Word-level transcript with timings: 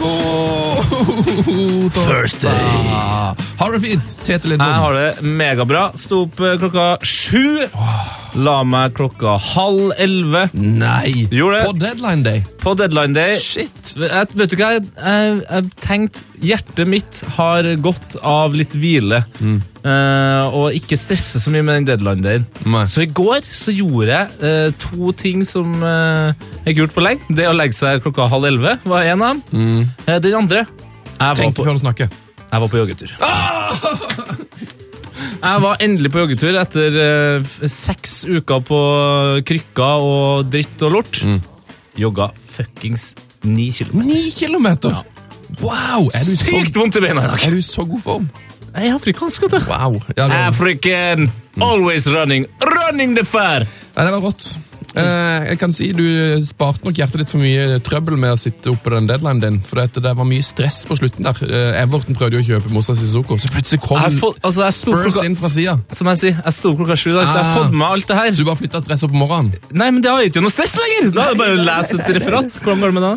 God 0.00 1.92
First 1.94 2.40
day. 2.40 2.50
Har 3.58 3.72
du 3.72 3.78
det 3.78 3.86
fint, 3.88 4.18
Tete 4.24 4.32
Jeg 4.48 4.50
Lidbom? 4.50 4.68
har 4.68 4.92
det 4.94 5.22
megabra. 5.22 5.90
Sto 5.98 6.22
opp 6.26 6.40
eh, 6.40 6.58
klokka 6.58 6.86
sju. 7.02 7.66
La 8.40 8.62
meg 8.64 8.94
klokka 8.96 9.34
halv 9.36 9.90
elleve. 10.00 10.46
Nei! 10.56 11.26
Gjorde. 11.28 11.58
På 11.68 11.74
deadline 11.76 12.22
day. 12.24 12.38
På 12.62 12.72
deadline 12.78 13.12
day. 13.12 13.34
Shit! 13.44 13.92
Jeg, 14.00 14.30
vet 14.40 14.54
du 14.54 14.56
hva, 14.56 14.70
jeg, 14.78 14.86
jeg, 14.96 15.34
jeg 15.50 15.72
tenkte 15.84 16.28
Hjertet 16.42 16.88
mitt 16.90 17.20
har 17.36 17.68
gått 17.84 18.16
av 18.26 18.56
litt 18.58 18.72
hvile. 18.74 19.20
eh, 19.38 20.56
og 20.56 20.74
ikke 20.74 20.96
stresse 20.98 21.38
så 21.38 21.52
mye 21.54 21.62
med 21.62 21.76
den 21.82 21.90
deadline 21.92 22.24
dayen. 22.24 22.46
Nei. 22.66 22.86
Så 22.90 23.04
i 23.04 23.10
går 23.14 23.44
så 23.46 23.70
gjorde 23.76 24.08
jeg 24.10 24.40
eh, 24.48 24.72
to 24.82 25.12
ting 25.14 25.44
som 25.46 25.76
eh, 25.86 26.32
ikke 26.64 26.80
gjort 26.80 26.96
på 26.96 27.04
lenge. 27.06 27.28
Det 27.36 27.46
å 27.46 27.54
legge 27.54 27.78
seg 27.78 28.02
klokka 28.02 28.26
halv 28.32 28.48
elleve 28.48 28.78
var 28.90 29.06
en 29.12 29.22
av 29.28 29.38
dem. 29.52 29.84
Eh, 30.08 30.18
den 30.24 30.34
andre 30.40 30.64
jeg 30.64 31.20
var, 31.20 31.38
Tenk 31.38 31.54
på, 31.60 31.68
før 31.68 31.78
du 31.78 31.84
snakker. 31.84 32.10
jeg 32.48 32.64
var 32.64 32.72
på 32.72 32.80
joggetur. 32.82 33.14
Jeg 35.42 35.62
var 35.64 35.80
endelig 35.82 36.10
på 36.14 36.20
joggetur 36.22 36.54
etter 36.60 36.96
eh, 37.02 37.48
seks 37.66 38.20
uker 38.30 38.60
på 38.66 38.78
krykker 39.48 40.04
og 40.06 40.46
dritt 40.52 40.84
og 40.86 40.94
lort. 40.94 41.18
Jogga 41.98 42.28
fuckings 42.54 43.08
ni 43.42 43.70
kilometer. 43.74 44.06
Ni 44.06 44.30
kilometer! 44.30 45.00
Wow! 45.60 46.06
Er 46.14 46.24
du, 46.24 46.32
så, 46.38 46.46
Sykt 46.46 46.78
vondt 46.78 46.96
i 46.96 47.02
beina 47.04 47.26
i 47.26 47.30
dag. 47.34 47.42
er 47.44 47.52
du 47.52 47.58
i 47.58 47.66
så 47.66 47.84
god 47.84 48.00
form? 48.04 48.28
Jeg 48.72 48.88
er 48.88 48.94
afrikansk, 48.96 49.42
vet 49.44 49.58
du. 49.58 49.66
Wow. 49.68 49.98
Ja, 50.16 50.28
det, 50.30 50.38
African, 50.46 51.26
always 51.60 52.06
running, 52.08 52.46
running 52.62 53.16
the 53.18 53.24
fair. 53.28 53.66
Nei, 53.96 54.06
det 54.06 54.14
var 54.14 54.22
rått. 54.24 54.46
Eh, 54.92 55.44
jeg 55.48 55.58
kan 55.60 55.72
si 55.72 55.86
Du 55.96 56.04
sparte 56.44 56.84
nok 56.84 56.98
hjertet 56.98 57.22
ditt 57.22 57.30
for 57.32 57.40
mye 57.40 57.78
trøbbel 57.84 58.18
med 58.20 58.34
å 58.34 58.40
sitte 58.40 58.72
oppe 58.72 58.84
på 58.90 58.92
den 58.92 59.06
deadline 59.08 59.40
din. 59.40 59.56
For 59.64 59.80
det, 59.80 60.02
var 60.18 60.28
mye 60.28 60.44
stress 60.44 60.82
på 60.88 60.98
slutten 61.00 61.24
der. 61.24 61.40
Eh, 61.46 61.80
Everton 61.80 62.18
prøvde 62.18 62.36
jo 62.38 62.44
å 62.44 62.48
kjøpe 62.50 62.72
Moussa 62.74 62.96
Sissoko, 62.98 63.38
så 63.40 63.48
plutselig 63.54 63.80
kom 63.86 63.96
har 64.02 64.12
altså, 64.12 64.68
Spurs 64.76 65.22
inn 65.24 65.36
fra 65.38 65.48
sida. 65.52 65.78
som 65.96 66.10
jeg 66.12 66.22
sier, 66.22 66.38
jeg 66.44 66.58
sto 66.58 66.74
klokka 66.76 66.96
sju, 66.98 67.10
i 67.10 67.16
dag, 67.16 67.26
så 67.26 67.36
jeg 67.38 67.44
har 67.44 67.52
Ah. 67.52 67.58
fått 67.62 67.72
med 67.72 67.88
alt 67.88 68.06
det 68.08 68.16
her. 68.16 68.28
Så 68.32 68.36
du 68.36 68.44
bare 68.44 68.60
flytta 68.60 68.80
stresset 68.84 69.04
opp 69.08 69.16
om 69.16 69.22
morgenen? 69.24 69.52
Nei, 69.72 69.90
men 69.90 70.02
det 70.02 70.10
har 70.10 70.20
jo 70.20 70.28
ikke 70.28 70.42
noe 70.44 70.52
stress 70.52 70.76
lenger! 70.76 71.10
Da 71.12 71.28
er 71.28 71.34
det 71.34 71.38
bare 71.38 71.56
å 71.56 71.64
lese 71.64 72.00
et 72.00 72.14
referat. 72.20 72.60
Hvordan 72.60 72.80
går 72.80 72.92
det 72.92 72.94
med 73.00 73.02
det? 73.08 73.14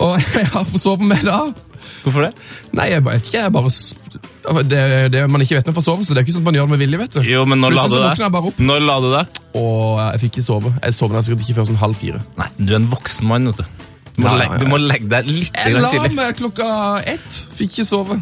Og 0.00 0.18
jeg 0.38 0.46
har 0.54 0.64
forsovet 0.64 1.08
meg 1.12 1.24
da. 1.24 1.40
Hvorfor 2.04 2.28
det? 2.28 2.32
Nei, 2.72 2.90
jeg 2.92 3.04
vet 3.04 3.26
ikke. 3.26 3.42
Jeg 3.42 3.52
bare 3.52 3.70
det, 4.68 4.82
det 5.14 5.22
man 5.30 5.42
ikke 5.44 5.58
vet 5.58 5.66
med 5.70 5.76
forsovelse. 5.76 6.14
Det 6.14 6.22
er 6.22 6.26
ikke 6.26 6.34
sånn 6.36 6.44
at 6.44 6.48
man 6.50 6.58
gjør 6.58 6.68
det 6.68 6.74
med 6.74 6.82
vilje, 6.84 6.98
vet 7.02 7.18
du. 7.18 7.20
Jo, 7.28 7.44
men 7.48 7.60
når 7.62 7.76
la 7.76 7.84
du 7.90 7.96
deg? 7.98 8.62
Når 8.70 8.80
la 8.86 8.96
du 9.04 9.08
deg? 9.12 9.40
Og 9.58 10.00
jeg 10.02 10.22
fikk 10.24 10.32
ikke 10.38 10.46
sove. 10.48 10.72
Jeg 10.82 10.96
sovna 10.96 11.22
sikkert 11.26 11.44
ikke 11.46 11.58
før 11.60 11.68
sånn 11.70 11.80
halv 11.82 11.98
fire. 12.00 12.22
Nei, 12.40 12.48
du 12.58 12.72
er 12.72 12.78
en 12.80 12.88
voksen 12.92 13.28
mann, 13.30 13.48
vet 13.52 13.62
du. 13.62 13.84
Du 14.18 14.24
må, 14.24 14.32
legge, 14.34 14.56
du 14.58 14.66
må 14.66 14.80
legge 14.82 15.06
deg 15.12 15.28
litt 15.30 15.54
Jeg 15.54 15.76
la 15.78 15.92
tidlig. 15.92 16.14
meg 16.18 16.34
klokka 16.40 16.66
ett. 17.06 17.40
Fikk 17.58 17.76
ikke 17.76 17.86
sove. 17.86 18.16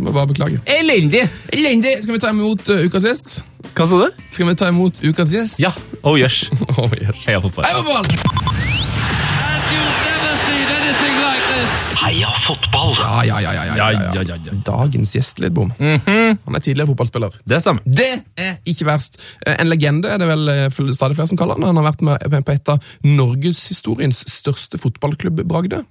Må 0.00 0.14
bare 0.16 0.30
beklage. 0.30 0.62
Elendig! 0.64 1.26
Elendig! 1.52 1.98
Skal 2.06 2.16
vi 2.16 2.20
ta 2.24 2.30
imot 2.32 2.70
uh, 2.72 2.80
ukas 2.88 3.04
gjest? 3.04 3.34
Hva 3.76 3.84
sa 3.88 3.98
du? 4.00 4.22
Skal 4.32 4.48
vi 4.48 4.54
ta 4.56 4.70
imot 4.72 5.02
ukas 5.04 5.28
gjest? 5.34 5.60
Ja. 5.60 5.72
Oh 6.02 6.16
yes. 6.16 6.46
Oh, 6.80 6.88
yes. 6.96 7.20
Heia 7.26 7.40
fotball. 7.44 7.68
Heia 7.68 7.84
fotball! 7.84 8.08
Fotball. 12.46 12.94
Ja, 12.98 13.22
ja, 13.26 13.38
ja, 13.40 13.52
ja, 13.52 13.64
ja, 13.64 13.76
Ja, 13.76 13.90
ja, 13.92 14.12
ja, 14.14 14.22
ja, 14.22 14.36
ja. 14.46 14.52
Dagens 14.66 15.12
gjest, 15.14 15.38
Lidbom. 15.42 15.72
Mhm. 15.78 16.38
Han 16.44 16.54
er 16.58 16.60
tidligere 16.64 16.90
fotballspiller. 16.92 17.30
Det 17.48 17.60
stemmer. 17.62 17.82
Det 17.86 18.10
er 18.36 18.58
ikke 18.66 18.86
verst. 18.88 19.18
Eh, 19.46 19.56
En 19.62 19.68
legende 19.70 20.08
er 20.10 20.18
det 20.18 20.28
vel 20.28 20.48
eh, 20.48 20.68
stadig 20.92 21.16
flere 21.16 21.28
som 21.28 21.38
kaller 21.38 21.54
han. 21.58 21.62
Han 21.70 21.76
har 21.82 21.92
vært 21.92 22.02
med 22.02 22.44
på 22.44 22.52
et 22.52 22.68
av 22.68 22.82
norgeshistoriens 23.04 24.24
største 24.30 24.78
fotballklubbbragder. 24.78 25.84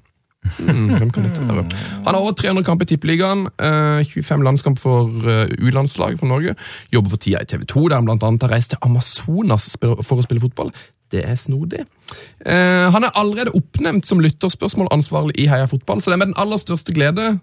Mm, 0.58 0.88
hvem 0.98 1.12
kan 1.14 1.28
dette 1.28 1.44
være? 1.46 1.68
Han 2.06 2.16
har 2.16 2.22
over 2.24 2.34
300 2.34 2.66
kamper 2.66 2.88
i 2.88 2.90
Tippeligaen, 2.96 3.44
eh, 3.62 4.02
25 4.10 4.42
landskamp 4.48 4.80
for 4.82 5.06
eh, 5.30 5.52
U-landslag 5.62 6.18
for 6.18 6.26
Norge. 6.32 6.56
Jobber 6.94 7.14
for 7.14 7.22
tida 7.22 7.44
i 7.44 7.46
TV 7.46 7.66
2, 7.70 7.84
der 7.90 8.02
han 8.02 8.10
annet 8.10 8.42
har 8.48 8.50
reist 8.56 8.74
til 8.74 8.82
Amazonas 8.82 9.76
for 9.82 10.18
å 10.18 10.26
spille 10.26 10.42
fotball. 10.42 10.74
Det 11.12 11.24
er 11.28 11.36
snodig. 11.36 11.86
Eh, 12.46 12.88
han 12.92 13.04
er 13.04 13.16
allerede 13.20 13.54
oppnevnt 13.58 14.08
som 14.08 14.22
lytterspørsmålansvarlig 14.24 15.36
i 15.40 15.48
Heia 15.52 15.68
Fotball, 15.68 16.02
så 16.02 16.12
det 16.12 16.20
er 16.20 16.24
med 16.26 16.34
den 16.34 16.42
aller 16.42 16.62
største 16.62 16.96
glede 16.96 17.40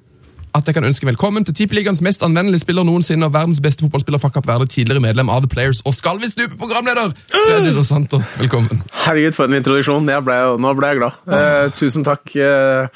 at 0.56 0.66
jeg 0.66 0.74
kan 0.78 0.86
ønske 0.88 1.06
velkommen 1.06 1.44
til 1.44 1.54
Tippeligaens 1.54 2.00
mest 2.04 2.22
anvendelige 2.24 2.62
spiller 2.64 2.86
noensinne 2.86 3.28
og 3.28 3.34
verdens 3.34 3.60
beste 3.60 3.84
fotballspiller 3.84 4.20
fra 4.22 4.30
Kapp 4.32 4.48
Verde, 4.48 4.66
tidligere 4.72 5.02
medlem 5.04 5.28
av 5.28 5.44
The 5.44 5.52
Players 5.52 5.82
og 5.84 5.94
skal 5.94 6.20
vi 6.22 6.30
stupe 6.30 6.56
programleder! 6.58 7.12
Freddy 7.34 7.74
Dos 7.76 7.92
Santos, 7.92 8.32
velkommen. 8.40 8.82
Herregud, 9.04 9.36
for 9.36 9.48
en 9.48 9.58
introduksjon. 9.60 10.08
Ble, 10.24 10.38
nå 10.58 10.74
ble 10.78 10.92
jeg 10.92 11.02
glad. 11.02 11.22
Eh, 11.28 11.70
tusen 11.78 12.06
takk. 12.06 12.32
Eh, 12.34 12.88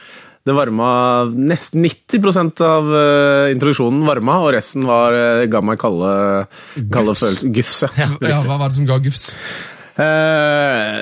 det 0.43 0.55
varma 0.57 0.89
Nesten 1.31 1.85
90 1.85 2.65
av 2.67 2.89
eh, 2.99 3.53
introduksjonen 3.55 4.03
varma, 4.09 4.41
og 4.43 4.57
resten 4.57 4.89
var, 4.89 5.15
eh, 5.15 5.45
ga 5.51 5.61
meg 5.63 5.79
kalde, 5.79 6.11
kalde 6.91 7.15
følelser. 7.15 7.53
Gufs, 7.55 7.85
ja. 7.95 8.09
Ja, 8.19 8.41
Hva 8.43 8.59
var 8.59 8.73
det 8.73 8.81
som 8.81 8.89
ga 8.89 8.99
gufs? 9.05 9.29
Eh, 9.93 11.01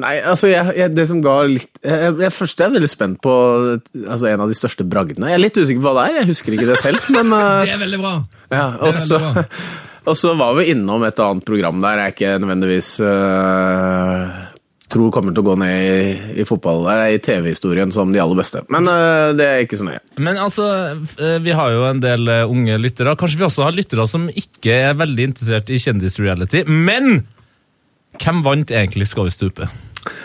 nei, 0.00 0.14
altså 0.24 0.48
jeg, 0.48 0.72
jeg, 0.78 0.92
det 0.96 1.04
som 1.10 1.18
ga 1.20 1.34
litt 1.44 1.76
jeg, 1.84 2.14
jeg, 2.22 2.32
Først 2.32 2.62
er 2.62 2.70
jeg 2.70 2.76
veldig 2.78 2.88
spent 2.88 3.18
på 3.20 3.34
altså, 3.74 4.30
en 4.30 4.44
av 4.46 4.48
de 4.48 4.56
største 4.56 4.86
bragdene. 4.88 5.28
Jeg 5.28 5.36
er 5.36 5.44
litt 5.44 5.60
usikker 5.60 5.82
på 5.82 5.90
hva 5.90 5.98
det 5.98 6.04
er, 6.08 6.18
jeg 6.22 6.30
husker 6.32 6.56
ikke 6.56 6.70
det 6.70 6.78
selv. 6.80 7.10
Men 7.12 7.34
uh, 7.36 7.60
Det 7.68 7.76
er 7.76 7.82
veldig 7.84 8.00
bra. 8.00 8.14
ja, 8.48 8.66
det 8.80 8.80
er 8.80 8.88
og 8.88 8.96
så- 8.96 9.20
veldig 9.20 9.36
bra. 9.36 9.46
Og 10.08 10.16
så 10.16 10.30
var 10.32 10.54
vi 10.56 10.70
innom 10.72 11.02
et 11.04 11.18
annet 11.20 11.44
program 11.44 11.82
der 11.84 11.98
jeg 12.00 12.14
ikke 12.14 12.30
nødvendigvis 12.40 12.86
uh, 13.04 14.30
tror 14.90 15.10
kommer 15.12 15.34
til 15.36 15.44
å 15.44 15.48
gå 15.50 15.56
ned 15.60 15.74
i, 15.76 16.38
i 16.40 16.46
fotball, 16.48 16.88
i 17.12 17.18
TV-historien 17.22 17.92
som 17.94 18.10
de 18.10 18.18
aller 18.18 18.38
beste. 18.40 18.62
Men 18.72 18.88
eh, 18.90 19.34
det 19.38 19.46
er 19.46 19.60
ikke 19.62 19.78
så 19.78 19.86
nøye. 19.86 20.00
Men 20.24 20.40
altså, 20.40 20.70
vi 21.44 21.54
har 21.54 21.76
jo 21.76 21.84
en 21.86 22.00
del 22.02 22.32
unge 22.48 22.80
lyttere. 22.80 23.12
Kanskje 23.20 23.42
vi 23.42 23.46
også 23.46 23.68
har 23.68 23.76
lyttere 23.76 24.08
som 24.10 24.24
ikke 24.32 24.80
er 24.88 24.98
veldig 24.98 25.28
interessert 25.30 25.70
i 25.70 25.78
kjendisreality. 25.84 26.64
Men 26.66 27.20
hvem 28.24 28.42
vant 28.46 28.70
egentlig 28.74 29.08
Skal 29.10 29.26
vi 29.28 29.34
stupe? 29.34 29.68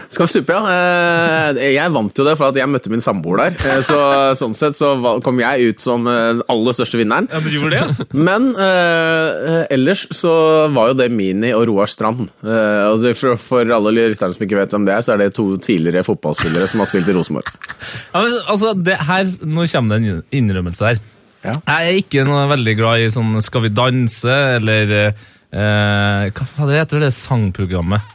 Skal 0.08 0.24
vi 0.24 0.32
stupe, 0.32 0.54
ja? 0.56 1.50
Eh, 1.52 1.74
Jeg 1.76 1.92
vant 1.92 2.16
jo 2.16 2.24
det 2.24 2.38
for 2.40 2.48
at 2.48 2.56
jeg 2.56 2.70
møtte 2.72 2.88
min 2.94 3.02
samboer 3.04 3.42
der. 3.42 3.56
Eh, 3.74 3.82
Så 3.84 3.98
sånn 4.40 4.54
sett 4.56 4.78
så 4.78 4.94
kom 5.26 5.42
jeg 5.42 5.74
ut 5.74 5.84
som 5.84 6.06
eh, 6.08 6.30
den 6.38 6.44
aller 6.54 6.78
største 6.78 6.96
vinneren. 7.02 7.28
Ja, 7.34 7.42
du 7.44 7.50
gjorde 7.52 7.82
det? 7.82 8.08
Men 8.16 8.54
eh, 8.56 9.66
ellers 9.76 10.06
så 10.16 10.32
var 10.72 10.94
jo 10.94 10.98
det 11.02 11.10
Mini 11.12 11.52
og 11.58 11.66
Roar 11.68 11.92
Strand. 11.92 12.24
Eh, 12.46 12.86
og 12.94 13.04
for, 13.20 13.36
for 13.42 13.76
alle 13.76 13.92
lytterne 13.98 14.38
som 14.38 14.48
ikke 14.48 14.62
vet 14.62 14.72
hvem 14.78 14.88
det 14.88 14.96
er, 14.96 15.04
så 15.04 15.16
er 15.18 15.26
det 15.26 15.34
to 15.36 15.50
tidligere 15.60 16.06
fotballspillere 16.08 16.72
som 16.72 16.80
har 16.86 16.92
spilt 16.94 17.12
i 17.12 17.18
Rosenborg. 17.18 17.52
Ja, 18.14 18.24
men, 18.24 18.40
altså, 18.48 18.72
det 18.80 18.96
her, 19.12 19.28
nå 19.44 19.68
kommer 19.76 20.00
det 20.00 20.16
en 20.16 20.24
innrømmelse 20.40 20.92
her. 20.94 21.04
Ja. 21.46 21.60
Jeg 21.68 21.92
er 21.92 22.00
ikke 22.00 22.24
noe 22.26 22.48
veldig 22.50 22.74
glad 22.80 23.04
i 23.04 23.10
sånn 23.14 23.36
Skal 23.46 23.68
vi 23.68 23.70
danse, 23.76 24.34
eller 24.56 25.12
eh, 25.56 26.28
Hva 26.36 26.48
faen 26.52 26.70
det 26.72 26.82
heter 26.82 27.06
det 27.06 27.16
sangprogrammet? 27.16 28.14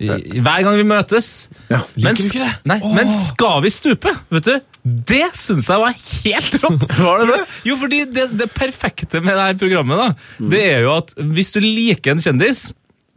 I, 0.00 0.08
i, 0.08 0.40
hver 0.40 0.64
gang 0.64 0.78
vi 0.78 0.84
møtes. 0.88 1.26
Ja, 1.68 1.82
men, 1.92 2.16
liker 2.16 2.22
du 2.22 2.28
ikke 2.30 2.44
det? 2.46 2.52
Nei, 2.70 2.78
men 2.96 3.10
Skal 3.18 3.58
vi 3.66 3.72
stupe, 3.74 4.14
vet 4.32 4.48
du? 4.48 4.54
Det 4.80 5.26
syns 5.36 5.68
jeg 5.68 5.82
var 5.82 5.96
helt 6.24 6.54
rått! 6.62 6.86
Var 7.04 7.20
det 7.20 7.26
det? 7.34 7.40
Jo, 7.68 7.76
fordi 7.82 7.98
det, 8.08 8.30
det 8.40 8.48
perfekte 8.54 9.20
med 9.20 9.36
det 9.36 9.48
her 9.50 9.58
programmet, 9.60 10.00
da, 10.00 10.46
det 10.54 10.62
er 10.70 10.86
jo 10.86 10.94
at 10.96 11.12
hvis 11.20 11.52
du 11.52 11.60
liker 11.60 12.14
en 12.14 12.24
kjendis, 12.24 12.70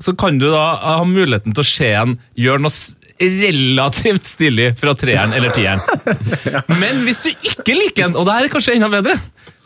så 0.04 0.12
kan 0.20 0.42
du 0.42 0.50
da 0.52 0.66
ha 0.84 0.98
muligheten 1.08 1.56
til 1.56 1.64
å 1.64 1.70
se 1.70 1.90
en 1.96 2.18
gjøre 2.36 2.66
noe 2.66 2.76
relativt 3.24 4.28
stilig 4.28 4.74
fra 4.80 4.92
treeren 5.00 5.36
eller 5.38 5.54
tieren. 5.56 5.80
Men 6.82 7.06
hvis 7.08 7.24
du 7.24 7.30
ikke 7.32 7.78
liker 7.78 8.10
en, 8.10 8.18
og 8.20 8.28
det 8.28 8.36
her 8.36 8.50
er 8.50 8.52
kanskje 8.52 8.76
enda 8.76 8.90
bedre, 8.92 9.16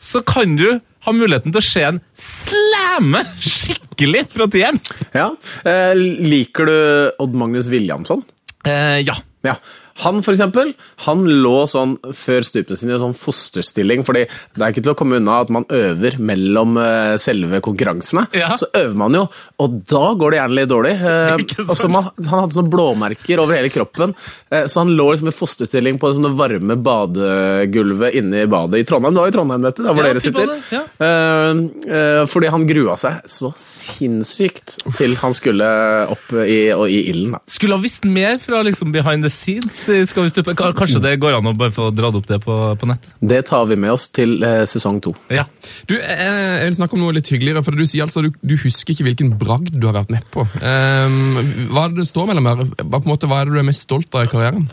så 0.03 0.21
kan 0.21 0.53
du 0.59 0.67
ha 1.07 1.15
muligheten 1.15 1.53
til 1.55 1.61
å 1.61 1.65
se 1.65 1.83
en 1.87 2.01
slamme 2.19 3.23
skikkelig 3.39 4.25
fra 4.33 4.49
tieren. 4.51 4.79
Ja. 5.15 5.29
Eh, 5.63 5.93
liker 5.95 6.67
du 6.67 6.77
Odd 7.23 7.37
Magnus 7.39 7.71
Williamson? 7.71 8.25
Eh, 8.67 8.99
ja. 9.07 9.15
Ja. 9.47 9.55
Han 10.03 10.21
for 10.25 10.35
eksempel, 10.35 10.73
han 11.07 11.23
lå 11.41 11.55
sånn 11.69 11.95
før 12.13 12.45
stupene 12.45 12.77
sine 12.77 12.93
i 12.93 12.97
en 12.97 13.01
sånn 13.07 13.15
fosterstilling, 13.17 14.03
fordi 14.05 14.25
det 14.27 14.61
er 14.61 14.73
ikke 14.73 14.83
til 14.85 14.93
å 14.93 14.97
komme 14.99 15.17
unna 15.17 15.39
at 15.41 15.51
man 15.53 15.65
øver 15.73 16.19
mellom 16.21 16.77
eh, 16.81 17.15
selve 17.21 17.61
konkurransene. 17.65 18.27
Ja. 18.37 18.51
Så 18.59 18.69
øver 18.77 18.93
man 18.99 19.17
jo, 19.17 19.23
og 19.63 19.79
da 19.89 20.03
går 20.19 20.35
det 20.35 20.39
gjerne 20.41 20.57
litt 20.59 20.71
dårlig. 20.71 20.93
Eh, 21.01 21.45
og 21.69 21.73
så 21.79 21.89
man, 21.89 22.11
han 22.19 22.43
hadde 22.43 22.57
sånne 22.59 22.73
blåmerker 22.73 23.41
over 23.41 23.57
hele 23.57 23.71
kroppen, 23.73 24.13
eh, 24.51 24.67
så 24.69 24.83
han 24.83 24.93
lå 24.97 25.09
liksom 25.13 25.31
i 25.31 25.35
fosterstilling 25.35 25.97
på 25.97 26.11
liksom 26.11 26.27
det 26.27 26.33
varme 26.37 26.77
badegulvet 26.87 28.19
inne 28.21 28.43
i 28.45 28.51
badet 28.51 28.83
i 28.83 28.87
Trondheim. 28.87 29.17
Det 29.17 29.23
var 29.25 29.33
i 29.33 29.37
Trondheim, 29.37 29.65
vet 29.65 29.81
du, 29.81 29.83
der 29.87 29.97
hvor 29.97 30.05
Ja, 30.05 30.13
dere 30.13 30.23
sitter. 30.23 30.53
ja. 30.73 32.25
Fordi 32.27 32.49
han 32.51 32.65
grua 32.69 32.95
seg 32.99 33.25
så 33.31 33.49
sinnssykt 33.57 34.77
til 34.97 35.15
han 35.21 35.33
skulle 35.35 35.67
opp 36.13 36.31
i, 36.43 36.67
i 36.69 36.99
ilden. 37.09 37.37
Skulle 37.49 37.77
ha 37.77 37.81
visst 37.81 38.05
mer 38.07 38.37
fra 38.43 38.61
liksom 38.65 38.93
behind 38.93 39.25
the 39.25 39.31
scenes. 39.33 39.86
Skal 39.87 40.27
vi 40.27 40.31
stupe? 40.33 40.55
Kanskje 40.57 41.01
det 41.03 41.15
går 41.21 41.37
an 41.37 41.49
å 41.49 41.53
bare 41.57 41.73
få 41.75 41.89
dratt 41.95 42.17
opp 42.19 42.27
det 42.29 42.39
på, 42.43 42.55
på 42.79 42.89
nett? 42.89 43.07
Det 43.19 43.41
tar 43.49 43.67
vi 43.69 43.77
med 43.79 43.93
oss 43.95 44.07
til 44.13 44.37
eh, 44.43 44.63
sesong 44.69 44.99
to. 45.03 45.13
Ja. 45.33 45.47
Du, 45.89 45.95
eh, 45.97 46.57
jeg 46.61 46.71
vil 46.71 46.77
snakke 46.79 46.97
om 46.97 47.05
noe 47.05 47.15
litt 47.15 47.29
hyggeligere, 47.31 47.63
for 47.65 47.77
du 47.77 47.85
sier 47.87 48.05
altså 48.07 48.25
du, 48.25 48.31
du 48.41 48.57
husker 48.61 48.93
ikke 48.93 49.07
hvilken 49.09 49.33
bragd 49.39 49.77
du 49.77 49.87
har 49.89 49.97
vært 49.99 50.13
med 50.13 50.27
på. 50.33 50.45
Um, 50.59 51.71
hva 51.71 51.87
er 51.87 51.95
det 51.95 52.03
det 52.03 52.09
står 52.11 52.29
mellom 52.31 52.51
her? 52.51 52.67
Hva, 52.83 52.99
på 52.99 53.03
en 53.05 53.13
måte, 53.13 53.31
hva 53.31 53.41
er 53.41 53.49
det 53.49 53.57
du 53.57 53.63
er 53.63 53.69
mest 53.69 53.87
stolt 53.87 54.13
av 54.17 54.27
i 54.27 54.31
karrieren? 54.31 54.67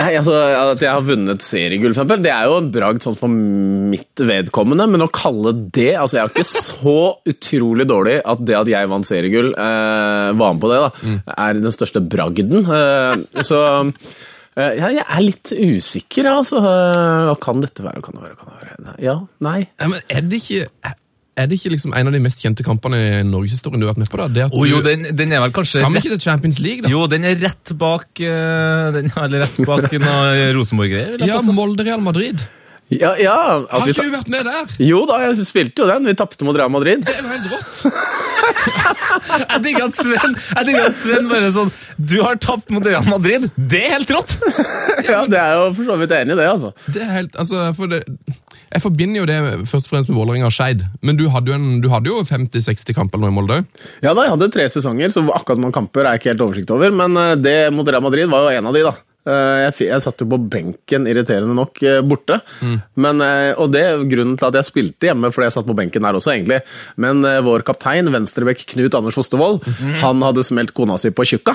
Nei, 0.00 0.12
altså, 0.16 0.34
At 0.38 0.82
jeg 0.82 0.90
har 0.90 1.04
vunnet 1.04 1.44
seriegull, 1.44 1.92
for 1.92 2.00
eksempel, 2.00 2.22
det 2.24 2.32
er 2.32 2.48
jo 2.48 2.58
en 2.60 2.70
bragd 2.72 3.04
sånn 3.04 3.18
for 3.18 3.30
mitt 3.30 4.22
vedkommende, 4.22 4.86
men 4.90 5.04
å 5.04 5.10
kalle 5.12 5.52
det 5.74 5.92
altså 5.98 6.18
Jeg 6.18 6.24
er 6.24 6.34
ikke 6.34 6.46
så 6.70 6.98
utrolig 7.32 7.86
dårlig 7.90 8.18
at 8.22 8.44
det 8.46 8.58
at 8.60 8.70
jeg 8.70 8.90
vant 8.90 9.08
seriegull, 9.08 9.52
eh, 9.54 10.30
var 10.40 10.54
med 10.56 10.62
på 10.62 10.70
det, 10.72 10.82
da, 10.86 11.14
er 11.36 11.58
den 11.58 11.74
største 11.74 12.02
bragden. 12.04 12.64
Eh, 12.64 13.44
så 13.46 13.62
eh, 13.66 14.12
jeg 14.58 15.04
er 15.04 15.22
litt 15.22 15.52
usikker, 15.54 16.26
altså. 16.30 16.58
Eh, 16.58 17.28
Hva 17.30 17.36
kan 17.42 17.62
dette 17.62 17.84
være? 17.86 18.02
Kan 18.02 18.18
det 18.18 18.24
være? 18.26 18.38
Kan 18.40 18.50
det 18.50 18.58
være? 18.64 18.96
Ja, 19.04 19.14
nei. 19.46 19.60
Ja, 19.78 19.88
men 19.92 20.02
er 20.08 20.26
det 20.26 20.42
ikke... 20.42 20.66
Er 21.40 21.46
det 21.48 21.56
ikke 21.56 21.70
liksom 21.72 21.94
en 21.96 22.08
av 22.10 22.12
de 22.12 22.18
mest 22.20 22.42
kjente 22.42 22.64
kampene 22.66 22.98
i 23.00 23.20
norgeshistorien 23.24 23.80
du 23.80 23.86
har 23.86 23.94
vært 23.94 24.00
med 24.02 24.10
på? 24.12 24.18
da? 24.18 24.26
Det 24.34 24.42
at 24.48 24.52
Å 24.52 24.64
jo, 24.66 24.80
den, 24.84 25.06
den 25.16 25.32
er 25.32 25.40
vel 25.40 25.54
kanskje 25.56 25.78
Skal 25.78 25.94
vi 25.94 26.02
ikke 26.02 26.16
til 26.16 26.20
Champions 26.26 26.58
League, 26.60 26.84
da? 26.84 26.90
Jo, 26.92 27.06
den 27.08 27.24
er 27.24 27.38
rett 27.40 27.72
bak 27.80 28.20
uh, 28.20 28.90
den, 28.98 29.08
er 29.14 29.36
rett 29.46 29.60
bak 29.64 29.86
noe 30.04 30.50
Rosenborg-greier. 30.58 31.22
Ja. 31.24 31.38
Molde-Real 31.46 32.02
Madrid. 32.04 32.44
Ja, 32.90 33.12
ja 33.22 33.34
Har 33.70 33.86
ikke 33.86 34.02
du 34.02 34.10
vært 34.12 34.30
med 34.32 34.46
der? 34.48 34.72
Jo 34.82 35.04
da, 35.06 35.20
jeg 35.28 35.46
spilte 35.46 35.84
jo 35.84 35.88
den. 35.90 36.08
Vi 36.10 36.16
tapte 36.18 36.46
mot 36.46 36.56
Real 36.58 36.72
Madrid. 36.74 37.04
Det 37.06 37.14
er 37.14 37.22
jo 37.22 37.30
helt 37.30 37.50
rått. 37.52 37.84
Jeg 39.20 39.62
digger 39.64 39.86
at 39.86 39.98
Sven 39.98 40.34
jeg 40.38 40.66
digger 40.68 40.86
at 40.88 40.96
Sven 40.98 41.28
bare 41.30 41.50
sånn 41.54 41.70
Du 42.10 42.16
har 42.24 42.38
tapt 42.42 42.70
mot 42.74 42.84
Real 42.86 43.06
Madrid! 43.08 43.48
Det 43.54 43.82
er 43.86 43.96
helt 43.96 44.12
rått! 44.14 44.36
Ja, 45.10 45.24
det 45.28 45.38
er 45.40 45.56
jo 45.58 45.70
for 45.74 45.88
så 45.88 45.96
vidt 46.00 46.12
enig 46.14 46.34
i 46.36 46.38
det, 46.38 46.46
altså. 46.46 46.70
Det 46.92 47.02
er 47.02 47.10
helt, 47.14 47.36
altså, 47.40 47.64
for 47.76 47.90
det... 47.90 48.02
Jeg 48.70 48.84
forbinder 48.84 49.18
jo 49.22 49.26
det 49.26 49.38
først 49.66 49.88
og 49.88 49.94
fremst 49.94 50.10
med 50.12 50.18
Vålerenga 50.20 50.46
og 50.46 50.54
Skeid, 50.54 50.84
men 51.02 51.18
du 51.18 51.24
hadde 51.32 51.50
jo, 51.50 51.56
en, 51.58 51.80
du 51.82 51.88
hadde 51.90 52.12
jo 52.12 52.20
50-60 52.26 52.94
kamper 52.94 53.18
nå 53.18 53.30
i 53.32 53.34
Molde 53.34 53.56
òg. 53.58 53.80
Ja 54.04 54.12
da, 54.14 54.28
jeg 54.28 54.36
hadde 54.36 54.50
tre 54.54 54.68
sesonger, 54.70 55.10
så 55.10 55.24
akkurat 55.26 55.56
hvor 55.58 55.64
mange 55.64 55.78
kamper 55.80 56.04
er 56.04 56.14
jeg 56.14 56.22
ikke 56.22 56.32
helt 56.34 56.44
oversikt 56.46 56.74
over. 56.76 56.94
Men 56.94 57.18
eh, 57.18 57.32
det 57.40 57.56
mot 57.74 57.88
Real 57.88 58.04
Madrid 58.04 58.30
var 58.30 58.46
jo 58.46 58.60
en 58.60 58.70
av 58.70 58.76
de, 58.76 58.84
da. 58.86 58.94
Eh, 59.30 59.60
Jeg, 59.68 59.76
jeg 59.88 60.02
satt 60.04 60.20
jo 60.24 60.28
på 60.32 60.38
benken, 60.50 61.06
irriterende 61.10 61.54
nok, 61.56 61.78
borte. 61.80 62.00
borte. 62.10 62.40
Men, 63.00 63.20
eh, 63.24 63.52
og 63.60 63.70
det 63.72 63.82
er 63.86 64.02
grunnen 64.10 64.36
til 64.40 64.48
at 64.50 64.56
jeg 64.58 64.66
spilte 64.68 65.08
hjemme, 65.10 65.30
fordi 65.32 65.46
jeg 65.48 65.54
satt 65.56 65.68
på 65.68 65.76
benken 65.78 66.02
der 66.06 66.18
også, 66.18 66.32
egentlig. 66.34 66.60
Men 67.00 67.22
eh, 67.28 67.38
vår 67.46 67.62
kaptein, 67.68 68.10
venstrebekk 68.12 68.66
Knut 68.74 68.96
Anders 68.98 69.16
Fostervold, 69.18 69.62
han 70.02 70.20
hadde 70.26 70.44
smelt 70.46 70.74
kona 70.76 70.98
si 71.00 71.12
på 71.14 71.24
tjukka. 71.30 71.54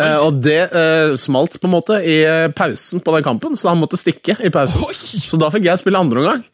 Oi. 0.00 0.08
Og 0.24 0.38
det 0.40 0.60
uh, 0.72 1.12
smalt 1.20 1.58
på 1.60 1.68
en 1.68 1.74
måte 1.74 1.98
i 2.08 2.20
eh, 2.24 2.46
pausen 2.56 3.02
på 3.04 3.12
den 3.18 3.24
kampen, 3.26 3.56
så 3.58 3.68
han 3.74 3.80
måtte 3.82 3.98
stikke 4.00 4.38
i 4.40 4.48
pausen. 4.54 4.80
Oi! 4.86 4.94
Så 4.96 5.36
da 5.40 5.50
fikk 5.52 5.66
jeg 5.68 5.80
spille 5.82 6.00
andre 6.00 6.22
omgang. 6.22 6.44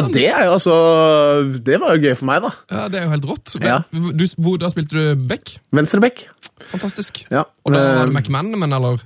Og 0.00 0.08
det 0.14 0.28
er 0.30 0.46
jo 0.48 0.54
altså 0.56 0.76
Det 1.66 1.76
var 1.82 1.96
jo 1.98 2.06
gøy 2.06 2.14
for 2.16 2.28
meg, 2.30 2.46
da. 2.46 2.52
Ja, 2.72 2.86
det 2.88 3.00
er 3.00 3.04
jo 3.08 3.12
helt 3.12 3.28
rått. 3.28 3.56
Ja. 3.60 3.82
Du, 3.92 4.24
hvor, 4.38 4.56
da 4.62 4.70
spilte 4.72 4.96
du 4.96 5.26
back? 5.28 5.56
Venstrebekk. 5.74 6.24
Fantastisk. 6.70 7.24
Ja. 7.34 7.44
Og 7.66 7.74
da 7.74 7.80
var 7.82 8.04
Eh, 8.04 8.08
det 8.08 8.14
McManaman, 8.14 8.72
eller? 8.72 9.02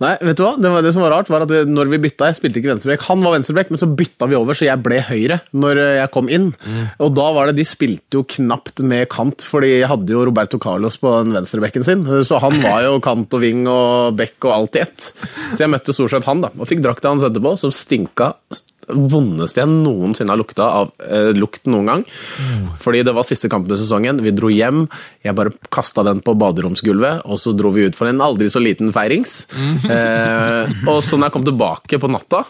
Nei, 0.00 0.14
vet 0.22 0.38
du 0.38 0.44
hva? 0.46 0.54
Det, 0.62 0.70
var, 0.72 0.84
det 0.84 0.92
som 0.94 1.04
var 1.04 1.14
rart, 1.16 1.30
var 1.32 1.44
at 1.44 1.52
når 1.68 1.90
vi 1.92 2.00
bytta 2.06 2.30
Jeg 2.30 2.38
spilte 2.38 2.60
ikke 2.60 2.72
venstrebekk. 2.72 3.06
Han 3.08 3.24
var 3.24 3.36
venstrebekk, 3.36 3.72
men 3.72 3.80
så 3.80 3.88
bytta 3.90 4.28
vi 4.30 4.38
over, 4.38 4.56
så 4.58 4.68
jeg 4.68 4.82
ble 4.84 5.00
høyre 5.08 5.40
når 5.52 5.82
eh, 5.82 5.94
jeg 6.00 6.12
kom 6.14 6.30
inn. 6.32 6.50
Og 7.02 7.12
da 7.16 7.28
var 7.36 7.50
det 7.50 7.58
De 7.60 7.66
spilte 7.68 8.20
jo 8.20 8.24
knapt 8.36 8.84
med 8.86 9.08
kant, 9.12 9.44
fordi 9.46 9.74
jeg 9.74 9.90
hadde 9.90 10.14
jo 10.14 10.24
Roberto 10.28 10.60
Carlos 10.62 10.98
på 11.02 11.12
den 11.22 11.36
venstrebekken 11.36 11.86
sin. 11.86 12.04
Så 12.26 12.40
han 12.42 12.58
var 12.64 12.82
jo 12.86 12.98
kant 13.04 13.32
og 13.34 13.42
ving 13.44 13.66
og 13.70 14.16
bekk 14.18 14.48
og 14.48 14.56
alt 14.56 14.78
i 14.78 14.84
ett. 14.86 15.08
Så 15.52 15.64
jeg 15.64 15.72
møtte 15.72 15.94
stort 15.96 16.14
sett 16.14 16.28
han, 16.28 16.44
da. 16.44 16.52
Og 16.58 16.68
fikk 16.70 16.84
drakta 16.84 17.12
hans 17.12 17.26
etterpå, 17.26 17.56
som 17.60 17.74
stinka 17.74 18.32
vondeste 18.88 19.62
jeg 19.62 19.70
noensinne 19.70 20.32
har 20.32 20.40
lukta 20.40 20.68
av 20.80 20.92
eh, 21.06 21.30
lukt 21.36 21.68
noen 21.70 21.90
gang. 21.90 22.04
Fordi 22.82 23.02
det 23.06 23.14
var 23.14 23.26
siste 23.26 23.50
kampen 23.52 23.74
i 23.74 23.80
sesongen. 23.80 24.22
Vi 24.24 24.34
dro 24.34 24.50
hjem. 24.52 24.86
Jeg 25.24 25.36
bare 25.38 25.54
kasta 25.72 26.04
den 26.06 26.22
på 26.24 26.34
baderomsgulvet, 26.38 27.26
og 27.26 27.40
så 27.40 27.54
dro 27.56 27.72
vi 27.74 27.86
ut 27.88 27.98
for 27.98 28.10
en 28.10 28.22
aldri 28.24 28.50
så 28.52 28.62
liten 28.62 28.92
feirings. 28.94 29.44
Eh, 29.82 30.70
og 30.88 31.02
så 31.04 31.18
når 31.18 31.28
jeg 31.28 31.34
kom 31.34 31.46
tilbake 31.46 31.98
på 32.00 32.10
natta 32.10 32.44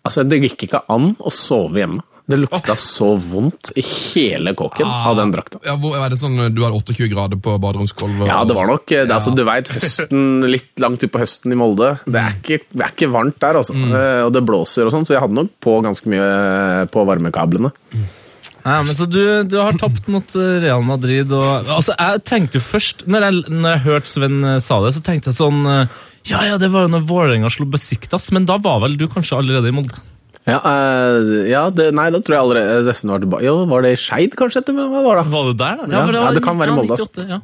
Altså, 0.00 0.22
det 0.24 0.38
gikk 0.40 0.64
ikke 0.64 0.80
an 0.92 1.10
å 1.20 1.32
sove 1.34 1.82
hjemme. 1.82 2.00
Det 2.30 2.38
lukta 2.40 2.76
så 2.80 3.12
vondt 3.18 3.72
i 3.80 3.84
hele 3.84 4.54
kåken 4.58 4.86
av 4.86 5.18
den 5.18 5.34
drakta. 5.34 5.60
Ja, 5.66 5.74
hvor, 5.80 5.96
er 5.98 6.12
det 6.12 6.20
sånn 6.20 6.38
Du 6.54 6.62
har 6.64 6.74
28 6.76 7.10
grader 7.12 7.40
på 7.42 7.56
baderomsgulvet? 7.62 8.28
Ja, 8.30 8.40
det 8.46 8.56
var 8.56 8.70
nok 8.70 8.86
det, 8.88 9.02
er 9.04 9.16
altså, 9.16 9.34
Du 9.36 9.42
veit, 9.48 9.72
høsten, 9.74 10.46
litt 10.50 10.80
langt 10.82 11.02
utpå 11.06 11.22
høsten 11.22 11.54
i 11.54 11.58
Molde. 11.58 11.94
Det 12.06 12.22
er 12.22 12.38
ikke, 12.38 12.62
det 12.70 12.86
er 12.86 12.94
ikke 12.94 13.10
varmt 13.12 13.40
der, 13.42 13.60
altså. 13.60 13.76
Mm. 13.76 13.92
Og 14.28 14.32
det 14.36 14.46
blåser 14.46 14.88
og 14.88 14.94
sånn, 14.94 15.06
så 15.08 15.16
jeg 15.16 15.24
hadde 15.24 15.38
nok 15.42 15.52
på 15.62 15.76
ganske 15.84 16.10
mye 16.12 16.30
på 16.92 17.04
varmekablene. 17.08 17.74
Ja, 18.62 18.82
men 18.84 18.94
så 18.94 19.06
du, 19.08 19.20
du 19.48 19.56
har 19.60 19.76
tapt 19.80 20.08
mot 20.12 20.34
eh, 20.36 20.60
Real 20.60 20.84
Madrid 20.84 21.32
og 21.32 21.68
Altså, 21.70 21.94
jeg 21.96 22.22
tenkte 22.28 22.60
jo 22.60 22.64
først 22.64 23.06
Når 23.08 23.26
jeg, 23.26 23.42
når 23.48 23.70
jeg 23.72 23.84
hørte 23.86 24.12
Sven 24.12 24.38
eh, 24.44 24.60
sa 24.64 24.80
det, 24.84 24.92
så 24.96 25.04
tenkte 25.04 25.32
jeg 25.32 25.38
sånn 25.38 25.62
eh, 25.64 25.98
Ja, 26.28 26.42
ja, 26.44 26.58
det 26.60 26.68
var 26.74 26.84
jo 26.84 26.92
når 26.92 27.06
Vålerenga 27.08 27.50
slo 27.52 27.64
Besiktas, 27.70 28.28
men 28.36 28.48
da 28.48 28.58
var 28.60 28.82
vel 28.84 28.98
du 29.00 29.06
kanskje 29.08 29.38
allerede 29.40 29.72
i 29.72 29.76
Molde? 29.76 29.96
Ja, 30.50 30.58
uh, 30.64 31.30
ja 31.48 31.62
det, 31.74 31.90
nei, 31.96 32.08
da 32.14 32.20
tror 32.24 32.36
jeg 32.36 32.46
allerede 32.46 32.84
nesten 32.88 33.12
var 33.12 33.22
tilbake. 33.22 33.46
Jo, 33.46 33.56
var 33.70 33.86
det 33.86 33.94
Skeid, 34.02 34.36
kanskje? 34.38 34.64
Etter, 34.64 34.76
hva 34.76 35.02
var 35.04 35.20
det? 35.20 35.26
Var 35.32 35.50
det 35.50 35.56
der, 35.60 35.80
da? 35.80 35.90
Ja, 35.90 36.04
ja, 36.04 36.24
var 36.26 36.38
det 36.38 36.44
kan 36.44 36.60
være 36.60 36.74
i 36.74 36.78
Molde, 36.80 36.96
altså. 36.96 37.10
98, 37.14 37.28
ja. 37.30 37.40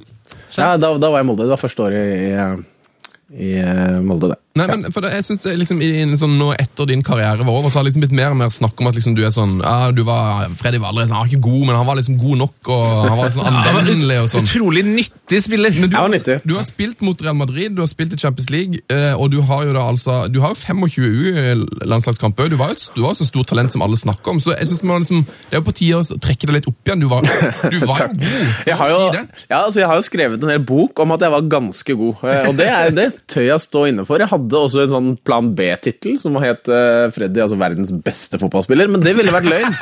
Ja, 0.56 0.72
da, 0.80 0.92
da 0.98 1.10
var 1.12 1.20
jeg 1.20 1.26
i 1.26 1.28
Molde. 1.30 1.44
Det 1.44 1.54
var 1.54 1.60
første 1.60 1.84
året 1.84 2.00
i, 2.00 2.30
i, 2.32 3.46
i 3.46 3.52
eh, 3.60 3.98
Molde, 4.04 4.32
det. 4.32 4.40
Nei, 4.56 4.66
men 4.72 4.92
for 4.94 5.04
det, 5.04 5.10
jeg 5.18 5.24
synes 5.28 5.42
det 5.44 5.54
liksom 5.60 5.80
i 5.84 5.90
sånn, 6.16 6.34
nå 6.40 6.50
Etter 6.56 6.88
din 6.88 7.02
karriere 7.06 7.44
var 7.44 7.58
over, 7.60 7.68
så 7.70 7.78
har 7.78 7.84
det 7.84 7.90
liksom 7.92 8.04
blitt 8.06 8.14
mer 8.16 8.32
og 8.34 8.38
mer 8.40 8.50
snakk 8.54 8.80
om 8.80 8.88
at 8.90 8.96
liksom 8.98 9.14
du 9.16 9.22
er 9.26 9.34
sånn 9.34 9.58
ja, 9.60 9.90
du 9.92 10.02
var, 10.08 10.46
Freddy 10.60 10.80
Valres 10.82 11.10
han 11.12 11.20
var 11.22 11.30
ikke 11.30 11.42
god, 11.44 11.62
men 11.68 11.76
han 11.76 11.86
var 11.88 11.98
liksom 12.00 12.16
god 12.22 12.40
nok, 12.44 12.70
og 12.72 12.84
han 13.10 13.18
var 13.20 13.32
sånn 13.36 13.60
anvendelig 13.60 14.18
og 14.24 14.30
sånn. 14.32 14.48
Utrolig 14.48 14.84
nyttig 14.88 15.42
spiller! 15.44 15.76
Men 15.76 15.92
du, 15.92 15.96
har- 15.96 16.40
du 16.46 16.54
har 16.56 16.64
spilt 16.68 17.02
mot 17.04 17.20
Real 17.24 17.36
Madrid, 17.36 17.74
du 17.76 17.82
har 17.84 17.90
spilt 17.90 18.14
i 18.16 18.20
Champions 18.20 18.48
League, 18.54 18.80
eh, 18.92 19.12
og 19.14 19.30
du 19.34 19.40
har 19.44 19.64
jo 19.68 19.74
da 19.76 19.84
altså 19.90 20.16
Du 20.32 20.40
har 20.42 20.54
jo 20.54 20.58
25 20.58 21.36
U-landslagskamper. 21.60 22.48
Du 22.52 22.56
var 22.60 22.72
jo 22.72 22.76
et, 22.78 22.84
du 22.96 23.02
var 23.04 23.12
jo 23.14 23.18
så 23.20 23.26
stort 23.28 23.48
talent 23.50 23.72
som 23.74 23.82
alle 23.84 23.98
snakker 24.00 24.34
om, 24.34 24.40
så 24.42 24.54
jeg 24.56 24.68
synes 24.70 24.82
man 24.86 25.02
liksom, 25.04 25.24
det 25.50 25.58
er 25.58 25.60
jo 25.62 25.66
på 25.68 25.74
tide 25.76 26.00
å 26.00 26.18
trekke 26.22 26.48
det 26.48 26.56
litt 26.58 26.68
opp 26.70 26.88
igjen. 26.88 27.02
Du 27.04 27.08
var, 27.10 27.26
du 27.26 27.78
var 27.88 28.02
jo 28.04 28.08
god. 28.14 28.26
Jeg 28.68 28.78
har, 28.80 28.92
jo, 28.94 29.02
Si 29.36 29.46
ja, 29.50 29.60
altså 29.62 29.82
jeg 29.82 29.88
har 29.90 30.00
jo 30.00 30.06
skrevet 30.06 30.42
en 30.46 30.52
hel 30.54 30.64
bok 30.66 31.02
om 31.04 31.14
at 31.16 31.24
jeg 31.26 31.34
var 31.34 31.46
ganske 31.56 31.96
god, 31.98 32.24
eh, 32.30 32.48
og 32.50 32.58
det, 32.60 32.68
er, 32.72 32.92
det 32.96 33.06
tør 33.30 33.46
jeg 33.50 33.64
stå 33.66 33.84
inne 33.90 34.06
for. 34.08 34.22
Jeg 34.22 34.30
hadde 34.32 34.44
også 34.54 34.84
en 34.84 34.92
sånn 34.92 35.10
Plan 35.26 35.48
B-tittel 35.56 36.14
som 36.20 36.36
het 36.42 36.68
uh, 36.70 37.08
Freddy, 37.14 37.40
altså 37.42 37.58
verdens 37.58 37.90
beste 38.04 38.38
fotballspiller, 38.38 38.90
men 38.92 39.02
det 39.02 39.16
ville 39.18 39.32
vært 39.34 39.48
løgn. 39.50 39.74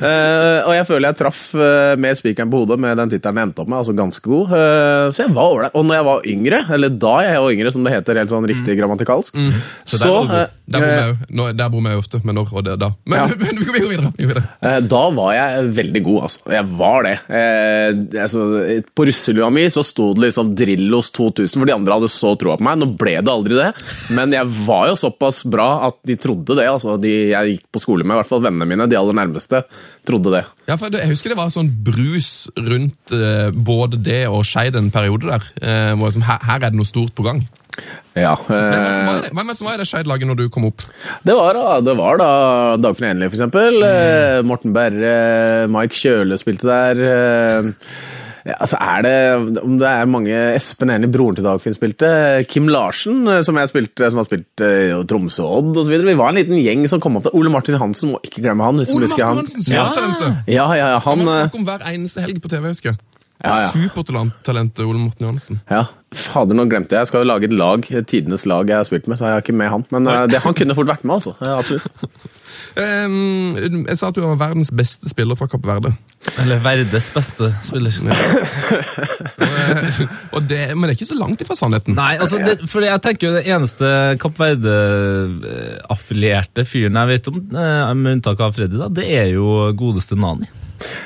uh, 0.00 0.60
og 0.68 0.72
jeg 0.74 0.88
føler 0.88 1.08
jeg 1.10 1.20
traff 1.20 1.42
uh, 1.54 1.94
mer 2.00 2.16
spikeren 2.18 2.50
på 2.50 2.64
hodet 2.64 2.80
med 2.80 2.98
den 2.98 3.12
tittelen 3.12 3.38
jeg 3.40 3.50
endte 3.50 3.62
opp 3.62 3.70
med, 3.70 3.78
altså 3.80 3.94
ganske 3.96 4.24
god. 4.24 4.54
Eh, 4.54 5.12
så 5.14 5.24
jeg 5.24 5.34
var 5.34 5.52
ålreit. 5.52 5.74
Og 5.76 5.86
når 5.86 5.98
jeg 5.98 6.06
var 6.08 6.28
yngre, 6.34 6.60
eller 6.76 6.94
da 7.04 7.14
jeg 7.24 7.42
var 7.44 7.54
yngre, 7.56 7.72
som 7.74 7.86
det 7.86 7.94
heter 7.94 8.20
helt 8.20 8.32
sånn 8.32 8.48
riktig 8.48 8.76
grammatikalsk, 8.78 9.38
Så 9.84 10.00
så, 10.00 10.12
der, 10.28 10.50
der, 10.66 10.80
bor 10.80 11.80
eh, 11.80 11.88
vi 11.88 11.94
jo. 11.94 12.02
Ofte, 12.04 12.20
men 12.24 12.38
når 12.38 12.52
og 12.52 12.64
det 12.66 12.76
da. 12.82 12.90
Men, 13.04 13.18
Ja. 13.18 13.26
men 13.42 13.60
vi 13.60 13.66
går 13.68 13.88
videre. 13.90 14.12
Vi 14.16 14.26
går 14.26 14.32
videre. 14.34 14.44
Eh, 14.60 14.80
Da 14.94 15.02
var 15.14 15.32
jeg 15.36 15.68
veldig 15.78 16.02
god, 16.06 16.20
altså. 16.28 16.40
Jeg 16.54 16.68
var 16.78 17.06
det. 17.06 17.14
Eh, 17.28 18.22
altså, 18.24 18.44
på 18.94 19.06
russelua 19.08 19.50
mi 19.54 19.66
så 19.72 19.84
sto 19.86 20.12
det 20.14 20.26
liksom 20.26 20.54
Drillos 20.58 21.10
2000, 21.14 21.60
for 21.60 21.70
de 21.70 21.76
andre 21.76 21.98
hadde 21.98 22.12
så 22.12 22.34
troa 22.40 22.58
på 22.60 22.66
meg. 22.66 22.80
Nå 22.80 22.90
ble 22.98 23.16
det 23.20 23.32
aldri 23.32 23.58
det, 23.58 23.70
men 24.14 24.34
jeg 24.34 24.48
var 24.66 24.88
jo 24.90 24.98
såpass 24.98 25.42
bra 25.48 25.68
at 25.88 25.98
de 26.06 26.16
trodde 26.20 26.56
det. 26.58 26.66
altså. 26.70 26.96
De 27.00 27.12
jeg 27.32 27.54
gikk 27.54 27.66
på 27.74 27.82
skole 27.82 28.04
med, 28.06 28.16
i 28.16 28.20
hvert 28.22 28.30
fall 28.30 28.44
vennene 28.44 28.68
mine, 28.68 28.88
de 28.90 28.98
aller 28.98 29.16
nærmeste, 29.16 29.64
trodde 30.06 30.32
det. 30.34 30.44
Ja, 30.68 30.78
for 30.80 30.94
Jeg 30.94 31.10
husker 31.10 31.34
det 31.34 31.40
var 31.40 31.52
sånn 31.52 31.72
brus 31.84 32.48
rundt 32.56 33.12
eh, 33.14 33.50
både 33.52 34.00
det 34.04 34.24
og 34.30 34.44
Skeid 34.48 34.78
en 34.78 34.92
periode 34.94 35.28
der. 35.28 35.50
Eh, 35.60 35.92
hvor 35.98 36.08
liksom, 36.08 36.24
her, 36.28 36.40
her 36.44 36.62
er 36.62 36.72
det 36.72 36.80
noe 36.80 36.88
stort 36.88 37.14
på 37.16 37.26
gang. 37.26 37.44
Ja, 38.14 38.36
eh, 38.38 39.28
Hvem 39.34 39.50
som 39.58 39.66
var 39.66 39.76
i 39.76 39.82
det 39.82 39.88
Skeid-laget 39.90 40.28
når 40.30 40.38
du 40.38 40.48
kom 40.54 40.68
opp? 40.68 40.84
det 41.26 41.34
var 41.34 41.58
det 41.82 41.96
var 41.98 42.20
da 42.20 42.28
Dagfinn 42.78 43.10
Enli, 43.10 43.28
for 43.28 43.38
eksempel. 43.40 43.80
Eh, 43.82 44.42
Morten 44.46 44.74
Berre, 44.76 45.66
Mike 45.72 45.98
Kjøle 45.98 46.38
spilte 46.40 46.70
der. 46.70 47.72
Ja, 48.44 48.58
altså 48.60 48.76
er 48.76 49.04
det, 49.04 49.60
Om 49.62 49.78
det 49.80 49.88
er 49.88 50.10
mange 50.10 50.34
Espen 50.52 50.92
Enie, 50.92 51.08
broren 51.08 51.38
til 51.38 51.46
Dagfinn, 51.46 51.76
spilte. 51.76 52.10
Kim 52.50 52.68
Larsen, 52.68 53.22
eh, 53.30 53.40
som, 53.46 53.56
jeg 53.56 53.70
spilte, 53.70 54.10
som 54.12 54.20
har 54.20 54.28
spilt 54.28 54.60
uh, 54.60 55.00
Tromsø 55.08 55.46
Odd 55.48 55.80
osv. 55.80 55.94
Vi 56.04 56.16
var 56.18 56.34
en 56.34 56.40
liten 56.42 56.60
gjeng 56.60 56.84
som 56.90 57.00
kom 57.00 57.16
opp 57.16 57.24
til 57.28 57.38
Ole 57.38 57.52
Martin 57.52 57.78
Hansen, 57.80 58.12
må 58.12 58.20
ikke 58.26 58.44
glemme 58.44 58.66
han. 58.68 58.82
hvis 58.82 58.92
du 58.92 59.00
husker 59.00 59.24
han. 59.24 59.40
Martin 59.40 59.56
Hansen, 59.56 59.66
supertalentet! 59.70 60.52
Ja, 60.52 60.68
ja, 60.76 60.92
ja, 60.92 61.00
han, 61.00 61.24
Han 61.24 61.32
eh, 61.32 61.40
snakker 61.46 61.62
om 61.62 61.66
hver 61.70 61.88
eneste 61.94 62.24
helg 62.26 62.44
på 62.44 62.52
TV, 62.52 62.68
husker 62.68 62.92
jeg. 62.92 63.00
Ja, 63.44 63.56
ja. 63.64 63.72
Supertalentet 63.72 64.84
Ole 64.84 65.00
Morten 65.00 65.24
Johansen. 65.26 65.64
ja. 65.72 65.86
Fader, 66.14 66.54
nå 66.54 66.68
glemte 66.70 66.94
jeg. 66.94 67.02
Jeg 67.02 67.10
skal 67.10 67.24
jo 67.24 67.26
lage 67.26 67.48
et 67.48 67.56
lag, 67.58 67.88
tidenes 68.06 68.44
lag 68.46 68.68
jeg 68.70 68.76
har 68.78 68.86
spilt 68.86 69.08
med, 69.10 69.18
så 69.18 69.26
jeg 69.26 69.40
er 69.40 69.42
ikke 69.42 69.56
med 69.56 69.72
han. 69.72 69.82
Men 69.90 70.06
det, 70.30 70.38
han 70.44 70.54
kunne 70.54 70.76
fort 70.78 70.86
vært 70.92 71.02
med, 71.02 71.16
altså. 71.16 71.32
Ja, 71.40 71.56
absolutt. 71.58 71.88
Um, 72.74 73.54
jeg 73.86 73.98
sa 73.98 74.08
at 74.10 74.16
du 74.16 74.24
var 74.24 74.38
verdens 74.40 74.72
beste 74.74 75.06
spiller 75.10 75.38
fra 75.38 75.46
Kapp 75.50 75.66
Verde. 75.66 75.92
Eller 76.40 76.58
Verdes 76.64 77.10
beste 77.14 77.50
spiller. 77.66 77.92
Og, 80.34 80.38
og 80.38 80.42
det, 80.48 80.60
men 80.74 80.82
det 80.88 80.92
er 80.94 80.96
ikke 80.96 81.12
så 81.12 81.18
langt 81.18 81.42
ifra 81.44 81.54
sannheten. 81.58 81.92
Nei, 81.96 82.14
altså, 82.22 82.36
det, 82.42 82.54
for 82.70 82.80
jeg 82.84 83.02
tenker 83.04 83.24
jo 83.28 83.34
det 83.36 83.44
eneste 83.50 83.86
Kapp 84.22 84.36
Verde-affilierte 84.40 86.62
fyren 86.68 86.98
jeg 87.00 87.10
vet 87.12 87.24
om, 87.30 87.36
eh, 87.54 87.94
med 87.98 88.12
unntak 88.18 88.38
av 88.44 88.50
Freddy, 88.56 88.76
da, 88.80 88.86
det 88.92 89.06
er 89.20 89.28
jo 89.34 89.46
godeste 89.78 90.14
Nani. 90.18 90.48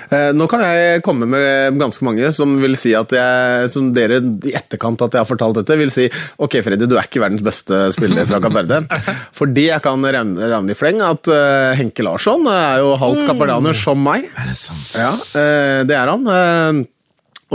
Eh, 0.08 0.30
Nå 0.34 0.46
kan 0.50 0.62
jeg 0.64 1.02
komme 1.06 1.26
med 1.28 1.76
ganske 1.78 2.04
mange 2.06 2.30
som 2.34 2.54
vil 2.62 2.75
si 2.78 2.94
at 2.96 3.12
jeg, 3.14 3.68
som 3.72 3.90
dere 3.94 4.18
i 4.48 4.54
etterkant 4.56 5.02
at 5.04 5.14
jeg 5.14 5.22
har 5.22 5.28
fortalt 5.28 5.58
dette, 5.60 5.76
vil 5.80 5.92
si 5.92 6.06
ok, 6.08 6.58
Freddy, 6.64 6.88
du 6.88 6.96
er 6.96 7.08
ikke 7.08 7.22
verdens 7.22 7.44
beste 7.44 7.88
spiller 7.94 8.26
fra 8.28 8.40
Kapp 8.42 8.56
Verde. 8.56 8.80
Fordi 9.38 9.68
jeg 9.68 9.84
kan 9.84 10.04
ravne 10.04 10.72
i 10.72 10.78
fleng 10.78 11.02
at 11.04 11.28
eh, 11.32 11.76
Henke 11.78 12.06
Larsson 12.06 12.46
er 12.50 12.82
jo 12.82 12.94
halvt 13.00 13.26
kappverdianer 13.28 13.76
som 13.76 14.00
meg. 14.02 14.28
Er 14.38 14.50
det 14.50 14.56
sant? 14.58 14.88
Ja, 14.96 15.07
eh, 15.16 15.80
det 15.88 15.96
er 15.96 16.12
han. 16.12 16.26
Eh, 16.28 16.84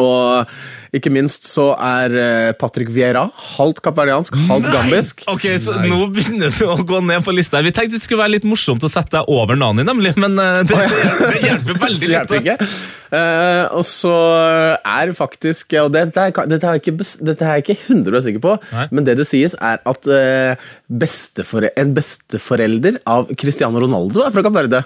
Og 0.02 0.54
ikke 0.94 1.10
minst 1.14 1.48
så 1.50 1.72
er 1.76 2.14
eh, 2.22 2.50
Patrick 2.60 2.92
Vieira 2.94 3.26
halvt 3.58 3.82
kapverdiansk, 3.86 4.36
halvt 4.50 4.70
gambisk. 4.74 5.24
Ok, 5.32 5.48
så 5.64 5.78
Nå 5.84 6.04
begynner 6.14 6.54
du 6.54 6.66
å 6.70 6.78
gå 6.86 7.00
ned 7.06 7.24
på 7.26 7.34
lista. 7.36 7.58
her. 7.60 7.66
Vi 7.68 7.74
tenkte 7.76 7.98
det 7.98 8.06
skulle 8.06 8.24
være 8.24 8.36
litt 8.38 8.48
morsomt 8.48 8.84
å 8.86 8.92
sette 8.92 9.18
deg 9.20 9.32
over 9.34 9.58
Nani, 9.60 9.86
nemlig, 9.88 10.14
men 10.22 10.38
eh, 10.42 10.62
det, 10.70 10.78
det 11.24 11.40
hjelper 11.48 11.82
veldig 11.88 12.04
Det 12.04 12.12
litt. 12.12 12.18
hjelper 12.18 12.44
ikke. 12.44 12.60
Uh, 13.14 13.68
og 13.78 13.84
så 13.86 14.10
er 14.82 15.12
faktisk 15.14 15.76
Og 15.84 15.92
dette 15.94 16.18
er, 16.18 16.32
dette 16.50 16.66
er, 16.66 16.80
jeg 16.80 16.82
ikke, 16.82 17.06
dette 17.28 17.46
er 17.46 17.60
jeg 17.60 17.64
ikke 17.68 17.76
100 17.94 18.24
sikker 18.26 18.42
på, 18.42 18.54
Nei. 18.74 18.86
men 18.90 19.06
det 19.06 19.14
det 19.20 19.28
sies, 19.30 19.54
er 19.62 19.84
at 19.86 20.10
uh, 20.10 20.64
bestefore, 20.90 21.70
en 21.78 21.92
besteforelder 21.94 22.98
av 23.10 23.30
Cristiano 23.38 23.78
Ronaldo 23.84 24.24
er 24.26 24.34
fra 24.34 24.44
Kapp 24.48 24.58
Verde. 24.58 24.82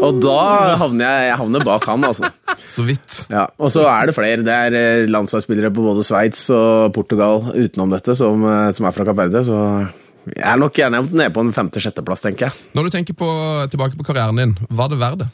Og 0.00 0.20
da 0.24 0.38
havner 0.80 1.04
jeg, 1.04 1.28
jeg 1.28 1.38
havner 1.42 1.66
bak 1.68 1.84
han, 1.90 2.08
altså. 2.08 2.30
Så 2.74 2.84
vidt. 2.88 3.20
Ja, 3.32 3.46
og 3.60 3.70
så 3.72 3.84
er 3.88 4.08
det 4.08 4.16
flere. 4.16 4.42
Det 4.44 4.54
er 4.54 4.76
eh, 4.78 5.04
landslagsspillere 5.38 5.70
på 5.74 5.84
både 5.84 6.04
Sveits 6.04 6.48
og 6.50 6.92
Portugal 6.94 7.52
utenom 7.54 7.90
dette 7.90 8.14
som, 8.16 8.42
eh, 8.44 8.72
som 8.72 8.86
er 8.86 8.92
fra 8.92 9.04
Kapp 9.04 9.16
Verde, 9.16 9.44
så 9.44 9.88
jeg 10.34 10.44
er 10.44 10.58
nok 10.58 10.74
gjerne 10.74 11.08
nede 11.08 11.32
på 11.32 11.40
en 11.40 11.52
femte-sjetteplass, 11.52 12.22
tenker 12.22 12.48
jeg. 12.48 12.52
Når 12.74 12.84
du 12.84 12.90
tenker 12.90 13.14
på, 13.14 13.28
tilbake 13.70 13.96
på 13.96 14.04
karrieren 14.04 14.36
din, 14.36 14.58
var 14.68 14.88
det 14.88 14.98
verdt 14.98 15.18
det? 15.20 15.28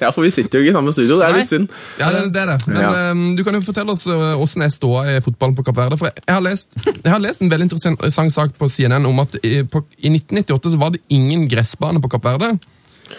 Ja, 0.00 0.10
for 0.12 0.22
vi 0.22 0.30
sitter 0.30 0.58
jo 0.58 0.64
ikke 0.64 0.70
i 0.72 0.76
samme 0.76 0.92
studio, 0.92 1.18
det 1.20 1.26
er 1.28 1.36
litt 1.38 1.48
synd. 1.48 1.68
Ja, 2.00 2.10
det, 2.12 2.32
det 2.34 2.42
er 2.42 2.46
det. 2.52 2.58
Men 2.68 2.80
Ja. 2.82 3.10
um, 3.10 3.36
du 3.36 3.44
kan 3.44 3.54
jo 3.54 3.60
fortelle 3.64 3.90
oss 3.94 4.06
uh, 4.06 4.34
hvordan 4.36 4.62
er 4.66 4.68
ståa 4.74 5.04
i 5.16 5.20
fotballen 5.24 5.56
på 5.56 5.64
Kapp 5.64 5.76
Verde. 5.80 5.96
For 6.00 6.10
jeg 6.12 6.34
har, 6.34 6.40
lest, 6.44 6.68
jeg 6.84 7.12
har 7.12 7.20
lest 7.20 7.40
en 7.42 7.50
veldig 7.50 7.70
interessant 7.70 8.32
sak 8.32 8.50
på 8.58 8.68
CNN 8.68 9.06
om 9.06 9.18
at 9.24 9.36
i, 9.42 9.62
på, 9.62 9.84
i 9.98 10.08
1998 10.12 10.70
så 10.74 10.78
var 10.80 10.90
det 10.94 11.00
ingen 11.08 11.48
gressbane 11.48 12.00
på 12.02 12.08
Kapp 12.12 12.24
Verde. 12.24 12.58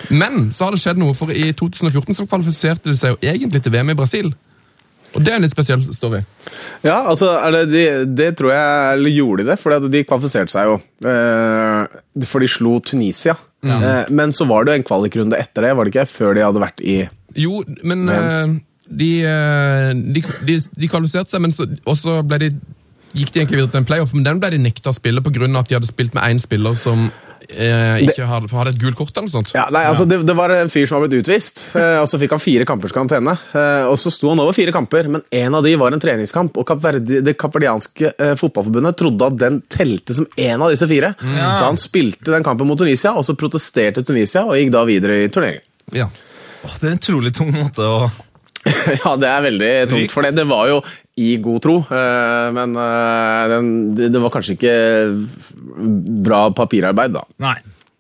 Men 0.10 0.52
så 0.56 0.66
har 0.66 0.72
det 0.72 0.80
skjedd 0.84 0.98
noe, 1.02 1.14
for 1.18 1.32
i 1.36 1.52
2014 1.58 2.16
så 2.16 2.26
kvalifiserte 2.30 2.90
de 2.90 2.96
seg 2.96 3.12
jo 3.16 3.18
egentlig 3.28 3.64
til 3.64 3.74
VM 3.74 3.90
i 3.92 3.98
Brasil. 4.00 4.32
Og 5.16 5.24
det 5.26 5.34
er 5.34 5.40
en 5.40 5.46
litt 5.46 5.54
spesiell 5.54 5.84
story. 5.92 6.22
Ja, 6.86 7.02
altså, 7.12 7.34
det, 7.52 7.66
de, 7.72 7.84
det 8.16 8.30
tror 8.40 8.54
jeg 8.54 8.96
Eller 8.96 9.14
gjorde 9.14 9.44
de 9.44 9.52
det? 9.52 9.58
For 9.60 9.88
de 9.92 10.04
kvalifiserte 10.08 10.54
seg 10.54 10.70
jo. 10.70 10.78
Eh, 11.04 12.26
for 12.30 12.44
de 12.44 12.52
slo 12.52 12.78
Tunisia. 12.80 13.38
Ja. 13.62 14.08
men 14.10 14.32
så 14.34 14.48
var 14.50 14.66
det 14.66 14.74
jo 14.74 14.80
en 14.80 14.86
kvalikrunde 14.88 15.38
etter 15.38 15.62
det, 15.62 15.76
var 15.78 15.86
det 15.86 15.92
ikke? 15.92 16.08
Før 16.10 16.32
de 16.34 16.42
hadde 16.42 16.64
vært 16.64 16.80
i 16.82 16.96
Jo, 17.38 17.60
men 17.86 18.08
eh, 18.10 18.56
de, 18.90 19.10
eh, 19.22 19.92
de, 19.94 20.24
de, 20.48 20.56
de 20.82 20.90
kvalifiserte 20.90 21.30
seg, 21.30 21.44
men 21.46 21.54
så, 21.54 21.68
og 21.86 22.00
så 22.00 22.18
ble 22.26 22.40
de, 22.42 22.50
gikk 23.20 23.36
de 23.36 23.44
egentlig 23.44 23.60
videre 23.60 23.74
til 23.76 23.84
en 23.84 23.88
playoff, 23.92 24.16
men 24.18 24.26
den 24.26 24.42
ble 24.42 24.50
de 24.56 24.64
nekta 24.64 24.90
å 24.92 24.98
spille 24.98 25.22
pga. 25.22 25.46
at 25.60 25.70
de 25.70 25.78
hadde 25.78 25.92
spilt 25.92 26.18
med 26.18 26.26
én 26.26 26.42
spiller 26.42 26.74
som 26.80 27.12
eh, 27.50 28.04
ikke 28.06 28.28
hadde, 28.30 28.50
for 28.52 28.62
hadde 28.62 28.74
et 28.76 28.82
gult 28.82 28.98
kort 29.00 29.16
eller 29.16 29.28
noe 29.28 29.34
sånt. 29.34 29.52
Ja, 29.56 29.66
nei, 29.74 29.84
altså 29.90 30.06
det, 30.10 30.22
det 30.28 30.36
var 30.38 30.54
en 30.56 30.72
fyr 30.72 30.88
som 30.90 30.98
var 30.98 31.08
blitt 31.08 31.26
utvist, 31.26 31.64
eh, 31.80 31.98
og 32.02 32.08
så 32.12 32.20
fikk 32.22 32.36
han 32.36 32.44
fire 32.44 32.68
kampers 32.70 32.96
karantene. 32.96 33.36
Eh, 33.58 33.90
og 33.90 33.98
så 34.02 34.14
sto 34.14 34.32
han 34.32 34.42
over 34.44 34.56
fire 34.58 34.74
kamper, 34.76 35.10
men 35.12 35.26
en 35.42 35.60
av 35.60 35.66
de 35.66 35.76
var 35.82 35.96
en 35.96 36.04
treningskamp. 36.04 36.58
Og 36.62 36.68
Kapverdi, 36.68 37.22
det 37.26 37.36
kapverdianske 37.40 38.14
eh, 38.14 38.34
fotballforbundet 38.40 39.00
trodde 39.02 39.30
at 39.32 39.40
den 39.42 39.62
telte 39.72 40.18
som 40.18 40.28
en 40.36 40.66
av 40.66 40.74
disse 40.74 40.90
fire. 40.90 41.14
Så 41.22 41.64
han 41.66 41.80
spilte 41.80 42.34
den 42.34 42.46
kampen 42.46 42.70
mot 42.70 42.80
Tunisia, 42.80 43.16
og 43.18 43.26
så 43.28 43.38
protesterte 43.40 44.06
Tunisia 44.06 44.46
og 44.48 44.58
gikk 44.60 44.74
da 44.74 44.84
videre 44.88 45.22
i 45.26 45.32
turneringen. 45.32 45.66
Ja. 45.96 46.08
Åh, 46.62 46.76
det 46.80 46.88
er 46.88 46.92
en 46.94 47.00
utrolig 47.02 47.34
tung 47.36 47.50
måte 47.56 47.86
å 47.86 48.12
Ja, 49.02 49.16
det 49.18 49.30
er 49.30 49.46
veldig 49.48 49.72
tungt 49.92 50.14
for 50.14 50.26
det. 50.26 50.36
Det 50.38 50.46
var 50.50 50.70
jo 50.70 50.80
i 51.22 51.34
god 51.42 51.62
tro, 51.66 51.76
eh, 51.92 52.48
men 52.56 52.78
eh, 52.78 53.56
det, 53.98 54.12
det 54.14 54.22
var 54.22 54.34
kanskje 54.34 54.56
ikke 54.58 54.76
bra 56.26 56.44
papirarbeid, 56.56 57.16
da. 57.18 57.26
Nei, 57.42 57.58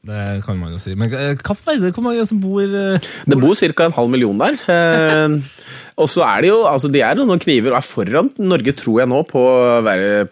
det 0.07 0.41
kan 0.45 0.59
man 0.59 0.75
jo 0.75 0.81
si. 0.81 0.93
Men 0.97 1.11
hva 1.11 1.31
Kapp 1.41 1.65
Verde, 1.67 1.91
hvor 1.95 2.05
mange 2.05 2.21
er 2.23 2.29
som 2.29 2.39
bor 2.41 2.61
eh, 2.61 3.11
Det 3.25 3.39
bor 3.41 3.57
ca. 3.57 3.87
en 3.89 3.97
halv 3.97 4.13
million 4.13 4.41
der. 4.41 4.57
Og 6.01 6.09
så 6.11 6.23
er 6.25 6.43
det 6.43 6.51
jo, 6.51 6.59
altså 6.69 6.89
De 6.91 7.03
er 7.05 7.19
noen 7.19 7.41
kniver 7.41 7.73
og 7.73 7.79
er 7.79 7.85
foran 7.87 8.31
Norge, 8.41 8.73
tror 8.77 9.01
jeg 9.03 9.11
nå, 9.11 9.21
på, 9.29 9.43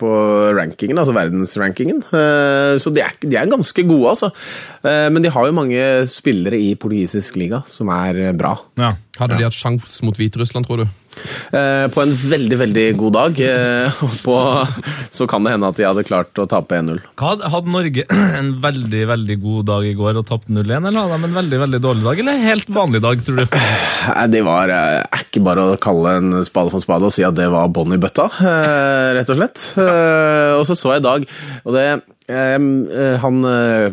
på 0.02 0.14
rankingen, 0.58 1.00
altså 1.02 1.16
verdensrankingen. 1.16 2.02
Eh, 2.10 2.76
så 2.82 2.94
de 2.96 3.04
er, 3.06 3.16
de 3.24 3.38
er 3.40 3.52
ganske 3.52 3.86
gode, 3.88 4.16
altså. 4.16 4.32
Eh, 4.84 5.08
men 5.14 5.26
de 5.26 5.34
har 5.34 5.50
jo 5.50 5.56
mange 5.56 5.86
spillere 6.10 6.60
i 6.60 6.74
portugisisk 6.80 7.38
liga 7.40 7.62
som 7.70 7.92
er 7.94 8.34
bra. 8.38 8.56
Ja. 8.80 8.96
Hadde 9.20 9.36
de 9.40 9.48
hatt 9.48 9.58
sjans 9.58 10.00
mot 10.08 10.16
Hviterussland, 10.16 10.68
tror 10.68 10.84
du? 10.84 10.90
Eh, 11.50 11.86
på 11.92 12.04
en 12.04 12.12
veldig, 12.14 12.58
veldig 12.62 12.86
god 13.00 13.16
dag 13.16 13.40
eh, 13.44 14.02
på, 14.24 14.36
så 15.16 15.28
kan 15.30 15.44
det 15.44 15.56
hende 15.56 15.70
at 15.72 15.80
de 15.80 15.88
hadde 15.88 16.06
klart 16.08 16.40
å 16.40 16.46
tape 16.50 16.78
1-0. 16.78 17.02
Hadde, 17.20 17.62
Norge 17.70 18.06
en 18.40 18.52
veldig 18.64 19.04
veldig 19.10 19.38
god 19.44 19.70
dag 19.72 19.88
i 19.90 19.96
går 19.98 20.22
og 20.22 20.28
tapt 20.30 20.52
0-1, 20.54 20.78
eller 20.78 21.00
hadde 21.02 21.18
de 21.18 21.30
en 21.30 21.40
veldig 21.40 21.62
veldig 21.66 21.82
dårlig 21.84 22.08
dag, 22.08 22.22
eller 22.24 22.44
helt 22.46 22.72
vanlig 22.80 23.04
dag, 23.06 23.24
tror 23.26 23.42
du? 23.42 23.46
Nei, 23.50 24.28
Det 24.36 24.44
var 24.48 24.74
eh, 24.76 25.00
er 25.02 25.26
ikke 25.26 25.44
bare 25.50 25.66
å 25.66 25.80
kalle 25.82 26.16
en 26.20 26.38
spade 26.48 26.74
for 26.74 26.84
spade 26.86 27.10
og 27.10 27.16
si 27.16 27.26
at 27.28 27.38
det 27.38 27.50
var 27.52 27.72
bånn 27.74 27.98
i 27.98 28.02
bøtta, 28.02 28.30
eh, 28.40 29.10
rett 29.18 29.34
og 29.34 29.42
slett. 29.42 29.66
Eh, 29.82 30.54
og 30.60 30.66
så 30.70 30.78
så 30.78 30.96
jeg 30.96 31.04
i 31.04 31.08
dag, 31.10 31.28
og 31.66 31.76
det 31.76 31.88
eh, 31.90 32.56
eh, 32.56 33.16
Han 33.24 33.44
eh, 33.50 33.90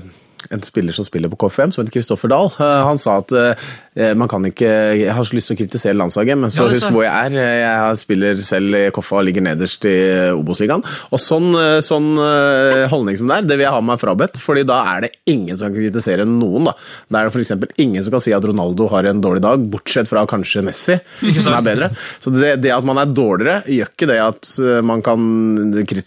en 0.51 0.63
spiller 0.63 0.93
som 0.95 1.05
spiller 1.07 1.31
på 1.33 1.39
KFM, 1.43 1.73
som 1.75 1.83
heter 1.83 1.95
Kristoffer 1.97 2.31
Dahl, 2.31 2.51
eh, 2.61 2.83
han 2.87 2.99
sa 3.01 3.17
at 3.23 3.33
eh, 3.35 4.13
man 4.15 4.29
kan 4.29 4.45
ikke 4.45 4.69
Jeg 5.01 5.09
har 5.17 5.25
så 5.25 5.33
lyst 5.35 5.49
til 5.49 5.57
å 5.57 5.59
kritisere 5.63 5.97
landslaget, 5.97 6.37
men 6.39 6.53
så 6.53 6.67
Ja, 6.67 6.75
husk 6.77 6.93
hvor 6.93 7.03
jeg 7.07 7.33
er. 7.33 7.37
Eh, 7.41 7.63
Jeg 7.65 7.97
spiller 8.03 8.43
selv 8.45 8.77
i 8.77 8.83
Koffa 8.95 9.19
og 9.23 9.25
ligger 9.27 9.43
nederst 9.43 9.87
i 9.89 9.95
Obos-ligaen. 10.37 10.85
Og 11.11 11.19
sånn, 11.23 11.49
eh, 11.57 11.79
sånn 11.83 12.11
eh, 12.21 12.85
holdning 12.93 13.17
som 13.19 13.27
det 13.31 13.39
er, 13.41 13.49
det 13.49 13.57
vil 13.57 13.65
jeg 13.67 13.75
ha 13.75 13.81
meg 13.89 13.99
frabedt, 14.03 14.37
fordi 14.43 14.67
da 14.69 14.83
er 14.95 15.07
det 15.07 15.11
ingen 15.33 15.57
som 15.57 15.71
kan 15.73 15.81
kritisere 15.81 16.27
noen. 16.29 16.69
Da 16.71 16.77
Da 17.11 17.23
er 17.25 17.31
det 17.31 17.35
f.eks. 17.35 17.75
ingen 17.83 18.05
som 18.05 18.13
kan 18.15 18.21
si 18.23 18.35
at 18.37 18.45
Ronaldo 18.45 18.87
har 18.93 19.09
en 19.11 19.23
dårlig 19.25 19.43
dag, 19.43 19.65
bortsett 19.73 20.09
fra 20.13 20.27
kanskje 20.29 20.63
Messi, 20.67 20.99
som 21.43 21.57
er 21.57 21.65
bedre. 21.67 21.91
Så 22.21 22.31
det, 22.37 22.61
det 22.63 22.75
at 22.77 22.85
man 22.87 23.01
er 23.03 23.11
dårligere, 23.11 23.65
gjør 23.67 23.91
ikke 23.95 24.11
det 24.13 24.21
at 24.23 24.53
eh, 24.63 24.81
man 24.85 25.03
kan 25.03 25.27
ikke 25.83 26.05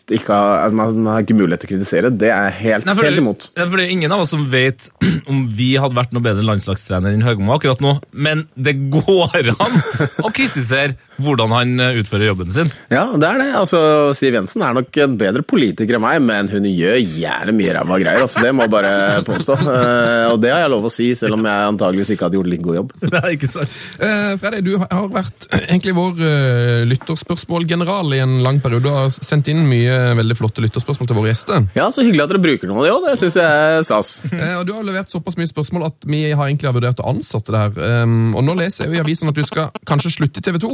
man 0.71 1.05
har 1.09 1.25
ikke 1.25 1.37
mulighet 1.37 1.65
til 1.65 1.71
å 1.71 1.73
kritisere. 1.73 2.13
Det 2.13 2.29
er 2.31 2.53
helt, 2.61 2.85
Nei, 2.87 2.95
helt 3.01 3.21
imot. 3.21 3.49
ja, 3.57 3.65
for 3.65 3.81
er 3.81 3.89
ingen 3.91 4.11
av 4.13 4.21
oss 4.23 4.28
som 4.29 4.47
vet 4.51 4.89
om 5.31 5.45
vi 5.51 5.73
hadde 5.81 5.97
vært 5.97 6.15
noe 6.15 6.25
bedre 6.25 6.45
landslagstrener 6.45 7.15
enn 7.15 7.25
Høgmo 7.25 7.55
akkurat 7.55 7.81
nå, 7.83 7.97
men 8.13 8.47
det 8.55 8.77
går 8.93 9.51
an 9.57 9.79
å 10.23 10.31
kritisere 10.31 10.97
hvordan 11.23 11.53
han 11.55 11.83
eh, 11.83 11.99
utfører 12.01 12.29
jobben 12.29 12.53
sin. 12.55 12.71
Ja, 12.91 13.05
det 13.19 13.27
er 13.29 13.41
det. 13.41 13.49
Altså, 13.59 13.79
Siv 14.17 14.37
Jensen 14.37 14.63
er 14.65 14.77
nok 14.77 14.99
en 15.03 15.17
bedre 15.19 15.43
politiker 15.45 15.97
enn 15.97 16.05
meg, 16.05 16.21
men 16.25 16.49
hun 16.51 16.67
gjør 16.69 16.99
gjerne 16.99 17.55
mye 17.55 17.75
ræva 17.77 17.99
greier. 18.01 18.25
Altså, 18.25 18.43
det 18.45 18.53
må 18.55 18.67
jeg 18.67 18.75
bare 18.77 18.93
påstå. 19.27 19.59
Eh, 19.79 20.25
og 20.31 20.39
det 20.41 20.49
har 20.51 20.63
jeg 20.63 20.71
lov 20.71 20.85
å 20.87 20.89
si, 20.91 21.05
selv 21.15 21.37
om 21.37 21.43
jeg 21.45 21.67
antageligvis 21.69 22.09
ikke 22.13 22.25
hadde 22.25 22.37
gjort 22.39 22.49
like 22.49 22.63
god 22.65 22.77
jobb. 22.79 22.93
Er 23.19 23.27
ikke 23.35 23.49
sant. 23.51 23.75
Eh, 24.01 24.31
Freddy, 24.41 24.61
du 24.65 24.71
har 24.81 25.05
vært 25.13 25.45
egentlig 25.59 25.93
vår 25.97 26.19
uh, 26.19 26.81
lytterspørsmålgeneral 26.89 28.15
i 28.17 28.21
en 28.23 28.39
lang 28.45 28.59
periode. 28.63 28.87
Du 28.87 28.95
har 28.95 29.11
sendt 29.13 29.49
inn 29.51 29.61
mye 29.69 30.15
veldig 30.19 30.37
flotte 30.39 30.63
lytterspørsmål 30.65 31.09
til 31.11 31.19
våre 31.19 31.31
gjester. 31.33 31.67
Ja, 31.77 31.89
så 31.93 32.05
hyggelig 32.05 32.25
at 32.25 32.33
dere 32.33 32.43
bruker 32.43 32.71
noe 32.71 32.81
av 32.81 32.87
det 32.87 32.93
òg. 32.95 33.07
Det 33.09 33.17
syns 33.21 33.37
jeg 33.39 33.45
er 33.45 33.85
stas. 33.87 34.15
Eh, 34.39 34.55
og 34.55 34.65
Du 34.67 34.71
har 34.71 34.85
levert 34.87 35.11
såpass 35.11 35.35
mye 35.39 35.49
spørsmål 35.49 35.89
at 35.89 36.05
vi 36.07 36.21
har 36.31 36.47
egentlig 36.47 36.71
vurdert 36.71 37.01
å 37.03 37.09
ansette 37.11 37.51
det 37.51 37.59
her. 37.59 38.03
Um, 38.05 38.31
og 38.37 38.45
Nå 38.47 38.55
leser 38.59 38.87
jeg 38.87 38.99
i 38.99 39.01
avisen 39.03 39.31
at 39.31 39.35
du 39.35 39.43
skal 39.47 39.69
kanskje 39.89 40.13
slutte 40.15 40.39
i 40.39 40.45
TV 40.45 40.59
2. 40.63 40.69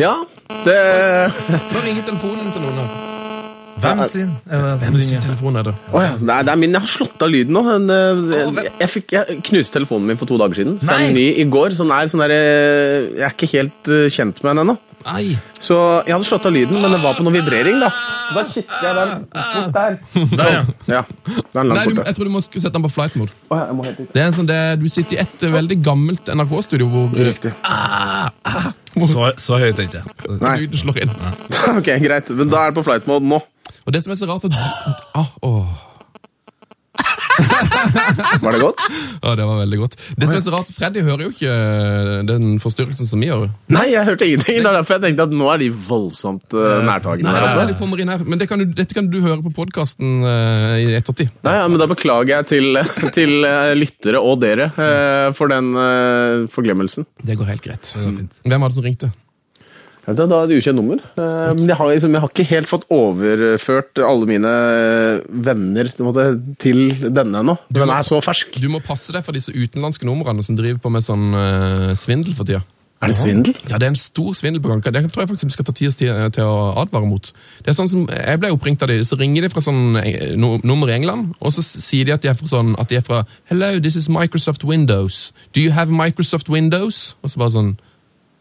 Ja, 0.00 0.14
det 0.64 0.78
Nå 1.50 1.84
ringer 1.84 2.04
telefonen 2.06 2.52
til 2.54 2.64
noen 2.64 2.82
her. 2.82 3.16
Hvem 3.78 4.00
sin? 4.10 4.30
Eller, 4.50 4.76
Hvem 4.80 4.96
sin 5.06 5.22
telefon 5.22 5.56
er 5.60 5.68
det? 5.68 5.74
Oh, 5.92 6.02
ja, 6.02 6.16
er, 6.18 6.46
det 6.46 6.52
er 6.52 6.58
min. 6.58 6.74
Jeg 6.74 6.82
har 6.82 6.90
slått 6.90 7.22
av 7.22 7.30
lyden 7.30 7.54
nå. 7.54 7.62
Eh, 7.78 8.22
jeg, 8.34 8.72
jeg, 8.80 8.90
fikk, 8.90 9.14
jeg 9.14 9.38
knuste 9.46 9.76
telefonen 9.78 10.10
min 10.10 10.18
for 10.18 10.30
to 10.30 10.38
dager 10.40 10.58
siden. 10.58 10.78
Så 10.82 10.90
er 10.94 11.06
den 11.06 11.18
ny 11.18 11.28
i 11.38 11.46
går. 11.46 11.76
Så 11.78 11.86
den 11.86 11.94
er 11.94 12.10
sånn 12.10 12.24
der, 12.24 12.34
eh, 12.34 13.08
jeg 13.20 13.26
er 13.28 13.36
ikke 13.36 13.50
helt 13.54 13.92
eh, 13.94 14.08
kjent 14.10 14.42
med 14.42 14.50
den 14.50 14.62
ennå. 14.64 14.76
Nei. 15.06 15.38
Så 15.62 15.76
jeg 16.06 16.14
hadde 16.14 16.26
slått 16.26 16.46
av 16.48 16.54
lyden, 16.54 16.80
men 16.82 16.92
den 16.94 17.02
var 17.02 17.16
på 17.18 17.24
noe 17.26 17.34
vibrering. 17.34 17.78
da 17.80 17.88
Så 18.28 18.36
da 18.36 18.44
kikker 18.50 18.86
jeg 18.86 18.96
den 18.98 19.12
bort 19.32 19.72
der. 19.76 19.98
Der, 20.36 20.52
ja. 20.52 20.62
Ja, 20.98 21.62
den 21.62 21.72
Nei, 21.72 21.84
du, 21.88 22.00
jeg 22.02 22.16
tror 22.16 22.28
du 22.28 22.32
må 22.34 22.42
sette 22.44 22.72
den 22.74 22.84
på 22.84 22.90
flight 22.92 23.16
mode. 23.18 23.34
Oh, 23.48 23.56
ja, 23.56 23.68
jeg 23.70 23.78
må 23.78 23.86
helt 23.86 24.00
dit. 24.02 24.10
Det 24.14 24.22
er 24.22 24.30
en 24.30 24.36
sånn, 24.36 24.48
det, 24.50 24.58
du 24.82 24.88
sitter 24.92 25.18
i 25.18 25.20
et 25.24 25.46
veldig 25.54 25.78
gammelt 25.84 26.30
NRK-studio 26.34 26.88
hvor 26.92 27.14
Riktig. 27.28 27.54
Så, 28.98 29.28
så 29.40 29.60
høyt 29.62 29.78
er 29.78 29.86
ikke 29.86 30.00
jeg. 30.00 30.38
Nei. 30.42 30.54
lyden 30.64 30.82
slår 30.82 31.02
inn. 31.04 31.14
ok, 31.78 31.92
greit. 32.04 32.32
Men 32.38 32.52
da 32.52 32.64
er 32.66 32.72
det 32.72 32.80
på 32.80 32.86
flight 32.86 33.08
mode 33.10 33.28
nå. 33.28 33.42
Og 33.86 33.94
det 33.94 34.02
som 34.04 34.12
er 34.12 34.20
så 34.20 34.28
rart 34.28 34.48
at 34.48 34.58
ah, 35.16 35.30
åh. 35.46 35.87
Var 38.42 38.54
det 38.54 38.60
godt? 38.62 38.82
Ja, 39.22 39.34
det 39.38 39.46
var 39.46 39.60
veldig 39.60 39.78
godt. 39.82 39.96
Det 40.16 40.28
som 40.28 40.38
er 40.38 40.44
så 40.44 40.54
rart, 40.54 40.70
Freddy 40.74 41.02
hører 41.06 41.26
jo 41.26 41.32
ikke 41.32 41.52
eh, 41.52 42.12
den 42.28 42.58
forstyrrelsen 42.62 43.08
som 43.10 43.22
vi 43.22 43.30
gjør. 43.30 43.46
Nei, 43.74 43.86
jeg 43.92 44.06
hørte 44.08 44.28
ingenting. 44.28 44.60
Det 44.62 44.70
er 44.70 44.78
derfor 44.78 44.98
jeg 44.98 45.04
tenkte 45.06 45.28
at 45.28 45.36
nå 45.42 45.50
er 45.52 45.62
de 45.62 45.68
voldsomt 45.88 46.56
uh, 46.56 46.80
nærtagende. 46.86 47.30
Nei, 47.30 47.52
her 47.52 47.70
de 47.70 47.78
kommer 47.78 48.02
inn 48.02 48.12
her, 48.12 48.24
Men 48.26 48.42
det 48.42 48.48
kan 48.50 48.62
du, 48.62 48.66
dette 48.78 48.96
kan 48.96 49.10
du 49.12 49.20
høre 49.24 49.40
på 49.44 49.54
podkasten 49.60 50.24
i 50.24 50.90
ettertid. 50.98 51.32
Nei, 51.46 51.54
ja, 51.60 51.68
men 51.70 51.80
Da 51.80 51.88
beklager 51.90 52.38
jeg 52.38 52.50
til, 52.54 52.82
til 53.14 53.46
uh, 53.46 53.72
lyttere 53.78 54.22
og 54.22 54.42
dere 54.42 54.70
for 55.36 55.50
den 55.50 55.72
forglemmelsen. 56.52 57.06
Det 57.24 57.36
går 57.38 57.50
helt 57.52 57.64
greit. 57.64 57.94
Det 57.94 58.04
går 58.04 58.20
fint. 58.22 58.38
Hvem 58.48 58.64
var 58.64 58.72
det 58.72 58.78
som 58.78 58.86
ringte? 58.86 59.10
Ja, 60.08 60.14
Da, 60.16 60.24
da 60.24 60.38
er 60.42 60.48
det 60.48 60.56
ukjent 60.62 60.78
nummer. 60.80 61.02
Eh, 61.20 61.50
Men 61.54 61.68
jeg 61.68 61.76
har, 61.76 61.90
liksom, 61.92 62.14
jeg 62.16 62.22
har 62.24 62.32
ikke 62.32 62.48
helt 62.48 62.70
fått 62.70 62.86
overført 62.88 64.00
alle 64.00 64.28
mine 64.30 64.48
eh, 64.48 65.20
venner 65.28 65.90
måte, 66.06 66.30
til 66.58 66.88
denne 67.12 67.42
ennå. 67.44 67.58
Den 67.68 67.92
er 67.92 68.08
så 68.08 68.22
fersk. 68.24 68.56
Du 68.56 68.70
må 68.72 68.80
passe 68.80 69.12
deg 69.12 69.26
for 69.26 69.36
disse 69.36 69.52
utenlandske 69.52 70.08
numrene 70.08 70.42
som 70.46 70.56
driver 70.56 70.80
på 70.80 70.92
med 70.94 71.04
sånn 71.04 71.28
uh, 71.36 71.92
svindel 71.98 72.32
for 72.38 72.48
tida. 72.48 72.62
Er 72.98 73.12
det 73.12 73.14
svindel? 73.14 73.54
Ja, 73.68 73.76
Det 73.78 73.86
er 73.86 73.92
en 73.92 74.00
stor 74.00 74.32
svindel 74.34 74.62
på 74.62 74.70
gang. 74.72 74.80
Det 74.82 75.04
tror 75.12 75.22
jeg 75.22 75.28
faktisk 75.30 75.46
vi 75.46 75.54
skal 75.54 75.66
ta 75.68 75.74
tid 75.76 75.92
til, 75.94 76.42
å 76.42 76.72
advare 76.82 77.06
mot. 77.06 77.28
Det 77.62 77.70
er 77.70 77.76
sånn 77.78 77.90
som, 77.90 78.06
Jeg 78.10 78.40
ble 78.42 78.50
oppringt 78.50 78.82
av 78.82 78.90
de, 78.90 78.96
så 79.06 79.18
ringer 79.20 79.44
de 79.44 79.50
fra 79.52 79.62
sånn 79.62 80.00
no, 80.40 80.56
nummer 80.66 80.90
i 80.90 80.96
England, 80.96 81.36
og 81.38 81.54
så 81.54 81.62
sier 81.62 82.08
de 82.08 82.16
at 82.16 82.24
de 82.24 82.32
er 82.32 82.38
fra 82.40 82.48
sånn, 82.50 82.72
at 82.80 82.90
de 82.90 82.98
er 82.98 83.04
fra 83.06 83.20
Hello, 83.52 83.76
this 83.78 83.94
is 83.94 84.08
Microsoft 84.10 84.64
Windows. 84.66 85.28
Do 85.54 85.62
you 85.62 85.70
have 85.76 85.94
Microsoft 85.94 86.50
Windows? 86.50 87.14
Og 87.22 87.30
så 87.30 87.38
bare 87.44 87.54
sånn 87.54 87.76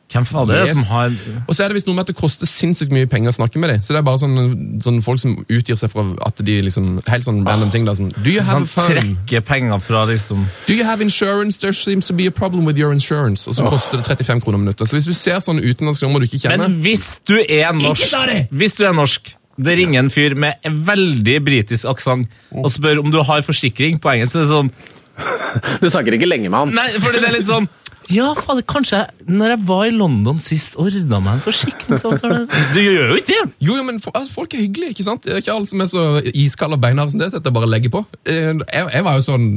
Hvem 0.07 0.23
faen 0.25 0.49
er 0.49 0.53
det 0.61 0.67
Yes. 0.69 0.77
som 0.77 0.85
har 0.87 1.11
Og 1.49 1.55
så 1.55 1.63
er 1.63 1.67
det 1.67 1.75
visst 1.75 1.87
noe 1.89 1.95
med 1.97 2.05
at 2.05 2.07
det 2.07 2.15
koster 2.15 2.47
sinnssykt 2.47 2.91
mye 2.95 3.07
penger 3.11 3.33
å 3.33 3.35
snakke 3.35 3.59
med 3.59 3.69
dem. 3.73 3.81
Så 3.83 3.91
det 3.91 3.99
er 3.99 4.05
bare 4.07 4.21
sånne, 4.21 4.43
sånne 4.81 5.03
folk 5.03 5.19
som 5.19 5.33
utgir 5.49 5.75
seg 5.75 5.91
for 5.91 6.13
at 6.25 6.39
de 6.39 6.61
liksom 6.63 7.01
Helt 7.07 7.25
sånn 7.27 7.41
random 7.45 7.71
ting. 7.71 7.85
da, 7.85 7.95
som, 7.95 8.09
Do 8.15 8.29
you 8.31 8.41
have 8.41 8.63
sånn 8.71 8.87
trekker 8.93 9.41
penger 9.43 9.79
fra 9.83 10.05
liksom 10.07 10.45
Do 10.67 10.73
you 10.73 10.85
have 10.87 11.01
insurance? 11.01 11.57
There 11.57 11.73
seems 11.73 12.07
to 12.07 12.13
be 12.13 12.25
a 12.27 12.31
problem 12.31 12.63
with 12.65 12.77
your 12.79 12.93
insurance. 12.93 13.47
Og 13.47 13.55
så 13.55 13.67
koster 13.69 13.97
det 13.97 14.05
35 14.07 14.41
kroner 14.41 14.57
minuttet. 14.63 14.87
Så 14.87 14.95
hvis 14.95 15.05
du 15.11 15.13
ser 15.13 15.39
sånn 15.43 15.59
utenlandsk 15.59 16.01
nummer 16.07 16.19
du 16.23 16.25
ikke 16.29 16.39
kjenner 16.47 16.69
Men 16.69 16.79
hvis 16.81 17.19
du 17.27 17.35
er 17.43 17.73
norsk 17.73 18.15
det! 18.31 18.47
Hvis 18.51 18.75
du 18.79 18.85
er 18.87 18.93
norsk 18.93 19.33
det 19.57 19.73
ringer 19.79 19.99
en 20.03 20.09
fyr 20.13 20.35
med 20.37 20.53
en 20.63 20.75
veldig 20.85 21.39
britisk 21.43 21.85
aksent 21.89 22.27
og 22.53 22.69
spør 22.69 22.99
om 23.01 23.09
du 23.11 23.17
har 23.25 23.41
forsikring 23.41 23.97
på 23.99 24.11
engelsk. 24.13 24.31
så 24.35 24.39
er 24.39 24.43
det 24.43 24.51
sånn, 24.53 24.71
Du 25.81 25.89
snakker 25.89 26.13
ikke 26.13 26.27
lenge 26.29 26.49
med 26.49 26.59
han. 26.59 26.73
Nei, 26.77 26.91
fordi 27.01 27.19
det 27.23 27.27
er 27.31 27.33
litt 27.39 27.47
sånn 27.49 27.65
Ja, 28.07 28.29
fader, 28.37 28.63
kanskje 28.63 29.01
jeg, 29.01 29.25
når 29.27 29.49
jeg 29.51 29.59
var 29.67 29.81
i 29.83 29.89
London 29.91 30.37
sist, 30.39 30.77
ordna 30.79 31.17
meg 31.19 31.33
en 31.37 31.41
forsikringsavtale 31.43 32.37
Du 32.75 32.79
gjør 32.79 33.09
jo 33.11 33.17
ikke 33.19 33.33
det! 33.33 33.41
Jo, 33.67 33.73
jo, 33.75 33.83
men 33.83 33.97
altså, 33.99 34.31
folk 34.31 34.53
er 34.55 34.61
hyggelige, 34.63 34.93
ikke 34.95 35.05
sant? 35.07 35.25
Det 35.27 35.33
er 35.33 35.41
ikke 35.41 35.55
alle 35.57 35.67
som 35.67 35.83
er 35.83 35.89
så 35.91 36.03
iskalde 36.31 36.77
og 36.77 36.83
beinharde 36.85 37.11
som 37.11 37.19
det. 37.23 37.27
Dette 37.35 37.51
bare 37.55 37.67
legger 37.67 37.91
på. 37.97 38.01
Eh, 38.23 38.53
Jeg, 38.53 38.85
jeg 38.93 39.03
var 39.07 39.17
jo 39.19 39.25
sånn 39.25 39.47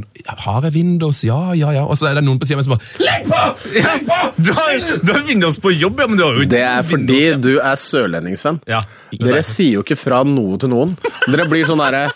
Har 0.46 0.66
jeg 0.66 0.74
Windows? 0.74 1.20
Ja, 1.28 1.38
ja, 1.54 1.70
ja. 1.78 1.84
Og 1.86 1.98
så 2.00 2.08
er 2.10 2.18
det 2.18 2.24
noen 2.26 2.40
på 2.42 2.48
meg 2.50 2.64
som 2.66 2.74
bare 2.74 3.04
Legg 3.06 3.28
på! 3.30 3.42
Legg 3.76 4.08
på! 4.08 4.18
Du 4.50 4.50
har, 4.56 4.80
du 5.04 5.12
har 5.12 5.22
Windows 5.28 5.58
på 5.62 5.70
jobb, 5.76 6.00
ja, 6.02 6.06
men 6.10 6.18
du 6.18 6.24
har 6.24 6.34
jo 6.38 6.42
ikke 6.46 6.54
Det 6.56 6.62
er 6.66 6.82
fordi 6.88 7.18
Windows, 7.20 7.30
ja. 7.30 7.38
du 7.44 7.70
er 7.70 7.78
sørlending, 7.84 8.38
Sven. 8.40 8.58
Ja. 8.70 8.80
Dere 9.20 9.42
sier 9.46 9.76
jo 9.78 9.84
ikke 9.84 9.98
fra 10.00 10.22
noe 10.26 10.56
til 10.62 10.72
noen. 10.72 10.96
Dere 11.28 11.46
blir 11.50 11.68
sånn 11.68 11.80
derre 11.82 12.08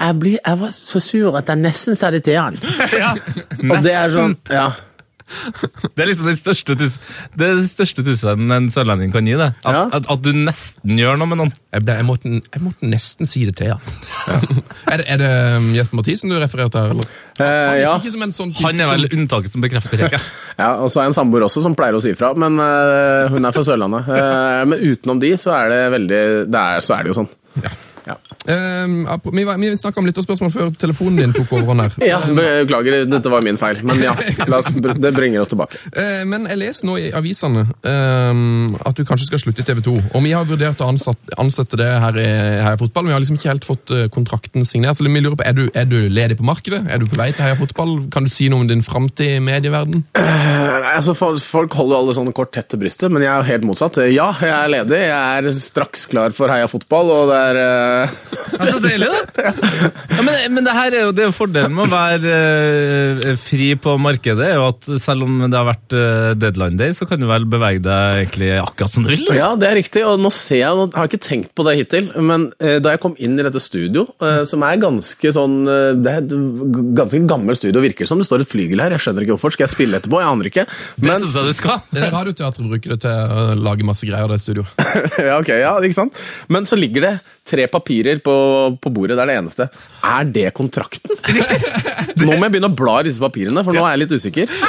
jeg, 0.00 0.14
blir- 0.16 0.38
jeg 0.40 0.56
var 0.62 0.70
så 0.72 1.00
sur 1.04 1.34
at 1.36 1.50
jeg 1.52 1.60
nesten 1.60 1.96
sa 1.98 2.08
det 2.14 2.22
til 2.24 2.38
han. 2.40 2.54
ja. 3.02 3.10
Og 3.66 3.82
det 3.84 3.92
er 3.98 4.14
sånn 4.14 4.36
Ja. 4.48 4.68
Det 5.94 6.02
er 6.04 6.08
liksom 6.10 6.26
den 6.30 6.38
største, 6.38 6.74
trus 6.80 6.94
det 7.38 7.46
er 7.46 7.58
den 7.60 7.68
største 7.70 8.02
trusselen 8.06 8.50
en 8.54 8.68
sørlending 8.72 9.12
kan 9.14 9.26
gi 9.28 9.36
deg. 9.38 9.54
At, 9.64 9.74
Ja. 9.76 9.82
at, 10.00 10.08
at 10.10 10.22
du 10.24 10.30
nesten 10.36 10.98
gjør 10.98 11.18
noe 11.20 11.30
med 11.30 11.38
noen. 11.40 11.52
Jeg, 11.74 11.84
ble, 11.86 11.94
jeg, 12.00 12.06
måtte, 12.08 12.30
jeg 12.42 12.62
måtte 12.64 12.88
nesten 12.90 13.28
si 13.30 13.44
det 13.46 13.54
til 13.60 13.68
ja 13.70 13.76
er, 14.90 14.96
det, 14.98 15.04
er 15.06 15.20
det 15.22 15.28
um, 15.60 15.68
Jesper 15.76 16.00
Mathisen 16.00 16.32
du 16.32 16.38
refererer 16.42 16.72
til? 16.74 16.80
her, 16.82 16.94
Eller? 16.96 17.10
Eh, 17.40 17.74
ja. 17.84 17.92
Ikke 18.00 18.10
som 18.14 18.24
en 18.26 18.34
sånn 18.34 18.50
type 18.56 18.66
Han 18.66 18.80
er 18.82 18.90
vel 18.90 19.06
som- 19.06 19.14
unntaket 19.20 19.54
som 19.54 19.62
bekrefter 19.64 20.02
regelen. 20.02 20.26
ja. 20.62 20.70
Og 20.82 20.90
så 20.90 21.00
har 21.00 21.06
jeg 21.08 21.14
en 21.14 21.18
samboer 21.20 21.46
også 21.46 21.62
som 21.64 21.76
pleier 21.78 21.94
å 21.98 22.02
si 22.02 22.10
ifra, 22.14 22.32
men 22.38 22.58
uh, 22.58 23.28
hun 23.32 23.46
er 23.46 23.54
fra 23.54 23.62
Sørlandet. 23.66 24.10
Uh, 24.10 24.64
men 24.72 24.82
utenom 24.90 25.22
de, 25.22 25.30
så 25.40 25.54
er 25.60 25.70
det 25.72 25.80
veldig 25.94 26.22
det 26.50 26.64
er, 26.64 26.82
Så 26.84 26.96
er 26.98 27.06
det 27.06 27.14
jo 27.14 27.20
sånn. 27.22 27.30
Ja. 27.62 27.70
Ja. 28.06 28.16
Uh, 28.48 29.30
vi 29.32 29.44
vi 29.44 29.72
snakka 29.76 30.00
om 30.00 30.08
lytterspørsmål 30.08 30.52
før 30.54 30.70
telefonen 30.80 31.20
din 31.20 31.34
tok 31.36 31.52
over 31.58 31.74
her. 31.82 31.96
Ja, 32.10 32.18
beklager, 32.26 33.04
dette 33.06 33.30
var 33.30 33.44
min 33.46 33.58
feil. 33.60 33.82
Men 33.86 34.00
ja, 34.02 34.14
oss, 34.58 34.72
det 34.74 35.12
bringer 35.14 35.44
oss 35.44 35.52
tilbake. 35.52 35.78
Uh, 35.94 36.22
Men 36.28 36.48
jeg 36.50 36.60
leser 36.62 36.88
nå 36.88 36.96
i 37.00 37.10
avisene 37.16 37.66
uh, 37.66 38.80
at 38.86 38.96
du 38.96 39.04
kanskje 39.08 39.28
skal 39.30 39.42
slutte 39.44 39.64
i 39.64 39.68
TV 39.68 39.82
2. 39.84 39.96
Og 40.16 40.24
vi 40.24 40.32
har 40.34 40.46
vurdert 40.48 40.80
å 40.82 40.88
ansatt, 40.90 41.34
ansette 41.40 41.78
det 41.80 41.88
her 42.02 42.18
i, 42.20 42.28
her 42.64 42.76
i 42.76 42.80
fotball. 42.80 43.04
men 43.04 43.12
Vi 43.12 43.16
har 43.16 43.24
liksom 43.24 43.38
ikke 43.38 43.50
helt 43.50 43.66
fått 43.66 43.92
eh, 43.94 44.06
kontrakten 44.12 44.66
signert. 44.68 44.98
Så 44.98 45.06
vi 45.06 45.22
lurer 45.22 45.38
på, 45.38 45.46
er 45.46 45.56
du, 45.56 45.64
er 45.74 45.88
du 45.88 45.96
ledig 46.10 46.38
på 46.40 46.46
markedet? 46.46 46.82
Er 46.90 47.02
du 47.02 47.06
på 47.10 47.18
vei 47.20 47.30
til 47.34 47.46
Heia 47.46 47.58
Fotball? 47.58 47.96
Kan 48.12 48.26
du 48.26 48.32
si 48.32 48.48
noe 48.50 48.64
om 48.64 48.70
din 48.70 48.84
framtid 48.86 49.36
i 49.36 49.42
medieverden? 49.44 50.04
Nei, 50.16 50.94
altså, 50.94 51.14
folk 51.16 51.76
holder 51.76 51.96
jo 51.96 52.00
alle 52.00 52.16
sånne 52.18 52.34
kort 52.36 52.52
tett 52.56 52.70
til 52.72 52.82
brystet, 52.82 53.12
men 53.12 53.24
jeg 53.24 53.32
er 53.32 53.48
helt 53.50 53.66
motsatt. 53.68 54.00
Ja, 54.10 54.30
jeg 54.40 54.54
er 54.54 54.72
ledig. 54.72 55.00
Jeg 55.10 55.44
er 55.44 55.50
straks 55.54 56.06
klar 56.10 56.34
for 56.36 56.52
Heia 56.52 56.68
Fotball, 56.70 57.12
og 57.14 57.32
det 57.32 57.40
er 57.50 57.60
eh, 57.90 58.14
er 58.60 58.70
så 58.70 58.80
deilig, 58.84 59.08
da! 59.10 59.20
Ja, 60.20 60.22
men, 60.26 60.36
men 60.56 60.66
det 60.66 60.72
her 60.76 60.94
er 60.98 61.04
jo, 61.06 61.12
det 61.16 61.22
er 61.24 61.28
jo 61.30 61.34
fordelen 61.36 61.72
med 61.76 61.86
å 61.86 61.90
være 61.92 62.32
eh, 63.24 63.36
fri 63.40 63.70
på 63.80 63.94
markedet, 64.02 64.42
er 64.50 64.58
jo 64.58 64.66
at 64.68 64.88
selv 65.00 65.24
om 65.26 65.38
det 65.46 65.56
har 65.56 65.66
vært 65.68 65.94
eh, 65.96 66.32
deadline 66.40 66.76
day, 66.80 66.92
så 66.96 67.06
kan 67.08 67.22
du 67.22 67.26
vel 67.30 67.46
bevege 67.50 67.80
deg 67.84 68.20
egentlig 68.24 68.50
akkurat 68.60 68.92
som 68.94 69.06
du 69.06 69.12
vil. 69.12 69.24
Ja, 69.38 69.52
det 69.60 69.68
er 69.70 69.78
riktig, 69.80 70.02
og 70.08 70.20
nå 70.22 70.32
ser 70.34 70.60
jeg, 70.64 70.76
nå 70.76 70.88
har 70.94 71.06
jeg 71.06 71.12
ikke 71.14 71.22
tenkt 71.28 71.52
på 71.56 71.66
det 71.68 71.76
hittil, 71.80 72.10
men 72.26 72.48
eh, 72.60 72.78
da 72.82 72.94
jeg 72.96 73.02
kom 73.04 73.14
inn 73.22 73.38
i 73.40 73.46
dette 73.46 73.62
studio, 73.62 74.06
eh, 74.22 74.42
som 74.50 74.64
er 74.66 74.80
ganske 74.82 75.32
sånn, 75.36 75.56
eh, 75.70 75.90
det 76.00 76.14
er 76.16 76.22
et 76.24 76.34
g- 76.34 76.84
ganske 77.00 77.22
gammelt 77.30 77.60
studio, 77.62 77.82
virker 77.84 78.04
det 78.06 78.10
som, 78.12 78.20
det 78.20 78.28
står 78.28 78.44
et 78.44 78.50
flygel 78.52 78.84
her, 78.84 78.96
jeg 78.98 79.06
skjønner 79.06 79.24
ikke 79.26 79.36
hvorfor, 79.38 79.56
skal 79.56 79.66
jeg 79.68 79.74
spille 79.76 80.00
etterpå, 80.02 80.20
jeg 80.22 80.30
aner 80.34 80.50
ikke. 80.52 80.66
Det 81.00 81.08
Men, 81.08 81.22
syns 81.24 81.38
jeg 81.40 81.50
du 81.54 81.58
skal. 81.62 81.82
Det 81.94 82.04
er 82.06 82.14
Radioteatret 82.14 82.70
bruker 82.74 82.94
det 82.96 83.00
til 83.06 83.34
å 83.40 83.46
lage 83.60 83.86
masse 83.88 84.06
greier, 84.08 84.28
det 84.30 84.40
studioet. 84.42 84.88
ja, 85.30 85.38
ok, 85.40 85.52
ja, 85.62 85.74
ikke 85.86 85.96
sant? 86.02 86.18
Men 86.52 86.68
så 86.68 86.76
ligger 86.80 87.06
det 87.08 87.14
tre 87.46 87.66
papirer 87.70 88.20
på, 88.24 88.34
på 88.80 88.92
bordet, 88.94 89.16
det 89.18 89.24
er 89.24 89.32
det 89.32 89.38
eneste. 89.40 89.68
Er 90.06 90.28
det 90.30 90.48
kontrakten? 90.56 91.12
nå 92.20 92.32
må 92.34 92.44
jeg 92.44 92.52
begynne 92.54 92.70
å 92.70 92.76
bla 92.78 93.00
i 93.00 93.08
disse 93.08 93.22
papirene, 93.22 93.64
for 93.66 93.76
nå 93.76 93.84
er 93.86 93.96
jeg 93.96 94.04
litt 94.04 94.16
usikker. 94.20 94.54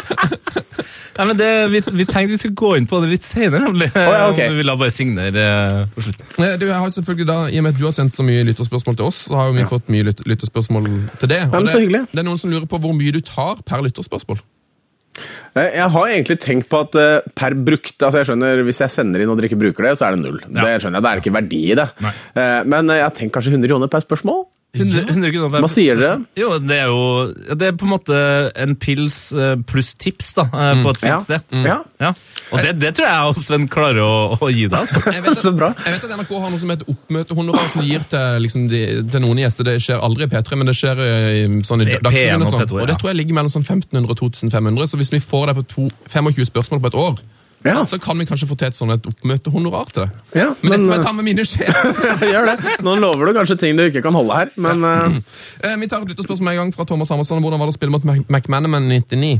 Nei, 1.17 1.25
men 1.27 1.37
det, 1.37 1.47
vi, 1.69 1.81
vi 1.99 2.05
tenkte 2.07 2.31
vi 2.31 2.37
skulle 2.39 2.57
gå 2.57 2.69
inn 2.79 2.87
på 2.89 3.01
det 3.03 3.09
litt 3.11 3.25
senere, 3.27 3.65
nemlig. 3.67 3.89
ja, 3.93 4.29
okay. 4.31 4.47
Om 4.49 4.55
Vi 4.61 4.65
la 4.65 4.77
bare 4.79 4.93
signere 4.95 5.43
eh, 5.43 5.81
på 5.91 6.05
slutten. 6.05 6.45
Eh, 6.45 6.55
Du, 6.57 6.65
jeg 6.69 6.77
har 6.77 6.93
selvfølgelig 6.95 7.27
da, 7.27 7.39
I 7.51 7.59
og 7.59 7.65
med 7.67 7.75
at 7.75 7.81
du 7.81 7.85
har 7.85 7.95
sendt 7.95 8.15
så 8.15 8.25
mye 8.25 8.45
lytterspørsmål 8.47 8.97
til 8.97 9.09
oss, 9.11 9.25
så 9.27 9.37
har 9.37 9.51
vi 9.51 9.61
vi 9.61 9.67
fått 9.69 9.91
mye 9.91 10.07
lyt 10.07 10.23
lytterspørsmål 10.25 10.87
til 11.21 11.29
det. 11.33 11.43
Og 11.51 11.67
det, 11.67 11.75
så 11.75 11.83
det 11.83 12.23
er 12.23 12.25
noen 12.25 12.39
som 12.41 12.53
lurer 12.53 12.65
på 12.69 12.79
hvor 12.81 12.95
mye 12.97 13.13
du 13.13 13.21
tar 13.25 13.59
per 13.67 13.83
lytterspørsmål. 13.85 14.39
Eh, 15.55 15.69
Jeg 15.75 15.89
har 15.93 16.07
egentlig 16.07 16.37
tenkt 16.39 16.69
på 16.71 16.79
at 16.85 16.95
eh, 16.95 17.25
per 17.35 17.55
brukte 17.67 18.07
altså 18.07 18.21
jeg 18.21 18.29
skjønner, 18.31 18.61
Hvis 18.67 18.79
jeg 18.83 18.93
sender 18.93 19.23
inn 19.23 19.31
og 19.33 19.37
dere 19.39 19.49
ikke 19.51 19.59
bruker 19.59 19.89
det, 19.89 19.97
så 19.99 20.07
er 20.07 20.15
det 20.15 20.23
null. 20.23 20.39
Det 20.47 20.77
skjønner 20.81 20.99
jeg, 20.99 21.03
Da 21.03 21.11
er 21.11 21.19
det 21.19 21.25
ikke 21.25 21.35
verdi 21.35 21.61
i 21.71 21.77
det. 21.81 21.87
Nei. 22.05 22.13
Eh, 22.35 22.63
Men 22.71 22.87
jeg 22.95 23.03
har 23.03 23.15
tenkt 23.17 23.35
kanskje 23.35 23.51
100 23.57 23.67
kroner 23.73 23.91
per 23.91 24.05
spørsmål. 24.05 24.45
100, 24.71 25.01
100 25.11 25.31
kroner 25.33 25.49
per 25.51 25.63
Hva 25.65 25.67
sier 25.67 25.97
dere? 25.99 26.21
Jo, 26.39 26.53
det 26.63 26.77
er 26.79 26.85
jo 26.87 26.99
Det 27.59 27.67
er 27.67 27.73
på 27.75 27.83
en 27.83 27.91
måte 27.91 28.19
en 28.63 28.75
pils 28.79 29.17
eh, 29.35 29.57
pluss 29.67 29.89
tips 29.99 30.29
da, 30.37 30.45
eh, 30.47 30.79
på 30.85 30.93
et 30.93 30.99
fint 31.01 31.09
Ja. 31.11 31.17
sted. 31.25 31.41
Ja. 31.67 31.75
Ja. 31.99 32.13
Og 32.53 32.61
det, 32.63 32.71
det 32.79 32.93
tror 32.95 33.09
jeg 33.09 33.33
også 33.33 33.43
Sven 33.49 33.65
klarer 33.71 33.99
å, 34.05 34.37
å 34.39 34.47
gi 34.51 34.69
deg. 34.71 34.77
Altså. 34.79 35.01
Jeg 35.17 35.25
vet, 35.25 35.35
Så 35.41 35.51
bra. 35.57 35.73
jeg 35.85 35.97
vet 35.97 36.05
at 36.07 36.13
NRK 36.21 36.31
har 36.45 36.53
noe 36.53 36.61
som 36.63 36.71
heter 36.71 36.87
oppmøtehonorar 36.93 37.67
som 37.73 37.83
de 37.83 37.89
gir 37.91 38.05
til, 38.13 38.39
liksom, 38.45 38.69
de, 38.71 38.81
til 39.11 39.23
noen 39.25 39.43
gjester. 39.43 39.67
Det 39.67 39.75
skjer 39.83 39.99
aldri 40.07 40.29
i 40.29 40.31
P3, 40.31 40.59
men 40.61 40.71
det 40.71 40.77
skjer 40.79 41.03
i, 41.03 41.43
sånn 41.67 41.83
i 41.83 41.89
Dagsrevyen. 41.97 42.41
Og, 42.41 42.47
og 42.47 42.55
sånn. 42.55 42.79
Og 42.79 42.87
det 42.89 42.97
tror 43.01 43.11
jeg 43.11 43.19
ligger 43.21 43.37
mellom 43.41 43.51
sånn 43.51 43.67
1500 43.67 44.07
og 44.07 44.17
2500. 44.23 44.87
Så 44.93 44.99
hvis 45.03 45.11
vi 45.15 45.19
får 45.23 45.51
deg 45.51 45.59
på 45.61 45.67
to, 45.75 45.89
25 46.15 46.47
spørsmål 46.53 46.83
på 46.87 46.91
et 46.93 46.99
år, 47.03 47.21
Ja. 47.65 47.85
så 47.85 47.99
kan 48.01 48.17
vi 48.17 48.25
kanskje 48.25 48.47
få 48.49 48.57
til 48.57 48.71
et 48.71 48.77
sånn 48.77 48.93
et 48.95 49.05
oppmøtehonorar 49.05 49.91
til 49.93 50.05
det. 50.07 50.21
Ja, 50.33 50.47
Men, 50.61 50.71
men, 50.71 50.71
dette 50.71 50.89
må 50.89 50.95
jeg 50.97 51.05
ta 51.05 51.13
med 51.13 51.27
mine 51.29 51.45
sjefer. 51.45 52.13
Gjør 52.33 52.49
det. 52.49 52.75
Nå 52.85 52.95
lover 53.03 53.29
du 53.29 53.37
kanskje 53.37 53.59
ting 53.61 53.77
du 53.77 53.85
ikke 53.85 54.03
kan 54.05 54.17
holde 54.17 54.37
her, 54.39 54.53
men 54.57 54.85
ja. 54.87 54.97
uh... 55.07 55.77
Vi 55.81 55.89
tar 55.89 56.01
et 56.01 56.09
lytterspørsmål 56.09 56.55
en 56.55 56.61
gang 56.63 56.71
fra 56.73 56.87
Thomas 56.89 57.11
Hammersson. 57.13 57.41
Hvordan 57.43 57.61
var 57.61 57.69
det 57.69 57.75
å 57.75 57.77
spille 57.77 57.93
mot 57.93 58.05
McManaman 58.29 58.89
99? 58.89 59.35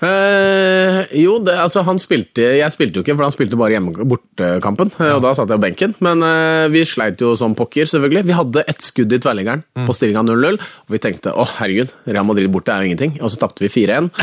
Eh, 0.00 1.00
jo, 1.20 1.34
det, 1.44 1.52
altså 1.60 1.82
han 1.84 1.98
spilte 2.00 2.40
Jeg 2.56 2.72
spilte 2.72 3.00
jo 3.00 3.04
ikke, 3.04 3.16
for 3.18 3.26
han 3.26 3.34
spilte 3.34 3.58
bare 3.60 3.76
hjemme 3.76 4.06
bortekampen. 4.08 4.92
Ja. 4.96 5.18
Og 5.18 5.24
da 5.24 5.34
satt 5.36 5.50
jeg 5.52 5.60
på 5.60 5.66
benken. 5.66 5.94
Men 6.04 6.24
eh, 6.24 6.66
vi 6.72 6.84
sleit 6.88 7.20
jo 7.20 7.34
som 7.38 7.56
pokker, 7.58 7.88
selvfølgelig. 7.90 8.24
Vi 8.30 8.36
hadde 8.36 8.64
ett 8.70 8.84
skudd 8.84 9.12
i 9.12 9.20
tverrliggeren 9.20 9.64
på 9.86 9.96
stillinga 9.96 10.24
0-0, 10.26 10.58
og 10.60 10.94
vi 10.94 11.00
tenkte 11.02 11.34
å 11.36 11.46
herregud, 11.58 11.92
Real 12.08 12.26
Madrid 12.28 12.50
borte 12.52 12.72
er 12.72 12.84
jo 12.84 12.90
ingenting. 12.90 13.16
Og 13.20 13.32
så 13.32 13.40
tapte 13.42 13.66
vi 13.66 13.72
4-1. 13.72 14.10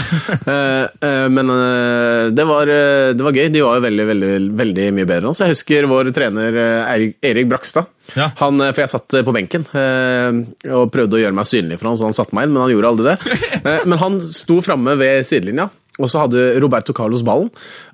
Eh, 0.47 0.85
eh, 1.03 1.25
men 1.33 1.49
eh, 1.51 2.29
det, 2.35 2.43
var, 2.47 2.69
eh, 2.71 3.11
det 3.17 3.23
var 3.25 3.35
gøy. 3.35 3.49
De 3.51 3.63
var 3.65 3.77
jo 3.79 3.83
veldig, 3.83 4.05
veldig, 4.07 4.29
veldig 4.59 4.85
mye 4.95 5.07
bedre 5.09 5.25
enn 5.25 5.31
oss. 5.33 5.41
Jeg 5.43 5.51
husker 5.51 5.87
vår 5.89 6.11
trener 6.15 6.55
eh, 6.55 6.91
Erik, 6.93 7.17
Erik 7.25 7.49
Brakstad. 7.51 7.89
Ja. 8.15 8.29
Han, 8.39 8.61
eh, 8.61 8.71
for 8.71 8.83
jeg 8.85 8.93
satt 8.93 9.13
eh, 9.19 9.25
på 9.27 9.33
benken 9.35 9.65
eh, 9.73 10.71
og 10.77 10.91
prøvde 10.93 11.17
å 11.17 11.23
gjøre 11.23 11.35
meg 11.35 11.49
synlig 11.49 11.79
for 11.79 11.89
han, 11.89 11.97
så 11.99 12.07
han 12.07 12.15
satte 12.17 12.35
meg 12.37 12.47
inn, 12.47 12.53
men 12.55 12.63
han 12.63 12.71
gjorde 12.71 12.93
aldri 12.93 13.09
det. 13.11 13.17
Men 13.89 13.99
han 13.99 14.21
sto 14.23 14.61
framme 14.63 14.93
ved 14.99 15.25
sidelinja, 15.27 15.67
og 15.97 16.09
så 16.11 16.21
hadde 16.23 16.59
Roberto 16.61 16.93
Carlos 16.93 17.23
ballen. 17.25 17.47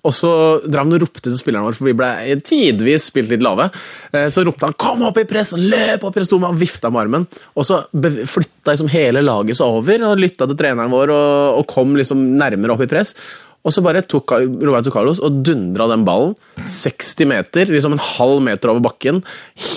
Og 0.04 0.12
så 0.15 0.30
drev 0.65 0.82
han 0.84 0.95
og 0.97 1.04
ropte 1.06 1.23
til 1.23 1.38
spilleren 1.39 1.63
vår, 1.69 1.78
for 1.78 1.88
vi 1.88 1.95
ble 1.95 2.10
tidvis 2.43 3.06
spilt 3.10 3.32
litt 3.32 3.45
lave. 3.45 3.69
Eh, 4.12 4.28
Så 4.34 4.43
ropte 4.43 4.67
han 4.67 4.76
'kom 4.76 5.06
opp 5.08 5.17
i 5.21 5.23
press', 5.30 5.56
løp 5.56 6.04
opp 6.04 6.17
i 6.17 6.19
press, 6.19 6.34
og 6.34 6.43
han 6.43 6.60
vifta 6.60 6.91
med 6.91 7.02
armen. 7.06 7.28
Og 7.56 7.63
så 7.65 7.84
flytta 7.93 8.73
liksom 8.76 8.89
hele 8.91 9.23
laget 9.23 9.56
seg 9.56 9.67
over 9.67 10.04
og 10.12 10.19
lytta 10.19 10.47
til 10.47 10.58
treneren 10.60 10.91
vår 10.91 11.10
og, 11.15 11.60
og 11.60 11.67
kom 11.67 11.95
liksom 11.95 12.38
nærmere 12.38 12.76
opp 12.76 12.82
i 12.84 12.91
press. 12.91 13.15
Og 13.63 13.71
så 13.71 13.84
bare 13.84 14.04
tok 14.04 14.36
Roberto 14.36 14.91
Carlos 14.93 15.21
og 15.23 15.41
dundra 15.47 15.88
den 15.91 16.04
ballen 16.08 16.36
60 16.60 17.28
meter, 17.32 17.71
liksom 17.71 17.95
en 17.95 18.04
halv 18.04 18.43
meter 18.43 18.73
over 18.73 18.84
bakken, 18.89 19.21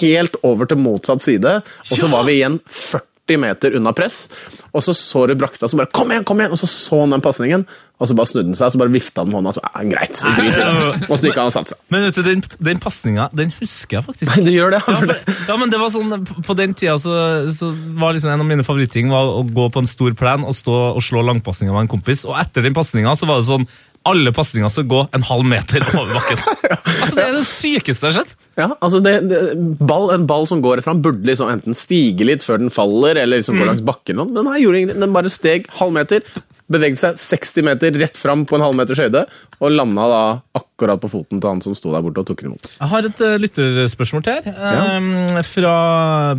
helt 0.01 0.39
over 0.47 0.69
til 0.69 0.81
motsatt 0.83 1.23
side, 1.23 1.61
og 1.63 2.01
så 2.01 2.11
var 2.11 2.27
vi 2.27 2.41
igjen 2.41 2.59
40 2.67 3.16
meter 3.35 3.75
unna 3.75 3.91
press. 3.97 4.29
Og 4.71 4.85
så 4.85 4.95
så 4.95 5.27
du 5.27 5.35
Brakstad 5.35 5.71
som 5.71 5.79
bare 5.83 5.91
'kom 5.91 6.11
igjen', 6.11 6.25
kom 6.25 6.39
igjen! 6.39 6.53
Og 6.53 6.59
så 6.59 6.69
så 6.71 7.01
han 7.01 7.11
den 7.11 7.21
pasningen, 7.21 7.67
og 7.99 8.09
så 8.09 8.15
bare 8.15 8.27
snudde 8.27 8.53
han 8.53 8.55
seg 8.55 8.67
og 8.67 8.73
så 8.73 8.79
bare 8.79 8.93
vifta 8.93 9.23
han 9.23 9.29
med 9.33 9.39
hånda. 9.41 9.53
Så, 9.57 9.61
ja, 9.65 9.83
greit, 9.89 10.17
så 10.17 10.29
greit. 10.37 11.11
Og 11.11 11.19
så 11.19 11.27
gikk 11.27 11.39
han 11.41 11.51
og 11.51 11.53
satte 11.53 11.73
seg. 11.73 11.79
Men 11.89 12.05
vet 12.05 12.15
du, 12.15 12.23
den, 12.23 12.45
den 12.61 12.79
pasninga, 12.79 13.29
den 13.33 13.53
husker 13.59 13.99
jeg 13.99 14.05
faktisk. 14.05 14.37
Du 14.47 14.53
gjør 14.53 14.71
det? 14.77 14.83
Ja, 14.87 14.95
for, 14.95 15.35
ja, 15.49 15.57
men 15.57 15.71
det 15.71 15.81
var 15.81 15.91
sånn, 15.91 16.27
På 16.47 16.55
den 16.55 16.75
tida 16.75 16.99
så, 17.01 17.51
så 17.57 17.73
var 17.99 18.13
liksom 18.13 18.31
en 18.31 18.45
av 18.45 18.47
mine 18.47 18.63
favorittting 18.63 19.11
var 19.11 19.25
å 19.25 19.43
gå 19.43 19.69
på 19.73 19.83
en 19.83 19.91
stor 19.91 20.13
plen 20.15 20.45
og 20.45 20.55
stå 20.55 20.77
og 20.95 21.03
slå 21.03 21.25
langpasninger 21.25 21.73
med 21.73 21.87
en 21.87 21.95
kompis. 21.97 22.27
Og 22.29 22.37
etter 22.39 22.63
den 22.63 22.77
pasninga 22.77 23.17
så 23.17 23.27
var 23.27 23.41
det 23.41 23.49
sånn 23.49 23.67
alle 24.09 24.33
pasninger 24.35 24.73
skal 24.73 24.87
gå 24.91 25.01
en 25.17 25.25
halv 25.27 25.47
meter 25.49 25.85
over 26.01 26.15
bakken. 26.17 26.43
Altså, 26.73 27.13
Det 27.17 27.25
er 27.25 27.35
det 27.37 27.45
sykeste 27.49 28.07
jeg 28.09 28.15
har 28.15 28.19
sett. 28.23 28.37
Ja, 28.57 28.69
altså 28.81 29.01
det, 29.05 29.15
det, 29.29 29.41
ball, 29.85 30.09
En 30.15 30.27
ball 30.29 30.47
som 30.49 30.63
går 30.65 30.81
fram, 30.87 31.03
burde 31.05 31.27
liksom 31.29 31.51
enten 31.53 31.77
stige 31.77 32.25
litt 32.29 32.47
før 32.47 32.63
den 32.63 32.73
faller, 32.73 33.19
eller 33.21 33.43
liksom 33.43 33.59
gå 33.61 33.67
langs 33.69 33.85
bakken. 33.85 34.23
Men 34.23 34.37
Den 34.39 34.53
her 34.53 34.63
gjorde 34.63 34.83
ingenting. 34.83 35.03
Den 35.05 35.17
bare 35.17 35.33
steg 35.33 35.69
halvmeter, 35.77 36.25
bevegde 36.73 36.99
seg 36.99 37.15
60 37.21 37.63
meter 37.67 37.95
rett 38.01 38.17
fram 38.19 38.43
på 38.49 38.57
en 38.59 38.65
halvmeters 38.65 38.99
høyde, 38.99 39.21
og 39.63 39.71
landa 39.71 40.07
da 40.11 40.23
akkurat 40.59 40.99
på 41.01 41.09
foten 41.13 41.39
til 41.41 41.49
han 41.53 41.61
som 41.63 41.77
sto 41.79 41.93
der 41.95 42.03
borte 42.05 42.21
og 42.25 42.27
tok 42.29 42.43
den 42.43 42.51
imot. 42.51 42.67
Jeg 42.81 42.89
har 42.91 43.07
et 43.09 43.21
uh, 43.23 43.37
lytterspørsmål 43.41 44.25
til 44.27 44.41
her. 44.41 44.49
ja. 44.51 45.43
fra, 45.47 45.75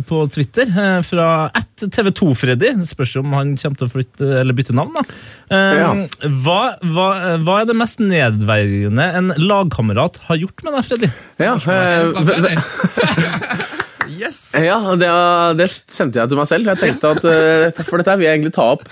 på 0.06 0.20
Twitter. 0.34 0.68
eh, 0.68 0.98
fra 1.08 1.28
at 1.56 1.86
TV2-Freddy. 1.88 2.74
Det 2.82 2.88
spørs 2.90 3.16
om 3.22 3.32
han 3.38 3.54
kommer 3.56 3.80
til 3.80 3.88
å 3.88 3.92
flytte, 3.94 4.28
eller 4.42 4.54
bytte 4.58 4.76
navn. 4.76 4.92
da. 4.98 5.02
Eh, 5.50 5.78
Ja. 5.78 5.88
hva, 6.44 6.60
hva, 6.84 7.08
hva 7.42 7.60
er 7.62 7.70
det 7.70 7.76
mest 7.78 7.98
nedverdigende 8.02 9.08
en 9.22 9.32
lagkamerat 9.38 10.20
har 10.28 10.36
gjort 10.44 10.62
med 10.66 10.76
deg, 10.76 10.84
Freddy? 10.90 11.10
Ja, 11.40 11.56
eh, 11.56 12.62
Yes! 14.18 14.54
ja 14.56 14.78
det, 14.98 15.08
det 15.60 15.66
sendte 15.92 16.18
jeg 16.18 16.30
til 16.32 16.38
meg 16.40 16.48
selv. 16.50 16.70
Jeg 16.72 16.80
tenkte 16.80 17.10
at 17.16 17.26
eh, 17.28 17.82
For 17.84 18.00
dette 18.00 18.14
vil 18.18 18.26
jeg 18.28 18.38
egentlig 18.38 18.54
ta 18.56 18.70
opp. 18.74 18.88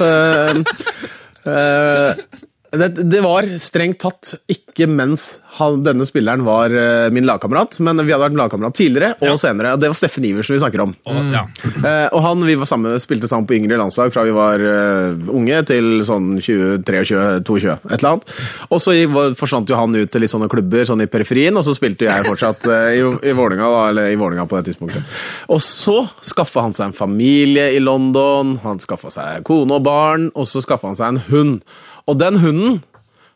Eh, 1.46 2.10
eh, 2.10 2.45
det, 2.80 3.06
det 3.10 3.22
var 3.24 3.46
strengt 3.62 4.00
tatt 4.02 4.34
ikke 4.52 4.88
mens 4.90 5.36
han, 5.56 5.78
denne 5.84 6.04
spilleren 6.04 6.44
var 6.44 6.72
uh, 6.72 7.08
min 7.14 7.24
lagkamerat, 7.24 7.78
men 7.84 8.02
vi 8.02 8.12
hadde 8.12 8.26
vært 8.26 8.36
lagkamerat 8.36 8.76
tidligere 8.76 9.16
og 9.24 9.38
senere. 9.40 9.72
og 9.72 9.80
Det 9.80 9.88
var 9.88 9.96
Steffen 9.96 10.26
Iversen 10.28 10.56
vi 10.56 10.60
snakker 10.60 10.82
om. 10.84 10.92
Og, 11.08 11.20
ja. 11.32 11.44
Uh, 11.80 12.08
og 12.10 12.20
han, 12.26 12.44
Vi 12.46 12.58
var 12.60 12.68
sammen, 12.68 12.98
spilte 13.00 13.30
sammen 13.30 13.48
på 13.48 13.56
yngre 13.56 13.78
landslag 13.80 14.12
fra 14.12 14.26
vi 14.26 14.34
var 14.36 14.60
uh, 14.60 15.16
unge 15.32 15.62
til 15.70 16.02
sånn 16.06 16.36
23-22, 16.36 17.78
et 17.88 17.96
eller 17.96 18.10
annet. 18.10 18.36
Og 18.68 18.82
så 18.82 18.96
forsvant 19.38 19.72
jo 19.72 19.80
han 19.80 19.96
ut 19.96 20.12
til 20.12 20.24
litt 20.24 20.34
sånne 20.34 20.50
klubber 20.52 20.84
sånn 20.88 21.04
i 21.06 21.08
periferien, 21.10 21.56
og 21.56 21.64
så 21.66 21.74
spilte 21.76 22.08
jeg 22.08 22.28
fortsatt 22.28 22.68
i, 22.68 23.00
i 23.00 23.34
Vålinga 23.36 23.72
da, 23.72 23.82
eller 23.90 24.12
i 24.12 24.20
Vålinga 24.20 24.44
på 24.50 24.60
det 24.60 24.70
tidspunktet. 24.70 25.18
Og 25.52 25.62
så 25.64 26.02
skaffa 26.24 26.66
han 26.66 26.76
seg 26.76 26.90
en 26.90 26.96
familie 26.96 27.70
i 27.72 27.80
London, 27.82 28.58
han 28.64 28.82
skaffa 28.82 29.12
seg 29.14 29.44
kone 29.46 29.80
og 29.80 29.86
barn, 29.86 30.30
og 30.34 30.48
så 30.50 30.60
skaffa 30.64 30.92
han 30.92 30.98
seg 30.98 31.14
en 31.14 31.24
hund. 31.30 31.60
Og 32.06 32.18
den 32.20 32.38
hunden 32.42 32.80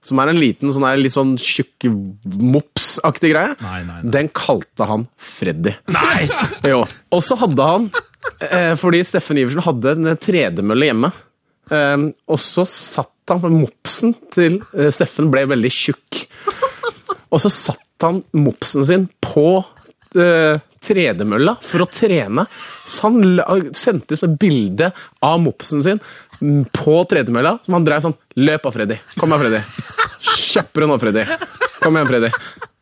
som 0.05 0.21
er 0.23 0.31
en 0.33 0.41
liten, 0.41 0.71
sånn 0.73 0.87
her, 0.87 1.01
litt 1.01 1.13
sånn 1.13 1.35
tjukk 1.41 1.89
mops-aktig 2.25 3.35
greie. 3.35 3.57
Nei, 3.61 3.81
nei, 3.85 3.99
nei. 4.01 4.13
Den 4.17 4.31
kalte 4.33 4.87
han 4.89 5.05
Freddy. 5.21 5.75
Nei! 5.93 6.29
jo. 6.73 6.85
Og 7.13 7.25
så 7.25 7.37
hadde 7.41 7.67
han, 7.69 7.91
eh, 8.49 8.73
fordi 8.81 9.03
Steffen 9.07 9.41
Iversen 9.43 9.65
hadde 9.67 9.95
en 9.99 10.15
tredemølle 10.21 10.89
hjemme, 10.89 11.13
eh, 11.69 12.07
og 12.09 12.41
så 12.41 12.65
satt 12.69 13.13
han, 13.31 13.43
for 13.45 13.53
mopsen 13.53 14.17
til 14.33 14.59
eh, 14.73 14.89
Steffen 14.95 15.29
ble 15.31 15.45
veldig 15.53 15.75
tjukk, 15.75 16.25
og 17.31 17.45
så 17.45 17.53
satt 17.53 18.07
han 18.07 18.25
mopsen 18.35 18.87
sin 18.89 19.05
på 19.23 19.61
eh, 20.17 20.57
tredemølla 20.81 21.59
for 21.63 21.85
å 21.85 21.91
trene. 21.93 22.47
Så 22.89 23.11
han 23.11 23.71
sendte 23.77 24.17
et 24.17 24.39
bilde 24.41 24.91
av 25.23 25.37
mopsen 25.45 25.85
sin 25.85 26.01
på 26.75 26.97
tredemølla, 27.11 27.57
som 27.65 27.77
han 27.77 27.87
drev 27.87 28.05
sånn 28.05 28.17
Løp 28.41 28.67
av 28.69 28.77
Freddy. 28.77 28.97
Kom 29.21 29.33
her, 29.35 29.43
Freddy. 29.43 29.61
Kjappere 30.25 30.89
nå, 30.89 30.99
Freddy. 31.03 31.25
Kom 31.81 31.97
igjen, 31.97 32.11
Freddy. 32.11 32.31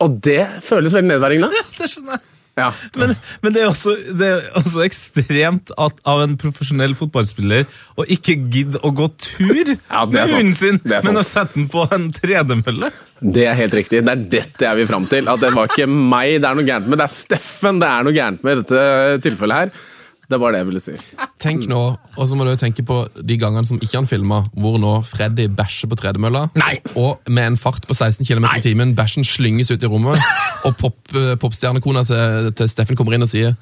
Og 0.04 0.18
det 0.24 0.42
føles 0.66 0.94
veldig 0.94 1.14
nedverdigende. 1.16 1.64
Det 1.78 1.90
skjønner 1.90 2.18
jeg. 2.18 2.26
Ja. 2.58 2.72
Men, 2.98 3.12
men 3.44 3.54
det 3.54 3.62
er 3.62 3.68
også, 3.70 3.94
det 4.18 4.28
er 4.28 4.46
også 4.58 4.82
ekstremt 4.82 5.70
at, 5.78 6.00
av 6.08 6.24
en 6.24 6.34
profesjonell 6.40 6.96
fotballspiller 6.98 7.68
å 7.94 8.06
ikke 8.10 8.34
gidde 8.50 8.80
å 8.82 8.90
gå 8.98 9.06
tur 9.14 9.74
Ja, 9.76 10.02
det 10.02 10.16
med 10.16 10.32
hunden 10.34 10.56
sin, 10.58 10.80
men 10.82 11.20
å 11.20 11.24
sette 11.26 11.54
den 11.54 11.68
på 11.70 11.86
en 11.94 12.08
tredemølle. 12.16 12.90
Det 13.18 13.46
er 13.50 13.54
helt 13.58 13.76
riktig. 13.78 14.02
Det 14.06 14.14
er 14.14 14.24
dette 14.38 14.66
jeg 14.66 14.80
vil 14.80 14.90
fram 14.90 15.06
til. 15.10 15.30
At 15.30 15.42
det 15.42 15.52
var 15.54 15.70
ikke 15.70 15.86
meg 15.90 16.40
det 16.42 16.50
er 16.50 16.58
noe 16.58 16.66
gærent 16.66 16.90
med, 16.90 16.98
det 17.00 17.06
er 17.06 17.14
Steffen 17.14 17.78
det 17.82 17.92
er 17.92 18.06
noe 18.06 18.16
gærent 18.16 18.42
med 18.46 18.56
i 18.56 18.60
dette 18.64 19.22
tilfellet 19.28 19.62
her. 19.62 19.88
Det 20.28 20.36
var 20.40 20.52
det 20.52 20.58
jeg 20.60 20.68
ville 20.68 20.80
si. 20.84 20.94
Tenk 21.40 21.64
nå, 21.70 21.78
og 21.96 22.26
så 22.28 22.36
må 22.36 22.44
du 22.44 22.50
tenke 22.60 22.82
på 22.84 22.98
de 23.16 23.36
gangene 23.40 23.64
som 23.64 23.78
ikke 23.80 23.96
han 23.96 24.08
filma, 24.10 24.42
hvor 24.52 24.76
nå 24.80 24.90
Freddy 25.08 25.46
bæsjer 25.56 25.88
på 25.88 25.96
tredemølla, 25.96 26.48
Nei. 26.60 26.74
og 27.00 27.24
med 27.32 27.54
en 27.54 27.56
fart 27.60 27.86
på 27.88 27.96
16 27.96 28.26
km 28.28 28.44
i 28.50 28.64
timen, 28.66 28.92
bæsjen 28.98 29.24
slynges 29.24 29.72
ut 29.72 29.82
i 29.82 29.88
rommet, 29.88 30.20
og 30.68 30.76
pop, 30.76 30.98
eh, 31.16 31.32
popstjernekona 31.40 32.04
til, 32.10 32.52
til 32.58 32.68
Steffen 32.68 32.98
kommer 32.98 33.16
inn 33.16 33.24
og 33.24 33.32
sier 33.32 33.56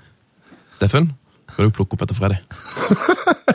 Steffen, 0.74 1.12
skal 1.57 1.71
du 1.71 1.73
plukke 1.73 1.97
opp 1.97 2.05
etter 2.05 2.19
Freddy? 2.19 2.37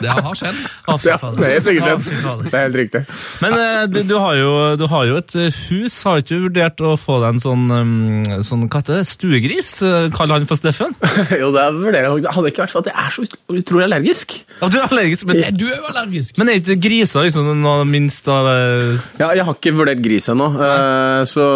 Det 0.02 0.08
har 0.10 0.34
skjedd. 0.34 0.56
Å, 0.88 0.94
fy 0.98 1.10
Ja, 1.12 1.16
fader. 1.20 1.36
det 1.38 1.48
er 1.52 1.60
sikkert 1.62 1.84
Å, 1.84 1.90
det. 1.92 2.02
fy 2.06 2.16
fader. 2.24 2.46
Det 2.48 2.56
er 2.58 2.62
helt 2.64 2.76
riktig. 2.80 3.00
Men 3.44 3.52
eh, 3.60 3.82
du, 3.92 3.98
du, 4.08 4.14
har 4.18 4.34
jo, 4.38 4.52
du 4.80 4.84
har 4.90 5.04
jo 5.06 5.18
et 5.20 5.34
eh, 5.38 5.58
hus. 5.68 5.98
Har 6.08 6.22
ikke 6.22 6.32
du 6.40 6.46
vurdert 6.48 6.80
å 6.82 6.94
få 6.98 7.18
deg 7.22 7.36
en 7.36 7.42
sånn, 7.42 7.66
um, 7.70 8.40
sånn 8.42 8.64
hva 8.72 8.80
heter 8.80 8.96
det, 8.98 9.04
stuegris? 9.06 9.70
Eh, 9.86 10.06
Kall 10.16 10.32
han 10.34 10.48
for 10.50 10.58
Steffen? 10.58 10.96
Jo, 11.42 11.52
det 11.54 11.66
vurderer 11.76 12.08
jeg. 12.08 12.24
Det 12.24 12.32
hadde 12.34 12.50
ikke 12.54 12.64
vært 12.64 12.74
for 12.74 12.82
at 12.82 12.90
jeg 12.90 13.04
er 13.04 13.14
så 13.14 13.26
utrolig 13.60 13.86
allergisk. 13.86 14.34
Ja, 14.62 14.70
du 14.72 14.78
er 14.80 14.88
allergisk, 14.88 15.28
men, 15.28 15.42
Du 15.60 15.64
er 15.68 15.76
jo 15.76 15.86
allergisk! 15.92 16.40
men 16.40 16.50
er 16.50 16.58
ikke 16.62 16.78
griser 16.88 17.28
liksom 17.28 17.52
noe 17.62 17.86
minst 17.86 18.26
av 18.32 18.48
eh, 18.50 19.06
Ja, 19.20 19.30
jeg 19.36 19.46
har 19.46 19.54
ikke 19.60 19.74
vurdert 19.76 20.02
gris 20.02 20.26
ennå, 20.32 20.48
eh, 20.56 21.20
så 21.30 21.46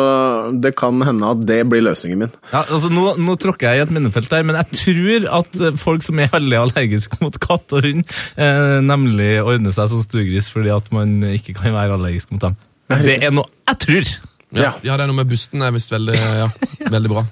det 0.62 0.74
kan 0.78 1.02
hende 1.08 1.32
at 1.34 1.42
det 1.48 1.62
blir 1.72 1.82
løsningen 1.88 2.26
min. 2.26 2.36
ja, 2.52 2.62
altså, 2.68 2.92
nå, 2.92 3.16
nå 3.18 3.36
tråkker 3.42 3.72
jeg 3.72 3.80
i 3.82 3.86
et 3.88 3.96
minnefelt 3.96 4.30
der, 4.30 4.46
men 4.46 4.60
jeg 4.60 4.82
tror 4.84 5.28
at 5.40 5.60
eh, 5.72 5.76
folk 5.80 6.04
som 6.06 6.20
er 6.22 6.30
veldig 6.36 6.62
allergisk 6.62 7.18
mot 7.24 7.40
katt 7.42 7.76
og 7.76 7.84
hund, 7.88 8.06
eh, 8.36 8.78
nemlig 8.84 9.34
ordne 9.42 9.74
seg 9.74 9.90
som 9.92 10.04
stuegris 10.04 10.52
fordi 10.52 10.72
at 10.76 10.88
man 10.94 11.18
ikke 11.32 11.56
kan 11.58 11.74
være 11.76 11.98
allergisk 11.98 12.32
mot 12.34 12.46
dem. 12.48 12.56
Det 13.02 13.18
er 13.18 13.34
noe 13.34 13.50
jeg 13.66 13.82
tror. 13.82 14.16
Ja, 14.54 14.70
ja, 14.80 14.94
det 14.94 15.04
er 15.04 15.10
noe 15.10 15.18
med 15.18 15.28
busten 15.28 15.62
er 15.64 15.72
visst 15.74 15.90
veldig, 15.90 16.14
ja, 16.14 16.46
veldig 16.92 17.10
bra. 17.10 17.24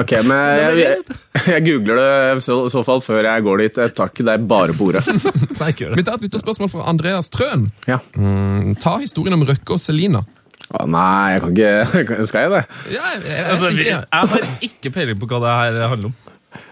Ok, 0.00 0.16
men 0.26 0.40
jeg, 0.60 0.80
jeg, 0.82 1.18
jeg 1.46 1.64
googler 1.68 2.00
det 2.00 2.08
i 2.40 2.42
så, 2.44 2.56
så 2.72 2.82
fall 2.86 3.02
før 3.04 3.28
jeg 3.28 3.46
går 3.46 3.62
dit. 3.62 3.78
Jeg 3.84 3.94
tar 3.96 4.10
ikke 4.10 4.26
deg 4.26 4.48
bare 4.50 4.74
på 4.76 4.90
ordet. 4.90 5.04
Nei, 5.60 5.70
ikke 5.70 5.86
gjør 5.86 5.94
det. 5.94 6.00
Vi 6.00 6.06
tar 6.08 6.18
et 6.18 6.26
lytterspørsmål 6.26 6.72
fra 6.74 6.88
Andreas 6.90 7.30
Trøen. 7.32 7.68
Ja. 7.88 8.00
Mm, 8.18 8.74
ta 8.82 8.96
historien 8.98 9.38
om 9.38 9.46
Røkke 9.46 9.78
og 9.78 9.82
Selina. 9.82 10.24
Å, 10.70 10.84
nei, 10.86 11.34
jeg 11.34 11.40
kan 11.42 11.54
ikke 12.04 12.24
Skal 12.30 12.44
jeg 12.44 12.50
det? 12.52 12.60
Ja, 12.94 13.06
jeg, 13.16 13.22
jeg, 13.26 13.46
Altså, 13.50 13.70
jeg 13.74 13.96
har 14.06 14.44
ikke 14.62 14.92
peiling 14.94 15.18
på 15.18 15.26
hva 15.30 15.40
det 15.42 15.54
her 15.56 15.78
handler 15.90 16.12
om. 16.12 16.18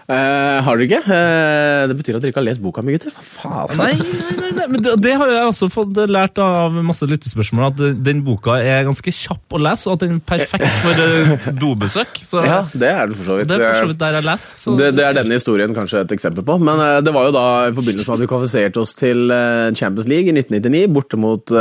Eh, 0.09 0.57
har 0.65 0.79
dere 0.79 0.87
ikke? 0.87 0.99
Uh, 1.05 1.83
det 1.91 1.95
betyr 1.99 2.15
at 2.17 2.23
dere 2.23 2.31
ikke 2.33 2.41
har 2.41 2.45
lest 2.47 2.61
boka 2.63 2.81
mi, 2.81 2.95
gutter. 2.95 3.13
Hva 3.13 3.67
faen? 3.69 3.77
Nei, 3.77 3.91
nei, 3.99 4.31
nei, 4.39 4.47
nei. 4.57 4.65
men 4.73 4.81
det, 4.81 4.95
det 5.05 5.11
har 5.21 5.29
jeg 5.29 5.49
også 5.51 5.67
fått 5.69 5.99
lært 6.09 6.39
av 6.41 6.73
masse 6.87 7.05
lyttespørsmål, 7.05 7.67
at 7.69 7.83
den 8.07 8.23
boka 8.25 8.55
er 8.57 8.87
ganske 8.87 9.13
kjapp 9.13 9.53
å 9.53 9.61
lese, 9.61 9.85
og 9.91 9.99
at 9.99 10.05
den 10.07 10.15
er 10.17 10.23
perfekt 10.31 10.65
for 10.81 11.03
eh, 11.03 11.45
dobesøk. 11.61 12.17
Så 12.25 12.41
Ja, 12.41 12.63
det 12.73 12.89
er 12.89 13.11
den 13.11 13.19
for 13.19 13.29
så 13.29 13.37
vidt. 13.37 13.51
det 13.51 13.59
er 13.59 13.67
for 13.67 13.83
så 13.85 13.91
vidt 13.91 14.01
der 14.01 14.17
jeg 14.17 14.27
leser. 14.31 14.57
så- 14.63 14.75
Det, 14.81 14.89
det 14.97 15.05
er 15.05 15.13
denne 15.19 15.37
historien 15.37 15.77
kanskje 15.77 16.01
et 16.01 16.15
eksempel 16.17 16.47
på. 16.47 16.57
Men 16.57 16.81
det 17.05 17.13
var 17.13 17.29
jo 17.29 17.35
da 17.37 17.45
i 17.69 17.75
forbindelse 17.77 18.09
med 18.09 18.17
at 18.17 18.25
vi 18.25 18.31
kvalifiserte 18.33 18.81
oss 18.81 18.95
til 18.97 19.29
Champions 19.77 20.09
League 20.09 20.33
i 20.33 20.35
1999, 20.39 20.89
borte 20.97 21.21
mot 21.21 21.53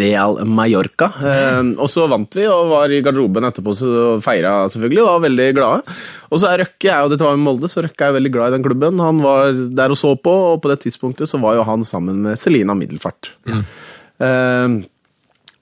Real 0.00 0.40
Mallorca. 0.48 1.10
Og 1.76 1.88
så 1.92 2.08
vant 2.08 2.32
vi 2.40 2.48
og 2.48 2.72
var 2.72 2.92
i 2.96 3.02
garderoben 3.04 3.44
etterpå 3.50 3.76
og 3.76 4.24
feira 4.24 4.56
selvfølgelig, 4.72 5.04
og 5.04 5.12
var 5.12 5.24
veldig 5.28 5.50
glade. 5.60 5.96
Og 6.32 6.40
så 6.40 6.48
er 6.54 6.62
Røkke 6.64 6.88
er 6.88 7.02
jo, 7.04 7.12
dette 7.12 7.26
var 7.26 7.36
i 7.36 7.41
Molde, 7.44 7.68
så 7.70 7.82
Røkke 7.84 8.08
er 8.08 8.16
veldig 8.16 8.32
glad 8.34 8.52
i 8.52 8.56
den 8.56 8.64
klubben. 8.66 9.02
Han 9.02 9.20
var 9.24 9.52
der 9.52 9.92
og 9.94 9.98
så 10.00 10.14
på, 10.16 10.32
og 10.54 10.62
på 10.64 10.70
det 10.72 10.80
tidspunktet 10.86 11.28
så 11.30 11.40
var 11.42 11.58
jo 11.58 11.66
han 11.68 11.84
sammen 11.86 12.22
med 12.28 12.38
Selina 12.40 12.74
Middelfart. 12.78 13.32
Eh, 14.22 14.80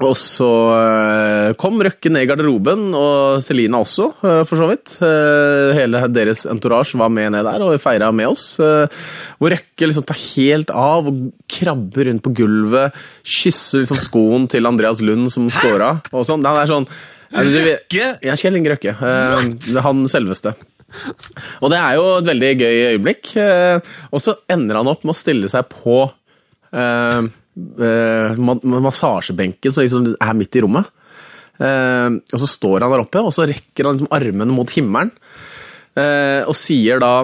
og 0.01 0.14
så 0.16 0.47
eh, 0.73 1.51
kom 1.61 1.77
Røkke 1.85 2.09
ned 2.09 2.25
i 2.25 2.29
garderoben, 2.31 2.87
og 2.97 3.43
Selina 3.45 3.83
også, 3.85 4.07
eh, 4.25 4.38
for 4.49 4.57
så 4.57 4.69
vidt. 4.71 4.95
Eh, 5.05 5.75
Hele 5.77 6.01
deres 6.09 6.47
entourage 6.49 6.97
var 6.97 7.12
med 7.12 7.35
ned 7.35 7.45
der 7.45 7.61
og 7.66 7.75
feira 7.83 8.09
med 8.16 8.31
oss. 8.33 8.47
Hvor 8.57 9.53
Røkke 9.53 9.90
liksom 9.90 10.07
tar 10.09 10.16
helt 10.23 10.73
av 10.73 11.11
og 11.12 11.21
krabber 11.53 12.09
rundt 12.09 12.25
på 12.25 12.33
gulvet, 12.40 12.97
kysser 13.21 13.85
liksom 13.85 14.01
skoen 14.01 14.49
til 14.49 14.64
Andreas 14.73 15.03
Lund 15.05 15.29
som 15.35 15.51
scora. 15.53 15.99
Og 16.16 16.25
sånn. 16.29 16.49
Er 16.49 16.73
sånn 16.73 16.88
Røkke? 17.31 18.07
Ja, 18.25 18.35
Kjell 18.40 18.57
Inge 18.59 18.73
Røkke. 18.73 18.97
eh, 18.97 19.45
er 19.77 19.85
Han 19.85 20.07
selveste. 20.11 20.57
Og 21.62 21.70
det 21.72 21.79
er 21.81 21.98
jo 21.98 22.07
et 22.18 22.29
veldig 22.31 22.53
gøy 22.61 22.79
øyeblikk. 22.92 23.35
eh, 23.40 23.92
Og 24.12 24.22
så 24.24 24.37
ender 24.50 24.81
han 24.81 24.90
opp 24.90 25.05
med 25.07 25.14
å 25.14 25.18
stille 25.20 25.50
seg 25.53 25.68
på 25.72 25.98
eh, 26.74 27.29
eh, 27.88 28.40
massasjebenken 28.40 29.74
som 29.74 29.85
liksom 29.85 30.09
er 30.16 30.38
midt 30.38 30.57
i 30.59 30.64
rommet. 30.64 30.88
Eh, 31.61 32.09
og 32.33 32.38
så 32.40 32.48
står 32.48 32.87
han 32.87 32.94
der 32.94 33.05
oppe, 33.05 33.20
og 33.22 33.35
så 33.37 33.44
rekker 33.50 33.87
han 33.88 33.98
liksom 33.98 34.12
armene 34.16 34.55
mot 34.57 34.70
himmelen. 34.76 35.12
eh, 35.98 36.42
og 36.46 36.55
sier 36.57 37.00
da 37.03 37.14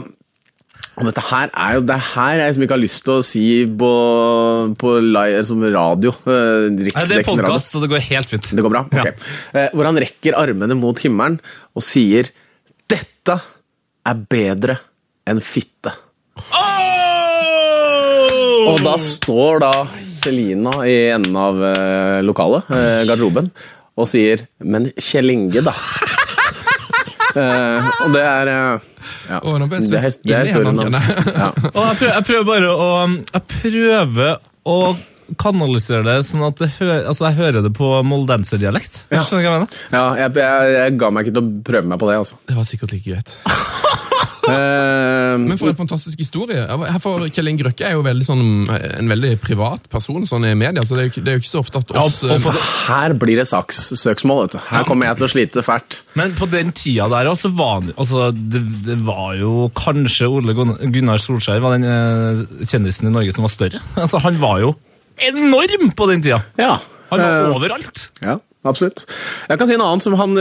og 0.96 1.04
dette 1.04 1.20
her 1.28 1.50
er 1.52 1.74
jo 1.76 1.82
det 1.88 1.96
her 2.14 2.38
jeg 2.40 2.48
liksom 2.50 2.62
ikke 2.64 2.74
har 2.76 2.80
lyst 2.80 3.02
til 3.04 3.12
å 3.18 3.24
si 3.24 3.42
på, 3.80 3.88
på 4.80 4.92
live, 5.04 5.42
som 5.44 5.60
radio. 5.60 6.12
eh, 6.24 6.68
Nei, 6.72 6.88
det 7.08 7.18
er 7.18 7.26
podkast, 7.26 7.68
så 7.74 7.82
det 7.82 7.90
går 7.92 8.04
helt 8.08 8.30
fint. 8.32 8.48
Det 8.56 8.64
går 8.64 8.72
bra? 8.72 8.82
Ok. 8.88 9.26
Ja. 9.52 9.66
hvor 9.76 9.88
han 9.88 10.00
rekker 10.00 10.36
armene 10.40 10.76
mot 10.78 10.96
himmelen 11.04 11.36
og 11.76 11.84
sier 11.84 12.30
'Dette 12.88 13.36
er 14.06 14.26
bedre 14.30 14.78
enn 15.26 15.40
fitte'. 15.42 15.94
Og 18.66 18.82
da 18.82 18.96
står 18.98 19.60
da 19.62 19.72
Selina 20.00 20.80
i 20.88 20.96
enden 21.14 21.36
av 21.38 21.60
eh, 21.62 22.20
lokalet, 22.26 22.70
eh, 22.74 23.02
garderoben, 23.08 23.50
og 23.96 24.08
sier 24.10 24.46
'Men 24.60 24.90
Kjell 24.98 25.30
Inge, 25.30 25.62
da'. 25.62 25.76
Eh, 27.36 27.88
og 28.00 28.14
det 28.14 28.22
er 28.24 28.48
eh, 28.48 28.84
ja. 29.28 29.38
Oh, 29.42 29.58
nå 29.60 29.66
ble 29.68 29.76
jeg 29.82 29.90
det 29.92 29.98
er, 29.98 30.04
svett 30.08 30.22
det 30.24 30.32
er 30.32 30.46
inni 30.46 30.54
historien 30.54 30.94
ja. 31.36 31.48
Og 31.68 31.82
jeg 31.82 31.96
prøver, 31.98 32.14
jeg 32.14 32.24
prøver 32.24 32.46
bare 32.48 32.70
å 32.72 32.86
Jeg 33.10 33.42
prøver 33.50 34.30
å 34.64 34.76
kanalisere 35.40 36.04
det 36.06 36.16
sånn 36.28 36.44
at 36.46 36.60
det 36.62 36.70
hø, 36.78 36.90
altså 37.10 37.28
jeg 37.28 37.38
hører 37.40 37.64
det 37.66 37.72
på 37.76 37.90
moldenserdialekt. 38.06 39.02
Ja. 39.10 39.24
Skjønner 39.26 39.42
du 39.42 39.48
hva 39.48 39.56
jeg 39.56 39.64
mener? 39.66 39.80
ja 39.96 40.04
jeg, 40.22 40.36
jeg, 40.42 40.76
jeg 40.78 40.98
ga 41.02 41.12
meg 41.14 41.26
ikke 41.26 41.36
til 41.38 41.44
å 41.44 41.54
prøve 41.70 41.92
meg 41.92 42.02
på 42.02 42.10
det, 42.12 42.20
altså. 42.22 42.40
Det 42.46 42.58
var 42.58 42.68
sikkert 42.68 42.96
like 42.96 43.10
greit. 43.10 43.36
Eh, 44.46 45.38
Men 45.42 45.58
for 45.58 45.70
en 45.72 45.74
fantastisk 45.78 46.20
historie. 46.22 46.62
For 47.02 47.24
Kjell 47.34 47.50
Inge 47.50 47.66
Røkke 47.66 47.86
er 47.88 47.96
jo 47.96 48.04
veldig 48.06 48.26
sånn, 48.26 48.44
en 48.70 49.10
veldig 49.10 49.32
privat 49.42 49.88
person 49.90 50.22
sånn 50.28 50.46
i 50.46 50.52
media, 50.58 50.84
så 50.86 50.94
det 50.98 51.02
er 51.02 51.08
jo 51.10 51.24
det 51.26 51.32
er 51.32 51.38
jo 51.38 51.42
ikke 51.42 51.50
så 51.50 51.62
ofte 51.64 51.82
at 51.82 51.90
oss 51.98 52.20
Ja, 52.22 52.36
og 52.36 52.46
eh, 52.52 52.68
her 52.86 53.16
blir 53.18 53.40
det 53.40 53.48
sakssøksmål, 53.50 54.44
vet 54.44 54.54
du. 54.54 54.60
Her 54.70 54.86
kommer 54.86 55.10
jeg 55.10 55.18
til 55.18 55.26
å 55.28 55.32
slite 55.32 55.66
fælt. 55.66 55.98
Men 56.18 56.36
på 56.38 56.46
den 56.52 56.70
tida 56.76 57.08
der 57.10 57.32
også 57.32 57.50
var 57.58 57.82
altså, 57.96 58.28
det, 58.30 58.62
det 58.86 59.00
var 59.06 59.34
jo 59.40 59.66
kanskje 59.76 60.30
Ole 60.30 60.54
Gunnar 60.54 61.18
Solskjær 61.22 61.62
var 61.64 61.76
den 61.76 61.90
eh, 61.90 62.66
kjendisen 62.70 63.10
i 63.10 63.14
Norge 63.18 63.34
som 63.36 63.46
var 63.48 63.54
større. 63.56 63.82
Altså, 64.06 64.20
han 64.22 64.36
var 64.38 64.60
jo 64.62 64.68
enorm 65.18 65.90
på 65.96 66.10
den 66.10 66.22
tida! 66.24 66.42
Ja. 66.60 66.76
Han 67.10 67.20
var 67.22 67.46
eh, 67.46 67.54
overalt. 67.54 68.08
Ja, 68.24 68.32
absolutt. 68.66 69.04
Jeg 69.46 69.58
kan 69.60 69.68
si 69.70 69.74
en 69.76 69.82
annen 69.84 70.00
som 70.02 70.16
han, 70.18 70.32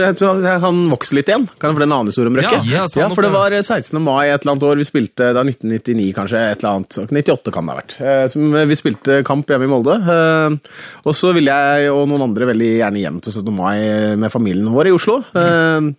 han 0.64 0.80
vokser 0.90 1.14
litt 1.20 1.28
igjen. 1.30 1.44
Kan 1.62 1.70
jeg 1.70 1.76
få 1.78 1.82
en 1.84 1.92
annen 1.94 2.10
historie 2.10 2.32
om 2.32 2.38
Røkke? 2.40 2.58
Ja, 2.66 2.82
ja, 2.98 3.06
for 3.14 3.22
det 3.22 3.30
var 3.30 3.54
16. 3.54 4.00
mai 4.02 4.24
et 4.32 4.40
eller 4.42 4.56
annet 4.56 4.66
år. 4.66 4.80
Vi 4.82 4.86
spilte 4.88 5.28
da 5.36 5.44
1999, 5.46 6.08
kanskje. 6.16 6.40
et 6.50 6.64
eller 6.64 6.80
annet. 6.80 6.98
98 7.14 7.54
kan 7.54 7.68
det 7.70 7.76
ha 7.76 7.78
vært. 7.78 7.94
Eh, 8.02 8.24
Som 8.34 8.50
vi 8.72 8.78
spilte 8.80 9.20
kamp 9.28 9.46
hjemme 9.54 9.68
i 9.68 9.70
Molde. 9.70 9.94
Eh, 10.16 10.74
Og 11.06 11.14
så 11.14 11.30
ville 11.38 11.54
jeg 11.54 11.92
og 11.94 12.02
noen 12.10 12.26
andre 12.26 12.50
veldig 12.50 12.72
gjerne 12.80 13.04
hjem 13.04 13.22
til 13.22 13.36
17. 13.38 13.54
mai 13.54 13.78
med 14.18 14.34
familien 14.34 14.74
vår 14.74 14.90
i 14.90 14.96
Oslo. 14.98 15.20
Mm. 15.38 15.92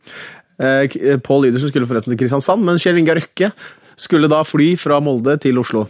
eh, 0.60 1.18
Pål 1.24 1.48
Lydersen 1.48 1.72
skulle 1.72 1.88
forresten 1.88 2.12
til 2.12 2.20
Kristiansand, 2.26 2.60
men 2.68 2.76
Kjell 2.82 3.00
Inge 3.00 3.16
Røkke 3.22 3.54
skulle 3.98 4.28
da 4.30 4.44
fly 4.46 4.74
fra 4.78 5.00
Molde 5.00 5.40
til 5.42 5.64
Oslo. 5.64 5.88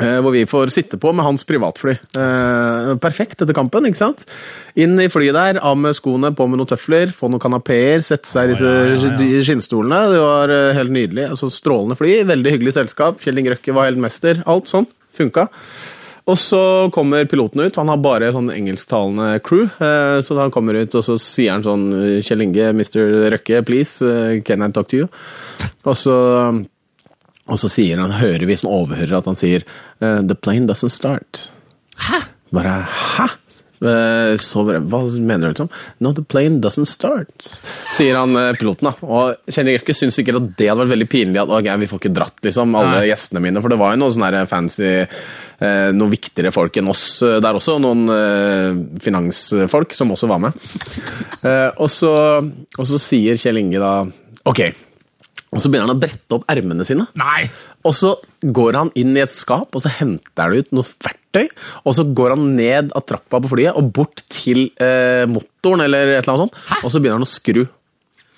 Eh, 0.00 0.20
Hvor 0.24 0.32
vi 0.32 0.46
får 0.48 0.70
sitte 0.72 0.96
på 0.96 1.10
med 1.12 1.24
hans 1.26 1.44
privatfly. 1.44 1.92
Eh, 2.16 2.92
perfekt 3.02 3.42
etter 3.44 3.52
kampen, 3.52 3.84
ikke 3.84 3.98
sant? 4.00 4.22
Inn 4.80 4.96
i 4.98 5.08
flyet 5.12 5.36
der, 5.36 5.58
av 5.60 5.76
med 5.76 5.92
skoene, 5.98 6.30
på 6.34 6.46
med 6.48 6.56
noen 6.62 6.70
tøfler, 6.70 7.12
få 7.12 7.28
noen 7.28 7.42
kanapeer, 7.42 8.00
sette 8.00 8.24
seg 8.30 8.48
i 8.48 8.52
disse 8.54 8.64
ja, 8.64 8.86
ja, 8.88 8.94
ja. 8.96 9.10
sk- 9.18 9.42
skinnstolene. 9.44 9.98
Det 10.14 10.22
var 10.24 10.48
eh, 10.56 10.72
helt 10.78 10.94
nydelig. 10.96 11.26
Altså, 11.34 11.50
strålende 11.52 11.98
fly, 12.00 12.14
veldig 12.24 12.54
hyggelig 12.56 12.72
selskap. 12.78 13.20
Kjell 13.20 13.42
Inge 13.42 13.52
Røkke 13.52 13.74
var 13.76 13.90
helt 13.90 14.00
mester. 14.00 14.40
Alt 14.48 14.72
sånn. 14.72 14.88
Funka. 15.12 15.44
Og 16.24 16.36
så 16.38 16.62
kommer 16.94 17.26
piloten 17.28 17.60
ut, 17.66 17.76
han 17.76 17.88
har 17.90 17.98
bare 18.00 18.28
sånn 18.32 18.48
engelsktalende 18.54 19.42
crew. 19.44 19.64
eh, 19.82 20.20
Så 20.24 20.38
han 20.40 20.50
kommer 20.54 20.78
ut, 20.80 20.94
og 20.94 21.02
så 21.04 21.18
sier 21.20 21.52
han 21.52 21.64
sånn 21.66 22.22
Kjell 22.22 22.46
Inge, 22.48 22.70
Mr. 22.72 23.28
Røkke, 23.36 23.60
please, 23.66 24.00
can 24.46 24.62
I 24.62 24.70
talk 24.72 24.88
to 24.88 25.02
you? 25.02 25.08
Og 25.84 25.94
så 25.98 26.16
og 27.50 27.58
så 27.58 27.68
sier 27.72 27.98
han, 27.98 28.12
hører 28.20 28.46
vi 28.46 28.56
som 28.60 28.70
overhører 28.70 29.18
at 29.18 29.26
han 29.30 29.38
sier 29.38 29.64
eh, 30.00 30.20
The 30.22 30.36
plane 30.38 30.68
doesn't 30.70 30.94
start. 30.94 31.48
Hæ? 31.98 32.22
Bare 32.54 32.76
hæ? 32.86 33.26
Eh, 33.82 34.36
Så 34.38 34.62
bare, 34.62 34.78
Hva 34.86 35.00
mener 35.18 35.48
du? 35.48 35.54
liksom? 35.56 35.70
No, 36.04 36.12
the 36.14 36.22
plane 36.22 36.60
doesn't 36.62 36.86
start, 36.86 37.48
sier 37.90 38.14
han 38.20 38.36
eh, 38.38 38.52
piloten. 38.60 38.86
da. 38.92 38.92
Og 39.02 39.34
Kjenner 39.50 39.74
Røkke 39.80 39.96
syns 39.98 40.14
sikkert 40.20 40.38
at 40.38 40.52
det 40.60 40.68
hadde 40.70 40.84
vært 40.84 40.92
veldig 40.94 41.08
pinlig 41.10 41.40
at 41.42 41.50
okay, 41.50 41.74
vi 41.82 41.88
får 41.90 41.98
ikke 42.04 42.12
dratt 42.14 42.38
liksom, 42.46 42.76
alle 42.78 43.00
Nei. 43.00 43.08
gjestene 43.10 43.42
mine. 43.42 43.58
For 43.64 43.74
det 43.74 43.80
var 43.82 43.96
jo 43.96 44.02
noen 44.04 44.14
sånne 44.14 44.44
fancy 44.50 44.92
noe 45.62 45.90
Noen 45.94 46.10
viktigere 46.10 46.50
folk 46.50 46.74
enn 46.80 46.88
oss 46.90 47.02
der 47.22 47.54
også. 47.54 47.76
Noen 47.78 48.06
finansfolk 49.02 49.92
som 49.94 50.10
også 50.10 50.26
var 50.30 50.40
med. 50.42 50.56
Og, 51.78 51.86
så, 51.92 52.10
og 52.42 52.88
så 52.90 52.98
sier 52.98 53.38
Kjell 53.38 53.60
Inge 53.60 53.78
da 53.82 53.92
Ok. 54.50 54.64
Og 55.52 55.60
så 55.60 55.68
begynner 55.68 55.90
han 55.90 55.98
å 55.98 56.00
brette 56.00 56.36
opp 56.36 56.46
ermene 56.50 56.84
sine. 56.88 57.04
Nei! 57.20 57.44
Og 57.84 57.92
så 57.96 58.14
går 58.40 58.78
han 58.78 58.90
inn 58.98 59.12
i 59.16 59.20
et 59.20 59.32
skap, 59.32 59.68
og 59.68 59.84
så 59.84 59.92
henter 59.98 60.48
han 60.48 60.56
ut 60.56 60.72
noe 60.72 60.88
verktøy. 61.04 61.44
Og 61.84 61.96
så 61.98 62.06
går 62.08 62.34
han 62.34 62.46
ned 62.56 62.94
av 62.96 63.04
trappa 63.08 63.40
på 63.42 63.50
flyet 63.52 63.76
og 63.76 63.90
bort 63.98 64.24
til 64.32 64.64
eh, 64.80 65.26
motoren, 65.28 65.84
eller 65.84 66.14
et 66.14 66.22
eller 66.22 66.32
annet 66.32 66.44
sånt. 66.46 66.60
Hæ? 66.70 66.80
Og 66.80 66.94
så 66.94 67.02
begynner 67.02 67.20
han 67.20 67.28
å 67.28 67.32
skru. 67.32 67.62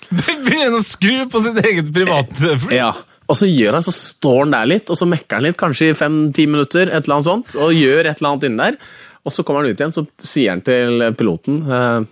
Begynner 0.11 0.65
han 0.67 0.79
å 0.81 0.85
skru 0.85 1.15
på 1.31 1.43
sitt 1.45 1.61
eget 1.63 1.93
privatfly? 1.95 2.75
Ja. 2.75 2.91
Og 3.25 3.39
så 3.39 3.47
gjør 3.49 3.79
han, 3.79 3.85
så 3.85 3.95
står 3.95 4.43
han 4.43 4.53
der 4.53 4.67
litt, 4.69 4.91
og 4.91 4.99
så 4.99 5.07
mekker 5.09 5.39
han 5.39 5.47
litt, 5.47 5.57
kanskje 5.57 5.93
i 5.93 5.97
fem-ti 5.97 6.45
minutter, 6.51 6.91
et 6.91 7.07
eller 7.07 7.17
annet 7.17 7.29
sånt, 7.29 7.55
og 7.57 7.73
gjør 7.73 8.05
et 8.05 8.19
eller 8.19 8.33
annet 8.33 8.49
inni 8.49 8.61
der. 8.61 8.77
Og 9.25 9.33
så 9.33 9.41
kommer 9.47 9.63
han 9.63 9.71
ut 9.71 9.79
igjen, 9.81 9.95
så 9.95 10.03
sier 10.21 10.51
han 10.51 10.61
til 10.67 11.01
piloten 11.17 11.63
eh, 11.65 12.03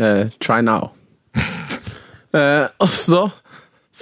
eh, 0.00 0.24
Try 0.40 0.62
now. 0.64 0.90
Eh, 2.32 2.64
og 2.80 2.88
så 2.88 3.18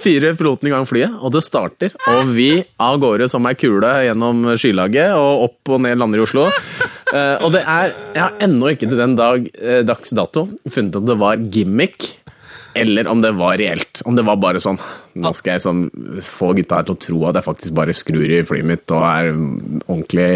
fyrer 0.01 0.37
piloten 0.39 0.69
i 0.69 0.73
gang 0.73 0.87
flyet, 0.89 1.13
og 1.21 1.33
det 1.35 1.43
starter. 1.45 1.93
Og 2.11 2.31
vi 2.35 2.49
av 2.81 2.99
gårde 3.01 3.29
som 3.31 3.45
ei 3.49 3.55
kule 3.59 3.91
gjennom 4.07 4.51
skylaget 4.59 5.15
og 5.17 5.47
opp 5.47 5.75
og 5.75 5.83
ned 5.85 6.01
lander 6.01 6.21
i 6.21 6.25
Oslo. 6.25 6.47
Uh, 7.11 7.37
og 7.43 7.49
det 7.51 7.65
er 7.67 7.91
Jeg 8.15 8.21
har 8.23 8.37
ennå 8.45 8.71
ikke 8.71 8.87
til 8.87 8.99
den 8.99 9.17
dag, 9.19 9.47
eh, 9.59 9.81
dags 9.83 10.13
dato 10.15 10.45
funnet 10.69 10.95
om 10.95 11.07
det 11.07 11.17
var 11.19 11.41
gimmick. 11.51 12.20
Eller 12.77 13.07
om 13.11 13.21
det 13.23 13.33
var 13.37 13.57
reelt. 13.59 14.01
Om 14.05 14.17
det 14.17 14.25
var 14.27 14.39
bare 14.41 14.61
sånn 14.63 14.79
Nå 15.11 15.33
skal 15.35 15.57
jeg 15.57 15.63
sånn, 15.65 15.79
få 16.23 16.53
gutta 16.55 16.77
her 16.77 16.85
til 16.87 16.95
å 16.95 16.99
tro 17.03 17.17
at 17.27 17.35
jeg 17.35 17.43
faktisk 17.43 17.73
bare 17.75 17.95
skrur 17.99 18.31
i 18.31 18.37
flyet 18.47 18.63
mitt 18.69 18.93
og 18.95 19.03
er 19.03 19.33
ordentlig 19.33 20.27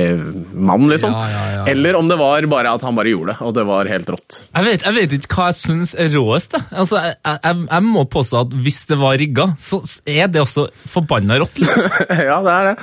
mann, 0.51 0.89
liksom. 0.91 1.15
Ja, 1.15 1.29
ja, 1.31 1.45
ja. 1.53 1.61
Eller 1.71 1.95
om 1.95 2.09
det 2.11 2.17
var 2.19 2.43
bare 2.51 2.73
at 2.75 2.83
han 2.83 2.97
bare 2.97 3.13
gjorde 3.13 3.31
det, 3.31 3.37
og 3.47 3.55
det 3.55 3.63
var 3.69 3.87
helt 3.87 4.11
rått. 4.11 4.41
Jeg 4.49 4.67
vet, 4.67 4.83
jeg 4.83 4.97
vet 4.97 5.15
ikke 5.15 5.39
hva 5.39 5.47
jeg 5.53 5.59
syns 5.61 5.95
er 5.95 6.11
råest. 6.11 6.59
Altså, 6.75 6.99
jeg, 7.05 7.15
jeg, 7.23 7.63
jeg 7.71 7.87
må 7.87 8.03
påstå 8.17 8.43
at 8.43 8.59
hvis 8.67 8.83
det 8.91 8.99
var 8.99 9.15
rigga, 9.23 9.47
så 9.55 9.79
er 10.03 10.27
det 10.35 10.43
også 10.43 10.67
forbanna 10.91 11.39
rått. 11.39 11.63
Liksom. 11.63 11.87
ja, 12.33 12.41
det 12.43 12.59
er 12.59 12.71
det. 12.73 12.77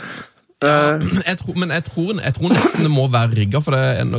Eh, 0.62 1.04
Jeg 1.32 1.38
tror, 1.40 1.56
men 1.58 1.70
jeg 1.74 1.84
tror, 1.88 2.10
jeg 2.22 2.34
tror 2.36 2.52
nesten 2.52 2.84
det 2.86 2.90
må 2.92 3.04
være 3.10 3.34
rigga, 3.38 3.60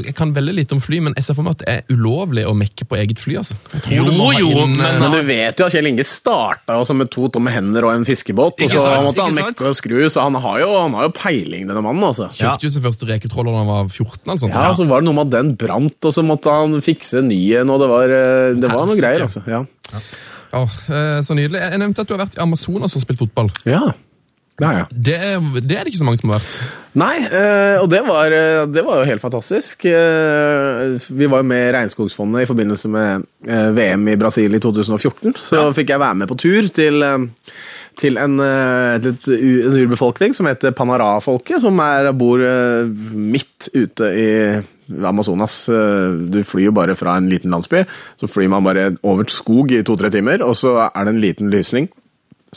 jeg 0.04 0.16
kan 0.18 0.34
veldig 0.36 0.54
lite 0.58 0.76
om 0.76 0.82
fly, 0.84 1.00
men 1.06 1.14
jeg 1.16 1.24
ser 1.28 1.38
for 1.38 1.46
meg 1.48 1.56
at 1.56 1.62
det 1.64 1.70
er 1.74 1.94
ulovlig 1.96 2.44
å 2.50 2.54
mekke 2.58 2.88
på 2.90 2.98
eget 3.00 3.20
fly. 3.22 3.36
altså. 3.42 3.56
Jo, 3.92 4.04
jo, 4.38 4.50
inn, 4.64 4.74
men- 4.78 4.86
eh, 4.86 5.00
Men 5.00 5.12
du 5.12 5.22
vet 5.28 5.60
jo 5.60 5.66
at 5.68 5.72
Kjell 5.76 5.88
Inge 5.88 6.04
starta 6.08 6.76
altså 6.80 6.96
med 6.96 7.10
to 7.12 7.28
tomme 7.30 7.52
hender 7.54 7.86
og 7.88 7.94
en 7.96 8.06
fiskebåt, 8.08 8.62
og 8.62 8.70
så 8.70 8.84
sant, 8.84 9.06
måtte 9.08 9.24
han 9.28 9.36
mekke 9.40 9.68
og 9.72 9.76
skru, 9.80 9.98
så 10.10 10.24
han 10.28 10.36
har 10.36 10.60
jo, 10.64 10.70
han 10.82 10.94
har 11.00 11.08
jo 11.10 11.14
peiling, 11.16 11.68
denne 11.68 11.84
mannen, 11.86 12.04
altså. 12.04 12.30
Kjøpte 12.36 12.68
jo 12.68 12.74
sin 12.76 12.84
første 12.84 13.08
reketråler 13.08 13.52
da 13.54 13.64
han 13.64 13.72
var 13.72 13.88
14. 13.88 14.32
Altså. 14.36 14.50
Ja, 14.50 14.74
så 14.74 14.88
var 14.90 15.02
det 15.02 15.08
noe 15.12 15.18
med 15.22 15.28
at 15.34 15.38
den 15.40 15.56
brant, 15.56 16.00
og 16.04 16.12
så 16.14 16.24
måtte 16.26 16.52
han 16.52 16.80
fikse 16.82 17.24
ny 17.24 17.40
en, 17.62 17.70
og 17.70 17.80
det 17.84 17.90
var, 17.90 18.04
eh, 18.20 18.54
det 18.60 18.72
var 18.72 18.86
noe 18.90 19.00
greier, 19.00 19.22
altså. 19.28 19.44
Ja. 19.48 19.64
ja. 20.54 20.64
eh, 20.64 21.20
så 21.26 21.36
nydelig. 21.38 21.60
Jeg 21.62 21.80
nevnte 21.80 22.02
at 22.04 22.08
du 22.08 22.16
har 22.18 22.26
vært 22.26 22.38
i 22.38 22.42
Amazonas 22.44 22.96
og 22.96 23.02
spilt 23.06 23.20
fotball. 23.24 23.50
ja. 23.66 23.92
Det 24.62 24.70
ja. 24.70 24.86
Det, 24.94 25.16
er- 25.18 25.62
det 25.66 25.76
er 25.78 25.84
det 25.84 25.92
ikke 25.94 26.00
så 26.04 26.06
mange 26.06 26.20
som 26.22 26.30
har 26.30 26.38
vært. 26.40 26.58
Nei, 27.02 27.14
eh, 27.26 27.80
og 27.82 27.88
det 27.90 28.04
var, 28.06 28.30
eh, 28.38 28.66
det 28.70 28.84
var 28.86 29.00
jo 29.02 29.08
helt 29.10 29.22
fantastisk. 29.24 29.86
Eh, 29.90 31.00
Vi 31.10 31.26
var 31.32 31.42
jo 31.42 31.48
med 31.50 31.72
Regnskogsfondet 31.74 32.44
i 32.44 32.50
forbindelse 32.52 32.92
med 32.94 33.26
VM 33.74 34.08
i 34.14 34.16
Brasil 34.22 34.54
i 34.54 34.60
2014. 34.62 35.34
Så 35.42 35.64
fikk 35.74 35.90
jeg 35.90 36.00
være 36.04 36.20
med 36.22 36.30
på 36.30 36.38
tur 36.38 36.68
til, 36.70 37.02
til 37.98 38.18
en, 38.22 38.38
en 38.40 39.10
urbefolkning 39.74 40.36
som 40.38 40.46
heter 40.52 40.72
Panara-folket, 40.78 41.62
som 41.66 41.82
er, 41.82 42.12
bor 42.14 42.46
midt 43.18 43.72
ute 43.74 44.12
i 44.14 44.30
Amazonas. 45.04 45.64
Du 46.30 46.40
flyr 46.46 46.70
jo 46.70 46.76
bare 46.78 46.94
fra 47.00 47.18
en 47.18 47.30
liten 47.32 47.50
landsby, 47.54 47.82
så 48.22 48.30
flyr 48.30 48.54
man 48.54 48.64
bare 48.70 48.92
over 49.02 49.26
skog 49.34 49.74
i 49.74 49.82
to-tre 49.82 50.14
timer, 50.14 50.46
og 50.46 50.54
så 50.62 50.78
er 50.92 51.04
det 51.10 51.16
en 51.16 51.22
liten 51.26 51.50
lysning 51.54 51.90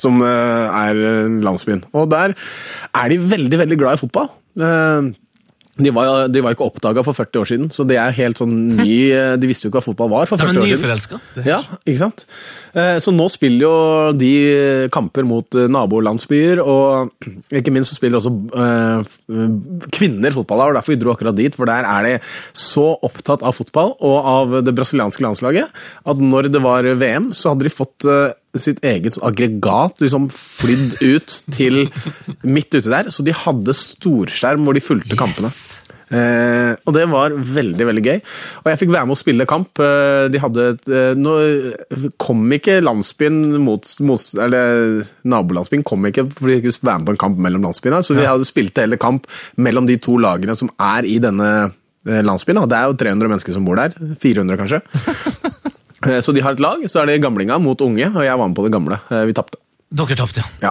som 0.00 0.22
eh, 0.24 0.80
er 0.86 1.04
eh, 1.10 1.36
landsbyen. 1.46 1.84
Og 1.96 2.10
der 2.12 2.34
er 2.36 3.12
de 3.12 3.20
veldig, 3.20 3.62
veldig 3.64 3.78
glad 3.80 3.98
i 3.98 4.02
fotball. 4.06 4.28
Eh, 4.60 5.14
De 5.76 5.90
var, 5.92 6.28
de 6.32 6.40
var 6.40 6.54
ikke 6.54 6.64
oppdaga 6.64 7.02
for 7.04 7.12
40 7.12 7.40
år 7.42 7.48
siden, 7.50 7.66
så 7.68 7.84
det 7.84 7.98
er 8.00 8.14
helt 8.16 8.38
sånn 8.40 8.54
ny 8.78 8.94
De 9.36 9.48
visste 9.50 9.66
jo 9.66 9.68
ikke 9.68 9.82
hva 9.82 9.84
fotball 9.90 10.08
var 10.08 10.30
for 10.30 10.40
40 10.40 10.48
er 10.48 10.62
år 10.62 10.70
siden. 10.70 10.86
Ja, 11.44 11.58
ikke 11.84 12.00
sant? 12.00 12.24
Eh, 12.76 12.98
Så 13.00 13.12
nå 13.14 13.26
spiller 13.32 13.64
jo 13.64 13.74
de 14.16 14.32
kamper 14.92 15.24
mot 15.28 15.56
eh, 15.56 15.68
nabolandsbyer, 15.72 16.60
og 16.60 17.12
ikke 17.56 17.72
minst 17.72 17.92
så 17.92 17.98
spiller 17.98 18.20
også 18.20 18.32
eh, 18.52 19.14
kvinner 19.96 20.34
fotball. 20.36 20.66
Og 20.68 20.78
derfor 20.78 20.94
vi 20.94 21.00
dro 21.00 21.14
akkurat 21.14 21.38
dit, 21.38 21.56
for 21.56 21.68
der 21.70 21.88
er 21.88 22.06
de 22.06 22.14
så 22.56 22.88
opptatt 23.06 23.44
av 23.46 23.56
fotball 23.56 23.94
og 23.96 24.16
av 24.36 24.58
det 24.66 24.74
brasilianske 24.76 25.24
landslaget 25.24 25.72
at 26.06 26.20
når 26.20 26.50
det 26.52 26.62
var 26.64 26.86
VM, 27.00 27.30
så 27.36 27.52
hadde 27.54 27.66
de 27.66 27.72
fått 27.72 28.06
sitt 28.60 28.78
eget 28.86 29.18
aggregat 29.24 30.00
liksom 30.00 30.28
flydd 30.32 30.96
ut 31.02 31.34
til 31.52 31.86
midt 32.46 32.76
ute 32.76 32.88
der, 32.88 33.10
så 33.12 33.24
de 33.26 33.34
hadde 33.36 33.74
storskjerm 33.76 34.64
hvor 34.64 34.76
de 34.76 34.84
fulgte 34.84 35.18
kampene. 35.18 35.50
Eh, 36.06 36.76
og 36.86 36.92
det 36.94 37.02
var 37.10 37.32
veldig 37.34 37.86
veldig 37.88 38.02
gøy. 38.06 38.20
Og 38.62 38.68
jeg 38.70 38.78
fikk 38.78 38.92
være 38.94 39.08
med 39.08 39.16
å 39.16 39.18
spille 39.18 39.46
kamp. 39.50 39.80
Eh, 39.82 40.28
de 40.30 40.38
hadde 40.38 40.66
et, 40.74 40.84
eh, 40.86 41.14
Nå 41.18 41.32
kom 42.22 42.44
ikke 42.54 42.76
landsbyen 42.84 43.58
mot, 43.64 43.82
mot 44.06 44.22
Eller 44.38 45.02
nabolandsbyen 45.26 45.82
kom 45.82 46.06
ikke 46.06 46.28
fordi 46.36 46.60
de 46.62 46.70
skulle 46.70 46.92
være 46.92 47.02
med 47.02 47.08
på 47.10 47.16
en 47.16 47.22
kamp 47.24 47.38
mellom 47.42 47.66
landsbyene. 47.66 48.02
Så 48.06 48.14
vi 48.14 48.26
hadde 48.28 48.46
spilt 48.46 48.78
hele 48.78 48.96
kamp 49.02 49.26
mellom 49.58 49.86
de 49.90 49.96
to 49.98 50.14
lagene 50.22 50.54
som 50.56 50.70
er 50.78 51.08
i 51.10 51.18
denne 51.18 51.50
eh, 52.06 52.22
landsbyen. 52.22 52.62
da. 52.62 52.66
Det 52.70 52.78
er 52.78 52.86
jo 52.92 52.98
300 53.02 53.32
mennesker 53.34 53.52
som 53.58 53.66
bor 53.66 53.76
der. 53.82 53.90
400 54.22 54.56
kanskje. 54.62 54.82
Eh, 56.06 56.20
Så 56.20 56.30
de 56.36 56.42
har 56.44 56.52
et 56.52 56.60
lag, 56.60 56.82
så 56.86 57.00
er 57.00 57.06
det 57.08 57.22
gamlinga 57.24 57.56
mot 57.58 57.80
unge, 57.82 58.04
og 58.12 58.22
jeg 58.22 58.36
var 58.38 58.46
med 58.46 58.54
på 58.54 58.62
det 58.66 58.70
gamle. 58.74 58.98
Vi 59.26 59.32
tapte. 59.34 59.56
Dere 59.90 60.14
tapte, 60.14 60.42
ja. 60.60 60.68
Ja. 60.68 60.70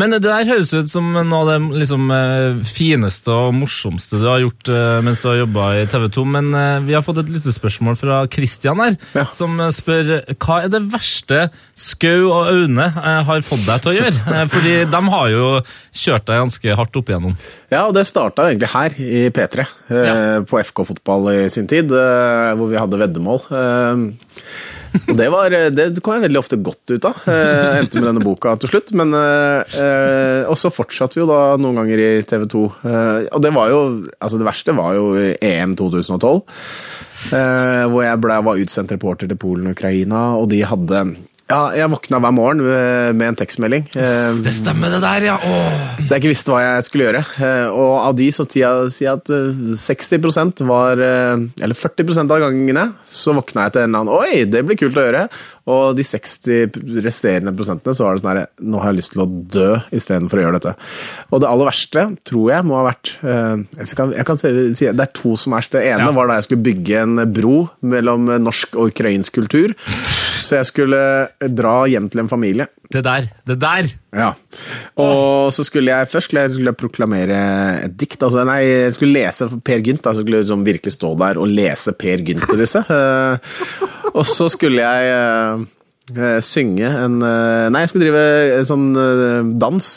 Men 0.00 0.10
det 0.14 0.22
der 0.24 0.46
høres 0.48 0.70
ut 0.72 0.88
som 0.88 1.10
noe 1.12 1.38
av 1.42 1.48
det 1.50 1.56
liksom, 1.82 2.06
eh, 2.10 2.62
fineste 2.64 3.28
og 3.32 3.52
morsomste 3.54 4.18
du 4.22 4.24
har 4.26 4.40
gjort 4.40 4.70
eh, 4.72 5.00
mens 5.04 5.20
du 5.22 5.28
har 5.28 5.36
jobba 5.42 5.66
i 5.82 5.86
TV 5.92 6.06
2. 6.16 6.24
Men 6.32 6.48
eh, 6.56 6.78
vi 6.86 6.94
har 6.96 7.04
fått 7.04 7.20
et 7.22 7.28
lyttespørsmål 7.34 7.98
fra 8.00 8.22
Christian 8.32 8.80
her, 8.80 8.96
Ja. 9.14 9.26
som 9.36 9.58
spør 9.72 10.12
hva 10.40 10.62
er 10.64 10.72
det 10.72 10.82
verste 10.92 11.50
Skau 11.76 12.30
og 12.32 12.48
Aune 12.52 12.88
har 13.28 13.44
fått 13.44 13.66
deg 13.68 13.82
til 13.84 13.92
å 13.92 13.96
gjøre? 14.00 14.46
Fordi 14.52 14.74
de 14.92 15.02
har 15.16 15.28
jo 15.32 15.46
kjørt 15.92 16.26
deg 16.30 16.40
ganske 16.42 16.76
hardt 16.78 16.96
opp 17.02 17.12
igjennom. 17.12 17.36
Ja, 17.72 17.84
og 17.88 17.94
det 17.96 18.06
starta 18.08 18.48
egentlig 18.48 18.72
her 18.72 18.96
i 18.96 19.26
P3, 19.34 19.66
eh, 19.90 20.02
Ja. 20.06 20.14
på 20.48 20.58
FK 20.64 20.84
Fotball 20.88 21.28
i 21.34 21.48
sin 21.52 21.66
tid, 21.70 21.88
hvor 21.92 22.68
vi 22.72 22.80
hadde 22.80 22.98
veddemål. 23.00 23.44
Eh, 24.92 25.08
og 25.08 25.16
det, 25.18 25.28
var, 25.32 25.54
det 25.72 25.86
kom 26.04 26.16
jeg 26.18 26.26
veldig 26.26 26.40
ofte 26.40 26.58
godt 26.60 26.94
ut 26.94 27.08
av. 27.08 27.22
Eh, 27.32 27.78
endte 27.80 28.00
med 28.00 28.10
denne 28.10 28.24
boka 28.24 28.54
til 28.60 28.72
slutt. 28.72 28.92
Men, 28.98 29.14
eh, 29.16 29.78
eh, 29.80 30.42
og 30.50 30.58
så 30.60 30.72
fortsatte 30.72 31.18
vi 31.18 31.24
jo 31.24 31.30
da 31.30 31.56
noen 31.60 31.80
ganger 31.82 32.02
i 32.02 32.10
TV 32.28 32.46
2. 32.52 32.64
Eh, 32.84 33.28
og 33.32 33.44
det 33.44 33.54
var 33.56 33.72
jo 33.72 33.80
Altså, 34.22 34.38
det 34.38 34.46
verste 34.46 34.74
var 34.76 34.94
jo 34.96 35.06
EM 35.18 35.74
2012. 35.78 36.42
Eh, 37.32 37.84
hvor 37.90 38.02
jeg 38.04 38.20
ble, 38.22 38.38
var 38.46 38.62
utsendt 38.62 38.92
reporter 38.94 39.30
til 39.30 39.38
Polen 39.38 39.68
og 39.70 39.76
Ukraina, 39.76 40.22
og 40.38 40.48
de 40.50 40.62
hadde 40.66 41.04
ja, 41.52 41.60
jeg 41.76 41.90
våkna 41.92 42.18
hver 42.24 42.32
morgen 42.34 42.62
med, 42.64 43.22
en 43.28 43.36
tekstmelding. 43.38 43.84
Eh, 43.94 44.40
Det 44.42 44.54
stemmer, 44.56 44.90
det 44.94 45.00
der, 45.04 45.26
ja! 45.28 45.36
Åh. 45.36 46.00
så 46.02 46.14
jeg 46.16 46.22
ikke 46.22 46.32
visste 46.32 46.54
hva 46.54 46.62
jeg 46.64 46.86
skulle 46.88 47.08
gjøre. 47.10 47.22
Eh, 47.44 47.68
Og 47.72 47.92
av 48.08 48.16
de 48.18 48.28
så 48.34 48.46
sier 48.48 48.88
jeg 48.88 49.10
at 49.12 49.32
eh, 49.32 49.62
60% 49.76 50.64
var 50.68 51.00
eh, 51.02 51.44
Eller 51.62 51.76
40% 51.78 52.32
av 52.32 52.40
gangene 52.42 52.88
så 53.06 53.34
våkna 53.36 53.66
jeg 53.68 53.74
til 53.76 53.84
en 53.84 53.90
eller 53.92 54.02
annen 54.06 54.16
Oi, 54.16 54.44
det 54.48 54.64
blir 54.66 54.80
kult 54.80 54.96
å 54.98 55.04
gjøre! 55.06 55.26
Og 55.70 55.92
de 55.94 56.02
60 56.02 56.72
resterende 57.04 57.52
prosentene 57.54 57.94
så 57.94 58.08
var 58.08 58.16
det 58.16 58.22
sånn 58.24 58.30
herre 58.32 58.46
Nå 58.66 58.80
har 58.82 58.90
jeg 58.90 58.98
lyst 58.98 59.12
til 59.14 59.22
å 59.22 59.28
dø 59.54 59.68
istedenfor 59.94 60.40
å 60.40 60.42
gjøre 60.46 60.58
dette. 60.58 60.72
Og 61.30 61.42
det 61.44 61.50
aller 61.52 61.68
verste 61.70 62.06
tror 62.26 62.48
jeg 62.50 62.66
må 62.66 62.80
ha 62.80 62.86
vært 62.88 63.12
Jeg 63.22 63.92
kan, 64.00 64.10
jeg 64.16 64.26
kan 64.26 64.40
si 64.42 64.50
Det 64.90 65.04
er 65.06 65.12
to 65.14 65.36
som 65.38 65.54
er 65.54 65.60
verst. 65.62 65.76
Det 65.76 65.84
ene 65.92 66.08
Ja. 66.08 66.16
var 66.16 66.26
da 66.32 66.40
jeg 66.40 66.48
skulle 66.48 66.66
bygge 66.66 66.98
en 67.04 67.22
bro 67.36 67.56
mellom 67.94 68.26
norsk 68.42 68.74
og 68.74 68.90
ukrainsk 68.90 69.38
kultur. 69.38 69.76
Så 70.42 70.58
jeg 70.58 70.68
skulle 70.68 71.02
dra 71.54 71.74
hjem 71.90 72.08
til 72.12 72.24
en 72.24 72.30
familie. 72.30 72.68
Det 72.92 73.02
der, 73.06 73.28
det 73.48 73.56
der! 73.62 73.88
Ja. 74.12 74.32
Og 75.00 75.52
så 75.54 75.64
skulle 75.64 75.94
jeg 75.94 76.08
først 76.12 76.28
skulle 76.28 76.44
jeg, 76.44 76.54
skulle 76.56 76.72
jeg 76.72 76.80
proklamere 76.80 77.38
et 77.86 77.94
dikt. 77.98 78.20
Altså, 78.20 78.42
nei, 78.48 78.60
jeg 78.66 78.96
skulle 78.98 79.16
lese 79.16 79.48
Per 79.64 79.84
Gynt. 79.86 80.06
Altså, 80.06 80.24
skulle 80.24 80.42
liksom 80.42 80.66
virkelig 80.66 80.96
stå 80.96 81.14
der 81.22 81.40
og 81.40 81.48
lese 81.48 81.94
Per 81.96 82.24
Gynt 82.26 82.44
til 82.48 82.60
disse. 82.60 82.82
Eh, 82.92 83.54
og 84.12 84.26
så 84.28 84.48
skulle 84.52 84.84
jeg 84.84 85.62
eh, 86.18 86.38
synge 86.44 86.90
en 86.90 87.16
eh, 87.24 87.70
Nei, 87.72 87.84
jeg 87.84 87.92
skulle 87.92 88.10
drive 88.10 88.26
en 88.58 88.68
sånn 88.68 88.86
dans. 89.62 89.88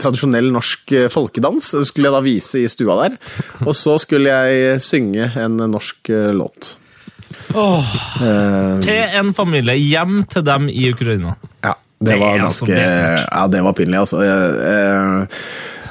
Tradisjonell 0.00 0.48
norsk 0.54 0.96
folkedans. 1.12 1.74
Skulle 1.90 2.08
jeg 2.08 2.16
da 2.16 2.24
vise 2.24 2.64
i 2.64 2.72
stua 2.72 3.02
der. 3.02 3.18
Og 3.66 3.74
så 3.76 3.98
skulle 4.00 4.32
jeg 4.32 4.80
synge 4.84 5.28
en 5.36 5.60
norsk 5.68 6.14
eh, 6.14 6.32
låt. 7.54 7.96
uh, 8.20 8.78
Til 8.84 9.18
en 9.20 9.32
familie. 9.36 9.76
Hjem 9.78 10.22
til 10.30 10.44
dem 10.46 10.68
i 10.68 10.90
Ukraina. 10.92 11.34
Ja, 11.64 11.74
det 12.00 12.12
Det 12.12 12.20
var 12.20 12.38
ganske. 12.38 12.78
Ja, 12.78 13.46
det 13.48 13.64
var 13.64 13.72
pinlig, 13.72 13.98
altså. 13.98 14.22
Uh, 14.22 15.26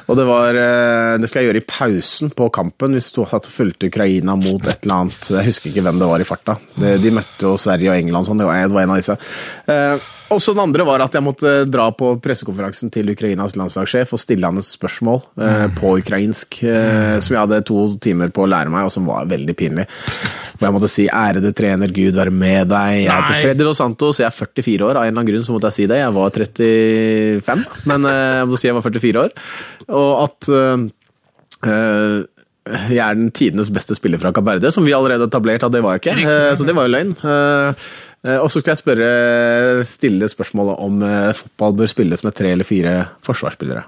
Og 0.08 0.16
det 0.16 0.24
var 0.24 0.56
Det 1.20 1.28
skal 1.28 1.44
jeg 1.44 1.50
gjøre 1.50 1.60
i 1.60 1.68
pausen 1.68 2.30
på 2.32 2.46
kampen. 2.56 2.94
Vi 2.96 3.02
du 3.12 3.26
hadde 3.28 3.52
fulgte 3.52 3.90
Ukraina 3.92 4.38
mot 4.40 4.64
et 4.64 4.86
eller 4.86 5.02
annet 5.02 5.32
Jeg 5.36 5.50
husker 5.50 5.70
ikke 5.70 5.84
hvem 5.84 6.00
det 6.00 6.08
var 6.08 6.24
i 6.24 6.28
farta. 6.30 6.56
De, 6.80 6.94
de 7.04 7.12
møtte 7.12 7.44
jo 7.44 7.58
Sverige 7.60 7.92
og 7.92 7.98
England, 7.98 8.30
sånn. 8.30 8.40
det 8.40 8.48
var, 8.48 8.62
det 8.64 8.78
var 8.78 8.88
en 8.88 8.96
av 8.96 9.02
disse. 9.02 9.18
Og 10.34 10.42
så 10.44 10.52
den 10.52 10.60
andre 10.66 10.84
var 10.88 11.00
at 11.06 11.14
jeg 11.16 11.24
måtte 11.24 11.52
dra 11.72 11.86
på 11.96 12.10
pressekonferansen 12.24 12.92
til 12.92 13.08
Ukrainas 13.14 13.56
landslagssjef 13.56 14.12
og 14.16 14.20
stille 14.20 14.50
han 14.50 14.60
et 14.60 14.68
spørsmål 14.68 15.22
eh, 15.40 15.66
på 15.78 15.94
ukrainsk, 16.02 16.58
eh, 16.68 17.16
som 17.24 17.36
jeg 17.38 17.42
hadde 17.46 17.62
to 17.70 17.86
timer 18.04 18.34
på 18.36 18.44
å 18.44 18.50
lære 18.52 18.72
meg, 18.74 18.90
og 18.90 18.92
som 18.92 19.08
var 19.08 19.30
veldig 19.32 19.56
pinlig. 19.58 19.88
Og 20.58 20.66
jeg 20.68 20.76
måtte 20.76 20.90
si 20.92 21.08
'ærede 21.08 21.54
trener, 21.56 21.94
Gud 21.96 22.20
være 22.20 22.34
med 22.34 22.68
deg'. 22.74 23.06
Jeg 23.06 23.12
heter. 23.12 23.42
Freddy 23.46 23.64
Dos 23.64 23.78
Santos, 23.80 24.20
jeg 24.20 24.28
er 24.28 24.36
44 24.36 24.84
år. 24.90 24.96
Av 24.98 25.04
en 25.04 25.08
eller 25.08 25.22
annen 25.22 25.32
grunn 25.32 25.46
så 25.48 25.54
måtte 25.56 25.72
jeg 25.72 25.78
si 25.80 25.88
det. 25.88 25.98
Jeg 26.04 26.14
var 26.14 26.30
35, 26.32 27.66
men 27.86 28.06
eh, 28.06 28.38
jeg 28.42 28.48
må 28.52 28.58
si 28.60 28.68
jeg 28.68 28.76
var 28.76 28.82
44 28.90 29.24
år. 29.24 29.32
Og 29.88 30.24
at 30.26 30.50
eh, 30.50 30.88
eh, 31.72 32.18
jeg 32.92 33.00
er 33.00 33.16
den 33.16 33.30
tidenes 33.32 33.70
beste 33.72 33.96
spiller 33.96 34.20
fra 34.20 34.34
Kaberde, 34.36 34.72
som 34.76 34.84
vi 34.84 34.92
allerede 34.92 35.30
etablert 35.30 35.64
at 35.64 35.72
det 35.72 35.80
var 35.86 35.96
jeg 35.96 36.04
ikke. 36.04 36.18
Eh, 36.28 36.56
Så 36.58 36.66
det 36.68 36.76
var 36.76 36.84
jo 36.90 36.96
løgn. 36.98 37.16
Eh, 38.26 38.34
eh, 38.34 38.40
Og 38.42 38.50
så 38.50 38.60
skulle 38.62 38.76
jeg 38.76 38.84
spørre, 38.84 39.84
stille 39.88 40.30
spørsmålet 40.32 40.80
om 40.80 41.02
eh, 41.04 41.34
fotball 41.34 41.74
bør 41.82 41.88
spilles 41.92 42.24
med 42.24 42.34
tre 42.36 42.52
eller 42.56 42.68
fire 42.68 42.96
forsvarsspillere. 43.26 43.84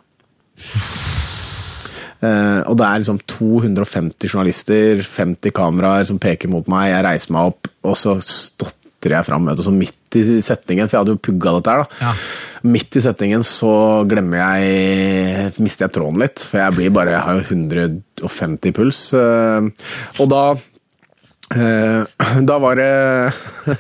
Eh, 2.20 2.62
og 2.68 2.76
det 2.76 2.84
er 2.86 3.00
liksom 3.00 3.20
250 3.32 4.28
journalister, 4.34 5.00
50 5.06 5.54
kameraer 5.56 6.06
som 6.10 6.20
peker 6.20 6.52
mot 6.52 6.68
meg. 6.72 6.90
Jeg 6.92 7.06
reiser 7.06 7.32
meg 7.36 7.54
opp, 7.54 7.70
og 7.88 7.96
så 7.96 8.18
stotrer 8.20 9.16
jeg 9.16 9.26
fram. 9.30 9.46
vet 9.48 9.56
du, 9.58 9.64
Så 9.64 9.72
midt 9.72 10.18
i 10.20 10.24
setningen, 10.44 10.90
for 10.90 10.98
jeg 10.98 11.06
hadde 11.06 11.16
jo 11.16 11.24
pugga 11.30 11.54
dette 11.56 11.72
her, 11.72 11.84
da. 11.86 11.88
Ja. 12.10 12.14
Midt 12.68 12.98
i 13.00 13.00
setningen 13.06 13.44
så 13.48 14.04
glemmer 14.10 14.42
jeg 14.42 15.54
Mister 15.64 15.86
jeg 15.88 15.94
tråden 15.96 16.20
litt, 16.20 16.40
for 16.44 16.60
jeg 16.60 16.76
blir 16.76 16.90
bare 16.92 17.14
Jeg 17.14 17.22
har 17.24 17.38
jo 17.40 17.46
150 17.56 18.74
puls. 18.76 19.14
eh, 19.14 19.70
Og 20.20 20.28
da 20.30 20.44
Eh, 20.56 20.69
da 22.50 22.58
var 22.62 22.78
det 22.78 22.90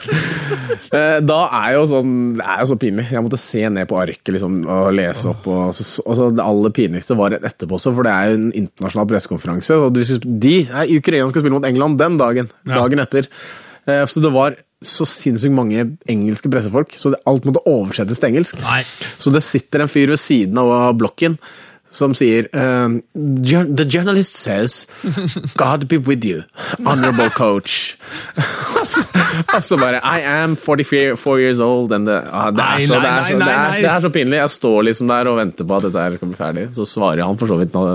Eh, 0.89 1.19
Da 1.21 1.37
er 1.53 1.75
jo 1.75 1.83
sånn 1.89 2.13
Det 2.39 2.45
er 2.45 2.63
jo 2.63 2.67
så 2.71 2.77
pinlig. 2.81 3.03
Jeg 3.13 3.21
måtte 3.21 3.37
se 3.41 3.61
ned 3.69 3.85
på 3.89 3.97
arket 4.01 4.31
liksom, 4.33 4.55
og 4.65 4.87
lese 4.97 5.27
opp. 5.29 5.45
Og 5.53 5.75
så, 5.77 5.85
og 6.01 6.17
så 6.17 6.29
det 6.33 6.41
aller 6.45 6.73
pinligste 6.73 7.17
var 7.19 7.35
rett 7.35 7.45
etterpå 7.45 7.77
også, 7.77 7.93
for 7.93 8.07
det 8.07 8.13
er 8.15 8.31
jo 8.31 8.39
en 8.39 8.47
internasjonal 8.63 9.09
pressekonferanse. 9.11 9.77
Og 9.85 9.93
de, 9.93 10.05
de 10.25 10.55
nei, 10.71 10.87
Ukraina 10.97 11.29
skal 11.29 11.43
spille 11.45 11.57
mot 11.59 11.67
England 11.69 11.99
den 12.01 12.17
dagen. 12.21 12.49
Dagen 12.65 13.03
etter. 13.05 13.29
Eh, 13.85 14.01
Så 14.09 14.23
det 14.25 14.33
var 14.33 14.57
så 14.81 15.03
sinnssykt 15.05 15.53
mange 15.53 15.83
engelske 16.09 16.49
pressefolk, 16.49 16.93
så 16.97 17.11
alt 17.27 17.45
måtte 17.45 17.61
oversettes 17.67 18.21
til 18.21 18.31
engelsk. 18.31 18.61
Nei. 18.63 18.81
Så 19.19 19.29
det 19.35 19.43
sitter 19.45 19.83
en 19.83 19.91
fyr 19.91 20.09
ved 20.15 20.21
siden 20.21 20.57
av 20.61 20.93
blokken 20.97 21.35
som 21.91 22.13
sier 22.13 22.47
um, 22.53 22.99
The 23.13 23.85
journalist 23.85 24.35
says 24.35 24.87
God 25.57 25.87
be 25.87 25.97
with 25.97 26.25
you, 26.25 26.43
honorable 26.85 27.29
coach. 27.29 27.97
altså, 28.79 29.03
altså 29.47 29.77
bare 29.77 30.01
I 30.03 30.21
am 30.21 30.55
44 30.55 31.39
years 31.39 31.59
old 31.59 31.91
and 31.91 32.07
the, 32.07 32.21
ah, 32.31 32.51
det, 32.51 32.63
er 32.63 32.87
så, 32.87 32.93
det, 32.93 33.09
er 33.09 33.25
så, 33.25 33.39
det, 33.39 33.53
er, 33.53 33.77
det 33.81 33.91
er 33.91 34.01
så 34.01 34.09
pinlig. 34.09 34.37
Jeg 34.37 34.49
står 34.49 34.81
liksom 34.89 35.07
der 35.07 35.31
og 35.31 35.37
venter 35.41 35.65
på 35.65 35.77
at 35.77 35.89
dette 35.89 36.25
bli 36.25 36.37
ferdig. 36.37 36.69
Så 36.75 36.85
svarer 36.85 37.25
han 37.25 37.37
for 37.37 37.49
så 37.49 37.59
vidt 37.59 37.73
nå. 37.73 37.85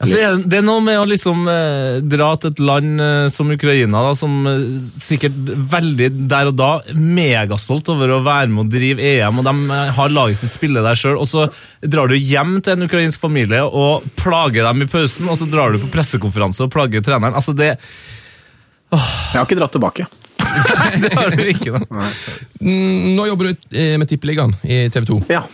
Altså, 0.00 0.16
det 0.16 0.22
er- 0.24 0.44
det 0.48 0.56
er 0.58 0.62
noe 0.64 0.80
med 0.80 0.96
å 0.96 1.04
liksom 1.04 1.42
eh, 1.52 1.98
dra 2.00 2.30
til 2.40 2.48
et 2.54 2.60
land 2.64 3.00
eh, 3.04 3.26
som 3.28 3.50
Ukraina, 3.52 4.00
da, 4.06 4.14
som 4.16 4.38
eh, 4.48 4.62
sikkert 4.96 5.36
veldig 5.74 6.06
der 6.30 6.48
og 6.48 6.56
da 6.56 6.70
megastolt 6.96 7.90
over 7.92 8.14
å 8.16 8.22
være 8.24 8.48
med 8.48 8.62
og 8.64 8.70
drive 8.72 8.96
EM, 9.10 9.42
og 9.42 9.44
de 9.44 9.54
eh, 9.76 9.90
har 9.98 10.14
laget 10.16 10.40
sitt 10.40 10.56
spille 10.56 10.80
der 10.86 10.96
sjøl, 10.96 11.18
og 11.20 11.28
så 11.28 11.44
drar 11.84 12.08
du 12.08 12.16
hjem 12.16 12.62
til 12.64 12.78
en 12.78 12.86
ukrainsk 12.88 13.20
familie 13.20 13.60
og 13.60 14.08
plager 14.16 14.64
dem 14.70 14.86
i 14.86 14.88
pausen, 14.88 15.28
og 15.28 15.36
så 15.36 15.50
drar 15.52 15.76
du 15.76 15.82
på 15.84 15.92
pressekonferanse 15.92 16.64
og 16.64 16.72
plager 16.72 17.04
treneren. 17.04 17.36
Altså, 17.36 17.52
det, 17.52 17.74
Jeg 18.90 19.36
har 19.36 19.44
ikke 19.44 19.60
dratt 19.60 19.76
tilbake. 19.76 20.08
det 21.04 21.12
har 21.12 21.30
du 21.36 21.44
ikke, 21.44 21.76
da. 21.76 22.08
Nå 22.64 23.26
jobber 23.28 23.52
du 23.52 23.76
eh, 23.76 23.98
med 24.00 24.08
Tippeligaen 24.10 24.56
i 24.64 24.86
TV 24.88 25.04
2. 25.12 25.20
Ja. 25.28 25.44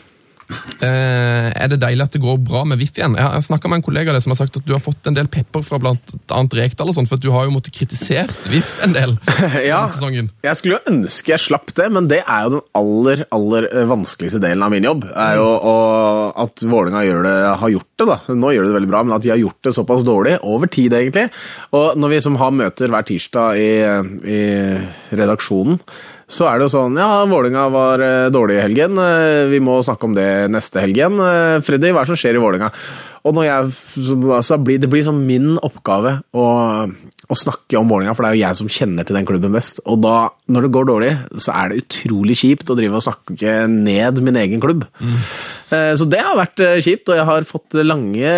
Eh, 0.81 1.49
er 1.57 1.71
det 1.73 1.79
deilig 1.83 2.05
at 2.07 2.15
det 2.15 2.21
går 2.23 2.37
bra 2.47 2.61
med 2.69 2.79
VIF 2.79 2.99
igjen? 3.01 3.17
Jeg 3.19 3.27
har 3.27 3.43
snakka 3.43 3.69
med 3.71 3.81
en 3.81 3.85
kollega 3.87 4.13
av 4.13 4.17
deg 4.19 4.23
som 4.25 4.35
har 4.35 4.39
sagt 4.43 4.59
at 4.61 4.67
du 4.69 4.73
har 4.75 4.83
fått 4.83 5.09
en 5.11 5.17
del 5.17 5.27
pepper 5.33 5.65
fra 5.67 5.81
annet 5.81 6.55
Rekdal, 6.57 6.91
og 6.93 6.95
sånt, 6.97 7.11
for 7.11 7.19
du 7.23 7.31
har 7.35 7.49
jo 7.49 7.55
måttet 7.55 7.75
kritisert 7.75 8.47
VIF 8.51 8.77
en 8.87 8.95
del 8.95 9.17
Ja. 9.71 9.83
sesongen. 9.91 10.31
Jeg 10.47 10.61
skulle 10.61 10.79
jo 10.79 10.93
ønske 10.95 11.33
jeg 11.35 11.43
slapp 11.47 11.73
det, 11.79 11.89
men 11.95 12.07
det 12.13 12.21
er 12.23 12.47
jo 12.47 12.55
den 12.57 12.65
aller 12.79 13.25
aller 13.35 13.69
eh, 13.73 13.89
vanskeligste 13.91 14.41
delen 14.45 14.63
av 14.67 14.73
min 14.75 14.87
jobb. 14.87 15.07
er 15.11 15.37
jo 15.41 15.49
å, 15.51 15.77
At 16.47 16.63
Vålerenga 16.63 17.57
har 17.61 17.73
gjort 17.75 17.91
det. 17.99 18.07
da. 18.13 18.19
Nå 18.37 18.53
gjør 18.55 18.67
de 18.67 18.73
det 18.73 18.79
veldig 18.79 18.93
bra, 18.93 19.03
men 19.07 19.17
at 19.17 19.25
de 19.27 19.33
har 19.35 19.41
gjort 19.43 19.61
det 19.67 19.75
såpass 19.77 20.05
dårlig 20.07 20.37
over 20.47 20.71
tid, 20.71 20.95
egentlig. 20.95 21.27
Og 21.77 21.97
når 21.99 22.15
vi 22.15 22.21
som 22.29 22.37
har 22.41 22.53
møter 22.55 22.93
hver 22.93 23.07
tirsdag 23.09 23.59
i, 23.59 23.71
i 24.31 24.43
redaksjonen, 25.17 25.81
så 26.27 26.49
er 26.51 26.59
det 26.59 26.67
jo 26.67 26.73
sånn 26.73 26.97
Ja, 26.99 27.23
Vålinga 27.31 27.69
var 27.71 28.03
eh, 28.03 28.29
dårlig 28.35 28.57
i 28.59 28.63
helgen. 28.65 28.99
eh, 28.99 29.45
Vi 29.53 29.61
må 29.63 29.79
snakke 29.87 30.09
om 30.09 30.15
det 30.17 30.51
neste 30.51 30.83
helgen. 30.83 31.21
Eh, 31.23 31.59
Freddy, 31.63 31.93
hva 31.95 32.03
er 32.03 32.09
det 32.09 32.15
som 32.15 32.19
skjer 32.19 32.39
i 32.39 32.43
Vålinga? 32.43 32.71
Og 33.27 33.39
jeg, 33.43 33.71
så, 33.95 34.17
altså, 34.35 34.59
Det 34.65 34.91
blir 34.91 35.07
sånn 35.07 35.23
min 35.27 35.55
oppgave 35.59 36.17
å, 36.35 36.47
å 37.27 37.37
snakke 37.39 37.79
om 37.79 37.89
Vålerenga, 37.91 38.15
for 38.15 38.25
det 38.25 38.31
er 38.31 38.37
jo 38.37 38.43
jeg 38.45 38.59
som 38.61 38.71
kjenner 38.71 39.07
til 39.07 39.19
den 39.19 39.27
klubben 39.29 39.55
best. 39.55 39.81
Og 39.91 39.99
da, 40.05 40.17
når 40.53 40.67
det 40.67 40.73
går 40.77 40.89
dårlig, 40.91 41.13
så 41.43 41.55
er 41.57 41.73
det 41.73 41.83
utrolig 41.83 42.37
kjipt 42.39 42.71
å 42.71 42.77
drive 42.79 42.99
og 42.99 43.05
snakke 43.07 43.57
ned 43.73 44.23
min 44.23 44.39
egen 44.45 44.63
klubb. 44.63 44.87
Mm. 45.01 45.17
Så 45.99 46.07
det 46.07 46.23
har 46.23 46.39
vært 46.39 46.63
eh, 46.63 46.79
kjipt, 46.85 47.11
og 47.11 47.19
jeg 47.19 47.27
har 47.27 47.49
fått 47.49 47.79
lange, 47.83 48.35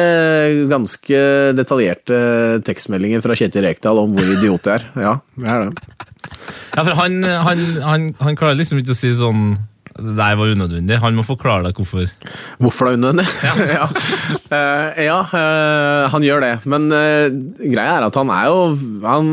ganske 0.71 1.23
detaljerte 1.59 2.21
tekstmeldinger 2.65 3.25
fra 3.25 3.37
Kjetil 3.37 3.67
Rekdal 3.67 4.01
om 4.01 4.17
hvor 4.17 4.33
idiot 4.39 4.71
jeg 4.71 4.81
er. 4.81 4.87
Ja, 4.97 5.17
jeg 5.37 5.53
er 5.53 5.67
det. 5.67 6.07
Ja, 6.79 6.85
for 6.85 6.95
han, 6.97 7.21
han, 7.25 7.67
han, 7.85 8.09
han 8.23 8.39
klarer 8.39 8.57
liksom 8.57 8.81
ikke 8.81 8.97
å 8.97 8.99
si 8.99 9.13
sånn 9.17 9.51
det 9.99 10.15
der 10.19 10.37
var 10.39 10.55
unødvendig. 10.55 11.01
Han 11.03 11.17
må 11.19 11.25
forklare 11.27 11.69
deg 11.69 11.79
hvorfor. 11.79 12.07
Hvorfor 12.63 12.89
da 12.89 12.99
unødvendig? 12.99 13.27
Ja, 13.79 13.89
Eh, 14.49 15.05
ja 15.05 15.19
eh, 15.21 16.05
han 16.13 16.25
gjør 16.25 16.45
det. 16.45 16.53
Men 16.71 16.89
eh, 16.95 17.29
greia 17.69 17.99
er 17.99 18.07
at 18.07 18.17
han 18.19 18.31
er 18.33 18.47
jo 18.49 18.61
han, 19.05 19.31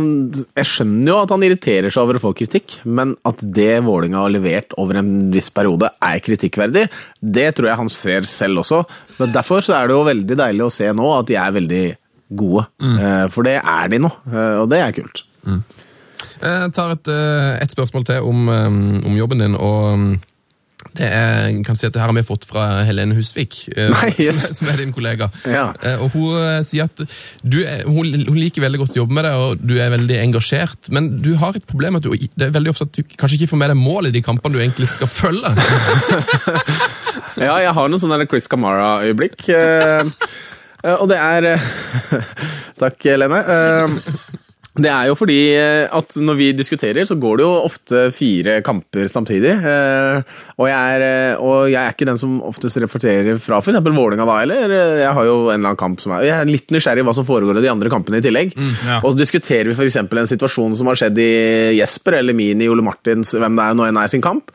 Jeg 0.57 0.69
skjønner 0.69 1.11
jo 1.11 1.19
at 1.21 1.33
han 1.35 1.45
irriterer 1.47 1.93
seg 1.93 2.03
over 2.03 2.19
å 2.19 2.23
få 2.25 2.33
kritikk, 2.37 2.79
men 2.83 3.15
at 3.27 3.43
det 3.55 3.79
Vålinga 3.85 4.25
har 4.25 4.33
levert 4.33 4.75
over 4.81 4.99
en 5.01 5.13
viss 5.33 5.51
periode 5.55 5.91
er 6.03 6.21
kritikkverdig, 6.25 6.87
det 7.19 7.47
tror 7.55 7.71
jeg 7.71 7.81
han 7.83 7.93
ser 7.93 8.27
selv 8.29 8.63
også. 8.63 8.83
Men 9.19 9.33
Derfor 9.35 9.63
så 9.65 9.77
er 9.77 9.87
det 9.87 9.95
jo 9.97 10.07
veldig 10.07 10.39
deilig 10.41 10.67
å 10.67 10.73
se 10.73 10.91
nå 10.95 11.07
at 11.15 11.31
de 11.31 11.39
er 11.39 11.55
veldig 11.55 11.85
gode. 12.35 12.67
Eh, 12.81 13.25
for 13.31 13.47
det 13.47 13.57
er 13.61 13.91
de 13.91 14.01
nå, 14.01 14.11
og 14.33 14.69
det 14.71 14.81
er 14.81 14.95
kult. 14.95 15.25
Jeg 16.35 16.71
tar 16.75 16.95
et, 16.95 17.09
et 17.61 17.75
spørsmål 17.75 18.07
til 18.09 18.25
om, 18.27 18.47
om 19.05 19.17
jobben 19.17 19.43
din, 19.43 19.55
og 19.55 19.93
um, 19.93 20.07
det 20.95 21.07
er, 21.11 21.49
kan 21.67 21.75
si 21.77 21.85
at 21.87 21.93
det 21.95 21.99
her 22.01 22.07
har 22.11 22.15
vi 22.17 22.23
fått 22.27 22.45
fra 22.47 22.65
Helene 22.87 23.15
Husvik, 23.17 23.57
eh, 23.75 23.89
Nei, 23.95 24.11
yes. 24.23 24.41
som, 24.47 24.57
som 24.61 24.69
er 24.71 24.79
din 24.81 24.93
kollega. 24.95 25.27
Ja. 25.49 25.65
Eh, 25.83 25.99
Og 26.05 26.13
Hun 26.15 26.37
eh, 26.39 26.61
sier 26.67 26.87
at 26.87 27.03
du 27.43 27.57
hun, 27.89 28.13
hun 28.29 28.37
liker 28.39 28.63
veldig 28.63 28.79
godt 28.83 28.95
å 28.95 29.01
jobbe 29.01 29.17
med 29.17 29.27
deg, 29.27 29.41
og 29.45 29.65
du 29.65 29.75
er 29.81 29.91
veldig 29.95 30.19
engasjert, 30.23 30.89
men 30.95 31.11
du 31.23 31.33
har 31.41 31.57
et 31.59 31.65
problem 31.67 31.99
at 31.99 32.05
du, 32.07 32.13
det 32.15 32.47
er 32.49 32.55
veldig 32.55 32.71
ofte 32.73 32.87
at 32.89 32.95
du 32.95 33.15
kanskje 33.19 33.41
ikke 33.41 33.51
får 33.53 33.61
med 33.63 33.73
deg 33.73 33.81
mål 33.81 34.09
i 34.09 34.13
de 34.15 34.23
kampene 34.25 34.55
du 34.55 34.63
egentlig 34.63 34.91
skal 34.93 35.11
følge. 35.11 35.51
Ja, 37.35 37.57
jeg 37.59 37.71
har 37.75 37.89
noen 37.91 37.99
sånne 37.99 38.25
Chris 38.31 38.47
Camara-øyeblikk. 38.51 39.43
og 40.95 41.05
det 41.11 41.17
er 41.19 41.47
Takk, 42.81 43.07
Lene. 43.19 43.43
Det 44.75 44.89
er 44.91 45.07
jo 45.07 45.15
fordi 45.15 45.37
eh, 45.55 45.85
at 45.95 46.17
når 46.19 46.35
vi 46.35 46.47
diskuterer, 46.57 47.05
så 47.07 47.15
går 47.15 47.37
det 47.39 47.45
jo 47.45 47.51
ofte 47.63 48.01
fire 48.11 48.57
kamper 48.65 49.07
samtidig. 49.07 49.53
eh, 49.55 50.33
Og 50.59 50.67
jeg 50.67 50.95
er, 50.97 51.05
eh, 51.05 51.39
og 51.39 51.69
jeg 51.71 51.79
er 51.79 51.93
ikke 51.95 52.07
den 52.09 52.19
som 52.19 52.33
oftest 52.43 52.81
reporterer 52.83 53.39
fra 53.39 53.61
f.eks. 53.63 53.79
Vålerenga 53.85 54.25
da, 54.27 54.35
eller 54.43 54.73
eh, 54.75 54.99
jeg 55.05 55.13
har 55.15 55.29
jo 55.29 55.37
en 55.45 55.53
eller 55.55 55.71
annen 55.71 55.79
kamp 55.79 56.03
som 56.03 56.11
er 56.17 56.25
Jeg 56.27 56.35
er 56.41 56.51
litt 56.51 56.73
nysgjerrig 56.75 57.05
i 57.05 57.07
hva 57.07 57.15
som 57.15 57.27
foregår 57.27 57.61
i 57.61 57.63
de 57.63 57.71
andre 57.71 57.91
kampene 57.93 58.19
i 58.19 58.25
tillegg. 58.25 58.51
ja. 58.83 58.99
Og 58.99 59.13
så 59.13 59.21
diskuterer 59.21 59.71
vi 59.71 59.77
f.eks. 59.79 59.95
en 60.03 60.31
situasjon 60.33 60.75
som 60.75 60.91
har 60.91 60.99
skjedd 60.99 61.23
i 61.23 61.29
Jesper 61.79 62.19
eller 62.19 62.35
Mini, 62.35 62.67
Ole 62.71 62.83
Martins, 62.83 63.31
hvem 63.37 63.55
det 63.55 63.69
er 63.69 63.79
nå 63.79 63.87
enn 63.87 64.01
er 64.03 64.11
sin 64.11 64.23
kamp. 64.25 64.51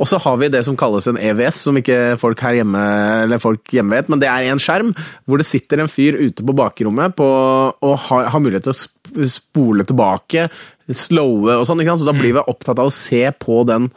Og 0.00 0.08
så 0.10 0.18
har 0.22 0.38
vi 0.40 0.50
det 0.52 0.64
som 0.66 0.76
kalles 0.78 1.06
en 1.10 1.20
EVS, 1.20 1.62
som 1.68 1.78
ikke 1.78 2.16
folk 2.20 2.42
her 2.44 2.58
hjemme 2.60 2.82
eller 3.24 3.42
folk 3.42 3.74
hjemme 3.74 3.94
vet, 3.94 4.10
men 4.10 4.22
det 4.22 4.30
er 4.30 4.50
en 4.50 4.62
skjerm 4.62 4.92
hvor 5.24 5.40
det 5.40 5.46
sitter 5.48 5.82
en 5.82 5.90
fyr 5.90 6.18
ute 6.18 6.44
på 6.44 6.56
bakrommet 6.56 7.14
på, 7.18 7.28
og 7.74 7.96
har, 8.08 8.28
har 8.34 8.42
mulighet 8.42 8.66
til 8.66 8.74
å 8.74 9.30
spole 9.30 9.86
tilbake, 9.86 10.48
slowe 10.90 11.58
og 11.60 11.66
sånn. 11.68 11.82
Så 11.84 12.06
da 12.06 12.16
blir 12.16 12.36
vi 12.36 12.44
opptatt 12.44 12.80
av 12.80 12.90
å 12.90 12.94
se 12.94 13.26
på 13.38 13.62
den 13.68 13.90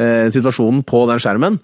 eh, 0.00 0.28
situasjonen 0.32 0.84
på 0.88 1.04
den 1.10 1.22
skjermen. 1.22 1.60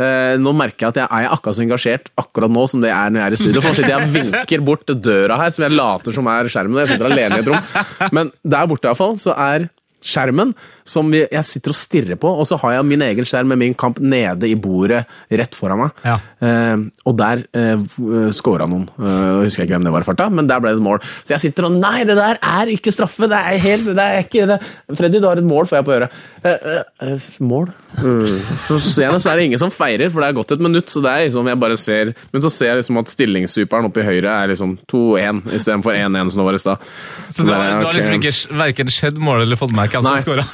Eh, 0.00 0.36
nå 0.40 0.52
merker 0.56 0.86
jeg 0.86 0.94
at 0.94 1.00
jeg 1.02 1.08
er 1.10 1.34
akkurat 1.34 1.56
så 1.58 1.64
engasjert 1.64 2.08
akkurat 2.20 2.52
nå 2.52 2.62
som 2.70 2.84
det 2.84 2.92
er 2.94 3.10
når 3.10 3.20
jeg 3.20 3.26
er 3.26 3.36
i 3.36 3.40
studio. 3.42 3.60
For 3.60 3.72
nå 3.72 3.78
sitter 3.80 3.92
jeg 3.94 4.06
og 4.06 4.14
vinker 4.14 4.64
bort 4.64 4.94
døra 5.08 5.40
her, 5.40 5.52
som 5.54 5.66
jeg 5.66 5.76
later 5.76 6.16
som 6.16 6.30
er 6.32 6.52
skjermen. 6.52 6.78
og 6.78 6.84
Jeg 6.84 6.94
sitter 6.94 7.10
alene 7.10 7.40
i 7.40 7.44
et 7.44 7.50
rom. 7.50 8.10
Men 8.16 8.32
der 8.54 8.70
borte 8.70 8.90
iallfall, 8.90 9.18
så 9.20 9.36
er 9.36 9.68
skjermen 10.00 10.54
som 10.88 11.10
vi, 11.12 11.22
jeg 11.26 11.46
sitter 11.46 11.74
og 11.74 11.78
stirrer 11.78 12.18
på, 12.20 12.30
og 12.30 12.48
så 12.48 12.58
har 12.62 12.78
jeg 12.78 12.88
min 12.88 13.04
egen 13.06 13.28
skjerm 13.28 13.52
med 13.52 13.60
min 13.60 13.76
kamp 13.78 14.00
nede 14.02 14.48
i 14.48 14.56
bordet 14.58 15.04
rett 15.40 15.56
foran 15.56 15.84
meg. 15.84 16.02
Ja. 16.06 16.16
Eh, 16.40 16.76
og 17.06 17.16
der 17.20 17.44
eh, 17.56 17.84
scora 18.36 18.66
noen. 18.70 18.88
Eh, 18.98 19.18
jeg 19.44 19.50
husker 19.50 19.66
ikke 19.66 19.76
hvem 19.76 19.88
det 19.88 19.94
var 19.94 20.06
i 20.06 20.08
farta, 20.08 20.28
men 20.32 20.48
der 20.50 20.62
ble 20.62 20.74
det 20.74 20.80
et 20.80 20.86
mål. 20.86 21.02
Så 21.22 21.36
jeg 21.36 21.44
sitter 21.46 21.68
og 21.68 21.78
Nei, 21.80 22.02
det 22.08 22.16
der 22.18 22.40
er 22.44 22.70
ikke 22.72 22.92
straffe! 22.92 23.28
Det 23.30 23.38
er 23.38 23.62
helt 23.62 23.90
det 23.96 24.04
er 24.04 24.24
ikke 24.24 24.46
det. 24.50 24.58
Freddy, 24.96 25.20
du 25.20 25.28
har 25.28 25.40
et 25.40 25.46
mål, 25.46 25.68
får 25.68 25.80
jeg 25.80 25.86
på 25.86 25.94
øret. 25.96 26.18
Eh, 26.42 26.68
eh, 26.74 27.12
eh, 27.12 27.28
mål? 27.46 27.70
Mm. 27.98 28.26
Så 28.66 28.78
ser 28.82 29.06
jeg 29.06 29.14
det, 29.14 29.22
så 29.24 29.32
er 29.32 29.40
det 29.40 29.46
ingen 29.48 29.62
som 29.62 29.72
feirer, 29.74 30.10
for 30.12 30.22
det 30.22 30.30
er 30.30 30.38
gått 30.38 30.54
et 30.54 30.64
minutt. 30.64 30.90
Så 30.92 31.02
det 31.04 31.12
er 31.12 31.26
liksom, 31.26 31.50
jeg 31.50 31.60
bare 31.60 31.78
ser 31.80 32.12
Men 32.32 32.44
så 32.44 32.52
ser 32.52 32.72
jeg 32.72 32.80
liksom 32.80 33.00
at 33.00 33.12
stillingssuperen 33.12 33.88
oppe 33.90 34.02
i 34.02 34.06
høyre 34.06 34.34
er 34.34 34.52
liksom 34.52 34.76
2-1 34.90 35.42
istedenfor 35.58 35.96
1-1 35.96 36.32
som 36.32 36.42
det 36.42 36.48
var 36.48 36.58
i 36.58 36.62
stad. 36.62 36.88
Så 37.30 37.46
du 37.46 37.52
har, 37.52 37.64
okay. 37.64 37.80
du 37.80 37.88
har 37.88 37.98
liksom 37.98 38.18
ikke 38.18 38.60
verken 38.60 38.92
skjedd 38.94 39.20
mål 39.20 39.44
eller 39.44 39.60
fått 39.60 39.74
med 39.98 40.06
deg 40.06 40.06
hvem 40.06 40.14
som 40.14 40.24
skåra? 40.24 40.46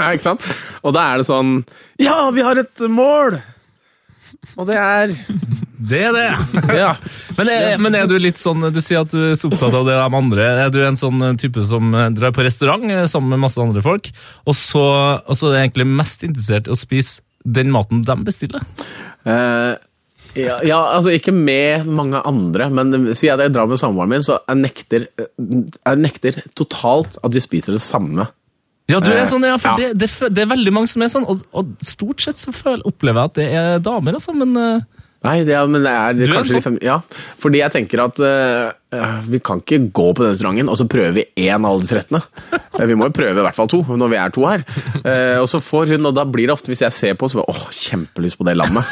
Nei, 0.00 0.10
ikke 0.16 0.26
sant? 0.26 0.50
Og 0.82 0.94
da 0.96 1.06
er 1.12 1.22
det 1.22 1.28
sånn 1.30 1.56
Ja, 2.02 2.18
vi 2.34 2.44
har 2.46 2.60
et 2.60 2.84
mål! 2.90 3.38
Og 4.56 4.66
det 4.68 4.76
er 4.80 5.14
Det 5.90 6.02
er 6.08 6.16
det! 6.16 6.28
Ja. 6.76 6.94
Men 7.38 7.50
er, 7.52 7.78
men 7.80 7.96
er 7.96 8.08
du 8.10 8.16
litt 8.20 8.40
sånn, 8.40 8.66
du 8.72 8.80
sier 8.84 9.04
at 9.04 9.12
du 9.12 9.30
er 9.30 9.36
så 9.38 9.48
opptatt 9.48 9.74
av 9.78 9.86
det 9.88 9.96
de 9.96 10.18
andre. 10.18 10.48
Er 10.66 10.72
du 10.72 10.80
en 10.84 10.98
sånn 10.98 11.22
type 11.40 11.62
som 11.64 11.94
eh, 11.96 12.10
drar 12.12 12.34
på 12.36 12.44
restaurant 12.44 12.84
eh, 12.92 13.06
sammen 13.08 13.32
med 13.32 13.46
masse 13.46 13.60
andre 13.62 13.80
folk, 13.84 14.10
og 14.44 14.56
så, 14.58 14.84
og 15.24 15.38
så 15.38 15.48
er 15.48 15.54
du 15.54 15.60
egentlig 15.62 15.88
mest 15.88 16.26
interessert 16.26 16.68
i 16.68 16.74
å 16.74 16.78
spise 16.78 17.24
den 17.44 17.72
maten 17.72 18.02
de 18.04 18.16
bestiller? 18.26 18.66
Uh, 19.24 19.72
ja, 20.36 20.60
ja, 20.62 20.78
altså 20.94 21.14
ikke 21.14 21.32
med 21.34 21.88
mange 21.88 22.20
andre, 22.28 22.68
men 22.70 22.92
sier 23.14 23.32
jeg 23.32 23.38
at 23.38 23.46
jeg 23.46 23.54
drar 23.56 23.70
med 23.70 23.80
samboeren 23.80 24.12
min, 24.12 24.24
så 24.24 24.38
jeg 24.44 24.60
nekter, 24.60 25.08
jeg 25.16 26.02
nekter 26.04 26.42
totalt 26.58 27.18
at 27.24 27.34
vi 27.34 27.42
spiser 27.42 27.74
det 27.74 27.82
samme. 27.82 28.28
Ja, 28.90 29.00
du 29.00 29.10
er 29.12 29.20
Eh, 29.22 29.28
sånn, 29.30 29.44
ja, 29.46 29.56
for 29.60 29.76
ja. 29.80 29.90
Det, 29.92 29.98
det, 30.02 30.30
det 30.34 30.44
er 30.44 30.50
veldig 30.54 30.72
mange 30.76 30.90
som 30.92 31.02
er 31.04 31.12
sånn, 31.12 31.26
og, 31.30 31.44
og 31.56 31.74
stort 31.84 32.22
sett 32.24 32.40
så 32.40 32.52
føler, 32.54 32.82
opplever 32.88 33.20
jeg 33.22 33.30
at 33.30 33.38
det 33.40 33.46
er 33.60 33.84
damer, 33.84 34.18
altså, 34.20 34.34
men 34.36 34.56
eh, 34.56 34.88
Nei, 35.20 35.42
det 35.44 35.52
er, 35.52 35.66
men 35.68 35.82
det 35.84 35.90
er, 35.92 36.16
er 36.16 36.30
kanskje 36.32 36.54
de 36.56 36.60
sånn? 36.62 36.62
fem 36.64 36.76
Ja, 36.80 36.94
fordi 37.36 37.58
jeg 37.60 37.72
tenker 37.74 38.00
at 38.06 38.20
eh, 38.24 39.18
vi 39.28 39.40
kan 39.44 39.60
ikke 39.60 39.82
gå 39.92 40.06
på 40.16 40.24
den 40.24 40.32
restauranten 40.32 40.70
og 40.72 40.78
så 40.80 40.86
prøver 40.88 41.12
vi 41.18 41.24
én 41.44 41.66
aldersrettene. 41.68 42.22
Eh, 42.56 42.86
vi 42.88 42.96
må 42.96 43.10
jo 43.10 43.12
prøve 43.18 43.36
i 43.36 43.44
hvert 43.44 43.58
fall 43.58 43.68
to, 43.68 43.82
når 43.84 44.14
vi 44.14 44.16
er 44.16 44.32
to 44.32 44.46
her. 44.48 44.64
Uh, 45.04 45.36
og 45.42 45.48
så 45.52 45.60
får 45.60 45.92
hun, 45.92 46.08
og 46.08 46.16
da 46.16 46.24
blir 46.24 46.48
det 46.48 46.54
ofte, 46.56 46.72
hvis 46.72 46.80
jeg 46.86 46.96
ser 46.96 47.18
på, 47.20 47.28
så 47.28 47.42
bare 47.42 47.52
åh, 47.52 47.66
kjempelyst 47.68 48.40
på 48.40 48.48
det 48.48 48.56
lammet. 48.56 48.88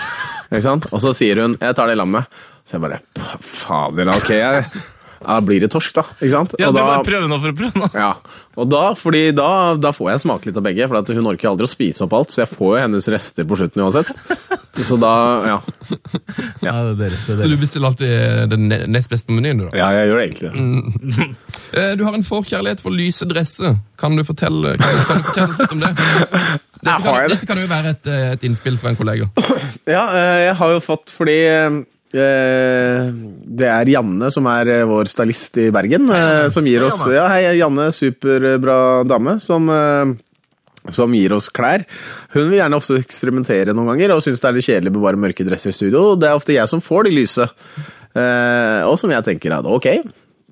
Og 0.52 1.00
så 1.00 1.14
sier 1.16 1.40
hun 1.46 1.56
'jeg 1.56 1.76
tar 1.80 1.88
det 1.88 1.96
lammet'. 1.96 2.28
Så 2.64 2.76
jeg 2.76 2.80
bare 2.84 3.00
"P- 3.16 3.40
fader, 3.40 4.12
ok. 4.12 4.30
Jeg, 4.36 4.64
ja, 5.24 5.40
blir 5.44 5.60
det 5.64 5.70
torsk, 5.72 5.94
da. 5.98 6.04
Ikke 6.20 6.30
sant? 6.34 6.54
Ja, 6.58 6.68
Og 6.68 6.74
du 6.74 6.78
da- 6.80 7.02
bare 7.02 7.28
nå 7.28 7.40
for 7.42 7.50
å 7.52 7.56
prøve 7.58 7.74
nå. 7.82 7.88
ja, 7.94 8.12
og 8.58 8.68
da, 8.70 8.82
fordi 8.98 9.32
da, 9.34 9.76
da 9.78 9.90
får 9.94 10.10
jeg 10.12 10.22
smake 10.24 10.46
litt 10.50 10.56
av 10.58 10.64
begge, 10.66 10.88
for 10.90 10.98
at 10.98 11.08
hun 11.14 11.26
orker 11.30 11.48
aldri 11.52 11.66
å 11.66 11.70
spise 11.70 12.02
opp 12.06 12.12
alt, 12.18 12.30
så 12.34 12.42
jeg 12.42 12.50
får 12.56 12.72
jo 12.74 12.80
hennes 12.82 13.08
rester 13.14 13.44
på 13.46 13.58
slutten 13.60 13.84
uansett. 13.84 14.10
Så 14.82 14.94
da, 15.00 15.12
ja. 15.46 15.58
Ja, 16.62 16.72
det 16.86 16.92
er 16.92 16.94
dere, 16.98 17.16
det 17.26 17.34
er 17.34 17.42
Så 17.42 17.48
du 17.50 17.56
bestiller 17.58 17.88
alltid 17.90 18.50
den 18.52 18.68
ne- 18.70 18.84
nest 18.86 19.10
beste 19.10 19.30
menyen, 19.34 19.58
du 19.58 19.68
da? 19.68 19.76
Ja, 19.78 19.88
jeg 19.96 20.10
gjør 20.10 20.18
det 20.22 20.26
egentlig. 20.28 21.28
Eh, 21.74 21.94
Du 21.98 22.04
har 22.06 22.14
en 22.14 22.22
forkjærlighet 22.26 22.80
for 22.80 22.90
lyse 22.94 23.26
dresser. 23.28 23.76
Kan 23.98 24.16
du 24.16 24.22
fortelle, 24.24 24.76
kan, 24.78 25.02
kan 25.08 25.18
du 25.18 25.26
fortelle 25.26 25.58
litt 25.58 25.72
om 25.72 25.82
det? 25.82 25.92
Dette 26.78 27.02
kan, 27.02 27.16
dette 27.32 27.46
kan 27.50 27.58
jo 27.58 27.66
være 27.66 27.90
et, 27.96 28.06
eh, 28.06 28.26
et 28.36 28.44
innspill 28.46 28.76
fra 28.78 28.92
en 28.92 28.96
kollega. 28.98 29.26
Ja, 29.90 30.04
eh, 30.14 30.36
jeg 30.46 30.54
har 30.60 30.74
jo 30.76 30.78
fått 30.84 31.10
fordi 31.10 31.34
det 32.12 33.68
er 33.68 33.90
Janne 33.92 34.30
som 34.32 34.46
er 34.48 34.70
eh, 34.72 34.86
vår 34.88 35.10
stylist 35.12 35.58
i 35.60 35.66
Bergen, 35.74 36.08
eh, 36.08 36.46
som 36.54 36.64
gir 36.64 36.86
oss 36.86 37.02
Ja, 37.12 37.26
hei, 37.28 37.42
Janne, 37.58 37.90
superbra 37.92 39.04
dame, 39.08 39.36
som 39.44 39.68
eh, 39.68 40.16
som 40.94 41.12
gir 41.14 41.34
oss 41.36 41.50
klær. 41.52 41.84
Hun 42.32 42.48
vil 42.48 42.60
gjerne 42.60 42.78
ofte 42.78 42.96
eksperimentere 43.00 43.74
noen 43.76 43.92
ganger, 43.92 44.14
og 44.14 44.24
syns 44.24 44.40
det 44.40 44.48
er 44.48 44.56
litt 44.56 44.68
kjedelig 44.68 44.94
med 44.94 45.04
bare 45.04 45.20
mørke 45.20 45.46
dresser 45.46 45.74
i 45.74 45.76
studio. 45.76 46.14
Det 46.16 46.30
er 46.30 46.38
ofte 46.38 46.56
jeg 46.56 46.70
som 46.70 46.80
får 46.84 47.08
de 47.08 47.14
lyse, 47.18 47.44
eh, 48.16 48.80
og 48.88 48.96
som 49.00 49.12
jeg 49.12 49.26
tenker 49.26 49.58
at 49.58 49.68
ok, 49.68 49.90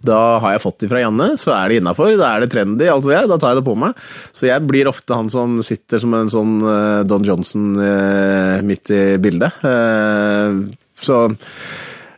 da 0.07 0.21
har 0.43 0.55
jeg 0.55 0.63
fått 0.63 0.83
de 0.85 0.91
fra 0.91 1.01
Janne, 1.01 1.33
så 1.41 1.55
er 1.57 1.71
det 1.71 1.81
innafor. 1.81 2.13
Da 2.21 2.35
er 2.35 2.45
det 2.45 2.51
trendy, 2.53 2.87
altså 2.93 3.15
jeg, 3.15 3.31
da 3.31 3.39
tar 3.41 3.55
jeg 3.55 3.63
det 3.63 3.67
på 3.67 3.77
meg. 3.81 3.97
Så 4.37 4.51
jeg 4.51 4.67
blir 4.69 4.91
ofte 4.91 5.17
han 5.17 5.31
som 5.33 5.59
sitter 5.67 6.03
som 6.03 6.15
en 6.19 6.33
sånn 6.33 6.59
eh, 6.63 7.05
Don 7.09 7.25
Johnson 7.27 7.73
eh, 7.81 8.61
midt 8.67 8.93
i 8.95 9.05
bildet. 9.23 9.65
Eh, 10.97 11.05
så 11.07 11.20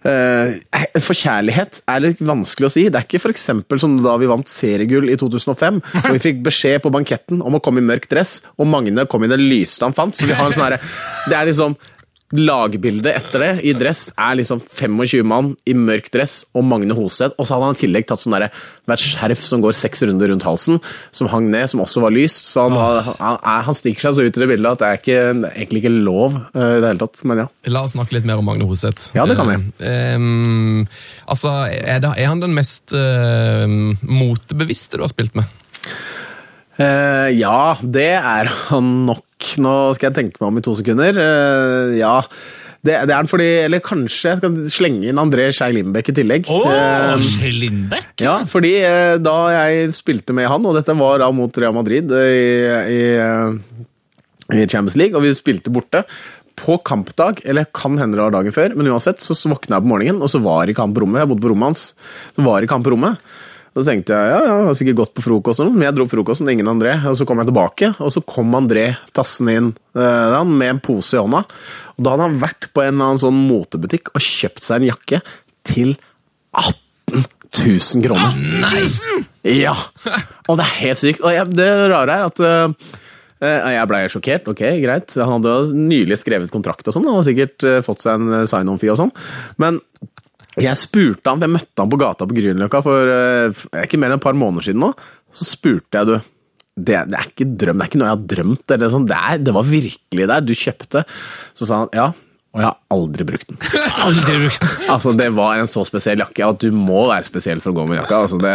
uh, 0.06 1.02
Forkjærlighet 1.02 1.82
er 1.90 2.02
litt 2.04 2.22
vanskelig 2.24 2.68
å 2.68 2.72
si. 2.72 2.86
Det 2.88 3.00
er 3.00 3.06
ikke 3.08 3.20
f.eks. 3.20 3.48
som 3.82 3.98
da 4.04 4.16
vi 4.20 4.30
vant 4.30 4.48
seriegull 4.48 5.10
i 5.10 5.18
2005, 5.18 5.82
og 6.04 6.10
vi 6.14 6.22
fikk 6.22 6.42
beskjed 6.46 6.82
på 6.84 6.92
banketten 6.94 7.42
om 7.42 7.58
å 7.58 7.62
komme 7.64 7.82
i 7.82 7.88
mørk 7.88 8.08
dress, 8.10 8.40
og 8.56 8.70
Magne 8.70 9.06
kom 9.10 9.26
i 9.26 9.32
den 9.32 9.46
lyste 9.50 9.86
han 9.86 9.96
fant. 9.96 10.16
Så 10.16 10.28
vi 10.28 10.36
har 10.38 10.48
en 10.48 10.56
sånn 10.56 10.68
herre 10.68 10.82
Det 11.28 11.38
er 11.38 11.50
liksom 11.50 11.76
Lagbildet 12.36 13.08
etter 13.16 13.40
det 13.40 13.50
i 13.64 13.72
dress 13.72 14.10
er 14.20 14.34
liksom 14.36 14.58
25 14.60 15.22
mann 15.24 15.54
i 15.64 15.72
mørk 15.72 16.10
dress 16.12 16.42
og 16.52 16.66
Magne 16.68 16.92
Hoseth. 16.92 17.32
Og 17.40 17.46
så 17.48 17.56
hadde 17.56 17.70
han 17.70 17.78
i 17.78 17.80
tillegg 17.80 18.04
tatt 18.10 18.20
sånn 18.20 18.34
der, 18.36 18.50
hvert 18.88 19.00
skjerf 19.04 19.40
som 19.46 19.62
går 19.64 19.72
seks 19.78 20.04
runder 20.04 20.28
rundt 20.28 20.44
halsen, 20.44 20.76
som 21.14 21.30
hang 21.32 21.48
ned, 21.52 21.64
som 21.72 21.80
også 21.84 22.02
var 22.04 22.12
lyst. 22.12 22.50
Så 22.50 22.66
han, 22.66 22.76
har- 22.76 23.14
han, 23.16 23.38
han 23.70 23.78
stikker 23.78 24.08
seg 24.10 24.18
så 24.18 24.26
ut 24.28 24.36
i 24.36 24.42
det 24.44 24.50
bildet 24.52 24.74
at 24.76 24.82
det 24.84 24.90
er, 24.90 25.00
ikke, 25.00 25.48
egentlig 25.54 25.82
ikke 25.84 25.94
lov 25.96 26.36
eh, 26.52 26.74
i 26.76 26.82
det 26.84 26.90
hele 26.92 27.02
tatt. 27.06 27.24
Men 27.24 27.42
ja. 27.44 27.48
La 27.72 27.86
oss 27.88 27.96
snakke 27.96 28.18
litt 28.18 28.28
mer 28.28 28.42
om 28.42 28.48
Magne 28.50 28.68
Hoseth. 28.68 29.08
Ja, 29.16 29.24
det 29.28 29.38
kan 29.40 29.48
vi. 29.48 29.56
Eh, 29.80 30.12
em, 30.18 30.84
altså, 31.24 31.54
er, 31.72 32.04
det, 32.04 32.12
er 32.12 32.28
han 32.28 32.44
den 32.44 32.52
mest 32.56 32.92
uh, 32.92 33.64
motebevisste 34.04 35.00
du 35.00 35.06
har 35.06 35.12
spilt 35.12 35.32
med? 35.38 35.48
Eh, 36.78 37.28
ja, 37.38 37.74
det 37.82 38.12
er 38.18 38.50
han 38.68 38.92
nok. 39.08 39.26
Nå 39.62 39.74
skal 39.94 40.10
jeg 40.10 40.16
tenke 40.18 40.40
meg 40.42 40.48
om 40.50 40.58
i 40.58 40.64
to 40.66 40.74
sekunder. 40.78 41.18
Uh, 41.18 41.94
ja, 41.98 42.16
det, 42.78 42.94
det 43.08 43.12
er 43.12 43.16
han 43.16 43.28
fordi 43.30 43.46
Eller 43.64 43.82
kanskje 43.84 44.32
jeg 44.32 44.40
skal 44.40 44.58
slenge 44.70 45.10
inn 45.10 45.20
André 45.20 45.48
Skei 45.54 45.72
Lindbekk 45.74 46.12
i 46.12 46.16
tillegg. 46.20 46.50
Oh, 46.52 46.66
uh, 46.70 47.18
Kjell 47.18 47.58
Lindbekk? 47.64 48.12
Ja, 48.22 48.38
fordi 48.48 48.76
eh, 48.86 49.16
da 49.22 49.36
jeg 49.54 49.92
spilte 49.98 50.36
med 50.36 50.48
han, 50.50 50.66
og 50.66 50.78
dette 50.78 50.94
var 50.98 51.22
da 51.22 51.30
mot 51.34 51.58
Real 51.58 51.74
Madrid 51.76 52.12
eh, 52.14 52.34
i, 52.34 52.98
i, 52.98 53.00
eh, 53.22 54.60
i 54.60 54.66
Champions 54.66 54.98
League, 54.98 55.18
og 55.18 55.26
vi 55.26 55.34
spilte 55.36 55.74
borte 55.74 56.04
på 56.58 56.78
kampdag, 56.86 57.42
eller 57.46 57.68
kan 57.74 57.98
hende 58.00 58.18
det 58.18 58.24
var 58.24 58.34
dagen 58.34 58.54
før, 58.54 58.74
men 58.78 58.90
uansett, 58.90 59.22
så 59.22 59.34
våkna 59.50 59.78
jeg 59.78 59.86
på 59.86 59.92
morgenen, 59.92 60.22
og 60.22 60.30
så 60.32 60.42
var 60.42 60.70
ikke 60.70 60.86
han 60.86 60.94
på 60.94 61.04
rommet. 61.04 61.22
Jeg 61.22 61.30
bodde 61.30 61.44
på 61.44 61.52
rommet 61.52 61.70
hans. 61.70 61.84
Så 62.34 62.46
var 62.46 62.66
ikke 62.66 62.78
han 62.78 62.86
på 62.86 62.94
rommet. 62.94 63.28
Så 63.78 63.84
tenkte 63.86 64.10
jeg 64.16 64.30
ja, 64.32 64.38
ja, 64.42 64.54
jeg 64.58 64.66
har 64.66 64.76
sikkert 64.80 64.98
gått 64.98 65.12
på 65.14 65.22
frokost, 65.22 65.62
men 65.62 65.84
jeg 65.86 65.94
dro 65.94 66.08
frokost 66.10 66.42
med 66.42 66.56
ingen 66.56 66.70
André. 66.72 66.96
Og 67.06 67.14
så 67.14 67.26
kom 67.28 67.38
jeg 67.38 67.46
tilbake, 67.52 67.92
og 68.02 68.10
så 68.10 68.22
kom 68.26 68.56
André 68.58 68.88
tassende 69.14 69.54
inn 69.54 69.68
uh, 69.94 70.34
han 70.34 70.50
med 70.50 70.72
en 70.72 70.80
pose 70.82 71.14
i 71.14 71.22
hånda. 71.22 71.44
Og 71.94 72.02
da 72.02 72.14
hadde 72.14 72.26
han 72.26 72.40
vært 72.42 72.70
på 72.74 72.82
en 72.82 72.90
eller 72.96 73.12
annen 73.12 73.22
sånn 73.22 73.38
motebutikk 73.38 74.10
og 74.16 74.24
kjøpt 74.24 74.66
seg 74.66 74.80
en 74.80 74.88
jakke 74.90 75.20
til 75.68 75.94
18 76.58 77.22
000 77.54 78.06
kroner. 78.08 78.34
Ja! 79.46 79.76
Og 80.48 80.58
det 80.58 80.66
er 80.66 80.74
helt 80.82 81.02
sykt. 81.04 81.22
Og 81.22 81.36
jeg, 81.36 81.54
det 81.54 81.68
rare 81.92 82.18
er 82.18 82.26
at 82.26 82.42
øh, 82.42 82.74
jeg 83.46 83.88
ble 83.92 84.02
sjokkert. 84.10 84.50
Ok, 84.50 84.64
greit. 84.82 85.14
Han 85.22 85.38
hadde 85.38 85.78
nylig 85.78 86.18
skrevet 86.18 86.50
kontrakt 86.50 86.90
og 86.90 86.98
sånn, 86.98 87.06
og 87.06 87.22
sikkert 87.28 87.62
øh, 87.62 87.78
fått 87.86 88.02
seg 88.02 88.18
en 88.18 88.50
sign-on-fee 88.50 88.90
og 88.90 88.98
sånn. 89.04 89.14
Men 89.62 89.78
jeg 90.64 90.80
spurte 90.80 91.30
han, 91.30 91.44
jeg 91.44 91.54
møtte 91.54 91.82
han 91.82 91.92
på 91.92 92.00
gata 92.00 92.26
på 92.28 92.36
Grünerløkka 92.36 92.80
for 92.84 93.12
øh, 93.12 93.62
ikke 93.84 94.00
mer 94.00 94.12
enn 94.12 94.20
et 94.20 94.24
par 94.24 94.36
måneder 94.38 94.68
siden 94.68 94.82
nå. 94.84 94.92
Så 95.34 95.46
spurte 95.48 96.00
jeg, 96.00 96.09
du 96.09 96.16
det, 96.78 96.94
det 97.11 97.16
er 97.18 97.26
ikke 97.26 97.48
drøm, 97.59 97.80
det 97.80 97.84
er 97.84 97.90
ikke 97.90 97.98
noe 97.98 98.09
jeg 98.09 98.14
har 98.14 98.26
drømt. 98.32 98.64
Det, 98.70 98.90
sånn, 98.92 99.06
det, 99.11 99.18
er, 99.18 99.40
det 99.42 99.54
var 99.56 99.66
virkelig 99.66 100.26
der. 100.30 100.44
Du 100.46 100.54
kjøpte. 100.54 101.02
Så 101.59 101.66
sa 101.66 101.82
han 101.82 101.96
ja, 101.96 102.04
og 102.54 102.62
jeg 102.62 102.68
har 102.68 102.78
aldri 102.89 103.24
brukt 103.28 103.51
den. 103.51 103.59
Aldri 104.07 104.39
brukt 104.41 104.62
den. 104.62 104.70
Altså, 104.89 105.12
Det 105.12 105.26
var 105.36 105.59
en 105.61 105.68
så 105.68 105.82
spesiell 105.84 106.22
jakke 106.22 106.47
at 106.47 106.62
du 106.62 106.72
må 106.72 107.03
være 107.11 107.26
spesiell 107.26 107.61
for 107.61 107.74
å 107.74 107.76
gå 107.76 107.84
med 107.91 107.99
jakka. 107.99 108.20
Altså, 108.24 108.39
det, 108.41 108.53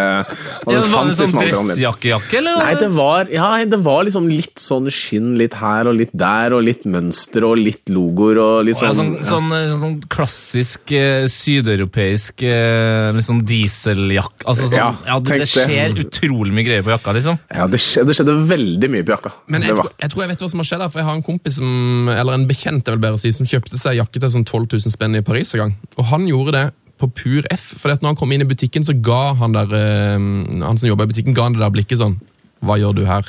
og 0.65 0.71
Ja, 0.73 0.79
det 0.79 0.89
var 0.89 1.05
det 1.05 1.13
en 1.13 1.29
sånn 1.29 1.43
dressjakkejakke, 1.43 2.39
eller? 2.39 2.57
Nei, 2.57 2.71
det 2.79 2.89
var, 2.95 3.29
ja, 3.29 3.49
det 3.69 3.79
var 3.85 4.07
liksom 4.07 4.29
litt 4.31 4.57
sånn 4.61 4.89
skinn 4.93 5.35
litt 5.37 5.57
her 5.59 5.89
og 5.91 5.99
litt 5.99 6.15
der, 6.17 6.55
og 6.57 6.65
litt 6.65 6.87
mønster 6.89 7.45
og 7.45 7.61
litt 7.61 7.93
logoer 7.93 8.41
og 8.41 8.55
litt 8.65 8.81
Å, 8.81 8.87
ja, 8.87 8.95
sånn, 8.97 9.11
sånn, 9.21 9.51
sånn, 9.53 9.83
sånn 9.83 9.95
klassisk 10.15 10.95
eh, 10.97 11.27
sydeuropeisk 11.29 12.41
eh, 12.49 13.11
liksom 13.13 13.43
dieseljakke. 13.45 14.47
Altså, 14.49 14.65
sånn, 14.65 14.79
Ja, 14.79 14.89
ja, 15.11 15.19
det, 15.21 15.29
tenk 15.29 15.45
det 15.45 15.49
skjer 15.53 16.01
utrolig 16.07 16.57
mye 16.57 16.67
greier 16.71 16.87
på 16.89 16.95
jakka, 16.95 17.13
liksom. 17.19 17.37
Ja, 17.53 17.69
det 17.69 17.83
skjedde, 17.85 18.09
det 18.09 18.17
skjedde 18.17 18.37
veldig 18.49 18.91
mye 18.97 19.05
på 19.05 19.13
jakka. 19.13 19.35
Men 19.53 19.69
jeg, 19.69 19.77
tror, 19.77 19.93
jeg 20.01 20.15
tror 20.15 20.25
jeg 20.25 20.33
vet 20.33 20.47
hva 20.47 20.51
som 20.55 20.65
har 20.65 20.71
skjedd, 20.71 20.87
for 20.89 21.03
jeg 21.03 21.09
har 21.11 21.21
en 21.21 21.25
kompis 21.29 21.61
som, 21.61 22.11
eller 22.17 22.41
en 22.41 22.49
bekjent 22.49 22.81
jeg 22.81 22.97
vil 22.97 23.05
bare 23.05 23.21
si, 23.21 23.29
som 23.35 23.53
kjøpte 23.53 23.77
seg 23.77 24.01
jakke 24.01 24.22
til 24.23 24.33
sånn 24.33 24.47
12 24.47 24.67
000 24.79 24.93
spenn 24.95 25.19
i 25.19 25.23
Paris 25.25 25.53
en 25.55 25.65
gang. 25.65 25.75
Og 25.99 26.07
han 26.11 26.27
gjorde 26.29 26.55
det 26.57 26.65
på 27.01 27.09
pur 27.11 27.47
F, 27.51 27.73
for 27.81 27.91
når 27.93 28.13
han 28.13 28.19
kom 28.19 28.31
inn 28.31 28.45
i 28.45 28.47
butikken, 28.47 28.85
så 28.87 28.95
ga 29.03 29.33
han 29.39 29.55
der, 29.55 29.73
eh, 29.75 30.19
han 30.63 30.77
som 30.79 30.87
jobba 30.87 31.07
i 31.07 31.11
butikken, 31.11 31.35
ga 31.35 31.49
han 31.49 31.57
det 31.57 31.63
der 31.65 31.73
blikket 31.73 31.99
sånn 31.99 32.19
Hva 32.63 32.77
gjør 32.79 32.93
du 32.95 33.01
her? 33.03 33.27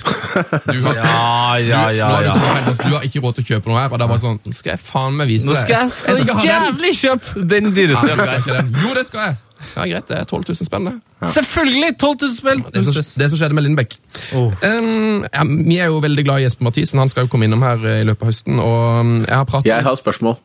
Du 0.68 0.76
har, 0.84 0.94
Ja, 0.94 1.56
ja, 1.72 1.80
ja. 1.90 2.10
du, 2.14 2.26
ja. 2.28 2.34
altså, 2.68 2.84
du 2.86 2.92
har 2.94 3.02
ikke 3.08 3.22
råd 3.24 3.40
til 3.40 3.42
å 3.42 3.48
kjøpe 3.48 3.72
noe 3.72 3.80
her. 3.80 3.90
Og 3.90 3.98
det 3.98 4.06
var 4.12 4.20
sånn 4.22 4.38
Nå 4.44 4.52
skal 4.54 4.76
jeg 4.76 4.82
faen 4.84 5.16
meg 5.18 5.32
vise 5.32 5.48
deg. 5.48 5.56
Nå 5.56 5.62
skal 5.64 5.74
jeg 5.80 5.96
så 5.96 6.14
skal 6.20 6.46
jævlig 6.46 6.92
kjøpe 7.00 7.42
den 7.50 7.66
Ja, 7.72 7.74
dyreste 7.80 8.14
skal 8.44 8.60
den. 8.60 8.70
Jo, 8.84 8.94
det 8.94 9.04
skal 9.10 9.26
jeg! 9.26 9.40
Ja, 9.74 9.84
Greit, 9.88 10.08
det 10.08 10.16
er 10.20 10.24
12 10.28 10.44
000 10.52 10.68
spenn, 10.68 10.88
det. 10.90 10.94
Selvfølgelig! 11.34 11.90
12 11.98 12.16
000 12.22 12.34
spenn! 12.36 12.64
Det 12.74 12.84
som, 12.84 12.96
det 13.22 13.28
som 13.32 13.40
skjedde 13.40 13.56
med 13.56 13.64
Lindbekk. 13.66 13.96
Oh. 14.36 14.52
Um, 14.62 15.24
ja, 15.24 15.44
vi 15.48 15.78
er 15.80 15.90
jo 15.92 16.00
veldig 16.04 16.24
glad 16.26 16.42
i 16.42 16.46
Jesper 16.46 16.68
Mathisen. 16.68 17.00
Han 17.02 17.10
skal 17.12 17.26
jo 17.26 17.32
komme 17.32 17.48
innom 17.48 17.64
her 17.64 17.80
eh, 17.82 18.02
i 18.02 18.08
løpet 18.08 18.26
av 18.26 18.32
høsten. 18.32 18.60
og 18.60 19.00
um, 19.00 19.14
jeg 19.24 19.34
har 19.34 19.48
pratet... 19.48 19.70
Jeg 19.70 19.86
har 19.86 19.96
spørsmål, 19.98 20.36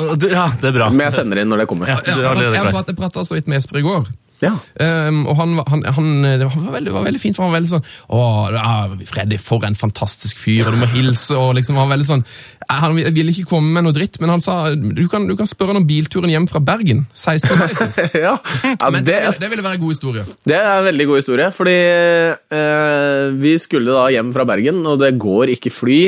ja, 0.00 0.48
det 0.60 0.70
er 0.70 0.76
bra. 0.78 0.90
men 0.90 1.06
jeg 1.08 1.18
sender 1.20 1.42
inn 1.42 1.52
når 1.52 1.64
det 1.64 1.70
kommer. 1.70 1.90
Ja. 1.92 2.00
Ja, 2.06 2.16
Du 2.16 2.24
har 2.24 2.34
allerede 2.36 2.58
jeg, 2.58 2.96
pratet 2.98 3.28
så 3.28 3.36
vidt 3.38 3.50
med 3.50 3.60
Esper 3.60 3.82
i 3.82 3.86
går. 3.86 4.08
Ja. 4.42 4.56
Um, 5.06 5.22
og 5.30 5.36
han, 5.38 5.54
han, 5.70 5.84
han, 5.94 6.08
det 6.24 6.48
var 6.48 6.72
veldig, 6.74 6.92
var 6.96 7.04
veldig 7.06 7.20
fint, 7.22 7.36
for 7.36 7.44
han 7.44 7.52
var 7.52 7.60
veldig 7.60 7.70
sånn 7.70 7.84
Å, 8.10 8.22
ja, 8.50 8.72
Freddy, 9.06 9.38
for 9.38 9.62
en 9.68 9.76
fantastisk 9.78 10.40
fyr, 10.42 10.66
og 10.66 10.74
du 10.74 10.80
må 10.80 10.88
hilse, 10.90 11.36
og 11.38 11.52
liksom 11.54 11.78
Han 11.78 11.86
var 11.86 11.92
veldig 11.94 12.08
sånn 12.08 12.24
Han 12.66 12.98
ville 12.98 13.30
ikke 13.30 13.46
komme 13.52 13.70
med 13.76 13.86
noe 13.86 13.94
dritt, 13.94 14.18
men 14.18 14.32
han 14.34 14.42
sa 14.42 14.56
du 14.74 15.04
kan, 15.12 15.28
du 15.30 15.36
kan 15.38 15.46
spørre 15.46 15.76
han 15.76 15.82
om 15.84 15.86
bilturen 15.86 16.32
hjem 16.32 16.48
fra 16.50 16.58
Bergen. 16.64 17.04
16. 17.14 17.52
år. 17.54 17.76
ja. 18.24 18.34
ja 18.64 18.90
Men 18.90 19.06
det, 19.06 19.20
det, 19.28 19.36
det 19.44 19.50
ville 19.52 19.62
være 19.62 19.78
en 19.78 19.84
god 19.84 19.94
historie. 19.94 20.26
det 20.48 20.58
er 20.58 20.72
en 20.72 20.88
veldig 20.88 21.06
god 21.12 21.20
historie, 21.22 21.48
fordi 21.54 21.78
eh, 22.58 23.24
vi 23.42 23.54
skulle 23.62 23.94
da 23.94 24.08
hjem 24.14 24.34
fra 24.34 24.46
Bergen, 24.48 24.82
og 24.88 24.98
det 25.02 25.14
går 25.22 25.54
ikke 25.54 25.74
fly 25.74 26.00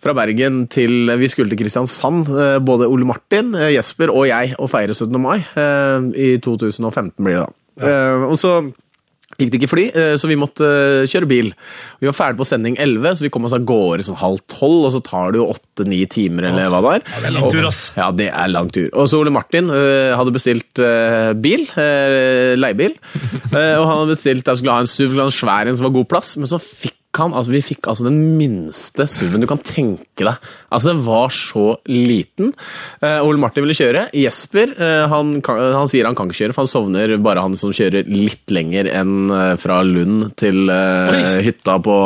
fra 0.00 0.14
Bergen 0.16 0.62
til 0.72 1.10
Vi 1.20 1.28
skulle 1.28 1.52
til 1.52 1.60
Kristiansand, 1.60 2.28
eh, 2.32 2.58
både 2.64 2.88
Ole 2.88 3.08
Martin, 3.08 3.54
eh, 3.54 3.74
Jesper 3.76 4.12
og 4.12 4.28
jeg, 4.30 4.54
og 4.58 4.70
feire 4.72 4.94
17. 4.96 5.20
mai. 5.20 5.38
eh, 5.56 6.10
I 6.16 6.38
2015 6.38 7.24
blir 7.24 7.40
det 7.40 7.46
da. 7.46 7.50
Ja. 7.80 8.26
og 8.28 8.36
så 8.36 8.58
gikk 9.40 9.52
det 9.52 9.60
ikke 9.60 9.70
fly, 9.70 9.84
eh, 9.96 10.14
så 10.20 10.28
vi 10.28 10.36
måtte 10.38 10.66
eh, 10.66 11.08
kjøre 11.08 11.28
bil. 11.30 11.50
Vi 12.02 12.08
var 12.08 12.16
ferdig 12.16 12.40
på 12.40 12.46
sending 12.48 12.76
11, 12.80 13.16
så 13.16 13.24
vi 13.24 13.30
kom 13.32 13.46
oss 13.48 13.54
av 13.56 13.64
gårde 13.68 14.04
sånn 14.04 14.18
halv 14.20 14.42
tolv, 14.52 14.84
og 14.88 14.92
så 14.92 15.00
tar 15.06 15.32
det 15.32 15.40
jo 15.40 15.48
åtte-ni 15.54 16.02
timer, 16.10 16.50
eller 16.50 16.68
hva 16.72 16.82
det 16.84 16.94
er. 16.98 17.06
det 17.08 17.30
er 17.30 17.36
lang 17.38 17.50
tur, 17.54 17.68
ass. 17.70 17.80
Ja, 17.96 18.10
det 18.12 18.28
er 18.28 18.52
lang 18.52 18.70
tur. 18.74 18.88
Og 18.92 19.08
så 19.10 19.20
Ole 19.22 19.32
Martin 19.34 19.72
eh, 19.72 20.12
hadde 20.18 20.34
bestilt 20.36 20.82
eh, 20.84 21.32
bil, 21.40 21.66
uh, 21.72 22.52
leiebil, 22.60 22.96
eh, 23.54 23.76
og 23.78 23.84
han 23.86 23.94
hadde 24.02 24.14
bestilt, 24.14 24.46
jeg 24.46 24.60
skulle 24.60 24.76
ha 24.76 24.84
en 24.84 24.90
SUV, 24.90 25.16
en 25.24 25.34
svær 25.34 25.70
en 25.70 25.78
som 25.78 25.88
var 25.88 25.96
god 26.00 26.10
plass, 26.10 26.34
men 26.40 26.50
så 26.50 26.60
fikk 26.60 26.98
han, 27.18 27.32
altså 27.34 27.52
Vi 27.52 27.62
fikk 27.64 27.88
altså 27.90 28.06
den 28.06 28.18
minste 28.38 29.06
SUV-en 29.10 29.42
du 29.42 29.48
kan 29.50 29.62
tenke 29.66 30.26
deg. 30.26 30.50
Altså 30.70 30.92
Den 30.92 31.02
var 31.06 31.32
så 31.34 31.64
liten. 31.90 32.52
Uh, 33.02 33.18
Ole 33.26 33.40
Martin 33.42 33.66
ville 33.66 33.76
kjøre. 33.76 34.06
Jesper 34.16 34.76
uh, 34.78 35.08
han, 35.10 35.38
kan, 35.44 35.58
han 35.74 35.90
sier 35.90 36.06
han 36.06 36.18
kan 36.18 36.30
ikke 36.30 36.44
kjøre, 36.44 36.56
for 36.56 36.66
han 36.66 36.70
sovner 36.70 37.16
bare 37.22 37.42
han 37.44 37.58
som 37.60 37.74
kjører 37.74 38.06
litt 38.10 38.54
lenger 38.54 38.90
enn 38.92 39.32
uh, 39.32 39.56
fra 39.60 39.82
Lund 39.86 40.30
til 40.40 40.70
hytta 40.70 41.80
på 41.82 41.98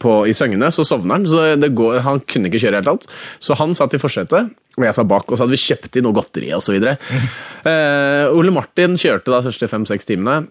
på, 0.00 0.14
i 0.26 0.34
Søgne, 0.36 0.70
så 0.72 0.84
sovner 0.86 1.18
han. 1.18 1.26
så 1.28 1.42
det 1.60 1.72
går, 1.76 2.00
Han 2.06 2.22
kunne 2.24 2.48
ikke 2.48 2.62
kjøre 2.62 2.80
helt 2.80 2.88
annet. 2.88 3.06
Så 3.42 3.56
han 3.60 3.74
satt 3.76 3.94
i 3.96 4.00
forsetet, 4.00 4.48
og 4.78 4.86
jeg 4.86 4.96
satt 4.96 5.10
bak. 5.10 5.26
Og 5.28 5.36
så 5.36 5.44
hadde 5.44 5.56
vi 5.56 5.60
kjøpt 5.60 5.98
inn 5.98 6.06
noe 6.08 6.16
godteri 6.16 6.52
osv. 6.56 6.78
Uh, 6.80 8.24
Ole 8.38 8.54
Martin 8.54 8.96
kjørte 9.00 9.32
da 9.34 9.42
første 9.44 9.68
fem-seks 9.70 10.08
timene. 10.08 10.46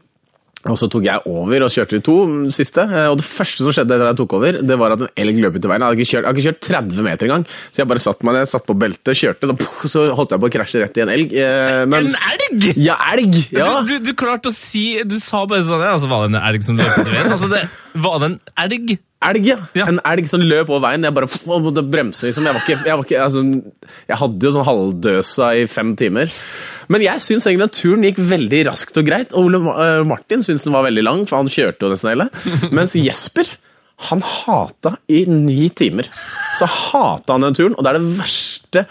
Og 0.68 0.76
så 0.76 0.90
tok 0.92 1.06
jeg 1.08 1.22
over 1.32 1.64
og 1.64 1.70
kjørte 1.72 1.96
de 1.96 2.02
to 2.04 2.14
siste. 2.52 2.84
eh, 2.84 3.06
Og 3.08 3.16
det 3.22 3.24
første 3.24 3.64
som 3.64 3.72
skjedde 3.72 3.96
etter 3.96 4.10
jeg 4.10 4.18
tok 4.20 4.34
over, 4.36 4.58
det 4.60 4.76
var 4.82 4.92
at 4.92 5.06
en 5.06 5.12
elg 5.16 5.38
løp 5.40 5.56
ut 5.56 5.64
i 5.64 5.70
veien. 5.72 5.80
Jeg 5.86 5.88
hadde 5.88 6.00
ikke 6.04 6.10
kjørt, 6.12 6.26
hadde 6.28 6.42
ikke 6.42 6.48
kjørt 6.50 6.68
30 6.68 7.06
meter 7.06 7.30
engang. 7.30 7.46
Så 7.72 7.80
jeg 7.80 7.88
bare 7.88 8.04
satt 8.04 8.26
meg 8.28 8.36
ned, 8.36 8.50
satt 8.52 8.66
på 8.68 8.76
beltet, 8.76 9.16
kjørte, 9.22 9.48
da, 9.48 9.70
så 9.88 10.04
holdt 10.20 10.36
jeg 10.36 10.44
på 10.44 10.50
å 10.50 10.54
krasje 10.58 10.82
rett 10.84 11.00
i 11.00 11.06
en 11.06 11.14
elg. 11.16 11.32
eh, 11.40 11.86
Men, 11.88 12.12
En 12.12 12.18
elg! 12.34 12.68
ja, 12.76 12.98
elg! 13.14 13.40
Ja. 13.56 13.70
Du, 13.88 13.94
du, 13.94 14.10
du 14.10 14.14
klarte 14.20 14.52
å 14.52 14.56
si 14.56 15.00
Du 15.08 15.16
sa 15.24 15.46
bare 15.48 15.64
sånn 15.64 15.82
altså, 15.86 16.10
Var 16.12 16.26
det 16.28 16.34
en 16.36 16.42
elg 16.44 16.66
som 16.68 16.76
løp 16.82 16.92
ut 16.98 17.08
i 17.08 17.14
veien? 17.14 17.32
Altså, 17.32 17.48
det, 17.56 17.62
var 18.04 18.20
det 18.20 18.30
en 18.34 18.40
elg? 18.66 18.98
Elg, 19.30 19.48
ja. 19.50 19.58
Ja. 19.76 19.86
En 19.92 20.00
elg 20.08 20.28
som 20.32 20.40
løp 20.44 20.70
over 20.72 20.84
veien. 20.90 21.04
Jeg 21.04 21.16
bare 21.16 21.28
måtte 21.64 21.84
bremse. 21.84 22.28
liksom. 22.28 22.46
Jeg, 22.48 22.56
var 22.56 22.64
ikke, 22.64 22.78
jeg, 22.88 22.96
var 23.00 23.08
ikke, 23.08 23.24
altså, 23.26 23.42
jeg 24.12 24.20
hadde 24.22 24.48
jo 24.48 24.52
sånn 24.56 24.68
halvdøsa 24.68 25.50
i 25.60 25.66
fem 25.72 25.92
timer. 26.00 26.32
Men 26.90 27.04
jeg 27.06 27.22
syns 27.22 27.46
egentlig 27.48 27.70
at 27.70 27.78
turen 27.80 28.06
gikk 28.08 28.20
veldig 28.32 28.64
raskt 28.72 28.98
og 28.98 29.06
greit. 29.08 29.34
Og 29.38 29.46
Ole 29.50 29.62
øh, 29.62 30.04
Martin 30.10 30.42
syns 30.46 30.66
den 30.66 30.74
var 30.74 30.88
veldig 30.90 31.06
lang, 31.06 31.26
for 31.30 31.38
han 31.44 31.52
kjørte 31.52 31.86
jo 31.86 31.94
nesten 31.94 32.14
hele. 32.16 32.30
Mens 32.76 32.98
Jesper 32.98 33.50
han 34.08 34.22
hata 34.24 34.94
i 35.12 35.26
ni 35.28 35.66
timer. 35.76 36.08
Så 36.56 36.64
hata 36.72 37.36
han 37.36 37.44
den 37.44 37.58
turen, 37.58 37.74
og 37.76 37.84
det 37.84 37.90
er 37.92 37.98
det 38.00 38.14
verste 38.16 38.84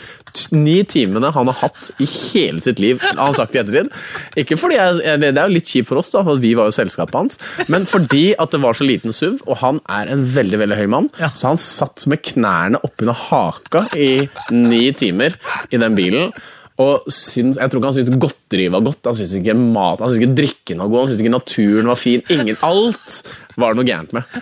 ni 0.53 0.82
timene 0.84 1.30
han 1.32 1.49
har 1.49 1.57
hatt 1.62 1.88
i 2.05 2.05
hele 2.05 2.61
sitt 2.61 2.76
liv, 2.82 3.01
har 3.01 3.16
han 3.22 3.32
sagt 3.38 3.57
i 3.57 3.62
ettertid. 3.62 3.88
Ikke 4.36 4.59
fordi 4.61 4.76
jeg, 4.76 5.16
Det 5.22 5.30
er 5.32 5.49
jo 5.49 5.55
litt 5.55 5.70
kjipt 5.72 5.88
for 5.88 6.03
oss, 6.03 6.11
da, 6.12 6.20
for 6.28 6.36
vi 6.42 6.51
var 6.59 6.68
jo 6.68 6.76
selskapet 6.76 7.16
hans, 7.16 7.38
men 7.72 7.88
fordi 7.88 8.34
at 8.36 8.53
det 8.53 8.61
var 8.61 8.76
så 8.76 8.84
liten 8.84 9.16
SUV, 9.16 9.40
og 9.49 9.57
han 9.62 9.80
er 9.88 10.12
en 10.12 10.26
veldig 10.36 10.61
veldig 10.66 10.78
høy 10.82 10.86
mann, 10.92 11.09
Ja. 11.22 11.32
så 11.32 11.55
han 11.55 11.62
satt 11.64 12.05
med 12.12 12.20
knærne 12.28 12.82
oppunder 12.84 13.16
haka 13.30 13.86
i 13.96 14.28
ni 14.53 14.90
timer 14.92 15.40
i 15.72 15.80
den 15.80 15.96
bilen. 15.96 16.36
Og 16.79 17.09
syns, 17.11 17.59
Jeg 17.59 17.70
tror 17.70 17.81
ikke 17.81 17.91
han 17.91 17.97
syntes 17.97 18.20
godteri 18.22 18.68
var 18.70 18.85
godt, 18.87 19.03
han 19.11 19.16
syntes 19.18 19.35
ikke 19.41 19.57
mat, 19.59 19.99
han 19.99 20.12
syntes 20.12 20.22
ikke 20.22 20.39
drikken 20.39 20.83
var 20.85 20.93
god, 20.93 21.01
han 21.01 21.11
syntes 21.11 21.24
ikke 21.24 21.35
naturen 21.35 21.91
var 21.91 21.99
fin. 21.99 22.22
Ingen, 22.31 22.61
alt 22.62 23.18
var 23.59 23.74
det 23.74 23.81
noe 23.81 23.89
gærent 23.89 24.14
med. 24.14 24.39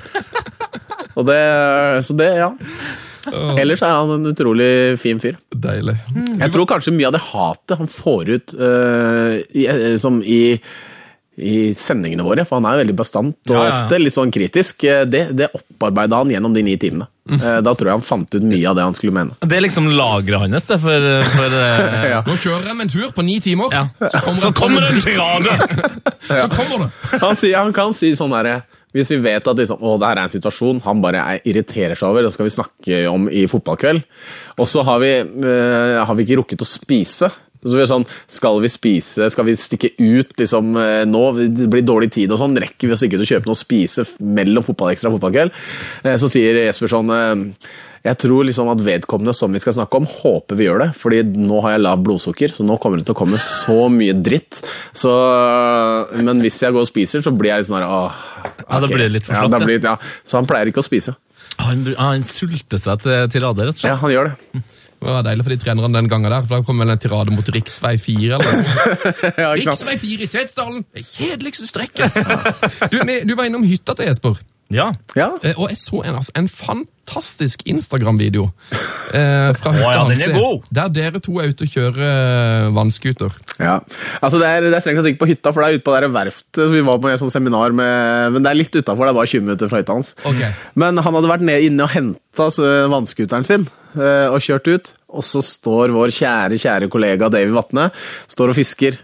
Og 1.17 1.25
det, 1.31 1.41
så 2.05 2.17
det, 2.19 2.29
ja. 2.37 2.51
Ellers 3.57 3.83
er 3.83 3.95
han 3.95 4.13
en 4.19 4.31
utrolig 4.31 4.99
fin 5.03 5.19
fyr. 5.23 5.39
Deilig. 5.51 5.97
Jeg 6.37 6.53
tror 6.55 6.69
kanskje 6.71 6.95
mye 6.95 7.09
av 7.09 7.17
det 7.17 7.23
hatet 7.25 7.81
han 7.81 7.91
får 7.91 8.31
ut 8.31 8.55
uh, 8.61 9.33
i, 9.57 9.65
eh, 9.73 9.97
som 10.03 10.21
i, 10.23 10.59
i 11.37 11.75
sendingene 11.77 12.25
våre, 12.25 12.47
for 12.49 12.57
han 12.61 12.67
er 12.71 12.79
jo 12.79 12.83
veldig 12.85 12.95
bastant 12.97 13.51
og 13.51 13.57
Ja, 13.57 13.65
ja, 13.67 13.75
ofte 13.75 13.99
litt 14.01 14.15
sånn 14.17 14.31
kritisk, 14.33 14.85
eh, 14.89 15.03
det, 15.05 15.27
det 15.37 15.51
opparbeida 15.53 16.23
han 16.23 16.31
gjennom 16.33 16.55
de 16.57 16.63
ni 16.65 16.77
timene. 16.81 17.09
Mm. 17.27 17.41
Da 17.67 17.73
tror 17.75 17.89
jeg 17.91 17.97
han 17.97 18.05
fant 18.07 18.37
ut 18.39 18.45
mye 18.47 18.69
av 18.71 18.77
det 18.79 18.85
han 18.87 18.95
skulle 18.95 19.13
mene. 19.17 19.35
Det 19.43 19.57
er 19.57 19.65
liksom 19.65 19.89
lageret 19.99 20.45
hans 20.47 20.69
det, 20.71 20.77
for, 20.79 21.09
for 21.35 21.57
eh, 21.59 22.07
Ja. 22.15 22.21
Nå 22.27 22.37
kjører 22.39 22.71
jeg 22.71 22.79
med 22.79 22.87
en 22.87 22.93
tur 22.95 23.11
på 23.17 23.25
ni 23.27 23.41
timer, 23.43 23.75
Ja. 23.75 23.89
så 23.99 24.21
kommer, 24.23 24.41
Så 24.41 24.53
det 24.53 24.61
kommer 24.61 24.87
en 24.87 24.97
en 24.97 25.03
tirade! 25.03 25.59
Så 26.27 26.49
kommer 26.55 26.87
det! 26.87 26.91
Han, 27.27 27.37
sier, 27.39 27.57
han 27.61 27.73
kan 27.75 27.93
si 27.95 28.09
sånn 28.19 28.33
herre 28.35 28.57
Hvis 28.97 29.11
vi 29.13 29.19
vet 29.23 29.47
at 29.47 29.59
liksom, 29.61 29.79
å, 29.79 29.95
det 30.01 30.09
her 30.09 30.19
er 30.19 30.27
en 30.27 30.33
situasjon 30.33 30.81
han 30.87 31.03
bare 31.05 31.21
er, 31.35 31.43
irriterer 31.47 31.95
seg 31.99 32.09
over, 32.09 32.25
det 32.27 32.33
skal 32.35 32.49
vi 32.49 32.55
snakke 32.55 33.01
om 33.11 33.27
i 33.29 33.43
fotballkveld, 33.51 34.01
og 34.57 34.71
så 34.71 34.83
har 34.89 35.03
vi, 35.03 35.11
eh, 35.21 35.99
har 36.01 36.17
vi 36.17 36.25
ikke 36.25 36.39
rukket 36.41 36.65
å 36.65 36.69
spise. 36.71 37.29
Så 37.65 37.79
vi 37.79 37.87
sånn, 37.89 38.05
Skal 38.29 38.61
vi 38.63 38.69
spise, 38.69 39.31
skal 39.33 39.45
vi 39.49 39.57
stikke 39.57 39.93
ut 39.99 40.37
liksom, 40.39 40.77
eh, 40.83 41.05
nå? 41.09 41.25
Det 41.57 41.71
blir 41.73 41.83
dårlig 41.87 42.11
tid 42.13 42.33
og 42.33 42.39
sånn. 42.43 42.57
Rekker 42.59 42.89
vi 42.91 42.93
oss 42.95 43.03
ikke 43.07 43.19
til 43.19 43.27
å 43.27 43.33
kjøpe 43.35 43.47
noe 43.51 43.57
å 43.59 43.65
spise 43.65 44.05
mellom 44.21 44.67
fotballekstra 44.67 45.11
og 45.11 45.19
fotballkveld? 45.19 45.53
Eh, 46.05 46.17
Så 46.17 46.29
sier 46.31 46.55
Jesper 46.67 46.93
sånn 46.93 47.11
eh, 47.11 47.69
jeg 48.07 48.19
tror 48.23 48.45
liksom 48.47 48.69
at 48.71 48.83
vedkommende 48.87 49.33
som 49.35 49.51
vi 49.51 49.59
skal 49.59 49.75
snakke 49.75 49.99
om, 49.99 50.05
håper 50.07 50.55
vi 50.55 50.69
gjør 50.69 50.79
det. 50.85 50.89
fordi 50.95 51.25
nå 51.27 51.59
har 51.65 51.73
jeg 51.75 51.83
lav 51.83 52.05
blodsukker, 52.07 52.53
så 52.55 52.63
nå 52.63 52.77
kommer 52.79 53.01
det 53.01 53.07
til 53.09 53.17
å 53.17 53.19
komme 53.19 53.39
så 53.43 53.89
mye 53.91 54.15
dritt. 54.15 54.61
Så, 54.95 55.11
men 56.23 56.39
hvis 56.45 56.61
jeg 56.63 56.75
går 56.77 56.85
og 56.87 56.91
spiser, 56.91 57.25
så 57.25 57.33
blir 57.35 57.51
jeg 57.51 57.65
litt 57.65 57.71
sånn 57.71 57.81
her, 57.81 57.89
åh, 57.91 58.23
Ja, 58.63 58.79
da 58.83 58.87
blir 58.87 59.03
det 59.09 59.13
litt 59.17 59.27
for 59.27 59.35
ja, 59.35 59.49
ja. 59.51 59.59
blir, 59.65 59.83
ja. 59.83 59.97
Så 60.23 60.39
han 60.39 60.47
pleier 60.47 60.71
ikke 60.71 60.85
å 60.85 60.87
spise. 60.87 61.17
Han, 61.63 61.83
han 61.99 62.23
sulter 62.27 62.79
seg 62.83 63.03
til 63.03 63.29
tirade, 63.33 63.67
rett 63.67 63.75
og 63.75 63.81
slett. 63.83 63.91
Ja, 63.91 63.99
han 64.03 64.13
gjør 64.15 64.31
det. 64.31 64.63
Det 64.97 65.13
var 65.13 65.23
deilig 65.27 65.45
for 65.45 65.53
de 65.53 65.59
trenerne 65.61 65.99
den 66.01 66.09
gangen 66.11 66.33
der, 66.33 66.45
for 66.47 66.57
da 66.57 66.67
kom 66.67 66.81
vel 66.81 66.91
en 66.95 67.01
tirade 67.01 67.35
mot 67.35 67.49
riksvei 67.55 67.95
4, 68.01 68.39
eller. 68.39 68.61
Ja. 69.43 69.53
Riksvei 69.53 69.97
4 70.01 70.25
i 70.25 70.29
Setesdalen! 70.31 70.85
Det 70.97 71.05
kjedeligste 71.05 71.69
strekket! 71.69 72.17
Du, 72.93 72.99
du 73.05 73.35
var 73.37 73.49
innom 73.49 73.67
hytta 73.69 73.95
til 73.99 74.09
Jesper, 74.09 74.41
Ja. 74.73 74.91
Ja. 75.15 75.31
eh, 75.43 75.55
og 75.57 75.71
jeg 75.71 75.79
så 75.79 76.01
en, 76.03 76.17
altså, 76.19 76.33
en 76.35 76.49
fantastisk 76.51 77.63
Instagram-video 77.71 78.49
eh, 79.15 79.53
fra 79.55 79.73
hytta 79.77 79.85
ja, 79.85 79.93
er 79.95 80.35
hans, 80.35 80.65
der 80.75 80.91
dere 80.95 81.23
to 81.23 81.39
er 81.39 81.53
ute 81.55 81.69
og 81.69 81.77
kjører 81.77 82.01
eh, 82.09 82.67
vannskuter. 82.75 83.37
Ja, 83.63 83.79
altså 84.21 84.41
det 84.43 84.51
er, 84.51 84.67
det 84.67 84.75
er 84.75 84.85
strengt 84.85 85.01
tatt 85.01 85.13
ikke 85.13 85.23
på 85.23 85.31
hytta, 85.31 85.55
for 85.55 85.63
det 85.63 85.69
er 85.69 85.79
ute 85.79 85.87
på 85.87 85.95
det 85.95 86.13
verftet. 86.17 86.63
Vi 86.75 86.85
var 86.91 87.01
på 87.03 87.13
en 87.13 87.23
sånn 87.23 87.33
seminar 87.33 87.75
med, 87.77 88.35
men 88.35 88.43
det 88.45 88.53
er 88.53 88.61
litt 88.65 88.75
utafor, 88.75 89.07
det 89.07 89.15
er 89.15 89.21
bare 89.21 89.33
20 89.37 89.47
minutter 89.47 89.73
fra 89.73 89.83
hytta 89.83 89.97
hans. 89.97 90.15
Okay. 90.27 90.53
Men 90.75 90.99
han 90.99 91.19
hadde 91.21 91.35
vært 91.37 91.47
ned 91.47 91.71
inne 91.71 91.87
og 91.87 91.95
henta 91.95 92.51
vannskuteren 92.91 93.47
sin 93.47 93.69
eh, 93.95 94.27
og 94.29 94.43
kjørt 94.45 94.69
ut. 94.69 94.95
Og 95.17 95.25
så 95.25 95.43
står 95.45 95.95
vår 95.95 96.13
kjære, 96.19 96.59
kjære 96.61 96.91
kollega 96.93 97.31
Davy 97.33 97.55
Vatne 97.55 97.89
står 98.27 98.53
og 98.53 98.59
fisker. 98.59 98.99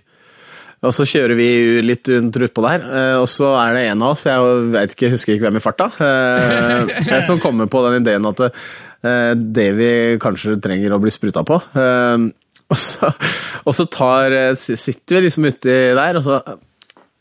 Og 0.83 0.95
så 0.97 1.07
kjører 1.07 1.39
vi 1.39 1.49
litt 1.85 2.09
rundt 2.11 2.39
utpå 2.43 2.65
der, 2.67 2.87
eh, 2.89 3.17
og 3.21 3.29
så 3.31 3.53
er 3.61 3.77
det 3.77 3.83
en 3.93 4.03
av 4.03 4.17
oss, 4.17 4.27
jeg 4.27 4.69
vet 4.75 4.97
ikke, 4.97 5.13
husker 5.15 5.37
ikke 5.37 5.47
hvem 5.47 5.61
i 5.61 5.63
farta, 5.63 5.91
eh, 6.03 7.21
som 7.29 7.39
kommer 7.43 7.71
på 7.71 7.85
den 7.87 8.03
ideen 8.03 8.27
at 8.33 8.49
det 9.03 9.69
vi 9.75 9.91
kanskje 10.23 10.61
trenger 10.63 10.93
å 10.95 11.01
bli 11.03 11.11
spruta 11.11 11.43
på. 11.47 11.57
Eh, 11.75 12.31
og 12.73 12.79
så, 12.81 13.11
og 13.67 13.77
så 13.77 13.87
tar, 13.93 14.33
eh, 14.33 14.53
sitter 14.57 15.19
vi 15.19 15.25
liksom 15.27 15.49
uti 15.49 15.79
der, 15.97 16.19
og 16.19 16.25
så 16.25 16.41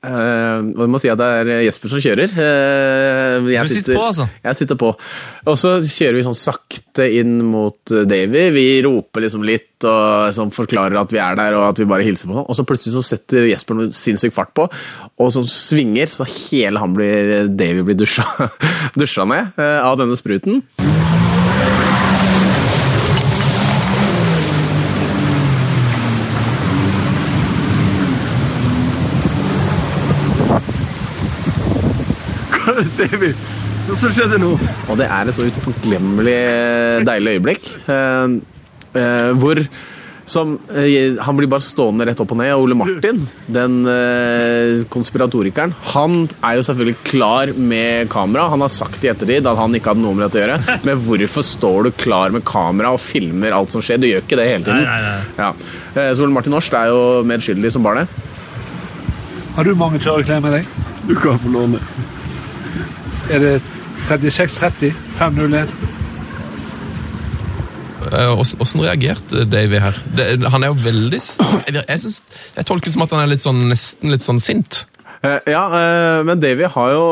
Uh, 0.01 0.65
og 0.73 0.79
du 0.87 0.89
må 0.89 0.97
si 0.97 1.11
at 1.13 1.19
det 1.19 1.25
er 1.43 1.49
Jesper 1.67 1.91
som 1.91 2.01
kjører. 2.01 2.31
Uh, 2.33 3.49
jeg 3.53 3.67
Du 3.67 3.73
sitter 3.75 3.97
på, 3.99 4.05
altså? 4.07 4.25
Jeg 4.41 4.57
sitter 4.57 4.79
på. 4.81 4.89
Og 5.45 5.59
så 5.61 5.75
kjører 5.85 6.17
vi 6.17 6.23
sånn 6.25 6.37
sakte 6.37 7.05
inn 7.19 7.37
mot 7.45 7.93
eh, 7.93 8.07
Davy. 8.09 8.47
Vi 8.55 8.65
roper 8.85 9.25
liksom 9.25 9.45
litt 9.45 9.85
og 9.87 10.33
sånn 10.35 10.51
forklarer 10.53 10.99
at 10.99 11.13
vi 11.13 11.21
er 11.21 11.37
der 11.39 11.57
og 11.57 11.67
at 11.71 11.81
vi 11.81 11.87
bare 11.89 12.05
hilser 12.05 12.29
på 12.29 12.35
noen. 12.35 12.49
Og 12.49 12.57
så 12.57 12.65
plutselig 12.67 12.97
så 12.97 13.05
setter 13.13 13.49
Jesper 13.49 13.77
noe 13.77 13.93
sinnssyk 13.95 14.33
fart 14.35 14.53
på, 14.57 14.67
og 15.21 15.33
så 15.33 15.45
svinger 15.49 16.11
så 16.11 16.27
hele 16.27 16.81
han 16.81 16.97
blir, 16.97 17.49
Davy 17.49 17.85
blir 17.85 17.97
dusja, 18.01 18.27
dusja 19.01 19.25
ned 19.29 19.57
uh, 19.57 19.81
av 19.85 19.97
denne 20.01 20.17
spruten. 20.19 20.61
Davy, 32.99 33.31
hva 33.87 33.95
som 33.97 34.11
skjedde 34.13 34.37
nå? 34.41 34.51
Og 34.91 34.99
det 34.99 35.07
er 35.09 35.29
et 35.31 35.37
så 35.37 35.47
uforglemmelig 35.47 36.35
eh, 36.41 36.99
deilig 37.07 37.37
øyeblikk. 37.39 37.71
eh, 37.87 38.37
eh, 38.99 39.31
hvor 39.41 39.63
som, 40.31 40.51
eh, 40.77 41.17
Han 41.25 41.35
blir 41.35 41.49
bare 41.49 41.65
stående 41.65 42.05
rett 42.07 42.19
opp 42.23 42.31
og 42.31 42.37
ned. 42.39 42.51
Og 42.53 42.61
Ole 42.67 42.75
Martin, 42.77 43.17
den 43.51 43.79
eh, 43.89 44.83
konspiratorikeren, 44.93 45.73
han 45.91 46.13
er 46.45 46.59
jo 46.59 46.63
selvfølgelig 46.67 46.99
klar 47.09 47.51
med 47.57 48.07
kamera. 48.13 48.45
Han 48.53 48.61
har 48.63 48.71
sagt 48.71 49.03
i 49.03 49.09
ettertid 49.11 49.49
at 49.49 49.57
han 49.59 49.73
ikke 49.75 49.91
hadde 49.91 50.05
noe 50.05 50.15
med 50.15 50.27
dette 50.29 50.39
å 50.39 50.43
gjøre. 50.45 50.77
Men 50.87 51.01
hvorfor 51.03 51.43
står 51.43 51.89
du 51.89 51.91
klar 52.05 52.31
med 52.37 52.45
kamera 52.47 52.93
og 52.95 53.01
filmer 53.03 53.57
alt 53.57 53.73
som 53.73 53.83
skjer? 53.83 53.99
Du 53.99 54.07
gjør 54.07 54.23
ikke 54.23 54.39
det 54.39 54.47
hele 54.53 54.63
tiden. 54.69 54.85
Nei, 54.85 55.01
nei, 55.01 55.17
nei. 55.17 55.41
Ja. 55.41 55.51
Eh, 55.97 56.13
Så 56.15 56.23
Ole 56.23 56.37
Martin 56.37 56.55
Norsk 56.55 56.77
er 56.79 56.93
jo 56.93 57.01
medskyldig 57.27 57.73
som 57.75 57.83
barnet. 57.89 58.07
Har 59.57 59.67
du 59.67 59.73
mange 59.75 59.99
tørre 59.99 60.23
klær 60.23 60.39
med 60.45 60.53
deg? 60.61 60.69
Du 61.09 61.15
kan 61.19 61.41
få 61.41 61.49
låne. 61.51 61.81
Er 63.31 63.39
det 63.39 63.55
36-30? 64.09 64.91
501? 65.19 65.73
Eh, 68.11 68.31
ås- 68.39 68.55
Åssen 68.59 68.81
reagerte 68.81 69.45
Davy 69.47 69.77
her? 69.79 69.97
Det, 70.17 70.25
han 70.51 70.63
er 70.65 70.71
jo 70.71 70.79
veldig 70.83 71.19
Jeg, 71.21 71.75
jeg, 71.87 71.99
synes, 72.01 72.21
jeg 72.57 72.65
tolker 72.67 72.89
det 72.89 72.95
som 72.95 73.03
at 73.05 73.13
han 73.13 73.21
er 73.23 73.29
litt 73.35 73.43
sånn, 73.43 73.61
nesten 73.69 74.11
litt 74.11 74.25
sånn 74.25 74.41
sint. 74.41 74.81
Eh, 75.21 75.37
Ja, 75.53 75.61
eh, 75.77 76.23
men 76.25 76.39
Davy 76.41 76.65
har 76.73 76.91
jo 76.95 77.03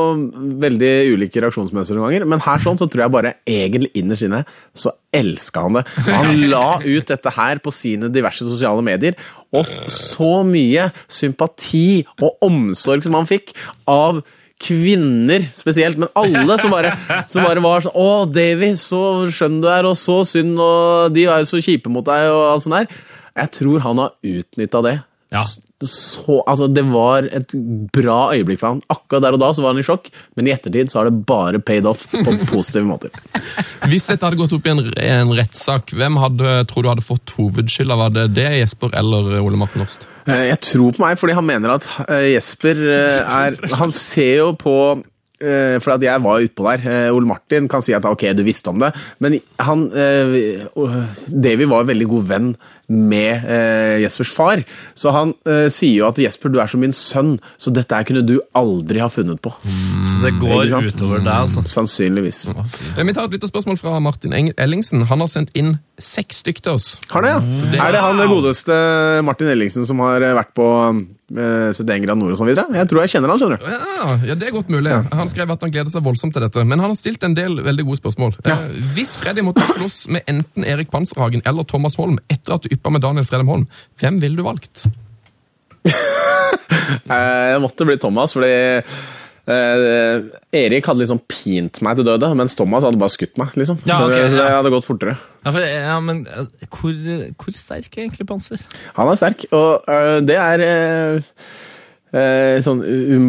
veldig 0.59 0.91
ulike 1.13 1.43
reaksjonsmønstre 1.45 1.93
noen 1.95 2.09
ganger. 2.09 2.25
Men 2.33 2.41
her 2.41 2.57
sånn 2.65 2.79
så 2.81 2.87
tror 2.89 3.05
jeg 3.05 3.13
bare 3.13 3.35
egentlig 3.47 3.91
innerst 4.01 4.25
inne 4.25 4.41
så 4.75 4.91
elska 5.13 5.61
han 5.67 5.77
det. 5.77 5.85
Han 6.09 6.33
la 6.55 6.79
ut 6.83 7.05
dette 7.13 7.35
her 7.37 7.61
på 7.63 7.71
sine 7.75 8.09
diverse 8.11 8.43
sosiale 8.49 8.81
medier, 8.83 9.13
og 9.53 9.69
så 9.93 10.41
mye 10.45 10.89
sympati 11.07 12.01
og 12.19 12.41
omsorg 12.49 13.05
som 13.05 13.13
han 13.17 13.29
fikk 13.29 13.53
av 13.89 14.23
kvinner 14.59 15.45
spesielt, 15.55 15.99
men 16.01 16.11
alle 16.19 16.57
som 16.59 16.73
bare, 16.73 16.91
som 17.31 17.45
bare 17.47 17.63
var 17.63 17.85
sånn 17.85 17.95
Å, 17.95 18.09
Davy, 18.27 18.73
så 18.79 19.01
skjønn 19.31 19.61
du 19.63 19.69
er, 19.71 19.87
og 19.87 19.95
så 19.99 20.19
synd, 20.27 20.59
og 20.59 21.15
de 21.15 21.25
er 21.29 21.43
jo 21.43 21.49
så 21.53 21.61
kjipe 21.63 21.91
mot 21.93 22.05
deg, 22.07 22.27
og 22.33 22.43
alt 22.51 22.65
sånt 22.65 22.77
der. 22.81 23.01
Jeg 23.39 23.53
tror 23.55 23.85
han 23.85 24.01
har 24.03 24.15
utnytta 24.35 24.83
det. 24.85 24.95
Ja. 25.33 25.45
Så, 25.79 26.41
altså, 26.43 26.67
det 26.67 26.83
var 26.89 27.23
et 27.31 27.53
bra 27.95 28.17
øyeblikk 28.35 28.59
for 28.59 28.73
han. 28.73 28.81
Akkurat 28.91 29.23
der 29.23 29.37
og 29.37 29.39
da 29.39 29.51
så 29.55 29.63
var 29.63 29.71
han 29.71 29.79
i 29.79 29.85
sjokk, 29.87 30.09
men 30.35 30.49
i 30.49 30.51
ettertid 30.51 30.91
så 30.91 30.99
har 30.99 31.07
det 31.07 31.21
bare 31.29 31.61
paid 31.63 31.87
off 31.87 32.01
på 32.11 32.33
positive 32.51 32.83
måter. 32.83 33.13
Hvis 33.87 34.09
dette 34.09 34.27
hadde 34.27 34.39
gått 34.41 34.55
opp 34.57 34.67
i 34.67 34.73
en, 34.73 34.81
en 34.91 35.31
rettssak, 35.39 35.93
hvem 35.95 36.19
hadde, 36.19 36.57
tror 36.67 36.83
du 36.83 36.89
hadde 36.91 37.05
fått 37.05 37.31
hovedskylda? 37.37 37.95
Var 38.01 38.15
det 38.17 38.25
det, 38.35 38.47
Jesper 38.59 38.91
eller 38.99 39.37
Ole 39.39 39.59
Martin 39.61 39.85
Åst? 39.85 40.03
Eh, 40.27 40.49
Jeg 40.51 40.59
tror 40.67 40.97
på 40.97 41.05
meg, 41.05 41.15
fordi 41.21 41.37
han 41.39 41.47
mener 41.47 41.77
at 41.77 41.87
eh, 42.09 42.27
Jesper 42.33 42.83
eh, 42.83 43.37
er 43.45 43.55
Han 43.79 43.95
ser 43.95 44.33
jo 44.41 44.49
på 44.59 44.75
eh, 45.39 45.77
for 45.79 45.95
at 45.95 46.03
jeg 46.03 46.25
var 46.27 46.43
utpå 46.43 46.67
der. 46.73 46.83
Eh, 46.91 47.15
Ole 47.15 47.29
Martin 47.31 47.71
kan 47.71 47.81
si 47.85 47.95
at 47.95 48.03
ok, 48.09 48.27
du 48.35 48.43
visste 48.43 48.73
om 48.73 48.83
det, 48.83 48.91
men 49.23 49.39
han 49.63 49.87
eh, 49.95 50.67
Davy 51.31 51.69
var 51.71 51.87
veldig 51.87 52.09
god 52.17 52.27
venn 52.35 52.51
med 52.89 53.45
eh, 53.45 53.99
Jespers 54.03 54.31
far, 54.33 54.63
så 54.97 55.11
han 55.13 55.33
eh, 55.45 55.67
sier 55.69 55.99
jo 56.01 56.07
at 56.09 56.17
Jesper, 56.17 56.49
du 56.49 56.57
er 56.61 56.69
som 56.71 56.81
min 56.81 56.93
sønn, 56.95 57.35
så 57.61 57.69
dette 57.75 57.93
her 57.95 58.07
kunne 58.09 58.23
du 58.25 58.39
aldri 58.57 58.99
ha 59.03 59.09
funnet 59.13 59.41
på. 59.45 59.53
Så 59.63 60.23
det 60.23 60.33
går 60.41 60.65
utover 60.89 61.21
deg, 61.21 61.33
altså. 61.45 61.61
Sannsynligvis. 61.69 62.47
Eh, 62.49 63.03
Vi 63.05 63.13
tar 63.13 63.29
et 63.29 63.37
lite 63.37 63.51
spørsmål 63.51 63.77
fra 63.81 63.99
Martin 64.01 64.33
Ellingsen. 64.57 65.05
Han 65.09 65.21
har 65.25 65.29
sendt 65.31 65.53
inn 65.57 65.77
seks 65.99 66.39
stykk 66.43 66.61
til 66.63 66.77
oss. 66.77 66.93
Har 67.11 67.25
det, 67.25 67.31
ja? 67.35 67.39
Er 67.85 67.91
det 67.93 68.01
han 68.03 68.17
det 68.21 68.29
godeste 68.31 68.73
Martin 69.27 69.49
Ellingsen 69.51 69.85
som 69.89 69.99
har 70.05 70.23
eh, 70.23 70.33
vært 70.37 70.53
på 70.55 70.65
eh, 70.95 71.69
71 71.75 72.05
grad 72.05 72.17
nord 72.21 72.33
og 72.33 72.39
sånn 72.39 72.47
videre? 72.49 72.71
Jeg 72.79 72.87
tror 72.89 73.03
jeg 73.03 73.11
kjenner 73.13 73.33
han, 73.33 73.41
skjønner 73.41 73.59
du. 73.59 73.67
Ja, 73.67 74.13
ja, 74.31 74.37
det 74.39 74.47
er 74.47 74.55
godt 74.55 74.71
mulig. 74.71 74.93
Han 75.11 75.29
skrev 75.31 75.51
at 75.53 75.65
han 75.67 75.73
gleder 75.75 75.91
seg 75.93 76.05
voldsomt 76.07 76.33
til 76.37 76.45
dette. 76.45 76.63
Men 76.65 76.79
han 76.81 76.93
har 76.93 76.99
stilt 76.99 77.25
en 77.27 77.35
del 77.37 77.59
veldig 77.65 77.85
gode 77.89 77.99
spørsmål. 78.01 78.37
Eh, 78.47 78.63
Hvis 78.95 79.17
Freddy 79.19 79.43
måtte 79.45 79.65
slåss 79.73 79.99
med 80.15 80.23
enten 80.31 80.63
Erik 80.65 80.89
Panserhagen 80.93 81.43
eller 81.45 81.67
Thomas 81.67 81.99
Holm 81.99 82.17
etter 82.31 82.55
at 82.55 82.63
du 82.65 82.71
yppa 82.79 82.95
med 82.95 83.03
Daniel 83.05 83.27
Fredheim 83.27 83.51
Holm, 83.51 83.67
hvem 84.01 84.19
ville 84.23 84.39
du 84.39 84.47
valgt? 84.47 84.87
Eh, 87.09 87.47
Jeg 87.53 87.61
måtte 87.63 87.85
bli 87.87 87.95
Thomas, 88.01 88.33
fordi 88.35 88.49
eh, 89.49 90.25
Erik 90.59 90.85
hadde 90.89 91.01
liksom 91.01 91.21
pint 91.29 91.79
meg 91.85 91.97
til 91.97 92.05
døde, 92.07 92.29
mens 92.37 92.53
Thomas 92.57 92.85
hadde 92.85 92.99
bare 93.01 93.13
skutt 93.13 93.37
meg. 93.41 93.53
liksom. 93.57 93.79
Ja, 93.89 93.99
ok, 94.05 94.13
så 94.29 94.37
det 94.37 94.43
ja. 94.45 94.57
hadde 94.57 94.71
gått 94.73 94.85
fortere. 94.87 95.15
Ja, 95.45 95.53
for, 95.55 95.65
ja, 95.65 95.95
men 96.03 96.21
eh, 96.29 96.51
hvor, 96.69 96.93
hvor 97.41 97.55
sterk 97.57 97.89
er 97.97 98.05
egentlig 98.05 98.27
Panser? 98.29 98.61
Han 98.99 99.09
er 99.09 99.19
sterk, 99.21 99.47
og 99.55 99.89
øh, 99.89 100.19
det 100.29 100.37
er 100.37 100.65
øh, 100.67 101.33
øh, 102.15 102.55
sånn 102.65 102.79
um, 102.83 103.27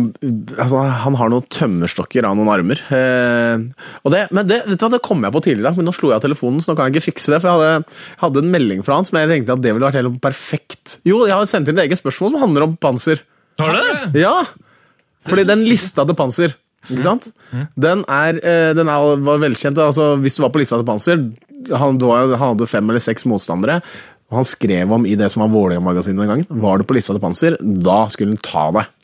altså, 0.57 0.83
Han 1.05 1.19
har 1.21 1.33
noen 1.33 1.47
tømmerstokker 1.53 2.27
av 2.29 2.39
noen 2.39 2.51
armer. 2.53 2.81
Eh, 2.95 3.67
og 4.05 4.15
det, 4.15 4.25
men 4.37 4.49
det, 4.49 4.63
vet 4.69 4.81
du 4.81 4.87
hva, 4.87 4.93
det 4.95 5.03
kom 5.07 5.27
jeg 5.27 5.37
på 5.37 5.45
tidligere, 5.49 5.75
men 5.79 5.89
nå 5.89 5.95
slo 5.97 6.13
jeg 6.13 6.21
av 6.21 6.25
telefonen, 6.25 6.63
så 6.63 6.73
nå 6.73 6.79
kan 6.79 6.89
jeg 6.89 6.97
ikke 6.97 7.11
fikse 7.11 7.35
det. 7.35 7.43
For 7.43 7.51
jeg 7.51 7.61
hadde, 7.61 8.01
hadde 8.25 8.45
en 8.45 8.55
melding 8.55 8.87
fra 8.87 9.01
han 9.01 9.09
som 9.09 9.21
jeg 9.21 9.31
tenkte 9.33 9.59
at 9.59 9.67
det 9.67 9.75
ville 9.77 9.89
vært 9.91 10.01
helt 10.01 10.23
perfekt. 10.25 10.99
Jo, 11.09 11.25
jeg 11.29 11.37
har 11.37 11.51
sendt 11.51 11.71
inn 11.71 11.79
et 11.79 11.89
eget 11.89 12.03
spørsmål 12.03 12.35
som 12.35 12.43
handler 12.47 12.69
om 12.69 12.75
panser. 12.81 13.23
Har 13.61 13.77
du? 13.77 14.19
Ja! 14.21 14.35
Fordi 15.29 15.45
den 15.45 15.67
lista 15.69 16.07
til 16.09 16.17
panser 16.17 16.57
ikke 16.89 17.05
sant? 17.05 17.27
Den, 17.77 18.07
er, 18.09 18.39
eh, 18.41 18.71
den 18.75 18.89
er, 18.89 19.21
var 19.21 19.43
velkjent. 19.43 19.79
Altså, 19.85 20.15
hvis 20.23 20.39
du 20.39 20.45
var 20.47 20.53
på 20.55 20.63
lista 20.63 20.79
til 20.81 20.89
panser 20.89 21.21
han, 21.69 22.01
han 22.01 22.35
hadde 22.41 22.69
fem 22.71 22.89
eller 22.89 23.03
seks 23.05 23.27
motstandere, 23.29 23.81
han 24.39 24.47
skrev 24.47 24.93
om 24.95 25.05
i 25.07 25.17
det 25.19 25.29
som 25.33 25.43
var 25.45 25.51
Vålerenga-magasinet 25.55 26.21
den 26.23 26.31
gangen. 26.31 26.47
Var 26.63 26.79
du 26.79 26.85
på 26.87 26.95
lista 26.97 27.13
til 27.17 27.23
panser, 27.23 27.57
da 27.61 28.05
skulle 28.13 28.37
han 28.37 28.43
ta 28.47 28.71
deg. 28.79 28.97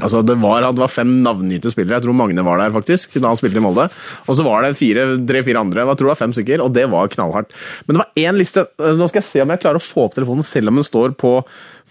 Altså, 0.00 0.22
det 0.24 0.38
var, 0.40 0.64
det 0.72 0.80
var 0.80 0.88
fem 0.88 1.10
navngitte 1.24 1.68
spillere. 1.68 1.98
Jeg 1.98 2.06
tror 2.06 2.14
Magne 2.16 2.40
var 2.46 2.56
der, 2.62 2.72
faktisk, 2.72 3.18
da 3.20 3.28
han 3.28 3.36
spilte 3.36 3.60
i 3.60 3.64
Molde. 3.64 3.84
Og 4.24 4.36
så 4.38 4.44
var 4.46 4.64
det 4.64 4.70
tre-fire 4.80 5.60
andre. 5.60 5.84
Jeg 5.84 5.98
tror 6.00 6.08
det 6.08 6.12
var 6.14 6.20
fem 6.22 6.32
stykker, 6.32 6.62
og 6.64 6.72
det 6.72 6.86
var 6.92 7.10
knallhardt. 7.12 7.52
Men 7.84 7.98
det 7.98 8.00
var 8.00 8.22
én 8.24 8.38
liste. 8.40 8.64
Nå 8.80 9.08
skal 9.10 9.20
jeg 9.20 9.28
se 9.28 9.42
om 9.44 9.52
jeg 9.52 9.60
klarer 9.60 9.80
å 9.82 9.84
få 9.84 10.06
opp 10.06 10.16
telefonen, 10.16 10.46
selv 10.46 10.72
om 10.72 10.80
den 10.80 10.86
står 10.88 11.12
på 11.20 11.34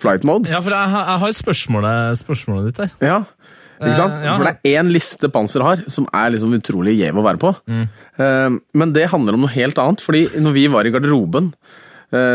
flight 0.01 0.25
mode. 0.25 0.49
Ja, 0.49 0.61
for 0.65 0.73
jeg, 0.73 0.89
har- 0.95 1.05
jeg 1.13 1.21
har 1.25 1.37
spørsmålet, 1.43 2.17
spørsmålet 2.23 2.71
ditt 2.71 2.81
der. 2.81 2.91
Ja, 3.11 3.19
ikke 3.83 3.95
sant? 3.99 4.17
Eh, 4.17 4.25
ja. 4.25 4.33
For 4.39 4.47
det 4.49 4.55
er 4.73 4.81
én 4.81 4.89
liste 4.93 5.29
Panser 5.29 5.61
har, 5.65 5.85
som 5.91 6.09
er 6.17 6.33
liksom 6.33 6.57
utrolig 6.57 6.97
gjev 6.97 7.21
å 7.21 7.25
være 7.29 7.41
på. 7.45 7.53
Mm. 7.69 7.85
Eh, 8.17 8.57
men 8.73 8.93
det 8.97 9.09
handler 9.13 9.37
om 9.37 9.45
noe 9.45 9.53
helt 9.53 9.77
annet, 9.85 10.01
fordi 10.01 10.25
når 10.41 10.57
vi 10.57 10.65
var 10.73 10.89
i 10.89 10.93
garderoben 10.97 11.53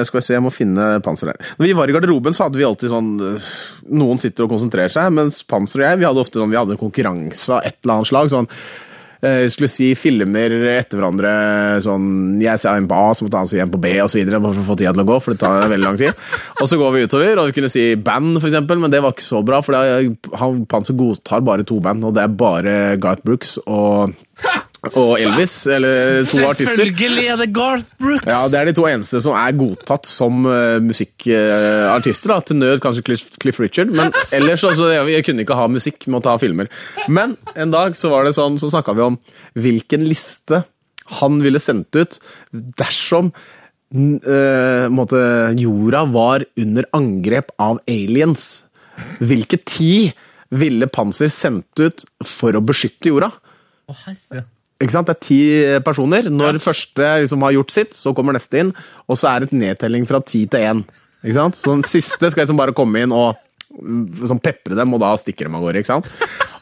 skal 0.05 0.19
vi 0.19 0.25
se, 0.27 0.35
jeg 0.35 0.43
må 0.43 0.51
finne 0.55 0.89
Panser 1.05 1.33
her. 1.33 1.39
Når 1.59 1.69
vi 1.71 1.77
var 1.79 1.89
i 1.89 1.95
garderoben, 1.95 2.35
så 2.37 2.47
hadde 2.49 2.59
vi 2.59 2.67
alltid 2.67 2.91
sånn 2.91 3.13
eh, 3.35 3.49
Noen 3.95 4.19
sitter 4.19 4.45
og 4.49 4.53
konsentrerer 4.57 4.91
seg, 4.93 5.13
mens 5.15 5.41
Panser 5.47 5.85
og 5.85 5.89
jeg 5.91 6.03
vi 6.03 6.09
hadde 6.11 6.25
ofte 6.27 6.41
sånn, 6.43 6.51
vi 6.53 6.59
hadde 6.61 6.75
en 6.77 6.83
konkurranse 6.85 7.49
av 7.59 7.65
et 7.69 7.79
eller 7.85 7.99
annet 8.01 8.11
slag. 8.13 8.31
sånn 8.35 8.51
jeg 9.19 9.49
vi 9.49 9.51
skulle 9.51 9.67
si 9.67 9.87
filmer 9.99 10.53
etter 10.71 11.01
hverandre. 11.01 11.31
sånn, 11.83 12.39
Jeg 12.41 12.61
ser 12.63 12.77
en 12.79 12.87
på 12.87 12.95
A, 12.95 13.09
så 13.19 13.25
måtte 13.27 13.41
han 13.41 13.49
si 13.51 13.59
en 13.59 13.71
på 13.73 13.81
B, 13.83 13.91
videre, 13.91 14.39
bare 14.39 14.55
for 14.55 14.63
å 14.63 14.69
få 14.69 14.77
tida 14.79 14.93
til 14.95 15.03
å 15.03 15.09
gå. 15.09 15.17
for 15.21 15.35
det 15.35 15.41
tar 15.41 15.67
veldig 15.73 15.85
lang 15.89 15.97
tid. 15.99 16.15
Og 16.63 16.69
så 16.71 16.79
går 16.79 16.93
vi 16.95 17.03
utover, 17.03 17.39
og 17.43 17.47
vi 17.51 17.57
kunne 17.57 17.69
si 17.73 17.97
band, 17.97 18.39
for 18.39 18.47
eksempel, 18.47 18.79
men 18.79 18.93
det 18.95 19.03
var 19.03 19.11
ikke 19.11 19.27
så 19.27 19.43
bra. 19.45 19.59
For 19.61 19.75
er- 19.75 20.15
Panser 20.71 20.95
godtar 20.95 21.43
bare 21.43 21.65
to 21.67 21.81
band, 21.81 22.05
og 22.05 22.15
det 22.15 22.23
er 22.23 22.29
bare 22.29 22.97
Garth 22.97 23.25
Brooks 23.27 23.59
og, 23.67 24.15
og 24.93 25.19
Elvis. 25.19 25.55
Eller 25.71 26.23
to 26.29 26.41
artister. 26.47 26.85
Selvfølgelig 26.85 27.27
er 27.33 27.41
det 27.41 27.49
Garth 27.55 27.87
Brooks! 27.99 28.29
Ja, 28.31 28.47
Det 28.49 28.61
er 28.61 28.71
de 28.71 28.75
to 28.77 28.87
eneste 28.89 29.21
som 29.25 29.35
er 29.39 29.57
godtatt 29.59 30.07
som 30.09 30.47
uh, 30.47 30.79
musikkartister. 30.85 32.33
da, 32.33 32.41
Til 32.41 32.61
nød 32.61 32.83
kanskje 32.85 33.05
Cliff, 33.09 33.27
Cliff 33.43 33.61
Richard, 33.61 33.93
men 33.95 34.15
ellers 34.37 34.65
altså, 34.65 34.91
jeg, 34.95 35.25
kunne 35.27 35.45
ikke 35.45 35.59
ha 35.59 35.67
musikk, 35.73 36.07
måtte 36.13 36.31
ha 36.33 36.39
filmer. 36.41 36.71
Men 37.09 37.37
en 37.57 37.75
dag 37.75 37.99
så 37.99 38.13
var 38.13 38.29
det 38.29 38.37
sånn, 38.39 38.59
så 38.61 38.71
snakka 38.73 38.95
vi 38.97 39.07
om 39.07 39.19
hvilken 39.59 40.07
liste 40.07 40.65
han 41.19 41.39
ville 41.41 41.61
sendt 41.63 41.97
ut 41.97 42.19
dersom 42.53 43.33
uh, 43.33 44.87
måtte, 44.93 45.21
jorda 45.59 46.05
var 46.13 46.45
under 46.61 46.89
angrep 46.97 47.55
av 47.59 47.81
aliens. 47.89 48.65
Hvilke 49.19 49.61
ti 49.65 50.11
ville 50.55 50.89
Panser 50.89 51.31
sendt 51.33 51.81
ut 51.81 52.05
for 52.25 52.57
å 52.57 52.63
beskytte 52.65 53.11
jorda? 53.11 53.33
Å, 53.89 53.97
herre. 54.05 54.45
Ikke 54.79 54.95
sant? 54.95 55.09
Det 55.11 55.17
er 55.17 55.25
ti 55.27 55.39
personer. 55.85 56.29
Når 56.31 56.61
første 56.63 57.09
liksom 57.25 57.43
har 57.43 57.57
gjort 57.57 57.75
sitt, 57.75 57.97
så 57.99 58.13
kommer 58.15 58.37
neste 58.37 58.61
inn, 58.63 58.73
og 59.11 59.19
så 59.19 59.33
er 59.33 59.41
det 59.43 59.49
et 59.51 59.59
nedtelling 59.59 60.07
fra 60.07 60.21
ti 60.23 60.45
til 60.47 60.61
én. 60.63 60.85
Ikke 61.25 61.35
sant? 61.35 61.59
Så 61.59 61.73
den 61.75 61.83
siste 61.89 62.31
skal 62.31 62.45
liksom 62.45 62.61
bare 62.61 62.75
komme 62.79 63.03
inn 63.03 63.15
og 63.15 63.35
sånn 64.29 64.41
pepre 64.43 64.75
dem, 64.79 64.95
og 64.97 65.03
da 65.03 65.11
stikker 65.21 65.47
de 65.49 65.55
av 65.59 65.63
gårde. 65.67 65.83
ikke 65.83 65.91
sant? 65.91 66.07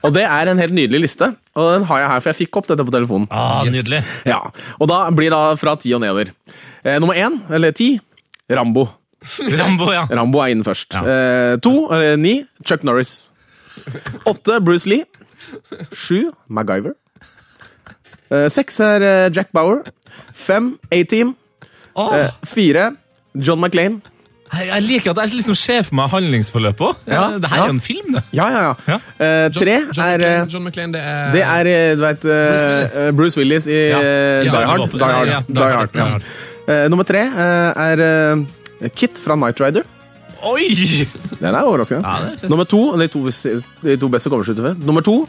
Og 0.05 0.13
det 0.17 0.25
er 0.27 0.49
en 0.51 0.59
helt 0.61 0.75
nydelig 0.77 1.03
liste, 1.07 1.29
og 1.57 1.69
den 1.77 1.85
har 1.89 2.01
jeg 2.03 2.09
her, 2.11 2.21
for 2.25 2.33
jeg 2.33 2.41
fikk 2.41 2.57
opp 2.61 2.67
dette 2.73 2.85
på 2.89 2.93
telefonen. 2.95 3.29
Ah, 3.31 3.63
Nydelig. 3.69 4.01
Ja, 4.29 4.41
Og 4.81 4.89
da 4.91 5.05
blir 5.15 5.31
det 5.33 5.59
fra 5.61 5.77
ti 5.81 5.93
og 5.97 6.03
nedover. 6.03 6.33
Eh, 6.85 6.99
nummer 7.03 7.15
én, 7.21 7.39
eller 7.53 7.73
ti, 7.77 7.99
Rambo. 8.51 8.89
Rambo, 9.61 9.89
ja. 9.93 10.05
Rambo 10.11 10.41
er 10.45 10.53
inne 10.55 10.65
først. 10.67 10.93
Ja. 10.95 11.03
Eh, 11.05 11.57
to, 11.65 11.73
eller 11.93 12.17
ni, 12.21 12.39
Chuck 12.65 12.85
Norris. 12.87 13.27
Åtte, 14.27 14.61
Bruce 14.65 14.87
Lee. 14.89 15.05
Sju, 15.93 16.31
MacGyver. 16.49 16.95
Eh, 18.31 18.49
seks 18.53 18.81
er 18.83 19.05
eh, 19.07 19.31
Jack 19.35 19.53
Bauer. 19.55 19.85
Fem, 20.35 20.75
A-Team. 20.93 21.35
Oh. 21.97 22.13
Fire, 22.45 22.91
John 23.35 23.61
McLean. 23.61 24.03
jeg, 24.53 24.67
jeg 24.69 24.83
liker 24.87 25.11
at 25.11 25.21
jeg 25.25 25.39
liksom 25.41 25.57
ser 25.59 25.83
for 25.87 25.97
meg 25.99 26.11
handlingsforløpet 26.13 26.85
òg. 26.87 26.99
Ja, 27.11 27.23
det 27.41 27.51
her 27.51 27.57
ja. 27.57 27.63
er 27.65 27.71
jo 27.73 27.77
en 27.77 27.81
film, 27.83 28.13
det. 28.15 28.23
Ja, 28.37 28.47
ja, 28.53 28.61
ja. 28.67 28.75
Ja. 28.87 28.99
Eh, 29.19 29.47
John, 29.47 29.57
tre 29.63 29.77
John, 29.81 30.05
er 30.05 30.19
McClane, 30.19 30.43
eh, 30.43 30.53
John 30.53 30.67
McLean, 30.69 30.93
det 30.95 31.03
er 31.03 31.33
Det 31.33 31.43
er, 31.43 31.97
du 31.97 32.05
vet 32.05 32.27
Bruce, 32.27 32.69
Willis. 32.69 33.17
Bruce 33.17 33.41
Willis 33.41 33.67
i 33.67 33.81
Ja. 33.89 34.01
Die 34.45 34.51
Hard. 34.51 34.87
Die 34.93 35.05
Hard. 35.05 35.29
Ja, 35.33 35.41
Die 35.49 35.73
Hard, 35.73 35.93
Die. 35.93 36.01
Hard. 36.03 36.31
Eh, 36.69 36.87
nummer 36.93 37.05
tre 37.09 37.27
er 37.27 38.47
Kit 38.95 39.19
fra 39.23 39.37
Night 39.37 39.61
Rider. 39.61 39.83
Oi! 40.47 40.69
Den 41.41 41.55
er 41.55 41.63
overraskende. 41.63 42.05
Ja, 42.05 42.31
det 42.31 42.45
er. 42.45 42.49
Nummer 42.53 42.65
to, 42.69 42.81
de 43.01 43.09
to, 43.09 43.25
de 43.83 43.97
to 43.97 44.09
beste 44.13 44.31
slutt. 44.31 44.85
Nummer 44.85 45.01
to, 45.01 45.29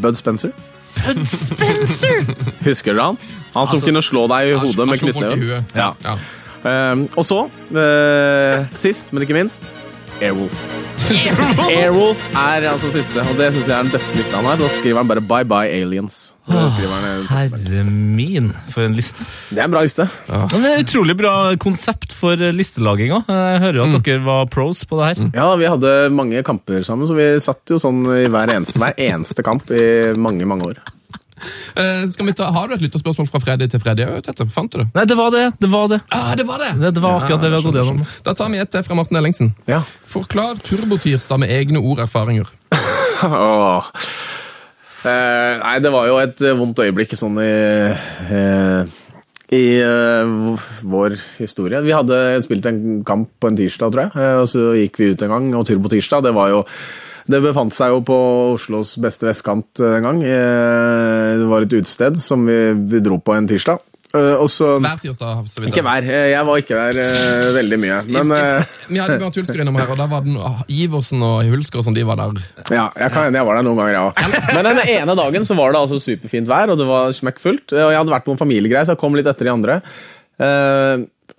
Bud 0.00 0.14
Spencer. 0.16 0.50
Bud 0.98 1.24
Spencer! 1.26 2.22
Husker 2.68 2.94
du 2.94 3.00
han? 3.02 3.18
Han 3.52 3.66
som 3.66 3.76
Altså, 3.76 3.86
kunne 3.88 4.02
slå 4.04 4.26
deg 4.32 4.52
i 4.52 4.54
hodet 4.56 4.86
med 4.86 4.94
han 4.94 5.00
slo 5.00 5.12
folk 5.12 5.26
i 5.26 5.28
knyttneve. 5.28 5.62
huet. 5.62 5.76
Ja. 5.76 5.90
Ja. 6.04 6.16
Uh, 6.62 7.04
og 7.18 7.24
så, 7.26 7.40
uh, 7.74 8.66
sist, 8.78 9.10
men 9.12 9.24
ikke 9.26 9.34
minst, 9.36 9.72
Airwolf. 10.22 10.60
Airwolf 11.66 12.22
er 12.38 12.68
altså 12.70 12.92
siste, 12.94 13.22
og 13.24 13.38
det 13.40 13.48
syns 13.54 13.66
jeg 13.66 13.74
er 13.74 13.88
den 13.88 13.92
beste 13.92 14.16
lista 14.16 14.38
han 14.38 14.46
har. 14.46 14.60
Da 14.60 14.68
skriver 14.70 15.02
han 15.02 15.10
bare 15.10 15.24
'Bye 15.24 15.48
Bye 15.50 15.72
Aliens'. 15.80 16.20
Der. 16.46 17.26
Herre 17.30 17.84
min, 17.86 18.52
for 18.70 18.82
en 18.82 18.96
liste. 18.98 19.24
Det 19.50 19.58
er 19.58 19.64
en 19.64 19.74
bra 19.74 19.82
liste. 19.82 20.08
Ja. 20.28 20.46
det 20.50 20.70
er 20.72 20.82
utrolig 20.82 21.16
bra 21.16 21.34
konsept 21.56 22.12
for 22.12 22.34
listelaginga. 22.36 22.58
listelaging 22.58 23.12
òg. 23.18 23.30
Jeg 23.30 23.60
hører 23.62 23.82
at 23.84 24.04
dere 24.04 24.24
var 24.24 24.46
pros 24.50 24.84
på 24.84 24.98
det 24.98 25.10
her. 25.10 25.30
Ja, 25.34 25.54
vi 25.56 25.70
hadde 25.70 26.10
mange 26.10 26.42
kamper 26.42 26.82
sammen, 26.82 27.06
så 27.06 27.14
vi 27.14 27.28
satt 27.40 27.62
jo 27.70 27.78
sånn 27.78 28.02
i 28.06 28.26
hver 28.26 28.50
eneste, 28.56 28.78
hver 28.82 28.94
eneste 28.98 29.42
kamp 29.46 29.70
i 29.70 30.14
mange, 30.18 30.46
mange 30.46 30.72
år. 30.72 30.82
Eh, 31.76 32.04
skal 32.12 32.28
vi 32.28 32.34
ta, 32.38 32.48
har 32.54 32.68
du 32.68 32.76
et 32.76 32.84
lytterspørsmål 32.84 33.28
fra 33.30 33.40
Freddy 33.42 33.68
til 33.72 33.82
Freddy? 33.82 34.06
òg, 34.06 34.22
Tete? 34.26 34.46
Fant 34.52 34.72
du 34.72 34.82
det? 34.82 34.88
Nei, 34.94 35.06
det 35.08 35.18
var 35.18 35.32
det. 35.34 35.44
Det 35.60 35.70
var 35.72 35.92
det. 35.92 36.00
Ah, 36.14 36.32
det 36.38 36.46
var 36.48 36.62
det! 36.62 36.72
Det, 36.80 36.94
det 36.96 37.04
var 37.04 37.20
akkurat 37.20 37.44
det 37.44 37.52
vi 37.52 37.58
har 37.58 37.66
gått 37.66 37.80
gjennom. 37.80 38.06
Da 38.26 38.36
tar 38.38 38.52
vi 38.52 38.62
et 38.62 38.72
til 38.72 38.86
fra 38.86 38.98
Morten 38.98 39.20
Ellingsen. 39.20 39.54
Ja. 39.70 39.82
Forklar 40.14 40.60
Turbotirsdag 40.62 41.42
med 41.42 41.54
egne 41.54 41.82
ord 41.82 41.98
og 41.98 42.06
erfaringer. 42.06 42.50
Åh. 43.26 43.92
Eh, 45.02 45.54
nei, 45.58 45.76
det 45.82 45.90
var 45.90 46.06
jo 46.06 46.18
et 46.22 46.42
eh, 46.46 46.54
vondt 46.58 46.82
øyeblikk 46.84 47.16
sånn 47.18 47.40
i 47.42 47.52
eh, 48.30 48.98
i 49.52 49.64
uh, 49.84 50.56
vår 50.80 51.16
historie. 51.36 51.82
Vi 51.84 51.92
hadde 51.92 52.18
spilt 52.46 52.66
en 52.68 53.02
kamp 53.04 53.28
på 53.40 53.50
en 53.50 53.58
tirsdag, 53.58 53.92
tror 53.92 54.06
jeg, 54.06 54.12
eh, 54.16 54.36
og 54.40 54.48
så 54.48 54.70
gikk 54.78 55.00
vi 55.00 55.10
ut 55.12 55.24
en 55.24 55.34
gang 55.34 55.50
og 55.58 55.66
tur 55.68 55.80
på 55.82 55.92
tirsdag. 55.92 56.24
Det 56.24 56.32
var 56.36 56.52
jo 56.54 56.62
det 57.30 57.42
befant 57.44 57.72
seg 57.76 57.92
jo 57.94 58.00
på 58.06 58.16
Oslos 58.56 58.96
beste 59.02 59.28
vestkant 59.28 59.80
en 59.80 60.02
gang. 60.02 60.22
Eh, 60.24 61.38
Det 61.38 61.48
var 61.48 61.62
et 61.62 61.72
utested 61.78 62.16
som 62.18 62.44
vi, 62.46 62.72
vi 62.74 63.00
dro 63.00 63.18
på 63.18 63.34
en 63.36 63.46
tirsdag. 63.48 63.78
Eh, 64.12 64.34
Og 64.36 64.48
Hver 64.50 64.98
tirsdag. 65.00 65.46
så 65.48 65.62
vidt 65.62 65.70
Ikke 65.72 65.82
hver. 65.86 66.04
Jeg 66.04 66.44
var 66.44 66.58
ikke 66.60 66.76
der 66.76 66.98
eh, 67.00 67.46
veldig 67.56 67.78
mye. 67.80 68.00
Men 68.12 68.34
Vi 68.88 68.98
hadde 69.00 69.16
vi 69.22 69.30
Hulsker 69.40 69.62
innom 69.64 69.78
her, 69.80 69.88
og 69.94 69.96
da 70.02 70.06
var 70.10 70.20
det 70.26 70.34
noe- 70.34 70.66
Iversen 70.68 71.22
og 71.24 71.46
Hulsker 71.48 71.78
og 71.80 71.86
sånn, 71.86 71.94
de 71.96 72.04
var 72.04 72.16
der. 72.20 72.42
ja, 72.70 72.90
jeg 72.98 73.12
kan 73.14 73.24
hende 73.30 73.40
jeg 73.40 73.46
var 73.48 73.56
der 73.56 73.62
noen 73.64 73.78
ganger, 73.80 73.96
jeg 73.96 74.04
òg. 74.10 74.54
Men 74.54 74.64
den 74.68 74.82
ene 74.98 75.16
dagen 75.16 75.44
så 75.48 75.56
var 75.56 75.72
det 75.72 75.80
altså 75.80 75.96
superfint 76.02 76.46
vær, 76.50 76.68
og 76.74 76.78
det 76.78 76.86
var 76.86 77.08
smekkfullt. 77.16 77.72
Og 77.72 77.88
jeg 77.88 77.96
hadde 78.02 78.12
vært 78.12 78.24
på 78.28 78.32
en 78.36 78.42
familiegreie, 78.44 78.84
så 78.84 78.92
jeg 78.92 79.00
kom 79.00 79.14
litt 79.16 79.26
etter 79.32 79.48
de 79.48 79.54
andre. 79.56 79.80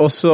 Og 0.01 0.09
så 0.13 0.33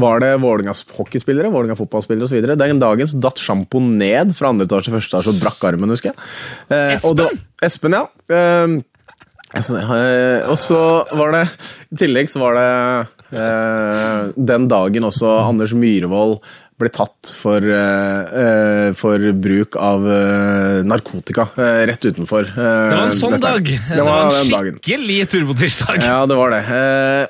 var 0.00 0.22
det 0.22 0.32
Vålerengas 0.42 0.82
hockeyspillere, 0.96 1.50
Vålinga 1.52 1.76
fotballspillere 1.78 2.28
osv. 2.28 2.44
Den 2.60 2.82
dagen 2.82 3.08
så 3.08 3.20
datt 3.22 3.40
sjampo 3.40 3.80
ned 3.80 4.34
fra 4.36 4.52
andre 4.52 4.68
etasje 4.68 4.90
til 4.90 4.96
første 4.96 5.16
etasje 5.16 5.32
og 5.32 5.42
brakk 5.42 5.68
armen, 5.70 5.92
husker 5.94 6.12
jeg. 6.12 6.30
Eh, 6.68 6.96
og 7.08 7.16
Da, 7.20 7.28
Espen, 7.64 7.96
ja. 7.96 8.04
Eh, 8.28 8.76
altså, 9.52 9.80
eh, 9.80 10.50
og 10.50 10.58
så 10.60 10.82
var 11.16 11.36
det 11.36 11.46
I 11.92 12.02
tillegg 12.04 12.30
så 12.32 12.42
var 12.42 12.58
det 12.58 12.68
eh, 13.38 14.32
den 14.52 14.68
dagen 14.72 15.08
også 15.08 15.38
Anders 15.46 15.72
Myhrvold 15.76 16.40
ble 16.82 16.90
tatt 16.92 17.32
for, 17.38 17.64
eh, 17.64 18.88
for 18.98 19.28
bruk 19.42 19.78
av 19.80 20.06
uh, 20.06 20.80
narkotika 20.86 21.46
uh, 21.56 21.82
rett 21.88 22.04
utenfor. 22.04 22.48
Det 22.52 22.64
var 22.64 23.04
en 23.06 23.14
sånn 23.18 23.36
dette 23.36 23.52
her. 23.52 23.60
dag. 23.60 23.70
Det 23.92 24.06
var, 24.08 24.40
en 24.40 24.50
skikkelig 24.80 25.20
turbotirsdag. 25.32 26.02
Ja, 26.04 26.18
det 26.28 26.38
var 26.38 26.52
det. 26.54 26.64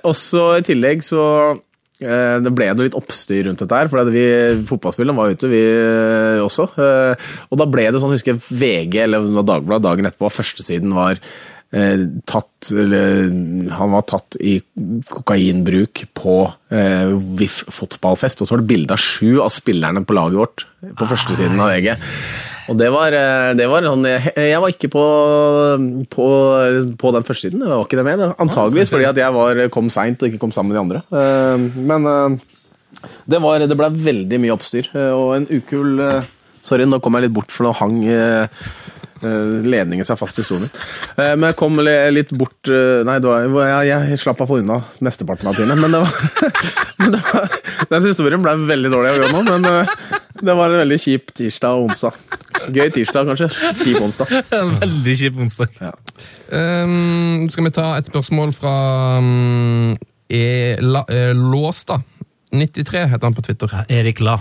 Og 0.09 0.16
så 0.18 0.48
i 0.59 0.64
tillegg 0.66 1.05
så 1.07 1.26
det 2.03 2.50
ble 2.50 2.66
det 2.74 2.82
litt 2.88 2.96
oppstyr 2.98 3.44
rundt 3.46 3.61
dette 3.62 3.78
her, 3.78 3.86
for 3.86 4.09
vi, 4.11 4.24
fotballspillerne 4.66 5.14
var 5.14 5.36
ute, 5.36 5.46
vi 5.46 5.61
også. 6.42 6.64
Og 6.74 7.61
da 7.61 7.66
ble 7.70 7.84
det 7.94 8.00
sånn, 8.03 8.16
husker 8.16 8.34
jeg 8.34 8.42
VG 8.42 8.96
eller 9.05 9.28
Dagbladet 9.38 9.84
dagen 9.86 10.09
etterpå, 10.11 10.32
førstesiden 10.34 10.96
var 10.96 11.20
eh, 11.73 12.05
tatt 12.29 12.70
eller, 12.73 13.27
Han 13.79 13.93
var 13.97 14.07
tatt 14.09 14.39
i 14.41 14.59
kokainbruk 15.11 16.05
på 16.14 16.37
eh, 16.70 17.11
VIF 17.41 17.62
fotballfest, 17.73 18.43
og 18.43 18.49
så 18.49 18.57
var 18.57 18.62
det 18.62 18.70
bilde 18.73 18.97
av 18.97 19.03
sju 19.03 19.41
av 19.43 19.53
spillerne 19.53 20.05
på 20.07 20.16
laget 20.16 20.41
vårt 20.43 20.66
på 20.99 21.09
førstesiden 21.11 21.61
av 21.62 21.73
VG. 21.73 21.93
Og 22.70 22.79
det 22.79 22.89
var, 22.95 23.14
eh, 23.16 23.53
det 23.59 23.66
var 23.70 23.83
sånn 23.83 24.07
Jeg 24.07 24.33
jeg 24.53 24.61
var 24.62 24.70
ikke 24.70 24.91
på, 24.93 25.05
på, 26.12 26.27
på 26.99 27.12
den 27.16 27.27
første 27.27 27.49
siden. 27.49 27.64
Jeg 27.64 27.75
var 27.75 27.87
ikke 27.87 27.99
det 27.99 28.07
med. 28.07 28.23
Antageligvis 28.43 28.93
fordi 28.93 29.09
at 29.09 29.18
jeg 29.18 29.35
var, 29.35 29.62
kom 29.75 29.91
seint 29.93 30.23
og 30.23 30.31
ikke 30.31 30.43
kom 30.45 30.55
sammen 30.55 30.70
med 30.73 30.79
de 30.79 30.85
andre. 30.85 31.03
Eh, 31.11 31.66
Men 31.91 32.07
eh, 32.07 33.09
det, 33.27 33.41
var, 33.43 33.64
det 33.66 33.79
ble 33.79 33.91
veldig 34.07 34.39
mye 34.45 34.55
oppstyr, 34.55 34.93
og 35.16 35.35
en 35.41 35.49
ukul 35.51 36.07
Sorry, 36.62 36.85
nå 36.87 37.01
kom 37.03 37.16
jeg 37.18 37.25
litt 37.25 37.35
bort, 37.35 37.51
for 37.51 37.66
nå 37.66 37.73
hang 37.75 37.97
ledningen 39.23 40.07
seg 40.07 40.18
fast 40.20 40.41
i 40.43 40.45
stolen. 40.47 40.70
Eh, 41.16 41.35
Men 41.37 41.51
jeg 41.51 41.59
kom 41.61 41.79
litt 41.83 42.33
bort 42.37 42.70
eh, 42.70 43.03
Nei, 43.07 43.18
det 43.23 43.31
var, 43.31 43.68
jeg, 43.85 43.91
jeg 43.91 44.20
slapp 44.20 44.43
iallfall 44.43 44.59
få 44.59 44.62
unna 44.62 44.81
mesteparten 45.05 45.51
av 45.51 45.59
tiden. 45.59 45.79
Men, 45.79 45.95
det 45.95 46.03
var, 46.03 46.53
men 47.01 47.14
det 47.16 47.23
var, 47.29 47.57
den 47.93 48.09
historien 48.09 48.45
ble 48.45 48.57
veldig 48.68 48.93
dårlig 48.93 49.12
å 49.12 49.16
gjøre 49.18 49.33
nå, 49.33 49.43
men 49.51 49.68
eh, 49.70 49.97
det 50.43 50.57
var 50.59 50.73
en 50.73 50.83
veldig 50.83 50.99
kjip 50.99 51.35
tirsdag 51.39 51.79
og 51.79 51.91
onsdag. 51.91 52.16
Gøy 52.73 52.89
tirsdag, 52.95 53.29
kanskje. 53.31 53.49
Kjip 53.83 54.01
onsdag. 54.03 54.33
Veldig 54.83 55.14
kjip 55.18 55.39
onsdag. 55.43 55.77
Um, 56.51 57.49
skal 57.51 57.66
vi 57.66 57.73
ta 57.75 57.87
et 57.99 58.11
spørsmål 58.11 58.55
fra 58.55 58.75
um, 59.18 59.93
e, 60.31 60.43
la, 60.83 61.05
e, 61.11 61.25
Låstad. 61.37 62.07
93 62.53 63.07
heter 63.12 63.27
han 63.27 63.35
på 63.35 63.45
Twitter. 63.47 63.70
Ja, 63.73 63.87
Erik 64.01 64.23
La. 64.23 64.39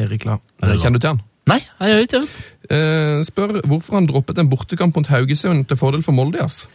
Erik 0.00 0.26
La. 0.28 0.38
Kjenner 0.62 0.98
du 0.98 1.04
til 1.04 1.14
han? 1.14 1.22
Nei, 1.50 1.58
jeg 1.58 1.90
gjør 1.90 2.04
ikke 2.06 2.20
det. 2.22 2.42
Eh, 2.72 3.22
spør 3.26 3.56
hvorfor 3.66 3.98
han 3.98 4.06
droppet 4.06 4.38
en 4.38 4.50
bortekamp 4.50 4.98
mot 4.98 5.10
Haugesund 5.10 5.66
til 5.66 5.80
fordel 5.80 6.04
for 6.06 6.14
Moldias. 6.14 6.66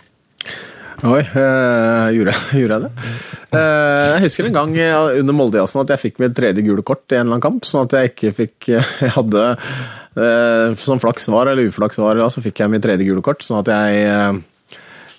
Oi, 1.06 1.22
øh, 1.22 2.08
gjorde, 2.16 2.34
jeg, 2.34 2.42
gjorde 2.64 2.74
jeg 2.74 2.84
det? 2.88 2.92
Uh, 3.54 4.16
jeg 4.16 4.24
husker 4.24 4.48
en 4.48 4.56
gang 4.56 4.72
eh, 4.82 5.20
under 5.22 5.36
Moldejazzen 5.38 5.84
at 5.84 5.94
jeg 5.94 6.02
fikk 6.08 6.18
mitt 6.24 6.34
tredje 6.36 6.64
gule 6.66 6.82
kort 6.82 7.06
i 7.14 7.20
en 7.20 7.28
eller 7.28 7.38
annen 7.38 7.44
kamp, 7.46 7.68
sånn 7.70 7.86
at 7.86 7.94
jeg 7.94 8.12
ikke 8.12 8.32
fikk 8.36 8.70
Jeg 9.06 9.14
hadde 9.14 9.44
uh, 9.54 10.74
Som 10.82 11.00
flaks 11.04 11.30
var, 11.30 11.52
eller 11.52 11.70
uflaks 11.70 12.02
var, 12.02 12.18
ja, 12.18 12.26
så 12.34 12.42
fikk 12.42 12.64
jeg 12.64 12.74
mitt 12.74 12.82
tredje 12.84 13.06
gule 13.06 13.22
kort, 13.26 13.46
sånn 13.46 13.62
at 13.62 13.70
jeg 13.72 14.08
eh, 14.10 14.40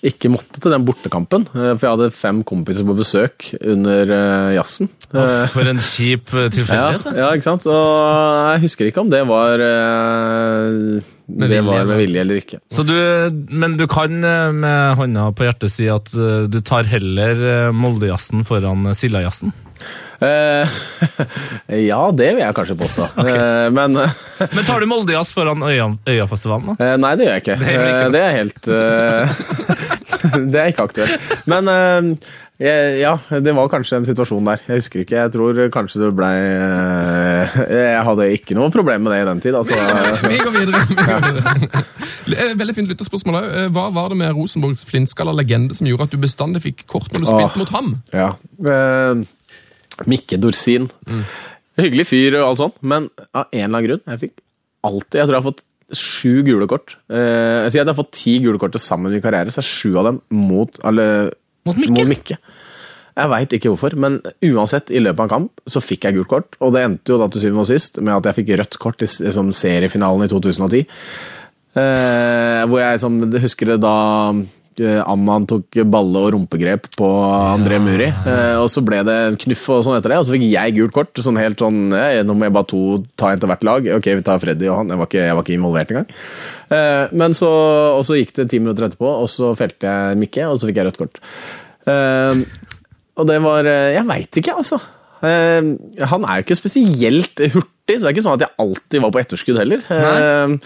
ikke 0.07 0.31
måtte 0.31 0.61
til 0.63 0.71
den 0.75 0.85
bortekampen. 0.87 1.47
eh, 1.55 1.73
For 1.79 1.87
jeg 1.89 1.95
hadde 1.97 2.11
fem 2.15 2.43
kompiser 2.47 2.87
på 2.87 2.95
besøk 2.99 3.49
under 3.65 4.13
eh, 4.15 4.55
jazzen. 4.57 4.89
Eh, 5.11 5.47
For 5.51 5.67
en 5.73 5.81
kjip 5.83 6.31
tilfeldighet. 6.57 7.09
ja, 7.11 7.17
ja, 7.25 7.31
ikke 7.35 7.49
sant? 7.49 7.67
Og 7.67 8.53
jeg 8.55 8.63
husker 8.69 8.91
ikke 8.91 9.03
om 9.03 9.11
det 9.11 9.25
var 9.29 9.59
Det 11.29 11.61
var 11.67 11.85
med 11.89 11.99
vilje 12.01 12.21
eller 12.25 12.41
ikke. 12.41 12.61
Så 12.73 12.85
du, 12.87 12.95
men 13.51 13.77
du 13.77 13.87
kan 13.91 14.15
med 14.21 14.97
hånda 15.01 15.29
på 15.37 15.45
hjertet 15.49 15.73
si 15.75 15.89
at 15.93 16.09
du 16.15 16.61
tar 16.65 16.89
heller 16.89 17.71
Moldejazzen 17.77 18.47
foran 18.49 18.89
Sildajazzen? 18.97 19.53
Eh, 20.19 20.69
ja, 21.89 22.01
det 22.11 22.33
vil 22.35 22.43
jeg 22.43 22.57
kanskje 22.57 22.79
påstå. 22.79 23.09
Eh, 23.29 23.69
men 23.75 23.93
Men 24.57 24.65
tar 24.67 24.81
du 24.81 24.87
Moldejazz 24.89 25.35
foran 25.37 25.63
Øya, 25.63 25.91
Øyafestivalen, 26.09 26.73
da? 26.73 26.77
Eh, 26.85 26.97
nei, 27.01 27.13
det 27.19 27.27
gjør 27.27 27.37
jeg 27.37 27.43
ikke. 27.45 27.57
Det 27.61 27.73
ikke, 27.77 28.11
det 28.15 28.23
er 28.23 28.37
helt 28.39 28.69
Det 30.53 30.61
er 30.63 30.71
ikke 30.73 30.87
aktuelt. 30.89 31.33
Men 31.51 31.71
ja, 32.59 33.13
det 33.31 33.53
var 33.55 33.69
kanskje 33.71 34.01
en 34.01 34.07
situasjon 34.09 34.49
der. 34.49 34.63
Jeg 34.67 34.81
husker 34.81 35.03
ikke. 35.05 35.19
Jeg 35.21 35.33
tror 35.35 35.61
kanskje 35.75 36.01
det 36.03 36.11
blei 36.19 36.33
Jeg 37.71 38.01
hadde 38.09 38.31
ikke 38.35 38.57
noe 38.59 38.73
problem 38.75 39.05
med 39.07 39.15
det 39.15 39.21
i 39.23 39.29
den 39.29 39.43
tid. 39.45 39.59
Altså. 39.59 39.77
Vi 40.25 40.41
går 40.41 40.55
videre. 40.57 40.83
Vi 40.89 40.99
går 40.99 41.27
videre. 41.29 42.55
Veldig 42.63 42.77
fint 42.81 42.91
lytterspørsmål 42.95 43.41
òg. 43.43 43.49
Hva 43.77 43.89
var 43.95 44.11
det 44.15 44.23
med 44.25 44.35
Rosenborgs 44.39 44.83
flintskalla 44.89 45.37
legende 45.37 45.77
som 45.79 45.87
gjorde 45.91 46.09
at 46.09 46.17
du 46.17 46.23
bestandig 46.23 46.65
fikk 46.67 46.87
kort 46.91 47.13
når 47.13 47.27
du 47.27 47.31
spilte 47.31 47.63
mot 47.63 47.75
ham? 47.77 47.93
Ja. 48.15 48.33
Eh, 48.75 49.27
Mikke 50.07 50.39
Dorsin. 50.41 50.87
Hyggelig 51.79 52.07
fyr 52.11 52.37
og 52.41 52.49
alt 52.53 52.59
sånt, 52.63 52.79
men 52.83 53.09
av 53.35 53.47
en 53.53 53.59
eller 53.59 53.67
annen 53.79 53.87
grunn 53.87 54.01
Jeg 54.11 54.19
fikk 54.25 54.33
alltid 54.87 55.19
Jeg 55.21 55.27
tror 55.29 55.35
jeg 55.37 55.43
har 55.43 55.49
fått 55.53 55.65
sju 55.99 56.43
gule 56.45 56.67
kort. 56.69 56.97
Eh, 57.09 57.65
jeg 57.65 57.73
sier 57.73 57.81
at 57.83 57.87
jeg 57.89 57.95
har 57.95 58.03
fått 58.03 58.13
ti 58.13 58.35
gule 58.45 58.59
kort 58.61 58.75
til 58.77 58.83
sammen 58.83 59.15
i 59.17 59.21
karriere, 59.25 59.49
så 59.55 59.63
er 59.63 59.69
sju 59.69 59.95
av 59.97 60.05
dem 60.11 60.19
mot, 60.37 60.79
eller, 60.85 61.31
Mot 61.65 61.77
Mikke? 61.79 62.37
Jeg 63.19 63.31
veit 63.33 63.55
ikke 63.57 63.71
hvorfor, 63.73 63.97
men 63.99 64.21
uansett, 64.45 64.93
i 64.95 65.01
løpet 65.01 65.19
av 65.19 65.25
en 65.25 65.33
kamp 65.33 65.61
så 65.67 65.81
fikk 65.83 66.05
jeg 66.07 66.15
gult 66.19 66.29
kort. 66.31 66.59
Og 66.63 66.75
det 66.77 66.85
endte 66.85 67.11
jo 67.15 67.17
da 67.19 67.27
til 67.33 67.41
syvende 67.43 67.65
og 67.65 67.71
sist 67.71 67.97
med 67.99 68.15
at 68.15 68.29
jeg 68.31 68.37
fikk 68.45 68.53
rødt 68.61 68.79
kort 68.79 69.03
i 69.03 69.09
s- 69.09 69.23
som 69.35 69.49
seriefinalen 69.51 70.29
i 70.29 70.31
2010. 70.31 70.85
Eh, 71.79 72.63
hvor 72.69 72.81
jeg 72.85 73.01
som, 73.03 73.19
husker 73.41 73.73
det 73.73 73.81
da 73.83 73.97
eh, 74.81 75.01
han 75.05 75.47
tok 75.51 75.79
balle- 75.91 76.23
og 76.27 76.33
rumpegrep 76.35 76.89
på 76.99 77.09
André 77.55 77.79
Muri. 77.83 78.09
Eh, 78.09 78.57
og 78.61 78.69
så 78.73 78.83
ble 78.85 79.01
det 79.07 79.17
knuff 79.45 79.65
og 79.75 79.85
sånn 79.87 79.97
etter 79.99 80.15
det, 80.15 80.19
og 80.21 80.27
så 80.29 80.35
fikk 80.35 80.47
jeg 80.49 80.77
gult 80.79 80.95
kort. 80.97 81.21
Sånn 81.25 81.41
helt 81.41 81.59
sånn 81.63 81.93
eh, 81.97 82.21
Nå 82.27 82.37
må 82.37 82.47
jeg 82.49 82.55
bare 82.57 82.69
to 82.71 82.83
ta 83.19 83.33
en 83.33 83.43
til 83.43 83.51
hvert 83.51 83.67
lag. 83.69 83.89
Ok, 83.99 84.11
vi 84.19 84.25
tar 84.27 84.41
Freddy 84.43 84.69
og 84.71 84.81
han. 84.81 84.93
Jeg 84.95 85.01
var 85.03 85.11
ikke, 85.11 85.25
jeg 85.27 85.39
var 85.39 85.47
ikke 85.47 85.57
involvert 85.59 85.93
engang. 85.95 86.13
Men 87.17 87.33
så, 87.37 87.49
og 87.97 88.03
så 88.05 88.19
gikk 88.19 88.35
det 88.37 88.51
ti 88.53 88.59
minutter 88.61 88.85
etterpå, 88.89 89.09
og 89.23 89.29
så 89.33 89.55
felte 89.57 89.89
jeg 89.89 90.19
Mikke, 90.21 90.45
og 90.53 90.59
så 90.61 90.69
fikk 90.69 90.81
jeg 90.83 90.89
rødt 90.91 91.01
kort. 91.01 91.21
Og 93.19 93.27
det 93.31 93.39
var 93.43 93.65
Jeg 93.97 94.05
veit 94.09 94.41
ikke, 94.43 94.57
altså. 94.61 94.79
Han 95.23 96.25
er 96.29 96.39
jo 96.39 96.45
ikke 96.47 96.59
spesielt 96.61 97.41
hurtig, 97.55 97.97
så 97.97 98.05
det 98.05 98.11
er 98.11 98.15
ikke 98.15 98.27
sånn 98.27 98.37
at 98.37 98.45
jeg 98.45 98.57
alltid 98.67 99.03
var 99.03 99.15
på 99.15 99.23
etterskudd 99.23 99.59
heller. 99.63 99.81
Eh, 99.89 100.59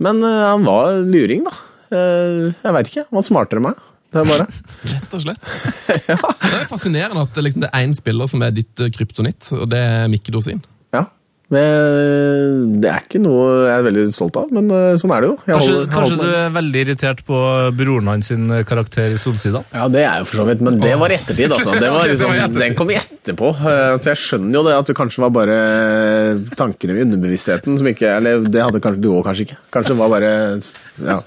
men 0.00 0.22
han 0.24 0.64
var 0.64 0.96
luring, 1.04 1.44
da. 1.44 1.52
Eh, 1.90 2.50
jeg 2.64 2.74
veit 2.76 2.90
ikke. 2.92 3.06
Han 3.10 3.20
var 3.20 3.26
smartere 3.26 3.62
enn 3.62 3.68
meg. 3.70 3.86
Det 4.10 4.18
er 4.24 4.26
bare 4.26 4.46
Rett 4.96 5.12
og 5.14 5.22
slett. 5.22 5.52
Det 6.10 6.58
er 6.64 6.68
fascinerende 6.70 7.22
at 7.28 7.34
det, 7.36 7.44
liksom, 7.46 7.62
det 7.66 7.70
er 7.70 7.86
én 7.86 7.94
spiller 7.94 8.30
som 8.30 8.42
er 8.42 8.54
ditt 8.56 8.82
eh, 8.82 8.90
kryptonitt, 8.94 9.52
og 9.54 9.68
det 9.70 9.78
er 9.86 10.10
Mikke 10.10 10.34
Dorsin. 10.34 10.62
Ja. 10.94 11.04
Det, 11.50 11.62
det 12.82 12.86
er 12.90 13.00
ikke 13.02 13.18
noe 13.22 13.46
jeg 13.66 13.72
er 13.74 13.86
veldig 13.88 14.02
stolt 14.14 14.36
av, 14.38 14.50
men 14.54 14.68
eh, 14.74 14.92
sånn 15.02 15.10
er 15.14 15.24
det 15.24 15.30
jo. 15.32 15.36
Jeg 15.46 15.54
Kanskje, 15.56 15.70
holder- 15.72 15.86
jeg 15.86 15.94
kanskje 15.94 16.18
du 16.20 16.34
er 16.40 16.52
veldig 16.54 16.82
irritert 16.84 17.22
på 17.26 17.40
broren 17.78 18.10
hans 18.12 18.30
sin 18.30 18.44
karakter 18.68 19.14
i 19.16 19.18
Solsida? 19.18 19.62
Ja, 19.74 19.88
det 19.90 20.04
er 20.06 20.22
jo 20.22 20.28
for 20.30 20.42
så 20.42 20.46
vidt, 20.50 20.62
men 20.66 20.78
det 20.82 20.92
var 21.00 21.10
i 21.10 21.18
ettertid, 21.18 21.54
altså. 21.56 21.74
Det 21.82 21.90
var 21.94 22.06
liksom, 22.12 22.36
den 22.58 22.76
kom 22.78 22.92
etterpå. 22.94 23.50
Så 23.62 24.12
jeg 24.12 24.20
skjønner 24.22 24.58
jo 24.60 24.64
det 24.68 24.76
at 24.78 24.90
det 24.92 24.98
kanskje 24.98 25.24
var 25.26 25.34
bare 25.38 25.58
tankene 26.58 26.98
i 26.98 27.02
underbevisstheten 27.06 27.78
som 27.78 27.88
ikke 27.90 28.14
Eller 28.20 28.46
det 28.46 28.62
hadde 28.66 28.82
kanskje 28.82 29.02
du 29.06 29.10
òg, 29.16 29.24
kanskje 29.26 29.48
ikke. 29.48 29.58
Kanskje 29.74 29.94
det 29.96 30.00
var 30.04 30.14
bare 30.14 30.32
ja, 31.04 31.18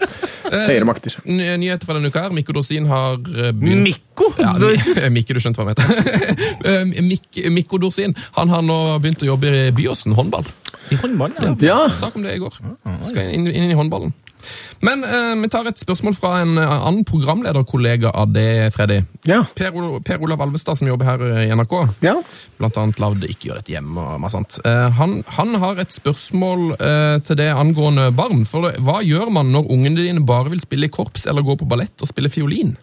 høyere 0.53 0.85
makter. 0.87 1.15
Ny- 1.25 1.55
Nyheter 1.61 1.87
fra 1.89 1.95
denne 1.97 2.09
uka 2.13 2.23
her. 2.25 2.33
Mikko 2.35 2.55
Dorsin 2.57 2.85
har 2.89 3.15
eh, 3.17 3.51
begynt 3.51 3.83
Mikko! 3.87 4.29
Ja, 4.39 4.53
Mikke, 5.17 5.33
du 5.35 5.41
skjønte 5.43 5.61
hva 5.63 5.73
jeg 5.73 5.77
mente. 5.77 5.87
Eh, 6.69 6.85
Mik 7.03 7.39
Mikko 7.51 7.77
Dorsin 7.81 8.13
han 8.37 8.51
har 8.53 8.61
nå 8.63 8.77
begynt 9.03 9.23
å 9.25 9.27
jobbe 9.33 9.49
i 9.51 9.71
Byåsen 9.75 10.13
håndball. 10.15 10.45
I 10.93 10.97
håndball, 11.01 11.33
ja. 11.39 11.53
Ja, 11.63 11.79
Sak 11.95 12.15
om 12.19 12.23
det 12.23 12.35
i 12.37 12.41
går. 12.41 12.55
Skal 13.07 13.31
inn, 13.35 13.47
inn 13.51 13.71
i 13.71 13.77
håndballen. 13.77 14.13
Men 14.83 15.03
eh, 15.07 15.33
vi 15.41 15.49
tar 15.51 15.67
et 15.69 15.79
spørsmål 15.79 16.15
fra 16.17 16.33
en 16.41 16.57
eh, 16.59 16.73
annen 16.87 17.03
programlederkollega 17.07 18.11
av 18.11 18.33
det, 18.35 18.71
Freddy. 18.75 19.01
Ja. 19.29 19.41
Per, 19.55 19.71
Ol 19.79 19.99
per 20.05 20.23
Olav 20.23 20.41
Alvestad, 20.43 20.79
som 20.79 20.89
jobber 20.89 21.07
her 21.07 21.25
i 21.45 21.51
NRK. 21.55 21.75
Ja. 22.05 22.17
Blant 22.59 22.79
annet 22.79 22.99
lagd 23.01 23.27
Ikke 23.27 23.49
gjør 23.49 23.61
dette 23.61 23.75
hjemme 23.75 24.03
og 24.03 24.23
masse 24.23 24.39
annet. 24.39 24.59
Eh, 24.67 24.89
han, 24.99 25.19
han 25.37 25.55
har 25.63 25.83
et 25.83 25.95
spørsmål 25.95 26.73
eh, 26.77 27.17
til 27.27 27.39
det 27.39 27.51
angående 27.53 28.09
barn. 28.15 28.43
For 28.49 28.67
det, 28.67 28.81
hva 28.83 28.99
gjør 29.05 29.31
man 29.33 29.53
når 29.53 29.71
ungene 29.73 30.01
dine 30.01 30.25
bare 30.27 30.51
vil 30.53 30.63
spille 30.63 30.89
i 30.89 30.93
korps 30.93 31.27
eller 31.29 31.45
gå 31.45 31.57
på 31.59 31.69
ballett 31.69 32.03
og 32.03 32.11
spille 32.11 32.31
fiolin? 32.33 32.75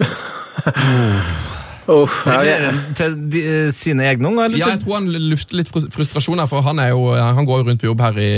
Ja, 1.86 2.36
jeg, 2.46 2.72
til 2.96 3.16
de, 3.30 3.40
eh, 3.44 3.70
sine 3.76 4.06
egne 4.08 4.28
unger? 4.30 4.46
eller 4.48 4.58
Ja, 4.58 4.68
jeg 4.74 4.80
tror 4.84 4.94
han 5.00 5.08
lufter 5.30 5.58
litt 5.60 5.68
frustrasjon 5.72 6.40
her, 6.40 6.48
for 6.50 6.64
han, 6.64 6.78
er 6.80 6.90
jo, 6.94 7.10
han 7.14 7.44
går 7.48 7.60
jo 7.62 7.66
rundt 7.68 7.82
på 7.82 7.88
jobb 7.90 8.00
her 8.04 8.18
i, 8.22 8.30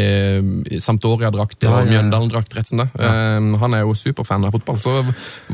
i 0.76 0.80
Sampdoria-drakt 0.82 1.59
og 1.62 1.68
ja, 1.68 1.78
ja. 1.78 1.90
Mjøndalen-drakt. 1.92 2.57
rett 2.57 2.68
som 2.72 2.82
det. 2.82 2.88
Eh, 2.99 3.49
han 3.62 3.76
er 3.78 3.84
jo 3.86 3.94
superfan 3.99 4.47
av 4.49 4.55
fotball, 4.57 4.80
så 4.82 4.97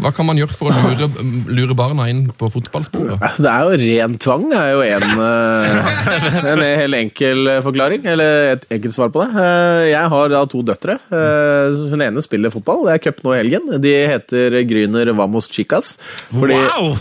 hva 0.01 0.13
kan 0.17 0.29
man 0.29 0.41
gjøre 0.41 0.57
for 0.57 0.73
å 0.73 0.77
lure, 0.93 1.09
lure 1.53 1.77
barna 1.79 2.09
inn 2.13 2.25
på 2.39 2.49
fotballsporet? 2.55 3.17
Altså, 3.21 3.45
det 3.45 3.53
er 3.53 3.67
jo 3.67 3.81
ren 3.85 4.17
tvang, 4.23 4.49
det 4.53 4.61
er 4.63 4.73
jo 4.73 4.83
en, 4.87 5.09
eh, 5.29 6.49
en 6.55 6.65
helt 6.83 6.99
enkel 7.03 7.53
eh, 7.57 7.61
forklaring, 7.67 8.07
eller 8.15 8.53
et 8.57 8.67
enkelt 8.79 8.97
svar 8.97 9.13
på 9.15 9.25
det. 9.25 9.31
Eh, 9.37 9.91
Jeg 9.93 10.09
har 10.15 10.33
da 10.33 10.45
to 10.49 10.63
døtre. 10.67 10.97
Eh, 11.13 11.81
Hun 11.93 12.01
ene 12.05 12.23
spiller 12.25 12.53
fotball, 12.55 12.87
det 12.89 12.97
er 12.97 13.03
cup 13.11 13.21
nå 13.27 13.35
i 13.37 13.41
helgen. 13.43 13.69
De 13.83 13.93
heter 14.09 14.57
Gryner 14.69 15.13
Vamos 15.19 15.49
Chicas. 15.53 15.97
Fordi, 16.33 16.57
Wow! 16.57 16.97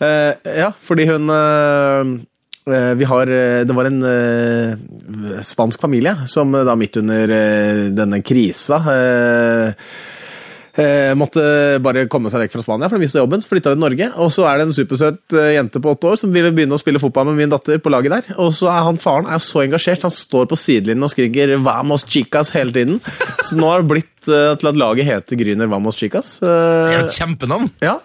Eh, 0.00 0.52
ja, 0.62 0.70
fordi 0.80 1.04
hun 1.10 1.28
eh, 1.28 2.12
eh, 2.72 2.92
vi 2.96 3.08
har, 3.08 3.32
Det 3.68 3.76
var 3.76 3.90
en 3.90 4.00
spansk 5.44 5.80
familie 5.80 6.14
som 6.30 6.52
da 6.52 6.76
midt 6.78 7.00
under 7.02 7.36
denne 7.96 8.22
krisa 8.24 8.80
måtte 11.18 11.42
bare 11.82 12.06
komme 12.08 12.30
seg 12.32 12.44
vekk 12.44 12.54
fra 12.54 12.62
Spania, 12.62 12.86
for 12.88 12.96
de 12.96 13.02
mistet 13.02 13.18
jobben. 13.18 13.42
Så 13.42 13.50
flytta 13.50 13.72
de 13.72 13.76
til 13.76 13.82
Norge. 13.82 14.06
Og 14.22 14.30
så 14.32 14.46
er 14.48 14.56
det 14.56 14.64
en 14.64 14.72
supersøt 14.72 15.34
jente 15.52 15.82
på 15.82 15.90
åtte 15.92 16.08
år 16.08 16.20
som 16.22 16.30
ville 16.32 16.52
begynne 16.56 16.78
å 16.78 16.80
spille 16.80 17.02
fotball 17.02 17.26
med 17.28 17.36
min 17.36 17.52
datter 17.52 17.82
på 17.82 17.92
laget 17.92 18.14
der. 18.14 18.30
Og 18.40 18.54
så 18.56 18.70
er 18.70 18.86
han 18.86 19.00
faren 19.02 19.28
er 19.28 19.42
så 19.44 19.60
engasjert, 19.66 20.06
han 20.06 20.14
står 20.14 20.46
på 20.48 20.56
sidelinjen 20.56 21.04
og 21.04 21.12
skriker 21.12 21.52
'Vamos 21.58 22.06
chicas' 22.06 22.54
hele 22.54 22.72
tiden. 22.72 23.02
Så 23.42 23.58
nå 23.58 23.68
har 23.68 23.82
det 23.82 23.90
blitt 23.92 24.14
til 24.24 24.70
at 24.70 24.78
laget 24.78 25.10
heter 25.10 25.36
Gryner 25.42 25.68
Vamos 25.68 26.00
chicas. 26.00 26.38
Det 26.40 26.48
er 26.48 27.04
et 27.04 27.18
kjempenavn. 27.18 27.68
ja. 27.82 27.98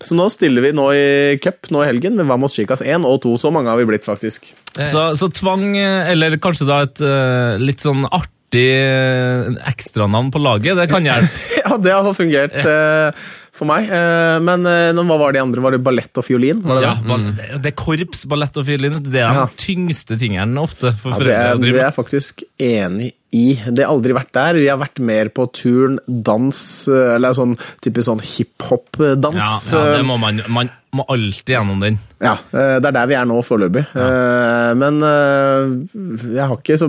Så 0.00 0.16
nå 0.18 0.28
stiller 0.32 0.64
vi 0.64 0.72
nå 0.76 0.86
i 0.92 1.06
cup 1.42 1.70
nå 1.72 1.82
i 1.82 1.88
helgen 1.88 2.16
med 2.18 2.28
Vamos 2.28 2.56
Chicas 2.56 2.82
1 2.84 3.06
og 3.08 3.20
2. 3.24 3.36
Så 3.40 3.52
mange 3.54 3.72
har 3.72 3.80
vi 3.80 3.88
blitt, 3.88 4.06
faktisk. 4.08 4.52
Så, 4.76 5.08
så 5.16 5.30
tvang, 5.32 5.70
eh, 5.80 6.10
eller 6.12 6.36
kanskje 6.42 6.68
da 6.68 6.82
et 6.84 7.00
eh, 7.04 7.56
litt 7.62 7.84
sånn 7.84 8.04
artig 8.10 8.66
eh, 8.76 9.48
ekstranavn 9.72 10.30
på 10.34 10.42
laget, 10.44 10.76
det 10.78 10.88
kan 10.92 11.06
hjelpe. 11.06 11.32
Ja, 11.66 11.76
det 11.82 11.94
har 11.96 12.14
fungert 12.14 12.54
eh, 12.60 13.24
for 13.56 13.68
meg. 13.70 13.88
Eh, 13.90 14.36
men 14.44 14.66
eh, 14.70 14.92
hva 14.96 15.18
var 15.20 15.32
de 15.36 15.42
andre? 15.42 15.62
Var 15.64 15.76
det 15.76 15.82
ballett 15.86 16.20
og 16.20 16.26
fiolin? 16.28 16.62
Var 16.64 16.80
det 16.80 16.86
Ja, 16.86 16.94
det? 17.00 17.08
ball- 17.08 17.28
det, 17.36 17.48
det 17.64 17.72
er 17.72 17.78
korps, 17.82 18.24
ballett 18.30 18.56
og 18.60 18.66
fiolin. 18.68 18.96
Det 19.02 19.20
er 19.22 19.28
de 19.32 19.42
Ja. 19.42 19.46
tyngste 19.56 20.18
tingene 20.20 20.60
ofte 20.62 20.92
for 21.00 21.10
Ja, 21.10 21.18
det, 21.18 21.26
foreldre 21.26 21.36
er, 21.36 21.54
å 21.54 21.60
det 21.64 21.74
er 21.74 21.84
jeg 21.86 21.96
faktisk 21.96 22.42
enig 22.60 23.12
i. 23.36 23.46
Det 23.68 23.84
har 23.84 23.92
aldri 23.92 24.14
vært 24.16 24.32
der. 24.32 24.54
Vi 24.60 24.68
har 24.70 24.78
vært 24.80 25.00
mer 25.02 25.28
på 25.34 25.44
turn, 25.52 25.98
dans, 26.08 26.60
eh, 26.88 27.14
eller 27.16 27.34
sånn 27.36 27.56
typisk 27.84 28.06
sånn 28.08 28.22
hiphop-dans. 28.22 29.72
Ja, 29.72 29.78
ja, 29.84 29.96
det 29.98 30.04
må 30.06 30.16
man, 30.20 30.40
man 30.48 30.70
må 30.96 31.04
alltid 31.12 31.52
gjennom 31.56 31.80
den. 31.82 31.98
Ja, 32.22 32.36
det 32.52 32.86
er 32.88 32.92
der 32.96 33.06
vi 33.10 33.16
er 33.18 33.26
nå 33.28 33.42
foreløpig. 33.44 33.82
Ja. 33.92 34.72
Men 34.78 35.02
jeg 36.32 36.40
har 36.48 36.56
ikke 36.56 36.78
så 36.80 36.88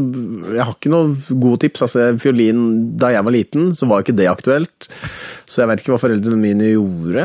Jeg 0.55 0.63
har 0.63 0.71
ikke 0.77 0.91
noe 0.93 1.17
gode 1.27 1.59
tips. 1.65 1.83
Altså, 1.87 2.05
fiolin 2.21 2.61
da 2.99 3.11
jeg 3.11 3.25
var 3.27 3.35
liten, 3.35 3.71
så 3.75 3.89
var 3.89 4.03
ikke 4.05 4.15
det 4.15 4.29
aktuelt. 4.31 4.87
Så 5.47 5.61
jeg 5.63 5.69
vet 5.69 5.79
ikke 5.79 5.93
hva 5.93 5.99
foreldrene 6.01 6.37
mine 6.41 6.65
gjorde. 6.73 7.23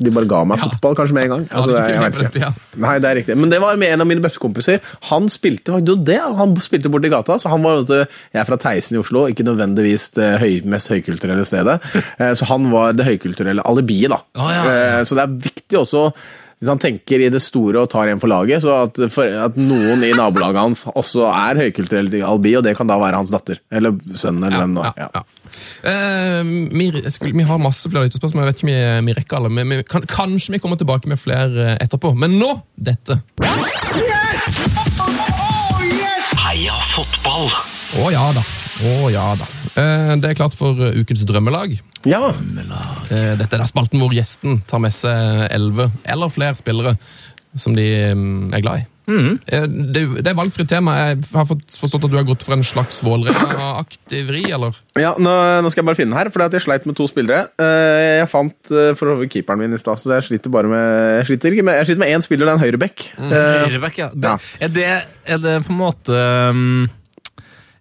De 0.00 0.10
bare 0.16 0.24
ga 0.30 0.38
meg 0.48 0.58
Ja. 0.62 0.68
fotball 0.70 0.94
kanskje 0.96 1.12
med 1.12 1.24
en 1.26 1.32
gang. 1.34 1.42
Altså, 1.52 1.74
ja, 1.76 1.82
jeg, 1.92 2.12
vet 2.14 2.38
ikke. 2.40 2.48
Nei, 2.80 2.94
det 2.98 3.08
er 3.10 3.14
riktig. 3.20 3.36
Men 3.36 3.50
det 3.52 3.58
var 3.60 3.76
med 3.76 3.92
en 3.92 4.00
av 4.00 4.08
mine 4.08 4.22
bestekompiser. 4.24 4.80
Han 5.10 5.28
spilte 5.28 5.74
faktisk- 5.76 6.04
det, 6.08 6.16
han 6.40 6.54
spilte 6.56 6.88
borti 6.88 7.10
gata, 7.12 7.36
så 7.38 7.50
han 7.52 7.62
var 7.62 7.84
Jeg 7.90 8.08
er 8.40 8.44
fra 8.48 8.56
Theisen 8.56 8.96
i 8.96 9.00
Oslo, 9.00 9.26
ikke 9.28 9.44
nødvendigvis 9.44 10.10
det 10.16 10.40
høy, 10.40 10.62
mest 10.64 10.88
høykulturelle 10.88 11.44
stedet. 11.44 11.80
Eh, 12.18 12.32
Så 12.32 12.46
han 12.46 12.70
var 12.70 12.92
det 12.94 13.04
høykulturelle 13.04 13.60
alibiet, 13.62 14.08
da. 14.08 14.20
Ah, 14.36 14.50
ja, 14.52 14.64
ja. 14.64 15.00
Eh, 15.00 15.04
Så 15.04 15.14
det 15.14 15.24
er 15.28 15.50
viktig 15.50 15.78
også 15.78 16.12
hvis 16.60 16.68
han 16.68 16.80
tenker 16.80 17.22
i 17.24 17.28
det 17.32 17.40
store 17.40 17.80
og 17.80 17.88
tar 17.88 18.10
en 18.12 18.20
for 18.20 18.28
laget, 18.28 18.60
så 18.60 18.74
at, 18.84 18.98
for, 19.08 19.24
at 19.24 19.54
noen 19.56 20.02
i 20.04 20.10
nabolaget 20.12 20.60
hans 20.60 20.82
også 20.92 21.24
er 21.32 21.56
høykulturell 21.56 22.10
albi, 22.20 22.52
og 22.58 22.66
det 22.66 22.74
kan 22.76 22.90
da 22.90 22.98
være 23.00 23.16
hans 23.16 23.32
datter. 23.32 23.62
Eller 23.72 23.96
sønnen, 24.12 24.44
eller 24.44 24.66
hvem 24.66 24.74
Ja, 24.76 24.82
var. 24.82 24.98
Ja. 25.00 25.08
ja. 25.16 25.22
Eh, 25.88 26.50
vi, 26.76 26.90
skulle, 27.08 27.32
vi 27.32 27.46
har 27.48 27.62
masse 27.64 27.88
flere 27.88 28.04
lyttespørsmål, 28.10 28.44
jeg 28.44 28.50
vet 28.50 28.60
ikke 28.60 28.68
om 28.68 28.74
vi, 28.74 29.06
vi 29.08 29.16
rekker 29.16 29.38
alle. 29.40 29.52
Men 29.56 29.72
vi, 29.72 29.80
kan, 29.88 30.04
kanskje 30.04 30.52
vi 30.52 30.60
kommer 30.60 30.76
tilbake 30.76 31.08
med 31.08 31.22
flere 31.22 31.70
eh, 31.70 31.78
etterpå. 31.80 32.12
Men 32.12 32.36
nå 32.36 32.52
dette! 32.76 33.16
Heia 36.44 36.76
fotball! 36.92 37.48
Å 38.04 38.12
ja 38.12 38.28
da. 38.36 38.44
Å 38.84 39.10
ja 39.16 39.26
da. 39.40 39.48
Eh, 39.78 40.14
det 40.20 40.30
er 40.32 40.38
klart 40.38 40.56
for 40.58 40.78
eh, 40.82 40.96
ukens 41.00 41.24
drømmelag. 41.28 41.78
ja. 42.08 42.30
Eh, 43.10 43.34
dette 43.38 43.50
er 43.54 43.60
da 43.62 43.66
spalten 43.68 44.00
hvor 44.02 44.14
gjesten 44.14 44.62
tar 44.70 44.80
med 44.82 44.94
seg 44.94 45.46
elleve 45.50 45.90
eller 46.04 46.32
flere 46.32 46.56
spillere 46.58 46.96
som 47.58 47.74
de 47.74 47.84
mm, 48.14 48.54
er 48.54 48.62
glad 48.62 48.82
i. 48.84 48.86
Mm. 49.10 49.40
det, 49.90 50.02
det 50.22 50.30
er 50.30 50.36
valgfritt 50.38 50.68
tema. 50.70 50.92
Jeg 51.08 51.16
har 51.32 51.46
forstått 51.50 52.04
at 52.06 52.12
du 52.12 52.14
har 52.14 52.26
gått 52.28 52.44
for 52.46 52.54
en 52.54 52.62
slags 52.62 53.00
Vålerenga-aktig 53.02 54.20
vri, 54.28 54.44
eller? 54.54 54.76
Ja, 54.94 55.16
nå, 55.18 55.32
nå 55.64 55.72
skal 55.72 55.82
jeg 55.82 55.88
bare 55.88 55.98
finne 55.98 56.12
den 56.14 56.20
her, 56.20 56.30
for 56.30 56.44
jeg 56.46 56.62
sleit 56.62 56.86
med 56.86 56.94
to 57.00 57.08
spillere. 57.10 57.48
Eh, 57.58 58.20
Jeg 58.20 58.28
fant 58.30 58.70
for 59.00 59.10
over 59.16 59.26
keeperen 59.26 59.64
min 59.64 59.74
i 59.74 59.80
stad, 59.82 59.98
så 59.98 60.14
jeg 60.14 60.28
sliter 60.28 60.54
bare 60.54 60.70
med 60.70 61.16
Jeg 61.18 61.26
sliter 61.32 61.56
ikke 61.58 61.66
med, 61.66 61.80
jeg 61.80 61.90
sliter 61.90 62.04
med 62.04 62.14
én 62.14 62.22
spiller, 62.28 62.46
det 62.46 62.52
er 62.54 62.60
en 62.60 62.64
høyreback. 62.68 63.08
Eh, 63.18 63.66
Høyreback, 63.66 63.98
ja. 63.98 64.08
Det, 64.14 64.30
ja. 64.30 64.54
Er, 64.68 64.72
det, 64.78 64.86
er 65.34 65.42
det 65.42 65.56
på 65.66 65.74
en 65.74 65.80
måte 65.82 66.22
um, 66.54 66.86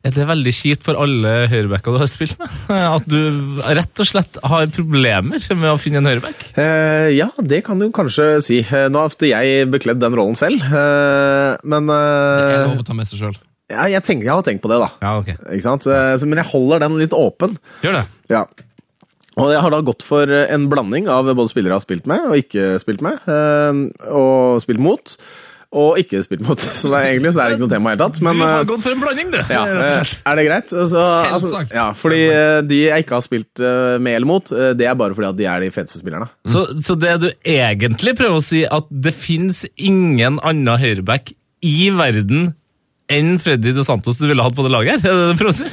Er 0.09 0.15
det 0.15 0.25
veldig 0.25 0.51
kjipt 0.55 0.85
for 0.87 0.97
alle 0.97 1.31
høyrebacker 1.51 1.93
du 1.93 1.99
har 2.01 2.09
spilt 2.09 2.33
med? 2.39 2.53
At 2.97 3.05
du 3.09 3.19
rett 3.77 4.01
og 4.01 4.07
slett 4.09 4.39
har 4.41 4.69
problemer 4.73 5.43
med 5.59 5.69
å 5.69 5.75
finne 5.81 6.01
en 6.01 6.09
høyreback? 6.09 6.47
eh, 6.57 7.09
ja, 7.13 7.27
det 7.45 7.61
kan 7.67 7.77
du 7.81 7.89
kanskje 7.93 8.39
si. 8.45 8.61
Eh, 8.63 8.87
Nå 8.89 9.03
har 9.03 9.13
jeg 9.29 9.67
bekledd 9.73 10.01
den 10.01 10.15
rollen 10.17 10.37
selv, 10.39 10.63
eh, 10.65 11.59
men 11.69 11.91
Det 11.91 11.99
er 11.99 12.55
eh, 12.63 12.65
lov 12.71 12.81
å 12.81 12.87
ta 12.89 12.97
med 12.97 13.09
seg 13.11 13.21
sjøl. 13.21 13.37
ja, 13.69 13.85
jeg, 13.93 14.01
tenker, 14.07 14.25
jeg 14.31 14.33
har 14.33 14.47
tenkt 14.47 14.63
på 14.65 14.71
det, 14.71 14.79
da. 14.81 14.89
Ja, 15.03 15.11
okay. 15.21 15.37
Ikke 15.53 15.67
sant? 15.67 15.85
Eh, 15.85 16.15
Men 16.25 16.41
jeg 16.41 16.49
holder 16.55 16.81
den 16.87 16.97
litt 17.03 17.13
åpen. 17.13 17.53
Gjør 17.85 17.99
det. 17.99 18.05
Ja. 18.33 18.47
Og 19.39 19.53
jeg 19.53 19.61
har 19.63 19.71
da 19.71 19.83
gått 19.87 20.03
for 20.03 20.27
en 20.27 20.65
blanding 20.71 21.05
av 21.11 21.29
både 21.29 21.47
spillere 21.51 21.71
jeg 21.75 21.79
har 21.79 21.85
spilt 21.85 22.09
med 22.11 22.25
og 22.27 22.39
ikke 22.41 22.73
spilt 22.81 23.03
med, 23.05 23.21
eh, 23.29 24.09
og 24.11 24.57
spilt 24.65 24.81
mot, 24.83 25.13
og 25.69 25.99
ikke 26.01 26.21
spilt 26.25 26.41
mot. 26.47 26.57
Så 26.59 26.89
det 26.89 26.97
er, 26.97 27.07
egentlig 27.11 27.33
så 27.35 27.43
er 27.43 27.51
det 27.51 27.57
ikke 27.57 27.65
noe 27.67 27.71
tema 27.71 27.91
i 27.91 27.97
det 27.97 28.01
hele 28.01 28.09
tatt. 28.09 28.21
Men, 28.25 28.39
du 28.39 28.45
har 28.45 28.61
eh, 28.63 28.67
gått 28.71 28.83
for 28.85 28.95
en 28.95 29.03
blanding, 29.03 29.27
du! 29.33 29.37
ja, 29.53 29.63
eh, 29.69 30.13
er 30.31 30.39
det 30.39 30.45
greit? 30.47 30.73
Altså, 30.73 31.03
altså, 31.37 31.61
ja, 31.75 31.87
fordi 31.97 32.21
eh, 32.25 32.61
de 32.65 32.79
jeg 32.87 33.05
ikke 33.05 33.17
har 33.19 33.25
spilt 33.25 33.63
med 34.01 34.15
eller 34.15 34.29
mot, 34.29 34.49
det 34.49 34.87
er 34.89 34.97
bare 34.97 35.17
fordi 35.17 35.29
at 35.29 35.37
de 35.37 35.49
er 35.51 35.65
de 35.65 35.73
feteste 35.75 36.01
spillerne. 36.01 36.29
Så, 36.49 36.65
så 36.85 36.97
det 36.97 37.19
du 37.21 37.29
egentlig 37.43 38.15
prøver 38.17 38.39
å 38.39 38.45
si, 38.45 38.63
at 38.65 38.89
det 38.89 39.13
fins 39.17 39.61
ingen 39.75 40.41
annen 40.41 40.81
høyreback 40.81 41.35
i 41.65 41.91
verden 41.93 42.53
enn 43.09 43.37
Freddy 43.41 43.73
Dos 43.75 43.89
Santos 43.89 44.19
du 44.21 44.27
ville 44.29 44.43
hatt 44.45 44.57
på 44.57 44.65
det 44.65 44.73
laget 44.73 45.05
her? 45.05 45.09
Er 45.09 45.17
det 45.17 45.29
det 45.29 45.37
du 45.37 45.41
prøver 45.43 45.55
å 45.55 45.59
si? 45.61 45.71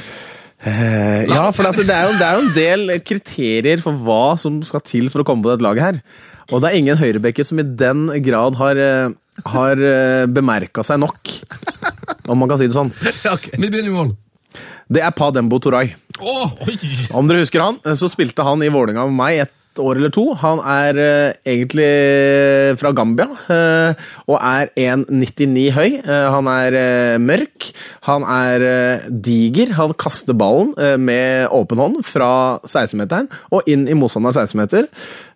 Eh, 0.57 1.27
ja, 1.29 1.43
for 1.53 1.69
det, 1.69 1.85
er 1.93 2.07
jo, 2.09 2.15
det 2.17 2.25
er 2.25 2.37
jo 2.37 2.45
en 2.47 2.55
del 2.55 2.95
kriterier 3.05 3.81
for 3.81 3.97
hva 4.05 4.33
som 4.41 4.57
skal 4.65 4.81
til 4.85 5.11
for 5.13 5.21
å 5.21 5.27
komme 5.27 5.45
på 5.45 5.53
dette 5.53 5.65
laget 5.65 5.85
her. 5.85 5.99
Og 6.49 6.63
det 6.63 6.69
er 6.69 6.79
ingen 6.79 6.97
høyrebacker 6.97 7.45
som 7.45 7.59
i 7.61 7.65
den 7.77 8.07
grad 8.25 8.57
har, 8.57 8.79
har 9.45 9.81
bemerka 10.33 10.83
seg 10.85 11.01
nok, 11.03 11.33
om 12.27 12.39
man 12.41 12.49
kan 12.49 12.59
si 12.59 12.67
det 12.69 12.77
sånn. 12.77 12.93
Okay. 13.37 13.53
Vi 13.59 13.69
begynner 13.69 13.91
i 13.91 13.95
mål. 13.95 14.15
Det 14.87 15.01
er 15.03 15.11
Pa 15.15 15.29
Dembo 15.35 15.59
Toray. 15.59 15.91
Oh, 16.17 16.53
Om 17.13 17.27
dere 17.29 17.43
husker 17.43 17.61
han, 17.61 17.77
så 17.99 18.09
spilte 18.09 18.45
han 18.47 18.63
i 18.65 18.71
Vålerenga 18.73 19.03
med 19.09 19.17
meg 19.19 19.41
et 19.43 19.51
år 19.83 19.99
eller 19.99 20.13
to. 20.13 20.25
Han 20.41 20.61
er 20.61 20.99
eh, 21.01 21.37
egentlig 21.53 21.89
fra 22.79 22.91
Gambia 22.95 23.27
eh, 23.53 24.07
og 24.27 24.37
er 24.37 24.71
1,99 24.77 25.67
høy. 25.75 25.87
Eh, 26.01 26.27
han 26.33 26.49
er 26.51 26.79
eh, 26.79 27.19
mørk, 27.21 27.69
han 28.07 28.25
er 28.27 28.67
eh, 28.71 29.07
diger. 29.11 29.75
Han 29.77 29.95
kaster 29.99 30.37
ballen 30.37 30.73
eh, 30.81 30.97
med 30.97 31.47
åpen 31.55 31.81
hånd 31.81 32.01
fra 32.07 32.31
16-meteren 32.65 33.31
og 33.51 33.67
inn 33.69 33.87
i 33.87 33.97
motstanders 33.97 34.39
16-meter. 34.41 34.89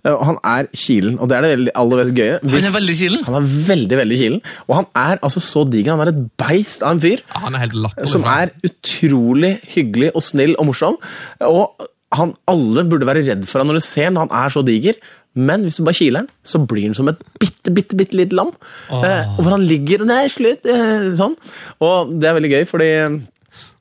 Eh, 0.06 0.14
og 0.14 0.24
han 0.32 0.39
er 0.48 0.70
kilen, 0.74 1.20
og 1.22 1.30
det 1.30 1.38
er 1.38 1.48
det 1.48 1.76
aller 1.78 2.02
mest 2.02 2.16
gøye. 2.18 2.39
Han 2.42 2.68
er 2.70 2.76
veldig 2.76 2.98
kilen? 2.98 3.24
Han 3.28 3.38
er 3.38 3.50
veldig, 3.68 4.00
veldig 4.02 4.20
kilen. 4.24 4.42
Og 4.68 4.76
han 4.80 4.89
er 4.98 5.22
altså 5.22 5.44
så 5.44 5.66
diger. 5.70 5.94
Han 5.96 6.06
er 6.06 6.14
et 6.14 6.22
beist 6.42 6.86
av 6.86 6.96
en 6.96 7.04
fyr 7.04 7.22
Ja, 7.22 7.46
han 7.46 7.58
er 7.60 8.08
som 8.10 8.26
er 8.28 8.54
utrolig 8.66 9.56
hyggelig 9.76 10.12
og 10.16 10.26
snill 10.26 10.56
og 10.58 10.72
morsom. 10.72 10.98
Og 11.46 11.89
han, 12.12 12.36
alle 12.51 12.84
burde 12.91 13.07
være 13.07 13.24
redd 13.28 13.45
for 13.47 13.62
han 13.64 13.72
når 13.72 13.80
du 13.80 13.86
ser 13.86 14.09
han, 14.09 14.20
han 14.20 14.32
er 14.43 14.53
så 14.53 14.64
diger. 14.68 14.97
Men 15.32 15.64
hvis 15.64 15.78
du 15.80 15.86
bare 15.88 15.95
kiler 15.95 16.26
han, 16.26 16.32
så 16.43 16.59
blir 16.68 16.89
han 16.89 16.95
som 16.97 17.07
et 17.07 17.20
bitte, 17.39 17.72
bitte, 17.72 17.95
bitte 17.95 18.18
lite 18.20 18.36
lam. 18.36 18.49
Eh, 18.91 19.30
og 19.38 19.45
hvor 19.45 19.53
han 19.55 19.64
ligger 19.64 20.03
og 20.03 20.12
er 20.12 20.32
slutt, 20.34 20.68
eh, 20.68 21.05
sånn. 21.16 21.38
Og 21.80 22.12
det 22.20 22.28
er 22.28 22.36
veldig 22.39 22.51
gøy, 22.57 22.66
fordi 22.68 22.89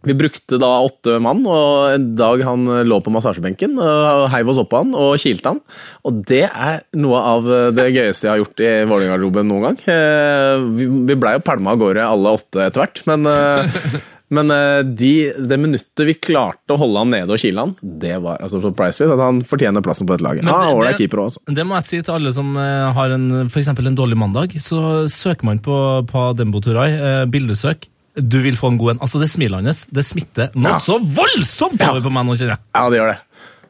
Vi 0.00 0.14
brukte 0.16 0.56
da 0.56 0.68
åtte 0.80 1.18
mann, 1.20 1.42
og 1.44 1.90
en 1.92 2.06
dag 2.16 2.40
han 2.46 2.64
lå 2.88 2.96
på 3.04 3.12
massasjebenken, 3.12 3.74
og 3.76 4.30
heiv 4.32 4.48
oss 4.48 4.60
oppå 4.62 4.78
han 4.80 4.94
og 4.96 5.18
kilte 5.20 5.52
han. 5.52 5.60
Og 6.08 6.22
det 6.24 6.46
er 6.48 6.80
noe 6.96 7.20
av 7.20 7.44
det 7.76 7.84
gøyeste 7.92 8.24
jeg 8.24 8.32
har 8.32 8.40
gjort 8.40 8.62
i 8.64 8.70
Vålerenga-garderoben 8.88 9.50
noen 9.50 9.66
gang. 9.68 9.76
Eh, 9.92 10.64
Vi 10.78 10.86
vi 11.10 11.18
blei 11.20 11.34
jo 11.36 11.44
pælma 11.44 11.74
av 11.74 11.82
gårde 11.84 12.06
alle 12.06 12.32
åtte 12.38 12.64
etter 12.64 12.80
hvert, 12.80 13.02
men, 13.12 13.28
eh, 13.28 14.00
men 14.30 14.50
eh, 14.54 14.80
de, 14.86 15.10
det 15.50 15.58
minuttet 15.58 16.06
vi 16.06 16.14
klarte 16.14 16.74
å 16.74 16.78
holde 16.78 17.02
han 17.02 17.10
nede 17.10 17.34
og 17.34 17.40
kile 17.42 17.64
han, 17.66 17.72
det 17.82 18.14
var 18.22 18.38
altså 18.44 18.60
så 18.62 18.70
Pricey. 18.76 19.08
at 19.10 19.18
Han 19.18 19.40
fortjener 19.46 19.82
plassen 19.82 20.06
på 20.06 20.14
dette 20.14 20.26
laget. 20.26 20.44
Men 20.46 20.54
Ja, 20.54 20.74
det- 20.90 20.98
keeper 21.00 21.24
også. 21.26 21.42
Det 21.50 21.64
må 21.66 21.74
jeg 21.80 21.88
si 21.88 22.02
til 22.02 22.14
alle 22.14 22.32
som 22.32 22.52
eh, 22.56 22.92
har 22.94 23.10
en, 23.16 23.48
for 23.50 23.60
en 23.90 23.96
dårlig 23.98 24.16
mandag. 24.16 24.54
Så 24.62 25.08
søker 25.10 25.44
man 25.50 25.58
på, 25.58 26.06
på 26.06 26.36
Dembo 26.38 26.60
Turai, 26.62 26.90
eh, 26.94 27.24
bildesøk. 27.26 27.88
Du 28.20 28.38
vil 28.42 28.56
få 28.58 28.68
en 28.72 28.78
god 28.78 28.90
en. 28.96 29.02
Altså, 29.06 29.20
det 29.22 29.30
smilet 29.30 29.64
hans 29.64 29.84
det 29.90 30.04
smitter 30.04 30.50
noe 30.54 30.72
Ja. 30.74 30.78
så 30.82 30.98
voldsomt 30.98 31.80
over 31.88 32.00
på 32.02 32.10
meg 32.12 32.26
nå, 32.26 32.34
kjenner 32.38 32.56
jeg. 32.56 32.64
Ja, 32.74 32.88
det 32.90 32.98
gjør 32.98 33.12
det. 33.14 33.18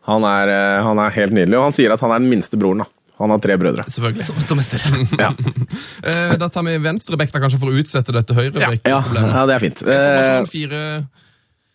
Han 0.09 0.25
er, 0.25 0.53
han 0.83 0.99
er 0.99 1.11
helt 1.15 1.33
nydelig, 1.37 1.59
og 1.59 1.67
han 1.69 1.75
sier 1.77 1.93
at 1.93 2.01
han 2.01 2.11
er 2.15 2.19
den 2.23 2.31
minste 2.33 2.57
broren. 2.59 2.79
da. 2.83 2.89
Han 3.21 3.33
har 3.35 3.41
tre 3.45 3.57
brødre. 3.61 3.85
Selvfølgelig. 3.93 4.27
Som, 4.27 4.39
som 4.49 4.63
er 4.63 4.67
større. 4.67 5.07
Ja, 5.21 5.33
Eh, 6.11 6.33
da 6.41 6.49
tar 6.49 6.65
vi 6.65 6.79
venstrebekk 6.81 7.33
da, 7.35 7.41
kanskje 7.43 7.59
for 7.61 7.71
å 7.71 7.77
utsette 7.81 8.15
dette 8.17 8.33
ja, 8.33 8.41
høyrebekk-problemet. 8.41 9.35
ja 9.37 9.43
det 9.49 9.55
er 9.57 9.65
fint. 9.67 9.83
Eh, 9.85 10.39
fire 10.49 10.81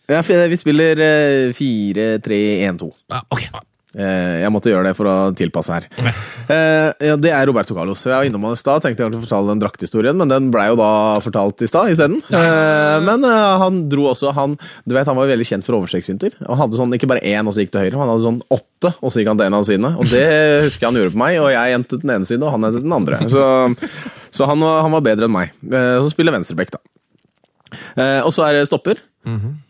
ja, 0.10 0.22
vi 0.50 0.58
spiller 0.58 1.02
eh, 1.02 1.54
4-3-1-2. 1.56 2.92
ja, 3.14 3.22
Ok. 3.30 3.48
Eh, 3.96 4.42
Jeg 4.44 4.52
måtte 4.52 4.68
gjøre 4.74 4.90
det 4.90 4.96
for 4.98 5.08
å 5.08 5.16
tilpasse 5.38 5.72
her. 5.72 5.86
Eh, 6.52 6.92
Ja, 7.08 7.16
det 7.16 7.32
er 7.32 7.46
Roberto 7.48 7.74
Carlos. 7.78 8.02
Jeg 8.04 8.12
var 8.12 8.26
innom 8.28 8.44
han 8.44 8.54
i 8.58 8.60
stad, 8.60 8.82
tenkte 8.84 9.06
jeg 9.06 9.14
å 9.16 9.22
fortelle 9.24 9.48
den 9.54 9.62
drakthistorien, 9.64 10.18
men 10.20 10.28
den 10.28 10.50
blei 10.52 10.66
jo 10.68 10.76
da 10.80 10.90
fortalt 11.24 11.64
i 11.64 11.70
stad 11.72 11.94
isteden. 11.94 12.20
Eh, 12.28 13.00
Men 13.06 13.24
han 13.24 13.80
dro 13.90 14.10
også 14.12 14.34
han, 14.36 14.58
Du 14.86 14.94
vet, 14.96 15.06
han 15.08 15.16
var 15.16 15.28
veldig 15.32 15.48
kjent 15.48 15.64
for 15.68 15.78
overstreksfinter. 15.80 16.36
Han 16.46 16.58
hadde 16.60 16.76
sånn 16.80 16.92
ikke 16.98 17.08
bare 17.08 17.24
én, 17.24 17.48
og 17.48 17.54
så 17.56 17.64
gikk 17.64 17.72
til 17.72 17.86
høyre, 17.88 17.98
han 18.04 18.12
hadde 18.12 18.26
sånn 18.28 18.42
åtte, 18.52 18.94
og 19.02 19.12
så 19.12 19.22
gikk 19.24 19.32
han 19.32 19.38
til 19.40 19.48
en 19.48 19.60
av 19.62 19.64
sine. 19.66 19.94
Og 19.98 20.06
det 20.12 20.28
husker 20.68 20.86
jeg 20.86 20.92
han 20.92 21.00
gjorde 21.02 21.16
på 21.16 21.24
meg, 21.24 21.40
og 21.40 21.50
jeg 21.56 21.74
endte 21.80 22.02
den 22.02 22.12
ene 22.18 22.26
siden, 22.28 22.44
og 22.44 22.52
han 22.52 22.68
endte 22.68 22.84
den 22.84 22.94
andre. 23.00 23.20
Så, 23.32 23.42
så 24.36 24.46
han, 24.52 24.60
han 24.62 24.92
var 24.92 25.02
bedre 25.08 25.26
enn 25.30 25.36
meg. 25.40 25.56
Så 25.72 26.12
spiller 26.12 26.36
venstrebekk, 26.36 26.76
da. 26.76 26.84
Og 28.28 28.32
så 28.36 28.44
er 28.50 28.60
det 28.60 28.68
stopper. 28.68 29.00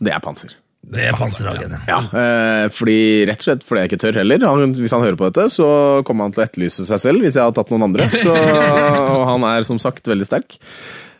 Det 0.02 0.12
er 0.12 0.20
Panser. 0.20 0.58
Det 0.94 1.06
er 1.10 1.16
panserhagen. 1.18 1.74
Ja, 1.90 2.00
eh, 2.14 2.66
fordi, 2.74 2.98
rett 3.30 3.42
og 3.42 3.48
slett 3.48 3.64
fordi 3.66 3.84
jeg 3.84 3.92
ikke 3.92 4.02
tør 4.04 4.20
heller. 4.22 4.46
Han, 4.46 4.76
hvis 4.78 4.94
han 4.94 5.04
hører 5.06 5.18
på 5.20 5.30
dette, 5.30 5.48
så 5.54 5.68
kommer 6.08 6.28
han 6.28 6.36
til 6.36 6.44
å 6.44 6.46
etterlyse 6.46 6.86
seg 6.88 7.02
selv 7.02 7.26
hvis 7.26 7.40
jeg 7.40 7.46
har 7.46 7.56
tatt 7.58 7.72
noen 7.74 7.88
andre. 7.90 8.06
Så, 8.14 8.36
og 9.16 9.24
han 9.32 9.48
er 9.50 9.66
som 9.68 9.82
sagt 9.82 10.08
veldig 10.12 10.28
sterk. 10.28 10.60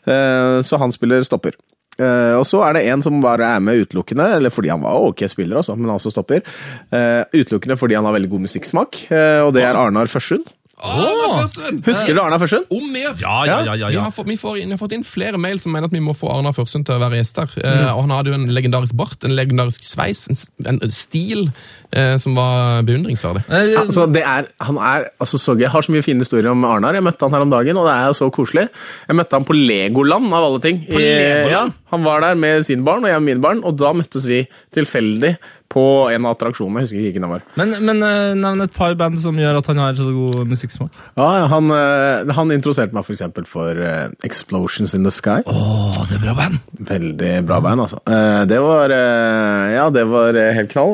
Eh, 0.05 0.59
så 0.66 0.82
han 0.82 0.93
spiller 0.93 1.26
stopper. 1.26 1.57
Eh, 1.95 2.34
og 2.36 2.43
så 2.47 2.59
er 2.68 2.76
det 2.76 2.86
en 2.91 3.03
som 3.03 3.22
bare 3.24 3.47
er 3.55 3.63
med 3.63 3.86
utelukkende, 3.86 4.28
eller 4.38 4.53
fordi 4.53 4.72
han 4.74 4.84
var 4.84 4.99
ok 5.09 5.26
spiller, 5.32 5.61
også, 5.61 5.78
men 5.80 5.93
også 5.93 6.11
stopper. 6.13 6.43
Eh, 6.91 7.24
utelukkende 7.36 7.80
fordi 7.80 7.97
han 7.97 8.07
har 8.07 8.16
veldig 8.18 8.32
god 8.34 8.45
musikksmak, 8.47 9.05
eh, 9.09 9.41
og 9.45 9.53
det 9.55 9.63
er 9.66 9.80
Arnar 9.80 10.11
Førsund. 10.11 10.49
Arne 10.76 11.28
Førsund! 11.39 11.80
Husker 11.88 12.15
du 12.15 12.19
Arna 12.19 12.38
Førsund? 12.41 12.65
Om 12.73 12.89
mer! 12.91 13.13
Ja, 13.21 13.36
ja, 13.47 13.59
ja. 13.63 13.76
ja, 13.80 13.91
Vi, 13.93 13.99
har 14.01 14.11
fått, 14.11 14.28
vi, 14.28 14.36
får 14.39 14.59
inn, 14.59 14.73
vi 14.73 14.76
har 14.76 14.82
fått 14.82 14.95
inn 14.97 15.05
flere 15.07 15.39
mail 15.39 15.59
som 15.61 15.71
mener 15.71 15.88
at 15.88 15.95
vi 15.95 16.01
må 16.03 16.15
få 16.17 16.28
Arna 16.34 16.51
Førsund 16.55 16.88
til 16.88 16.97
å 16.97 17.01
være 17.03 17.21
gjest 17.21 17.39
her. 17.39 17.55
Eh, 17.63 17.88
og 17.93 18.03
Han 18.03 18.13
hadde 18.17 18.34
jo 18.34 18.39
en 18.41 18.51
legendarisk 18.51 18.97
bart, 18.99 19.23
en 19.23 19.36
legendarisk 19.38 19.88
sveis, 19.88 20.26
en, 20.28 20.39
en 20.73 20.82
stil 20.91 21.47
eh, 21.95 22.15
som 22.21 22.36
var 22.36 22.84
beundringsverdig. 22.88 23.45
Altså, 23.86 24.07
det 24.11 24.26
er, 24.28 24.51
han 24.67 24.82
er 24.82 25.07
altså, 25.15 25.39
så 25.39 25.55
gøy. 25.55 25.63
Jeg 25.65 25.73
har 25.78 25.88
så 25.88 25.95
mye 25.95 26.05
fine 26.05 26.28
historier 26.28 26.51
om 26.51 26.67
Arnar. 26.67 26.99
Jeg 26.99 27.07
møtte 27.07 27.23
han 27.23 27.38
her 27.38 27.47
om 27.47 27.55
dagen, 27.55 27.80
og 27.80 27.88
det 27.88 27.95
er 27.95 28.11
jo 28.11 28.19
så 28.19 28.30
koselig. 28.36 28.67
Jeg 29.07 29.19
møtte 29.21 29.39
han 29.39 29.47
på 29.47 29.55
Legoland, 29.55 30.28
av 30.36 30.49
alle 30.49 30.63
ting. 30.65 30.84
På 30.89 30.99
Legoland? 30.99 31.53
ja, 31.55 31.65
han 31.95 32.03
var 32.03 32.26
der 32.28 32.36
med 32.39 32.67
sine 32.67 32.84
barn, 32.84 33.07
og 33.07 33.13
jeg 33.13 33.23
med 33.23 33.32
mine 33.32 33.45
barn, 33.47 33.63
og 33.63 33.80
da 33.80 33.95
møttes 33.95 34.28
vi 34.28 34.43
tilfeldig 34.76 35.38
på 35.72 35.84
en 36.13 36.26
av 36.28 36.36
attraksjonene. 36.36 36.82
Jeg 36.82 36.86
husker 36.88 36.99
ikke 36.99 37.07
hvilken 37.09 37.26
det 37.26 37.30
var. 37.32 37.41
Men, 37.59 37.72
men 37.84 38.03
eh, 38.05 38.34
nevn 38.39 38.63
et 38.63 38.74
par 38.76 38.93
band 38.99 39.18
som 39.20 39.36
gjør 39.39 39.57
at 39.59 39.68
han 39.72 39.80
har 39.82 39.97
så 39.97 40.05
god 40.13 40.45
musikksmak. 40.47 40.93
Ja, 41.18 41.30
han, 41.51 41.72
eh, 41.74 42.32
han 42.38 42.53
introduserte 42.55 42.95
meg 42.95 43.03
for 43.07 43.16
eksempel 43.16 43.47
for 43.49 43.82
eh, 43.82 44.05
Explosions 44.28 44.93
in 44.95 45.03
the 45.07 45.11
Sky. 45.11 45.41
Oh, 45.49 45.95
det 46.07 46.20
er 46.20 46.24
bra 46.24 46.36
band! 46.38 46.61
Veldig 46.86 47.32
bra 47.49 47.59
band, 47.66 47.82
altså. 47.88 47.99
Det 48.45 48.59
var 48.61 48.91
Ja, 48.93 49.88
det 49.93 50.03
var 50.07 50.38
helt 50.55 50.72
knall. 50.72 50.93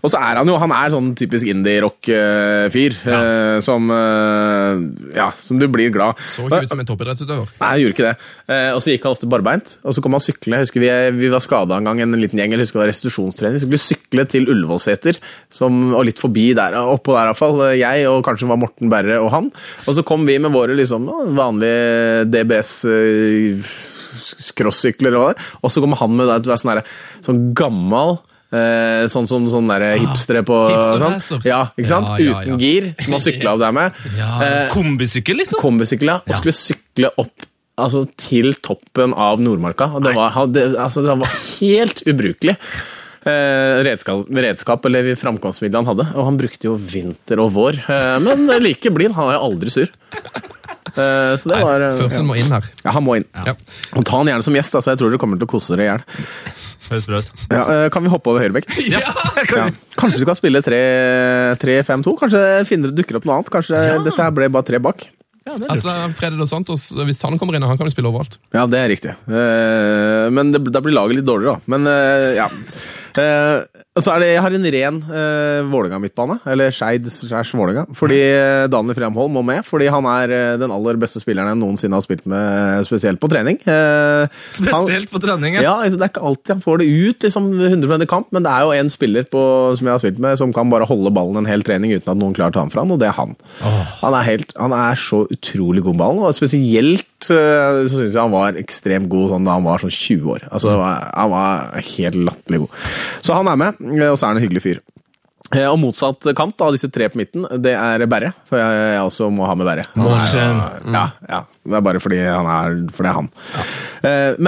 Og 0.00 0.10
så 0.10 0.20
er 0.22 0.38
han 0.40 0.48
jo 0.48 0.56
Han 0.62 0.72
er 0.74 0.92
sånn 0.94 1.10
typisk 1.18 1.48
indie-rock-fyr. 1.50 2.96
Som 3.64 3.90
eh, 3.94 5.16
Ja, 5.18 5.28
som 5.38 5.60
du 5.60 5.68
blir 5.70 5.92
glad. 5.94 6.18
Så 6.24 6.46
ikke 6.48 6.64
ut 6.64 6.72
som 6.72 6.82
en 6.82 6.88
toppidrettsutøver. 6.88 7.52
Nei, 7.60 7.68
han 7.68 7.82
gjorde 7.82 7.96
ikke 7.96 8.08
det. 8.10 8.16
Og 8.74 8.80
så 8.84 8.94
gikk 8.94 9.06
han 9.06 9.14
ofte 9.16 9.30
barbeint. 9.30 9.76
Og 9.84 9.94
så 9.96 10.02
kom 10.04 10.16
han 10.16 10.24
syklende. 10.24 10.62
Jeg 10.62 10.68
husker 10.68 10.84
Vi, 10.84 10.90
vi 11.20 11.30
var 11.32 11.42
skada 11.44 11.78
en 11.78 11.88
gang, 11.90 12.02
en 12.04 12.18
liten 12.20 12.40
gjeng. 12.40 12.56
Jeg 12.56 12.64
husker 12.64 12.80
det 12.80 12.84
var 12.86 12.92
restitusjonstrening. 12.94 13.73
Skulle 13.74 13.98
sykle 13.98 14.24
til 14.30 14.46
Ullevålseter, 14.50 15.18
og 15.64 16.04
litt 16.06 16.20
forbi 16.22 16.50
der, 16.56 16.76
oppå 16.78 17.14
der 17.16 17.30
iallfall. 17.30 17.62
Jeg 17.74 18.06
og 18.10 18.22
kanskje 18.26 18.48
var 18.50 18.60
Morten 18.60 18.92
Berre 18.92 19.18
og 19.22 19.32
han. 19.34 19.48
Og 19.86 19.96
så 19.96 20.04
kom 20.06 20.26
vi 20.28 20.38
med 20.38 20.54
våre 20.54 20.76
liksom 20.78 21.08
vanlige 21.34 22.24
DBS 22.30 22.74
eh, 22.90 23.72
crossykler 24.58 25.16
og 25.18 25.32
der. 25.32 25.48
Og 25.62 25.74
så 25.74 25.82
kommer 25.82 25.98
han 26.00 26.14
med 26.18 26.30
det, 26.30 26.58
sånn, 26.60 26.76
der, 26.76 26.94
sånn 27.24 27.42
gammal 27.56 28.18
eh, 28.54 29.08
Sånn 29.10 29.26
som 29.30 29.48
sånn 29.50 29.70
der 29.72 29.86
hipstere 30.02 30.44
på 30.46 30.60
sånn. 30.70 31.42
Ja, 31.46 31.64
ikke 31.74 31.90
sant? 31.90 32.12
Ja, 32.14 32.20
ja, 32.20 32.28
ja. 32.30 32.44
Uten 32.44 32.62
gir, 32.62 32.92
som 33.02 33.16
har 33.18 33.24
sykla 33.24 33.56
av 33.56 33.64
der 33.64 33.74
med. 33.74 34.04
Eh, 34.14 34.60
Kombisykkel, 34.74 35.42
liksom. 35.42 35.62
kombisykkel, 35.62 36.14
ja, 36.14 36.20
og 36.22 36.38
skulle 36.38 36.56
sykle 36.56 37.10
opp 37.18 37.50
altså, 37.80 38.04
til 38.20 38.54
toppen 38.64 39.14
av 39.18 39.42
Nordmarka. 39.42 39.90
Det, 40.04 40.14
var, 40.16 40.44
det, 40.52 40.68
altså, 40.78 41.02
det 41.06 41.16
var 41.24 41.38
helt 41.60 42.04
ubrukelig. 42.06 42.58
Eh, 43.24 43.78
redskap, 43.86 44.26
redskap 44.28 44.84
eller 44.84 45.14
framkomstmiddel 45.16 45.80
han 45.80 45.88
hadde. 45.88 46.04
Og 46.12 46.26
han 46.28 46.36
brukte 46.40 46.68
jo 46.68 46.74
vinter 46.76 47.40
og 47.40 47.52
vår. 47.54 47.78
Eh, 47.88 48.18
men 48.24 48.44
like 48.60 48.90
blid. 48.92 49.14
Han 49.16 49.30
er 49.32 49.40
aldri 49.40 49.72
sur. 49.72 49.88
Eh, 50.94 51.32
så 51.40 51.48
det 51.50 51.62
var 51.64 51.82
Førsund 51.98 52.28
må 52.28 52.36
inn 52.38 52.52
her. 52.52 52.66
ja, 52.84 52.92
Han 52.92 53.02
må 53.06 53.16
inn. 53.18 53.24
Ja. 53.48 53.54
Og 53.96 54.04
ta 54.06 54.20
han 54.20 54.28
gjerne 54.28 54.44
som 54.46 54.54
gjest. 54.54 54.76
Altså, 54.76 54.92
jeg 54.92 55.00
tror 55.00 55.10
dere 55.14 55.22
kommer 55.22 55.40
til 55.40 55.48
å 55.48 55.52
kose 55.54 55.72
dere 55.74 55.86
i 55.86 55.88
hjel. 55.88 56.04
Høres 56.84 57.06
bra 57.08 57.18
ut. 57.24 57.32
Ja, 57.48 57.64
kan 57.88 58.04
vi 58.04 58.12
hoppe 58.12 58.28
over 58.34 58.44
høyrebekk? 58.44 58.68
Ja, 58.92 59.00
Ja. 59.56 59.66
Kanskje 59.96 60.20
du 60.20 60.26
kan 60.28 60.36
spille 60.36 60.60
3-5-2? 60.60 62.12
Kanskje 62.20 62.40
finner, 62.68 62.92
dukker 62.92 63.16
opp 63.18 63.24
noe 63.28 63.38
annet? 63.40 63.52
Kanskje 63.54 63.80
dette 64.04 64.20
her 64.20 64.34
ble 64.36 64.50
bare 64.52 64.68
tre 64.68 64.80
bak? 64.84 65.06
ja, 65.44 65.56
det. 65.60 65.68
Altså, 65.72 65.92
Fredrik 66.16 66.40
Dos 66.40 66.52
Santos, 66.52 66.84
hvis 67.08 67.18
han 67.24 67.38
kommer 67.40 67.56
inn, 67.56 67.64
han 67.68 67.76
kan 67.80 67.88
jo 67.88 67.92
spille 67.92 68.08
overalt. 68.12 68.36
Ja, 68.54 68.66
det 68.68 68.78
er 68.80 68.88
riktig. 68.92 69.12
Eh, 69.28 70.28
men 70.32 70.52
det, 70.54 70.60
da 70.72 70.80
blir 70.84 70.94
laget 70.96 71.18
litt 71.22 71.26
dårligere, 71.28 71.56
da. 71.56 71.72
Men 71.74 71.88
ja. 72.36 72.46
Eh, 73.16 73.64
så 74.02 74.10
er 74.10 74.22
det, 74.24 74.28
Jeg 74.32 74.42
har 74.42 74.54
en 74.56 74.64
ren 74.74 74.96
uh, 75.06 75.70
Vålerenga-midtbane, 75.70 76.40
eller 76.50 76.72
Skeid 76.74 77.06
slash 77.12 77.54
Vålerenga. 77.54 77.84
Fordi 77.94 78.18
eh, 78.18 78.64
Daniel 78.70 78.96
Fremholm 78.98 79.36
må 79.38 79.42
med, 79.46 79.62
fordi 79.66 79.86
han 79.92 80.06
er 80.10 80.32
eh, 80.34 80.56
den 80.58 80.72
aller 80.74 80.98
beste 80.98 81.22
spilleren 81.22 81.52
jeg 81.52 81.60
noensinne 81.60 81.94
har 81.94 82.02
spilt 82.02 82.24
med, 82.30 82.82
spesielt 82.88 83.20
på 83.22 83.30
trening. 83.30 83.60
Eh, 83.62 84.26
han, 84.26 84.32
Spesielt 84.56 85.12
på 85.12 85.20
trening. 85.22 85.60
ja, 85.60 85.76
altså, 85.84 86.00
Det 86.00 86.08
er 86.08 86.12
ikke 86.12 86.26
alltid 86.26 86.54
han 86.56 86.64
får 86.64 86.82
det 86.82 86.88
ut 86.90 87.28
liksom 87.28 87.48
100 87.70 88.08
kamp, 88.10 88.28
men 88.34 88.42
det 88.42 88.50
er 88.50 88.66
jo 88.66 88.74
en 88.74 88.90
spiller 88.90 89.30
på, 89.30 89.44
som 89.78 89.86
jeg 89.86 89.94
har 89.94 90.02
spilt 90.02 90.20
med, 90.26 90.38
som 90.42 90.54
kan 90.56 90.74
bare 90.74 90.90
holde 90.90 91.14
ballen 91.14 91.44
en 91.44 91.50
hel 91.50 91.62
trening 91.66 91.94
uten 91.94 92.10
at 92.16 92.18
noen 92.18 92.34
klarer 92.34 92.50
å 92.50 92.58
ta 92.58 92.66
den 92.66 92.74
fra 92.74 92.82
han, 92.82 92.94
og 92.94 93.02
det 93.02 93.12
er 93.12 93.18
han. 93.20 93.38
Han, 94.02 94.10
er 94.10 94.26
helt, 94.26 94.54
han 94.58 94.74
er 94.74 94.98
så 94.98 95.22
utrolig 95.30 95.86
god 95.86 95.94
med 95.94 96.02
ballen, 96.02 96.24
og 96.26 96.34
spesielt 96.34 97.06
uh, 97.30 97.84
så 97.86 97.94
syns 97.94 98.14
jeg 98.14 98.20
han 98.20 98.34
var 98.34 98.58
ekstremt 98.60 99.08
god 99.12 99.30
sånn, 99.32 99.46
da 99.46 99.56
han 99.56 99.66
var 99.66 99.82
sånn 99.84 99.94
20 99.94 100.32
år. 100.34 100.46
Altså, 100.50 100.74
Han 100.74 101.30
var 101.32 101.84
helt 101.94 102.18
latterlig 102.18 102.64
god. 102.64 102.80
Så 103.24 103.36
han 103.36 103.48
er 103.48 103.60
med, 103.60 103.80
eh, 103.80 103.83
og 103.84 104.18
så 104.18 104.24
er 104.26 104.32
han 104.32 104.40
en 104.40 104.44
hyggelig 104.46 104.62
fyr. 104.64 104.82
Eh, 105.54 105.66
Og 105.68 105.76
motsatt 105.78 106.24
kant 106.36 106.62
av 106.64 106.72
disse 106.74 106.88
tre 106.90 107.10
på 107.12 107.20
midten, 107.20 107.44
det 107.62 107.74
er 107.76 108.04
Berre. 108.10 108.32
For 108.48 108.58
jeg, 108.58 108.78
jeg 108.94 109.02
også 109.04 109.28
må 109.34 109.44
ha 109.46 109.54
med 109.58 109.68
Berre. 109.68 109.84
Er, 109.94 110.62
ja, 110.88 111.04
ja, 111.28 111.42
det 111.68 111.76
er 111.78 111.84
bare 111.84 112.00
fordi 112.02 112.22
han 112.24 112.48
er, 112.48 112.78
for 112.94 113.04
det 113.06 113.12
er 113.12 113.18
han. 113.20 113.28
Ja. 113.52 113.66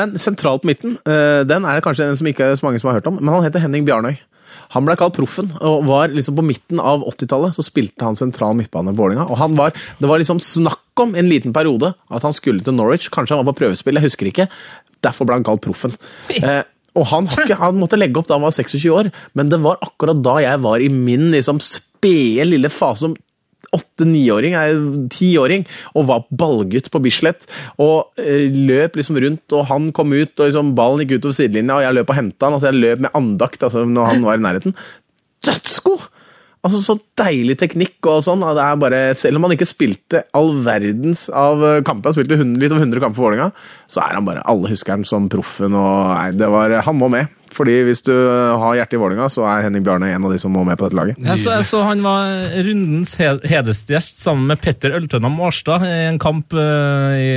Men 0.01 0.17
sentralt 0.21 0.65
på 0.65 0.71
midten, 0.73 0.97
eh, 1.05 1.43
den 1.49 1.69
er 1.69 1.77
det 1.79 1.85
kanskje 1.87 2.09
en 2.09 2.17
som 2.19 2.31
ikke 2.31 2.49
er 2.49 2.57
så 2.59 2.67
mange 2.67 2.81
som 2.81 2.91
har 2.91 2.99
hørt 3.01 3.11
om, 3.13 3.21
men 3.21 3.33
han 3.35 3.45
heter 3.45 3.63
Henning 3.63 3.85
Bjarnøy. 3.89 4.17
Han 4.75 4.83
ble 4.89 4.97
kalt 4.99 5.15
Proffen, 5.15 5.53
og 5.63 5.85
var 5.87 6.11
liksom 6.11 6.35
på 6.41 6.43
midten 6.43 6.81
av 6.83 7.05
80-tallet 7.07 7.55
så 7.55 7.63
spilte 7.63 8.03
han 8.03 8.17
sentral 8.19 8.57
midtbane 8.59 8.91
i 8.91 8.97
Vålinga, 8.99 9.29
Og 9.31 9.39
han 9.39 9.55
var, 9.55 9.71
det 10.01 10.09
var 10.11 10.19
liksom 10.19 10.41
snakk 10.43 10.83
om 11.05 11.15
en 11.15 11.29
liten 11.31 11.53
periode 11.55 11.93
at 12.11 12.25
han 12.27 12.35
skulle 12.35 12.65
til 12.67 12.75
Norwich. 12.75 13.07
Kanskje 13.15 13.37
han 13.37 13.45
var 13.45 13.53
på 13.53 13.61
prøvespill, 13.61 14.01
jeg 14.01 14.09
husker 14.09 14.33
ikke. 14.33 14.49
Derfor 15.07 15.29
ble 15.29 15.39
han 15.39 15.47
kalt 15.47 15.63
Proffen. 15.63 15.95
Eh, 16.43 16.65
og 16.97 17.07
han, 17.13 17.29
ikke, 17.29 17.59
han 17.61 17.79
måtte 17.79 17.99
legge 18.01 18.21
opp 18.21 18.29
da 18.31 18.39
han 18.39 18.47
var 18.47 18.57
26 18.57 18.89
år, 18.93 19.13
men 19.37 19.53
det 19.53 19.61
var 19.65 19.81
akkurat 19.85 20.21
da 20.25 20.39
jeg 20.45 20.63
var 20.65 20.83
i 20.83 20.91
min 20.93 21.31
liksom, 21.35 21.61
spede 21.63 22.49
lille 22.49 22.73
fase 22.73 23.07
som 23.07 23.17
åtte-niåring, 23.77 24.55
tiåring, 25.13 25.65
og 25.99 26.07
var 26.09 26.27
ballgutt 26.31 26.89
på 26.93 27.01
Bislett. 27.05 27.49
Og 27.83 28.21
eh, 28.23 28.53
løp 28.55 28.99
liksom 28.99 29.19
rundt, 29.23 29.45
og 29.57 29.67
han 29.71 29.91
kom 29.97 30.15
ut, 30.15 30.33
og 30.39 30.49
liksom, 30.49 30.75
ballen 30.79 31.05
gikk 31.05 31.19
utover 31.19 31.37
sidelinja, 31.37 31.79
og 31.79 31.87
jeg 31.87 31.99
løp 31.99 32.13
og 32.13 32.19
henta 32.21 32.49
han. 32.49 32.57
altså 32.57 32.71
Jeg 32.71 32.83
løp 32.85 33.05
med 33.07 33.19
andakt 33.19 33.67
altså, 33.67 33.85
når 33.91 34.13
han 34.13 34.27
var 34.27 34.39
i 34.39 34.47
nærheten. 34.47 34.77
Dødsgod! 35.47 36.07
Altså, 36.67 36.81
Så 36.85 36.97
deilig 37.19 37.57
teknikk 37.61 38.09
og 38.11 38.25
sånn. 38.27 38.43
Det 38.43 38.65
er 38.65 38.81
bare, 38.83 39.01
selv 39.19 39.39
om 39.39 39.47
han 39.47 39.55
ikke 39.57 39.69
spilte 39.69 40.25
all 40.37 40.53
verdens 40.67 41.27
av 41.31 41.63
eh, 41.65 41.81
kamper, 41.87 42.11
han 42.11 42.19
spilte 42.19 42.39
100, 42.41 42.61
litt 42.63 42.75
over 42.75 42.85
100 42.85 43.05
kamper 43.05 43.21
for 43.21 43.29
Vålerenga, 43.31 43.51
så 43.91 44.03
er 44.05 44.19
han 44.19 44.27
bare 44.29 44.45
Alle 44.51 44.73
husker 44.73 44.97
han 44.97 45.07
som 45.09 45.31
proffen. 45.33 45.77
og 45.79 46.13
nei, 46.17 46.31
det 46.37 46.51
var, 46.53 46.81
Han 46.87 46.99
må 46.99 47.11
med. 47.13 47.31
Fordi 47.55 47.75
hvis 47.87 48.03
du 48.05 48.13
har 48.13 48.75
hjertet 48.79 48.97
i 48.97 49.01
Vålerenga, 49.01 49.29
så 49.33 49.45
er 49.49 49.63
Henning 49.67 49.85
Bjarne 49.87 50.09
en 50.13 50.25
av 50.27 50.33
de 50.35 50.39
som 50.43 50.53
må 50.53 50.65
med 50.67 50.77
på 50.81 50.89
dette 50.89 50.99
laget. 50.99 51.21
Jeg 51.23 51.39
så, 51.41 51.53
jeg 51.57 51.67
så 51.69 51.83
han 51.87 52.03
var 52.05 52.27
rundens 52.67 53.15
he- 53.21 53.47
hedersgjest 53.49 54.21
sammen 54.21 54.51
med 54.51 54.61
Petter 54.61 54.93
Øltønna 54.99 55.31
Mårstad 55.33 55.85
i 55.87 55.95
en 56.11 56.19
kamp 56.23 56.53
uh, 56.57 57.15
i, 57.17 57.31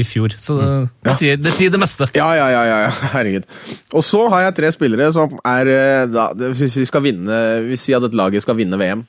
i 0.00 0.04
fjor. 0.06 0.36
Så 0.38 0.58
det, 0.60 0.68
det, 1.08 1.16
sier, 1.18 1.40
det 1.40 1.54
sier 1.56 1.72
det 1.74 1.80
meste. 1.82 2.10
Ja, 2.14 2.28
ja, 2.38 2.46
ja, 2.52 2.62
ja, 2.68 2.78
ja, 2.86 2.92
herregud. 3.16 3.48
Og 3.94 4.04
så 4.06 4.22
har 4.34 4.46
jeg 4.46 4.56
tre 4.60 4.70
spillere 4.76 5.10
som 5.14 5.34
er 5.46 5.70
eh, 5.72 6.04
da, 6.10 6.28
Hvis 6.54 6.76
vi 6.78 6.84
skal 6.88 7.02
vinne 7.04 7.36
Vi 7.68 7.76
sier 7.80 7.98
at 8.00 8.06
et 8.08 8.16
laget 8.18 8.42
skal 8.44 8.56
vinne 8.58 8.78
VM, 8.80 9.04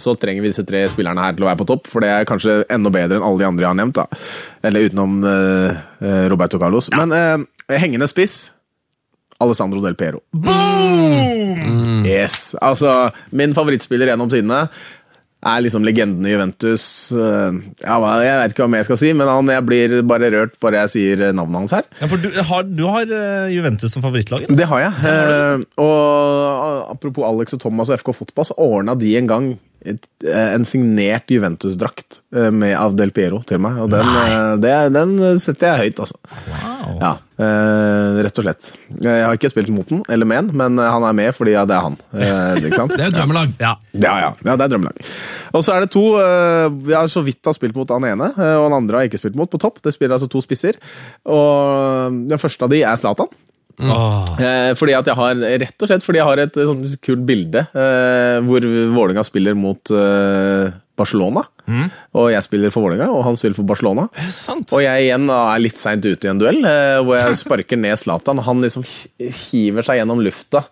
så 0.00 0.14
trenger 0.16 0.40
vi 0.44 0.50
disse 0.52 0.64
tre 0.64 0.84
spillerne 0.88 1.20
her 1.20 1.34
til 1.36 1.44
å 1.44 1.48
være 1.50 1.58
på 1.60 1.66
topp, 1.68 1.88
for 1.90 2.00
det 2.00 2.08
er 2.08 2.28
kanskje 2.28 2.62
enda 2.72 2.88
bedre 2.94 3.18
enn 3.18 3.26
alle 3.26 3.42
de 3.42 3.48
andre 3.48 3.64
jeg 3.66 3.68
har 3.68 3.76
nevnt. 3.82 3.98
da. 3.98 4.06
Eller 4.64 4.86
utenom 4.88 5.18
eh, 5.28 6.28
Roberto 6.32 6.60
Carlos. 6.62 6.88
Men 6.96 7.12
uh, 7.12 7.42
hengende 7.76 8.08
spiss 8.08 8.54
Alessandro 9.42 9.82
Del 9.84 9.94
Piero. 9.98 10.22
Yes. 12.06 12.54
Altså, 12.62 13.10
min 13.36 13.54
favorittspiller 13.56 14.08
gjennom 14.12 14.30
tidene 14.32 14.66
er 15.46 15.60
liksom 15.62 15.84
legenden 15.86 16.24
i 16.26 16.32
Juventus. 16.32 17.12
Eh, 17.14 17.58
Ja, 17.84 17.98
Jeg 18.24 18.38
vet 18.40 18.54
ikke 18.54 18.64
hva 18.64 18.70
mer 18.72 18.80
jeg 18.82 18.88
skal 18.88 18.98
si, 19.02 19.12
men 19.14 19.28
han, 19.30 19.46
jeg 19.52 19.62
blir 19.68 19.94
bare 20.08 20.30
rørt 20.32 20.56
bare 20.62 20.80
jeg 20.86 20.90
sier 20.94 21.32
navnet 21.36 21.60
hans 21.60 21.74
her. 21.76 21.84
Ja, 22.00 22.06
for 22.10 22.16
du 22.24 22.30
har, 22.48 22.62
du 22.66 22.82
har 22.90 23.02
eh, 23.06 23.52
Juventus 23.54 23.92
som 23.94 24.02
favorittlag? 24.02 24.46
Det 24.48 24.66
har 24.66 24.80
jeg. 24.86 24.92
Eh, 25.12 25.66
og 25.82 26.90
apropos 26.96 27.28
Alex 27.28 27.54
og 27.54 27.60
Thomas 27.62 27.92
og 27.92 28.00
FK 28.00 28.10
Fotball, 28.22 28.48
så 28.48 28.54
ordna 28.58 28.96
de 28.98 29.12
en 29.20 29.28
gang 29.30 29.46
eh, 29.54 29.58
en 29.86 30.64
signert 30.66 31.30
Juventus-drakt 31.30 32.20
eh, 32.34 32.50
med 32.54 32.74
av 32.78 32.96
Del 32.98 33.12
Piero 33.14 33.40
til 33.46 33.60
meg. 33.62 33.78
Og 33.84 33.90
den, 33.92 34.08
eh, 34.22 34.54
det, 34.62 34.74
den 34.96 35.14
setter 35.42 35.72
jeg 35.72 35.90
høyt, 35.90 36.02
altså. 36.06 36.18
Wow. 36.50 36.96
Ja, 37.02 37.12
eh, 37.42 38.18
rett 38.26 38.40
og 38.40 38.46
slett. 38.46 38.68
Jeg 39.02 39.24
har 39.26 39.38
ikke 39.38 39.50
spilt 39.52 39.72
mot 39.74 39.88
den, 39.90 40.02
eller 40.12 40.28
med 40.28 40.50
den, 40.50 40.60
men 40.62 40.82
han 40.82 41.06
er 41.06 41.16
med 41.16 41.36
fordi 41.36 41.56
ja, 41.56 41.64
det 41.68 41.76
er 41.76 41.86
han. 41.86 41.98
Eh, 42.12 42.66
ikke 42.66 42.80
sant? 42.82 42.96
Det 42.98 43.08
er 43.08 43.16
drømmelag. 43.16 43.56
Ja. 43.62 43.74
Ja, 43.96 44.14
ja, 44.22 44.30
ja, 44.44 44.54
det 44.54 44.66
er 44.66 44.72
drømmelag. 44.74 45.02
Og 45.56 45.64
så 45.64 45.74
er 45.74 45.84
det 45.84 45.92
to 45.94 46.04
eh, 46.20 46.66
Vi 46.84 46.94
har 46.96 47.08
så 47.08 47.22
vidt 47.24 47.46
har 47.48 47.56
spilt 47.56 47.76
mot 47.78 47.90
han 47.92 48.04
ene, 48.08 48.30
eh, 48.34 48.54
og 48.60 48.68
den 48.68 48.78
andre 48.82 48.98
har 48.98 49.06
jeg 49.06 49.14
ikke 49.14 49.24
spilt 49.24 49.38
mot 49.38 49.52
på 49.52 49.60
topp. 49.62 49.80
Det 49.84 49.94
spiller 49.94 50.18
altså 50.18 50.30
to 50.32 50.42
spisser. 50.44 50.78
Og 51.28 52.22
den 52.30 52.40
første 52.40 52.66
av 52.66 52.72
de 52.72 52.82
er 52.84 52.98
Zlatan. 53.00 53.30
Åh. 53.76 54.30
Eh, 54.40 54.70
fordi 54.78 54.94
at 54.96 55.08
jeg 55.10 55.18
har, 55.18 55.36
Rett 55.36 55.84
og 55.84 55.90
slett 55.90 56.06
fordi 56.06 56.20
jeg 56.22 56.28
har 56.30 56.42
et 56.46 56.56
sånn 56.56 56.82
kult 57.04 57.26
bilde 57.28 57.66
eh, 57.76 58.38
hvor 58.46 58.64
Vålerenga 58.94 59.24
spiller 59.26 59.56
mot 59.58 59.92
eh, 59.92 60.72
Barcelona. 60.96 61.42
Og 62.16 62.30
jeg 62.32 62.44
spiller 62.46 62.72
for 62.72 62.86
Vålerenga, 62.86 63.10
og 63.12 63.24
han 63.26 63.36
spiller 63.36 63.56
for 63.58 63.68
Barcelona. 63.68 64.06
Sant? 64.32 64.72
Og 64.72 64.80
jeg 64.84 65.08
igjen 65.08 65.28
er 65.34 65.60
litt 65.60 65.80
seint 65.80 66.04
ute 66.06 66.28
i 66.28 66.30
en 66.32 66.40
duell, 66.40 66.62
eh, 66.64 66.98
hvor 67.04 67.18
jeg 67.20 67.38
sparker 67.42 67.80
ned 67.80 67.98
Zlatan. 68.00 68.40
Han 68.46 68.62
liksom 68.64 68.86
hiver 69.50 69.84
seg 69.84 70.00
gjennom 70.00 70.22
lufta. 70.24 70.64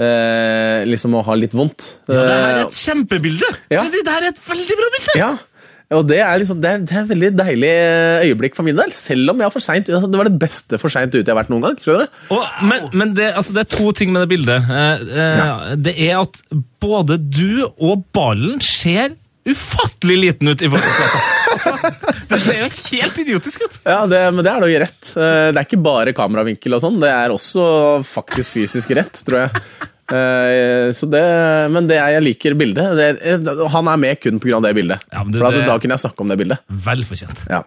Eh, 0.00 0.82
liksom 0.88 1.14
å 1.18 1.22
ha 1.26 1.34
litt 1.36 1.52
vondt. 1.56 1.94
Ja, 2.08 2.14
det 2.14 2.28
her 2.28 2.40
er 2.40 2.58
Eh, 2.60 2.66
et 2.66 2.78
kjempebilde! 2.80 3.50
Ja. 3.72 3.82
Det, 3.92 4.00
det 4.06 4.14
her 4.14 4.26
er 4.28 4.32
et 4.34 4.42
veldig 4.46 4.76
bra 4.78 4.92
bilde! 4.96 5.16
Ja, 5.20 5.30
og 5.90 6.04
det 6.06 6.20
er, 6.22 6.36
liksom, 6.38 6.60
det, 6.62 6.70
er, 6.70 6.82
det 6.86 6.96
er 7.00 7.06
veldig 7.08 7.30
deilig 7.40 7.70
øyeblikk 8.28 8.54
for 8.54 8.66
min 8.66 8.76
del. 8.78 8.92
Selv 8.94 9.32
om 9.32 9.40
jeg 9.42 9.48
er 9.48 9.54
for 9.56 9.64
seint. 9.64 9.88
Altså, 9.90 10.10
det 10.12 10.20
var 10.20 10.28
det 10.30 10.38
beste 10.38 10.78
for 10.78 10.92
seint 10.92 11.10
ute 11.16 11.24
jeg 11.24 11.32
har 11.32 11.40
vært 11.40 11.50
noen 11.50 11.64
gang. 11.66 11.78
skjønner 11.82 12.04
du? 12.06 12.20
Og, 12.36 12.44
men 12.70 12.86
men 13.00 13.14
det, 13.18 13.32
altså, 13.34 13.56
det 13.56 13.64
er 13.64 13.72
to 13.74 13.90
ting 13.98 14.12
med 14.14 14.22
det 14.22 14.30
bildet. 14.30 14.70
Eh, 14.70 15.02
eh, 15.24 15.72
Det 15.82 15.96
er 16.06 16.20
at 16.20 16.38
både 16.82 17.18
du 17.18 17.64
og 17.66 18.04
ballen 18.14 18.62
ser 18.62 19.16
ufattelig 19.50 20.18
liten 20.20 20.52
ut 20.52 20.62
i 20.62 20.70
forhold 20.70 20.96
til. 21.02 21.20
Altså, 21.50 21.72
det 22.30 22.38
ser 22.44 22.60
jo 22.60 22.66
helt 22.70 23.16
idiotisk 23.18 23.64
ut. 23.64 23.78
Ja, 23.82 24.04
det, 24.06 24.20
men 24.30 24.44
det 24.46 24.52
er 24.52 24.62
da 24.62 24.68
rett. 24.84 25.08
Eh, 25.18 25.48
Det 25.50 25.58
er 25.58 25.66
ikke 25.66 25.80
bare 25.82 26.12
kameravinkel 26.14 26.76
og 26.76 26.84
sånn, 26.84 27.00
det 27.02 27.10
er 27.10 27.34
også 27.34 27.64
faktisk 28.06 28.54
fysisk 28.54 28.92
rett, 28.94 29.18
tror 29.26 29.40
jeg. 29.48 29.64
Eh, 30.12 30.90
Så 30.96 31.06
det, 31.10 31.22
men 31.70 31.86
det 31.90 31.96
er, 32.00 32.16
jeg 32.16 32.22
liker 32.26 32.54
bildet. 32.58 32.88
Det 32.98 33.08
er, 33.22 33.68
han 33.74 33.88
er 33.92 33.96
med 34.02 34.20
kun 34.20 34.40
pga. 34.42 34.60
det 34.62 34.74
bildet. 34.76 35.00
Ja, 35.12 35.24
det- 35.24 35.38
For 35.40 35.46
at 35.48 35.54
det- 35.54 35.66
Da 35.66 35.78
kunne 35.78 35.96
jeg 35.96 36.02
snakke 36.04 36.20
om 36.24 36.28
det 36.28 36.38
bildet. 36.38 36.58
Vel 36.68 37.04
fortjent. 37.04 37.44
Ja. 37.48 37.62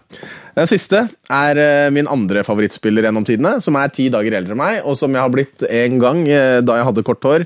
Den 0.56 0.68
siste 0.68 1.10
er 1.30 1.57
eh, 1.57 1.90
min 1.90 2.07
andre 2.07 2.44
favorittspiller 2.44 3.03
gjennom 3.07 3.26
tidene, 3.26 3.61
som 3.61 3.76
er 3.76 3.88
ti 3.90 4.10
dager 4.10 4.34
eldre 4.38 4.52
enn 4.53 4.57
meg, 4.57 4.82
og 4.86 4.95
som 4.98 5.11
jeg 5.14 5.22
har 5.22 5.30
blitt 5.34 5.64
en 5.70 5.99
gang 5.99 6.28
eh, 6.28 6.60
da 6.61 6.76
jeg 6.82 6.86
hadde 6.91 7.03
kort 7.03 7.22
hår. 7.24 7.45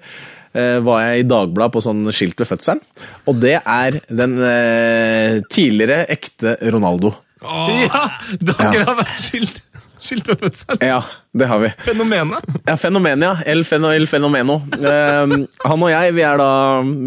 eh, 0.56 0.80
Var 0.82 1.02
jeg 1.06 1.19
i 1.26 1.28
Dagbladet 1.30 1.72
på 1.74 1.82
sånn 1.86 2.03
skilt 2.11 2.38
ved 2.40 2.48
fødselen. 2.49 2.82
Og 3.28 3.40
det 3.40 3.61
er 3.64 4.02
den 4.10 4.38
eh, 4.41 5.40
tidligere 5.53 6.06
ekte 6.10 6.57
Ronaldo. 6.74 7.14
Åh, 7.44 7.69
Ja, 7.86 8.10
dere 8.41 8.84
har 8.84 8.95
vært 9.03 9.19
skilt, 9.22 9.61
skilt 10.02 10.28
ved 10.28 10.40
fødselen. 10.41 10.82
Ja, 10.82 11.02
det 11.38 11.48
har 11.50 11.62
vi. 11.64 11.72
Fenomenet. 11.86 12.46
Ja, 12.68 12.76
Fenomenet, 12.80 13.26
ja. 13.26 13.34
El, 13.54 13.64
feno, 13.68 13.92
el 13.96 14.08
Fenomeno. 14.10 14.60
Eh, 14.78 15.36
han 15.64 15.84
og 15.84 15.92
jeg 15.92 16.16
vi 16.18 16.24
er 16.26 16.40
da 16.42 16.50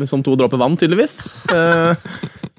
som 0.08 0.24
to 0.26 0.36
dråper 0.38 0.60
vann, 0.60 0.76
tydeligvis. 0.80 1.16
Eh, 1.52 2.10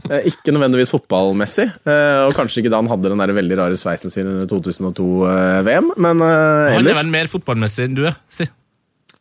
eh, 0.10 0.28
ikke 0.32 0.54
nødvendigvis 0.56 0.94
fotballmessig, 0.96 1.68
eh, 1.88 2.24
og 2.28 2.36
kanskje 2.38 2.64
ikke 2.64 2.74
da 2.74 2.82
han 2.82 2.92
hadde 2.92 3.12
den 3.14 3.24
der 3.24 3.36
veldig 3.38 3.60
rare 3.62 3.80
sveisen 3.80 4.14
sin 4.14 4.30
under 4.30 4.50
2002-VM, 4.52 5.94
men 5.98 6.26
eh, 6.26 6.32
Han 6.32 6.74
er 6.74 6.82
ellers 6.82 7.02
vel 7.04 7.16
mer 7.16 7.32
fotballmessig 7.32 7.88
enn 7.88 7.98
du 7.98 8.04
er, 8.10 8.20
si. 8.32 8.50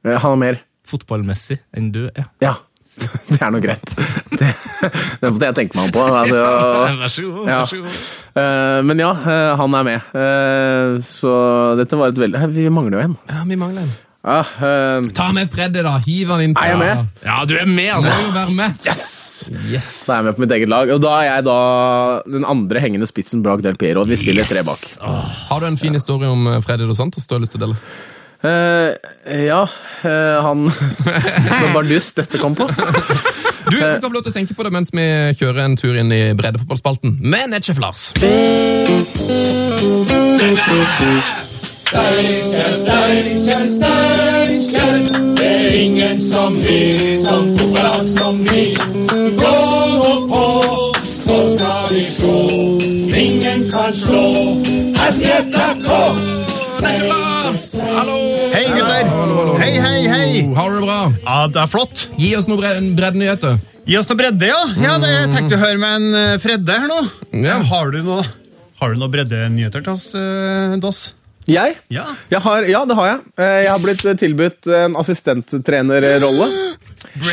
Han 0.07 0.35
er 0.35 0.43
mer 0.47 0.67
Fotballmessig 0.91 1.61
enn 1.77 1.93
du 1.95 2.01
er. 2.09 2.25
Ja. 2.43 2.57
Det 3.31 3.39
er 3.41 3.51
nå 3.55 3.61
greit. 3.63 3.93
Det, 4.35 4.49
det 5.21 5.31
måtte 5.31 5.47
jeg 5.51 5.57
tenke 5.61 5.79
meg 5.79 5.89
om 5.89 5.95
på. 5.95 6.03
Altså, 6.11 6.43
Vær 7.01 7.15
så 7.15 7.25
god. 7.31 7.49
ja. 7.49 7.59
Vær 7.63 7.71
så 7.71 7.81
god. 7.85 8.03
Eh, 8.43 8.77
men 8.91 9.03
ja, 9.03 9.11
eh, 9.15 9.55
han 9.61 9.75
er 9.81 9.87
med. 9.89 10.13
Eh, 10.21 11.01
så 11.07 11.33
dette 11.81 11.99
var 12.01 12.13
et 12.13 12.21
veldig 12.21 12.47
Vi 12.57 12.69
mangler 12.73 12.99
jo 12.99 13.05
en. 13.09 13.19
Ja, 13.31 13.43
vi 13.49 13.59
mangler 13.61 13.87
en. 13.87 13.93
Ja, 14.21 14.41
eh, 14.45 15.07
Ta 15.17 15.31
med 15.33 15.49
Freddy, 15.49 15.81
da. 15.87 15.95
Hiv 16.05 16.29
han 16.35 16.43
inn 16.45 16.53
på 16.53 16.61
Er 16.61 16.75
jeg 16.75 16.81
med? 16.83 17.07
Ja, 17.25 17.39
du 17.49 17.55
er 17.57 17.65
med, 17.71 17.89
altså. 17.95 18.13
være 18.35 18.53
med. 18.59 18.77
yes! 18.85 19.07
Yes. 19.71 19.91
Da 20.11 20.19
er 20.19 20.21
jeg 20.21 20.27
med 20.29 20.37
på 20.37 20.45
mitt 20.45 20.53
eget 20.59 20.69
lag. 20.69 20.93
Og 20.93 21.01
da 21.01 21.15
er 21.23 21.29
jeg 21.31 21.47
da 21.49 21.59
den 22.29 22.45
andre 22.45 22.83
hengende 22.85 23.09
spissen 23.09 23.41
bak 23.47 23.63
Del 23.65 23.79
Piero. 23.81 24.05
Vi 24.11 24.19
spiller 24.21 24.45
tre 24.51 24.67
bak. 24.67 24.83
Har 25.49 25.63
du 25.65 25.71
en 25.71 25.81
fin 25.81 25.97
historie 25.97 26.29
om 26.29 26.51
Freddy 26.67 26.85
Dos 26.91 27.01
Santos 27.01 27.25
du 27.31 27.39
har 27.39 27.41
lyst 27.47 27.57
til 27.57 27.63
å 27.63 27.69
dele? 27.71 27.81
Eh, 28.43 29.47
ja, 29.47 29.69
uh, 30.05 30.43
han 30.43 30.71
Så 31.61 31.73
bardust 31.75 32.17
dette 32.17 32.39
kom 32.41 32.55
på. 32.57 32.69
Du, 33.71 33.77
du 33.77 33.81
kan 34.01 34.09
få 34.09 34.15
lov 34.15 34.23
til 34.25 34.33
å 34.33 34.37
tenke 34.39 34.57
på 34.57 34.65
det 34.65 34.73
mens 34.73 34.89
vi 34.97 35.05
kjører 35.37 35.67
en 35.67 35.77
tur 35.77 35.99
inn 36.01 36.13
i 36.15 36.23
breddefotballspalten 36.37 37.19
med 37.21 37.53
Netchef 37.53 37.79
Lars. 37.83 38.11
Steinkjer, 41.91 42.73
Steinkjer, 42.81 43.65
Steinkjer. 43.77 44.99
Det 45.37 45.51
er 45.51 45.73
ingen 45.85 46.21
som 46.25 46.57
vi, 46.65 46.81
som 47.21 47.51
fotballag 47.59 48.09
som 48.09 48.41
vi. 48.49 48.63
Gå 49.37 49.57
nå 50.01 50.13
på, 50.33 50.45
så 51.13 51.41
skal 51.55 51.91
vi 51.93 52.07
slå. 52.17 52.39
Ingen 53.27 53.69
kan 53.73 53.93
slå. 53.95 54.25
Her 54.97 55.13
sier 55.19 55.45
FK. 55.53 57.30
Hallo! 57.61 58.17
Hei, 58.55 58.65
gutter! 58.73 59.05
Hallo, 59.05 59.21
hallo, 59.21 59.35
hallo. 59.37 59.55
Hei, 59.61 59.75
hei, 59.77 60.05
hei! 60.09 60.45
Har 60.57 60.71
du 60.73 60.79
det 60.81 60.87
bra? 60.87 61.01
Ja, 61.27 61.35
det 61.53 61.61
er 61.61 61.69
flott. 61.69 62.07
Gi 62.17 62.31
oss 62.39 62.47
noen 62.49 62.61
bre 62.63 62.71
breddenyheter. 62.97 63.59
Gi 63.85 63.99
oss 64.01 64.09
noe 64.09 64.17
bredde, 64.17 64.49
ja. 64.49 64.61
Ja, 64.81 64.95
det 65.03 65.11
jeg 65.13 65.29
tenkte 65.35 65.59
å 65.59 65.61
høre 65.61 65.81
med 65.83 65.99
en 65.99 66.17
eh, 66.17 66.37
Fredde 66.41 66.79
her 66.81 66.89
nå. 66.89 67.01
Ja. 67.45 67.59
Har 67.69 67.93
du 67.93 67.99
noe, 68.07 68.25
har 68.81 68.95
du 68.95 69.01
noe 69.03 69.13
breddenyheter 69.13 69.85
til 69.85 69.93
oss, 69.93 70.07
uh, 70.17 70.73
Doss? 70.81 71.03
Jeg? 71.51 71.77
Ja. 71.93 72.07
Jeg 72.33 72.41
har, 72.47 72.65
ja, 72.71 72.81
det 72.89 72.97
har 72.97 73.11
jeg. 73.11 73.21
Eh, 73.43 73.57
Jeg 73.67 73.71
har 73.75 73.85
blitt 73.85 74.05
tilbudt 74.25 74.71
en 74.81 74.97
assistenttrenerrolle. 75.01 76.49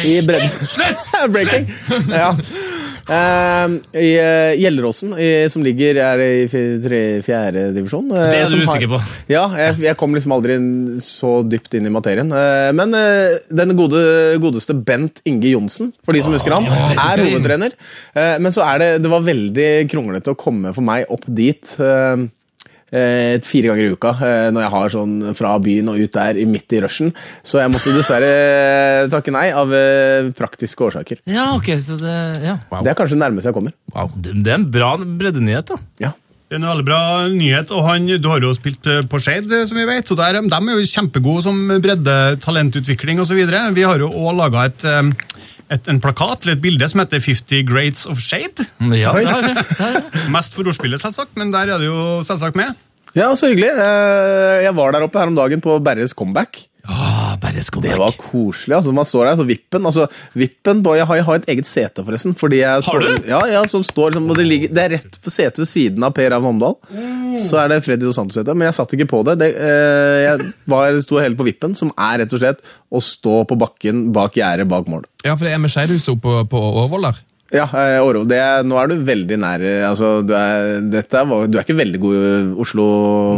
I 0.10 0.18
bredden. 0.28 0.68
Slutt! 0.76 1.08
Breaking. 1.36 1.72
Ja. 2.12 2.34
Eh, 3.08 3.76
I 4.04 4.10
eh, 4.20 4.54
Gjelleråsen, 4.60 5.14
som 5.52 5.64
ligger 5.64 6.00
er 6.04 6.24
i 6.26 6.48
fjerde 7.24 7.70
divisjon. 7.76 8.10
eh, 8.12 8.26
Det 8.32 8.40
er 8.42 8.46
du 8.46 8.52
som 8.52 8.64
usikker 8.66 8.92
på. 8.92 9.00
Ja, 9.32 9.46
jeg, 9.56 9.78
jeg 9.88 9.98
kom 10.00 10.16
liksom 10.18 10.36
aldri 10.36 10.58
så 11.04 11.38
dypt 11.48 11.78
inn 11.80 11.88
i 11.88 11.94
materien. 11.94 12.32
Eh, 12.36 12.72
Men 12.76 12.92
den 12.92 13.76
gode, 13.80 14.02
godeste 14.44 14.76
Bent 14.76 15.22
Inge 15.26 15.54
Johnsen, 15.54 15.94
for 16.04 16.14
de 16.18 16.24
som 16.26 16.36
husker 16.36 16.58
han, 16.58 16.68
er 16.68 17.24
hovedtrener. 17.24 17.78
Men 18.44 18.52
så 18.56 18.66
er 18.68 18.80
det 18.84 18.90
Det 19.06 19.12
var 19.12 19.24
veldig 19.26 19.70
kronglete 19.92 20.34
å 20.34 20.40
komme 20.40 20.74
for 20.76 20.84
meg 20.86 21.08
opp 21.14 21.24
dit. 21.28 21.76
eh, 21.80 22.28
fire 22.88 23.72
ganger 23.72 23.84
i 23.84 23.96
uka 23.96 24.14
eh, 24.24 24.50
når 24.56 24.64
jeg 24.64 24.74
har 24.76 24.94
sånn 24.94 25.16
fra 25.38 25.56
byen 25.60 25.92
og 25.92 26.00
ut 26.00 26.14
der 26.16 26.40
midt 26.48 26.76
i 26.78 26.80
rushen. 26.84 27.12
Så 27.44 27.60
jeg 27.60 27.74
måtte 27.74 27.96
dessverre 27.96 28.30
eh, 28.30 29.08
takke 29.14 29.34
nei 29.36 29.50
av 29.52 29.74
eh, 29.76 30.30
praktiske 30.38 30.88
årsaker. 30.88 31.24
Ja, 31.28 31.50
ok, 31.58 31.74
så 31.84 32.00
det 32.00 32.16
Ja. 32.46 32.60
Det 32.84 32.94
er 32.94 32.96
kanskje 32.96 33.18
det 33.18 33.24
nærmeste 33.26 33.52
jeg 33.52 33.58
kommer. 33.58 33.76
Det, 34.16 34.38
det 34.44 34.54
er 34.54 34.62
en 34.62 34.72
bra 34.72 34.94
breddenyhet, 34.98 35.74
da. 35.74 35.82
Ja. 36.08 36.14
Det 36.48 36.56
er 36.56 36.62
en 36.62 36.70
veldig 36.70 36.84
bra 36.88 37.00
nyhet, 37.28 37.72
og 37.76 37.82
han, 37.84 38.06
du 38.08 38.28
har 38.32 38.40
jo 38.40 38.54
spilt 38.56 38.86
eh, 38.88 39.02
på 39.12 39.20
Skeid, 39.20 39.50
eh, 39.52 39.66
som 39.68 39.76
vi 39.76 39.84
vet. 39.90 40.08
Og 40.14 40.20
der, 40.20 40.38
de 40.40 40.56
er 40.56 40.78
jo 40.80 40.86
kjempegode 40.88 41.44
som 41.44 41.58
bredde, 41.84 42.14
talentutvikling 42.40 43.20
osv. 43.20 43.42
Vi 43.76 43.84
har 43.84 44.00
jo 44.00 44.08
òg 44.08 44.38
laga 44.38 44.64
et, 44.70 44.86
eh, 44.88 45.10
et, 45.74 45.88
en 45.92 46.00
plakat 46.04 46.44
eller 46.46 46.56
et 46.58 46.62
bilde 46.64 46.88
som 46.90 47.02
heter 47.04 47.20
50 47.24 47.64
Grades 47.68 48.06
of 48.12 48.22
Shade. 48.24 48.66
Ja, 48.96 49.12
vi. 49.16 49.26
Det 49.26 49.34
har 49.34 49.44
vi. 49.48 50.30
Mest 50.34 50.56
for 50.56 50.68
ordspillet, 50.70 51.02
selvsagt, 51.04 51.34
men 51.40 51.52
der 51.56 51.74
er 51.76 51.82
det 51.82 51.90
jo 51.90 52.22
selvsagt 52.28 52.56
med. 52.60 52.76
Ja, 53.18 53.32
så 53.40 53.50
hyggelig. 53.50 53.72
Eh, 53.74 54.64
Jeg 54.68 54.76
var 54.78 54.92
der 54.94 55.06
oppe 55.08 55.20
her 55.20 55.32
om 55.32 55.36
dagen 55.38 55.62
på 55.64 55.80
Berres 55.84 56.14
comeback. 56.18 56.67
Ah, 56.88 57.36
Det 57.36 57.98
var 58.00 58.14
koselig. 58.16 58.76
altså 58.76 58.94
Man 58.96 59.06
står 59.06 59.26
der, 59.26 59.36
så 59.36 59.46
vippen 59.48 59.86
altså 59.86 60.06
vippen 60.34 60.84
på, 60.84 60.96
jeg, 60.96 61.06
har, 61.06 61.20
jeg 61.20 61.26
har 61.28 61.42
et 61.42 61.50
eget 61.52 61.68
sete, 61.68 62.04
forresten. 62.04 62.36
Fordi 62.36 62.62
jeg 62.62 62.82
Har 62.86 63.00
du? 63.04 63.28
Ja, 63.28 63.42
ja, 63.52 63.64
som 63.68 63.84
står 63.84 64.14
liksom, 64.14 64.30
og 64.32 64.40
det, 64.40 64.46
ligger, 64.48 64.72
det 64.72 64.84
er 64.84 64.96
rett 64.96 65.20
på 65.24 65.34
setet 65.34 65.60
ved 65.60 65.68
siden 65.68 66.08
av 66.08 66.16
Per 66.16 66.32
Ravn 66.32 66.48
Omdal. 66.54 66.78
Så 67.44 67.60
er 67.60 67.74
det 67.74 67.84
Freddy 67.86 68.08
Dos 68.08 68.16
Santos-sete, 68.16 68.56
men 68.56 68.70
jeg 68.70 68.80
satt 68.80 68.96
ikke 68.96 69.10
på 69.12 69.22
det. 69.28 69.38
det 69.44 69.52
eh, 69.60 70.18
jeg 70.24 70.52
var, 70.72 70.96
sto 71.04 71.20
helt 71.20 71.38
på 71.38 71.48
vippen, 71.50 71.76
som 71.78 71.92
er 71.94 72.24
rett 72.24 72.34
og 72.34 72.44
slett 72.44 72.64
å 72.88 73.04
stå 73.04 73.42
på 73.50 73.60
bakken 73.60 74.08
bak 74.16 74.40
gjerdet 74.40 74.70
bak 74.72 74.88
mål. 74.88 75.04
Ja, 75.28 75.36
for 75.36 75.48
det 75.48 75.54
er 75.54 75.62
med 75.62 75.74
Skeidhuset 75.74 76.16
oppe 76.16 76.40
på, 76.48 76.52
på 76.56 76.68
Årvoll 76.86 77.12
der. 77.12 77.27
Ja, 77.56 77.64
eh, 77.64 77.98
Åro, 78.04 78.26
det, 78.28 78.40
nå 78.68 78.76
er 78.82 78.90
du 78.92 78.98
veldig 79.08 79.38
nær 79.40 79.62
eh, 79.64 79.84
altså, 79.88 80.18
du, 80.28 80.34
er, 80.36 80.82
dette 80.92 81.22
du 81.48 81.56
er 81.56 81.64
ikke 81.64 81.78
veldig 81.80 82.02
god 82.04 82.18
i 82.18 82.32
Oslo, 82.60 82.88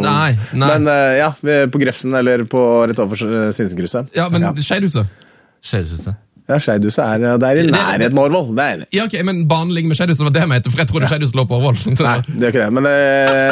Nei, 0.02 0.32
nei. 0.58 0.70
men 0.72 0.90
eh, 0.90 1.20
ja, 1.20 1.30
på 1.70 1.82
Grefsen 1.82 2.18
eller 2.18 2.48
på 2.50 2.64
rett 2.90 3.04
overfor 3.04 3.54
Sinsenkrysset. 3.54 4.10
Ja, 4.18 4.26
men 4.34 4.48
ja. 4.48 4.56
Skeidhuset? 4.58 6.18
Ja, 6.50 6.58
Skeidhuset 6.58 7.00
er, 7.06 7.38
det 7.38 7.46
er 7.52 7.60
i 7.62 7.64
nærheten 7.70 8.18
av 8.18 8.24
Årvoll. 8.26 8.48
Det 8.58 8.64
er 8.66 8.78
enig. 8.80 8.88
Ja, 8.98 9.04
ok, 9.06 9.16
men 9.28 9.44
banen 9.50 9.74
ligger 9.76 9.92
med 9.92 10.00
Skeidhuset, 10.00 10.24
det 10.24 10.28
var 10.30 10.34
det 10.34 10.42
jeg 10.42 10.50
mente, 10.50 10.72
for 10.74 10.82
jeg 10.82 10.90
trodde 10.90 11.10
Skeidhuset 11.12 11.38
lå 11.38 11.44
på 11.52 11.60
Årvoll. 11.60 11.78
Nei, 11.94 12.16
det 12.26 12.48
er 12.48 12.54
ikke 12.54 12.64
det. 12.64 12.70
Men 12.74 12.88
det, 12.90 12.96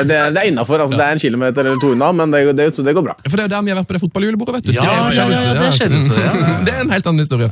det, 0.10 0.18
er- 0.18 0.32
det 0.34 0.42
er 0.42 0.50
innafor. 0.52 0.82
Altså, 0.82 0.98
Det 0.98 1.06
er 1.06 1.12
en 1.20 1.22
kilometer 1.22 1.62
eller 1.70 1.80
to 1.84 1.92
unna, 1.94 2.10
men 2.18 2.34
det, 2.34 2.42
det, 2.58 2.68
så 2.76 2.84
det 2.88 2.96
går 2.98 3.06
bra. 3.06 3.16
For 3.28 3.38
det 3.38 3.46
er 3.46 3.50
jo 3.50 3.54
der 3.54 3.62
vi 3.68 3.74
har 3.76 3.80
vært 3.84 3.90
på 3.92 3.98
det 4.00 4.04
fotballjulebordet, 4.08 4.56
vet 4.58 4.68
du. 4.68 4.74
Ja, 4.74 4.82
Det 4.82 4.90
er 4.90 4.98
ja, 4.98 5.06
ja, 5.06 5.14
ja, 5.14 5.54
det 5.54 5.68
er 5.68 5.94
ja, 6.18 6.32
ja. 6.34 6.58
Det 6.68 6.74
er 6.74 6.82
en 6.88 6.96
helt 6.98 7.08
annen 7.14 7.22
historie. 7.22 7.52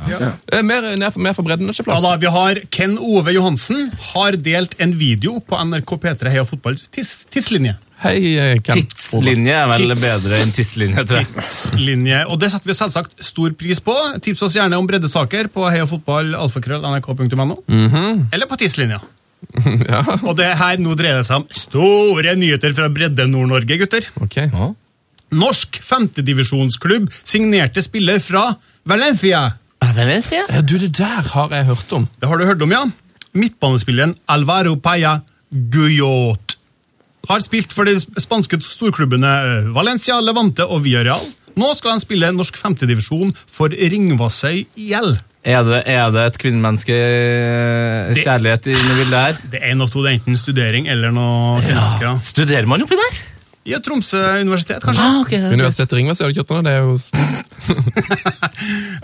Eh, 0.50 0.62
Mer, 0.66 0.90
mer, 0.98 1.14
mer 1.28 1.32
for 1.38 1.46
bredden, 1.46 1.70
ikke 1.70 1.86
Ja, 1.86 2.00
da, 2.02 2.16
vi 2.26 2.26
har 2.34 2.60
Ken 2.74 2.98
Ove 2.98 3.32
Johansen 3.38 3.86
har 4.12 4.34
delt 4.42 4.74
en 4.82 4.96
video 4.98 5.38
på 5.40 5.62
NRK 5.70 5.94
P3 6.02 6.32
Heia 6.34 6.44
Fotballs 6.48 6.88
tids, 6.90 7.20
tidslinje. 7.30 7.76
Hei, 8.02 8.36
eh, 8.36 8.58
Tidslinje 8.60 9.54
er 9.56 9.68
vel 9.70 9.86
Tids- 9.88 10.02
bedre 10.04 10.40
enn 10.44 10.50
tidslinje, 10.52 11.04
tror 11.08 11.18
jeg. 11.22 11.28
Tidslinje, 11.32 12.18
og 12.28 12.40
Det 12.42 12.50
setter 12.52 12.68
vi 12.68 12.74
selvsagt 12.76 13.24
stor 13.24 13.50
pris 13.56 13.80
på. 13.80 13.94
Tips 14.20 14.42
oss 14.44 14.54
gjerne 14.58 14.76
om 14.76 14.86
breddesaker 14.86 15.48
på 15.48 15.64
heiafotballalfakrøll.nrk.no. 15.72 17.56
Eller 18.32 18.46
på 18.50 18.58
tidslinja. 18.60 19.00
Ja, 19.86 20.00
Og 20.26 20.34
det 20.38 20.48
her 20.58 20.78
nå 20.82 20.94
dreier 20.98 21.20
det 21.20 21.26
seg 21.28 21.42
om 21.42 21.46
store 21.54 22.32
nyheter 22.40 22.72
fra 22.74 22.88
Bredde-Nord-Norge, 22.92 23.76
gutter. 23.78 24.06
Okay. 24.24 24.48
Ja. 24.52 24.70
Norsk 25.36 25.78
femtedivisjonsklubb 25.84 27.08
signerte 27.22 27.82
spiller 27.84 28.18
fra 28.22 28.48
Valencia. 28.88 29.44
Valencia? 29.82 30.42
ja? 30.48 30.56
Ja, 30.56 30.62
du, 30.64 30.76
det 30.80 30.92
der 30.98 31.28
har 31.34 31.52
jeg 31.52 31.68
hørt 31.68 31.92
om. 31.96 32.08
Det 32.20 32.28
har 32.30 32.40
du 32.40 32.46
hørt 32.48 32.62
om, 32.64 32.72
ja? 32.74 32.84
Midtbanespilleren 33.36 34.16
Alvaro 34.32 34.76
Paya 34.80 35.18
Guyot 35.52 36.55
har 37.28 37.44
spilt 37.44 37.72
for 37.74 37.88
de 37.88 37.96
spanske 38.22 38.58
storklubbene 38.64 39.32
eh, 39.46 39.70
Valencia, 39.74 40.18
Levante 40.22 40.66
og 40.66 40.84
Villarreal. 40.86 41.24
Nå 41.56 41.70
skal 41.78 41.94
han 41.94 42.02
spille 42.02 42.28
norsk 42.36 42.58
femtedivisjon 42.60 43.32
for 43.48 43.72
Ringvassøy 43.72 44.66
IL. 44.76 45.16
Er 45.46 45.62
det, 45.62 45.82
er 45.86 46.10
det 46.10 46.24
et 46.26 46.36
kvinnemenneske 46.42 46.96
eh, 46.96 48.18
kjærlighet 48.18 48.72
i 48.72 48.74
det 48.74 48.98
bildet 48.98 49.20
her? 49.20 49.40
Det 49.52 49.62
er 49.62 49.72
en 49.72 49.84
av 49.84 49.92
to, 49.92 50.02
det 50.02 50.10
er 50.10 50.18
enten 50.18 50.38
studering 50.40 50.90
eller 50.90 51.14
noe 51.14 51.60
kvinnemennesker. 51.62 52.08
Ja. 52.08 52.18
Studerer 52.32 52.68
man 52.68 52.82
oppi 52.82 52.98
der? 52.98 53.20
I 53.66 53.74
Tromsø 53.82 54.20
universitet, 54.44 54.84
kanskje. 54.84 55.02
Ah, 55.02 55.16
ok. 55.24 55.32
Universitetet 55.50 55.96
Ringvassøy, 55.98 56.24
har 56.24 56.32
du 56.32 56.38
ikke 56.38 56.54
det? 56.54 56.64
Det 56.66 56.74
er 56.74 56.82
jo... 56.86 56.98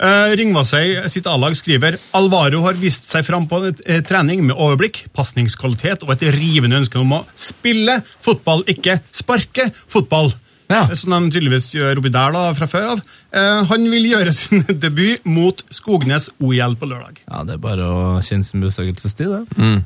Eh, 0.03 0.33
Ringvassøy 0.39 1.09
sitt 1.13 1.27
A-lag 1.31 1.55
skriver 1.59 1.97
Alvaro 2.17 2.63
har 2.65 2.79
vist 2.81 3.07
seg 3.07 3.25
fram 3.27 3.45
på 3.51 3.61
et, 3.69 3.83
eh, 3.87 4.01
trening 4.07 4.41
med 4.49 4.57
overblikk, 4.57 5.05
pasningskvalitet 5.15 6.03
og 6.07 6.15
et 6.15 6.25
rivende 6.35 6.81
ønske 6.81 6.99
om 6.99 7.13
å 7.19 7.21
spille 7.39 8.01
fotball, 8.23 8.65
ikke 8.71 8.99
sparke 9.15 9.69
fotball. 9.91 10.33
Ja. 10.73 10.83
Eh, 10.89 10.97
Som 10.99 11.15
de 11.15 11.33
tydeligvis 11.35 11.71
gjør 11.77 12.01
oppi 12.01 12.13
der 12.15 12.35
da, 12.35 12.45
fra 12.57 12.69
før 12.71 12.89
av. 12.95 13.03
Eh, 13.33 13.63
han 13.71 13.87
vil 13.93 14.09
gjøre 14.11 14.33
sin 14.41 14.65
debut 14.83 15.25
mot 15.29 15.63
Skognes 15.75 16.31
OL 16.41 16.77
på 16.81 16.89
lørdag. 16.91 17.23
Ja, 17.29 17.43
det 17.49 17.57
er 17.59 17.63
bare 17.63 17.87
å 17.89 18.03
kjenne 18.25 18.47
sin 18.49 18.65
besøkelsestid, 18.65 19.33
det. 19.33 19.83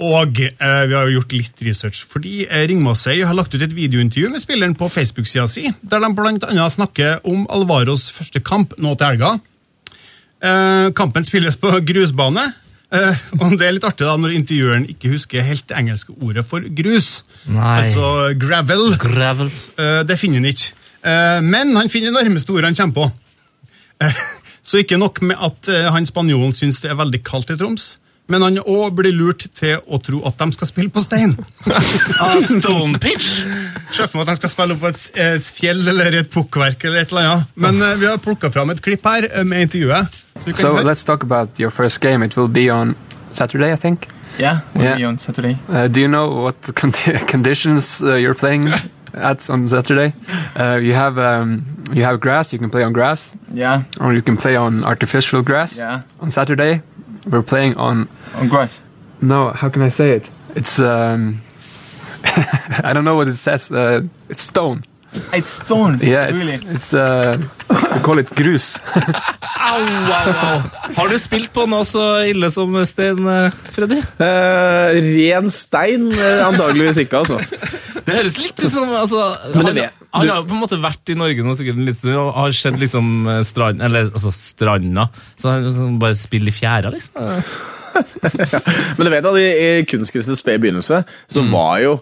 Og 0.00 0.40
eh, 0.46 0.82
vi 0.88 0.96
har 0.96 1.12
gjort 1.12 1.34
litt 1.36 1.62
research, 1.66 2.04
fordi 2.08 2.46
Ringmåsøy 2.48 3.20
har 3.26 3.36
lagt 3.36 3.54
ut 3.54 3.62
et 3.66 3.76
videointervju 3.76 4.30
med 4.32 4.42
spilleren 4.42 4.78
på 4.78 4.88
Facebook-sida 4.92 5.46
si, 5.50 5.68
der 5.82 6.00
de 6.00 6.10
annet 6.14 6.74
snakker 6.76 7.20
om 7.28 7.44
Alvaros 7.52 8.08
første 8.14 8.40
kamp 8.44 8.78
nå 8.80 8.94
til 8.96 9.12
helga. 9.12 9.36
Eh, 10.40 10.88
kampen 10.96 11.26
spilles 11.28 11.58
på 11.60 11.74
grusbane, 11.84 12.46
eh, 12.92 13.22
og 13.38 13.56
det 13.60 13.66
er 13.66 13.76
litt 13.76 13.86
artig 13.86 14.06
da 14.08 14.16
når 14.20 14.36
intervjueren 14.38 14.88
ikke 14.90 15.12
husker 15.14 15.46
helt 15.46 15.66
det 15.70 15.78
engelske 15.78 16.14
ordet 16.20 16.44
for 16.48 16.64
grus. 16.64 17.22
Nei. 17.46 17.84
Altså 17.84 18.34
gravel. 18.40 18.94
Gravel. 19.00 19.50
Eh, 19.78 20.02
det 20.08 20.18
finner 20.20 20.42
han 20.42 20.50
ikke. 20.50 20.72
Eh, 21.00 21.40
men 21.44 21.74
han 21.78 21.90
finner 21.92 22.12
det 22.12 22.20
nærmeste 22.24 22.52
ordet 22.54 22.72
han 22.72 22.80
kommer 22.80 22.98
på. 22.98 23.10
Eh, 24.04 24.22
så 24.62 24.82
ikke 24.82 24.98
nok 25.00 25.22
med 25.22 25.36
at 25.40 25.70
eh, 25.72 25.88
han 25.92 26.08
spanjolen 26.08 26.52
syns 26.56 26.82
det 26.84 26.92
er 26.92 26.98
veldig 27.00 27.22
kaldt 27.26 27.52
i 27.54 27.58
Troms, 27.60 27.94
men 28.30 28.42
han 28.46 28.58
òg 28.62 28.94
blir 29.00 29.12
lurt 29.16 29.48
til 29.58 29.80
å 29.90 29.98
tro 30.02 30.20
at 30.28 30.38
de 30.38 30.46
skal 30.56 30.70
spille 30.70 30.92
på 30.94 31.02
stein. 31.04 31.34
Ah, 32.20 32.36
Stone 32.44 32.98
pitch? 33.02 33.42
Se 33.96 34.06
for 34.06 34.20
meg 34.20 34.28
at 34.28 34.34
de 34.36 34.40
skal 34.42 34.52
spille 34.52 34.74
opp 34.76 34.82
på 34.84 34.90
et, 34.92 35.50
fjell 35.56 35.82
eller 35.90 36.16
et 36.20 36.30
pukkverk 36.30 36.84
eller 36.88 37.02
et 37.04 37.12
eller 37.14 37.28
annet. 37.30 37.50
Men 37.56 37.80
eh, 37.82 37.94
vi 38.00 38.06
har 38.10 38.20
plukka 38.22 38.50
fram 38.54 38.70
et 38.74 38.82
klipp 38.84 39.04
her 39.08 39.26
eh, 39.30 39.44
med 39.44 39.66
intervjuet. 39.68 40.20
Så 40.44 40.54
So 40.56 40.74
høre. 40.76 40.84
let's 40.88 41.04
talk 41.04 41.22
about 41.26 41.58
your 41.60 41.70
first 41.70 42.00
game. 42.00 42.22
It 42.24 42.36
will 42.36 42.48
be 42.48 42.68
on 42.70 42.94
Saturday, 43.32 43.72
I 43.72 43.76
think. 43.76 44.08
Yeah, 44.38 44.60
we'll 44.74 44.84
Yeah. 44.84 44.96
be 44.96 45.04
on 45.04 45.18
Saturday. 45.18 45.56
Uh, 45.68 45.88
do 45.88 46.00
you 46.00 46.08
know 46.08 46.28
what 46.44 46.60
condi- 46.80 47.26
conditions 47.26 48.00
uh, 48.02 48.14
you're 48.14 48.34
playing 48.38 48.68
at 49.14 49.50
on 49.50 49.66
Saturday? 49.68 50.12
Uh, 50.56 50.76
you 50.80 50.94
have 50.94 51.18
um, 51.18 51.64
you 51.92 52.04
have 52.04 52.20
grass. 52.20 52.52
You 52.52 52.58
can 52.60 52.70
play 52.70 52.84
on 52.84 52.92
grass, 52.92 53.30
Yeah, 53.52 53.82
or 54.00 54.12
you 54.14 54.22
can 54.22 54.36
play 54.36 54.56
on 54.56 54.84
artificial 54.84 55.42
grass. 55.42 55.76
yeah, 55.76 56.02
On 56.20 56.30
Saturday, 56.30 56.80
we're 57.26 57.42
playing 57.42 57.76
on. 57.76 58.08
on 58.36 58.48
grass. 58.48 58.80
No, 59.20 59.50
how 59.50 59.68
can 59.68 59.82
I 59.82 59.88
say 59.90 60.12
it? 60.16 60.30
It's 60.56 60.78
um, 60.78 61.40
I 62.24 62.92
don't 62.92 63.04
know 63.04 63.16
what 63.16 63.28
it 63.28 63.36
says. 63.36 63.70
Uh, 63.70 64.02
it's 64.28 64.42
stone. 64.42 64.82
It's 65.32 65.50
stone. 65.64 65.98
Yeah, 66.02 66.28
it's 66.28 66.44
really. 66.44 66.58
it's 66.76 66.94
uh, 66.94 67.36
we 67.68 68.00
call 68.02 68.18
it 68.18 68.30
grus. 68.30 68.78
Au, 69.60 69.82
au, 69.82 70.30
au. 70.30 70.60
Har 70.96 71.08
du 71.08 71.18
spilt 71.18 71.52
på 71.54 71.66
noe 71.68 71.84
så 71.86 72.02
ille 72.30 72.48
som 72.50 72.72
stein, 72.88 73.20
eh, 73.28 73.50
Freddy? 73.74 73.98
Uh, 74.18 74.96
ren 75.04 75.50
stein? 75.52 76.08
eh, 76.14 76.40
antageligvis 76.46 76.96
ikke, 77.04 77.20
altså. 77.20 77.36
Det 78.06 78.16
høres 78.16 78.38
litt 78.40 78.58
ut 78.64 78.72
som 78.72 78.88
altså, 78.96 79.20
Men 79.54 79.66
det 79.68 79.74
vet- 79.76 79.99
han 80.12 80.26
har 80.26 80.40
jo 80.40 80.46
på 80.48 80.56
en 80.56 80.62
måte 80.64 80.78
vært 80.82 81.12
i 81.12 81.16
Norge 81.18 81.44
nå 81.46 81.54
sikkert 81.58 81.80
liten 81.80 81.98
stund 82.00 82.18
og 82.18 82.32
har 82.34 82.54
sett 82.56 82.78
liksom 82.80 83.10
eh, 83.30 83.42
strand, 83.46 83.82
eller 83.86 84.10
altså 84.10 84.32
stranda. 84.34 85.08
Så 85.38 85.52
han 85.52 85.66
liksom 85.68 85.98
bare 86.02 86.18
spiller 86.18 86.50
i 86.50 86.56
fjæra, 86.56 86.90
liksom. 86.94 87.26
Men 88.96 89.06
du 89.06 89.10
vet 89.12 89.26
at 89.26 89.38
i, 89.40 89.48
i 89.50 89.84
kunstgressets 89.90 90.42
spede 90.42 90.62
begynnelse 90.62 91.02
så 91.30 91.44
var 91.50 91.80
jo 91.84 91.98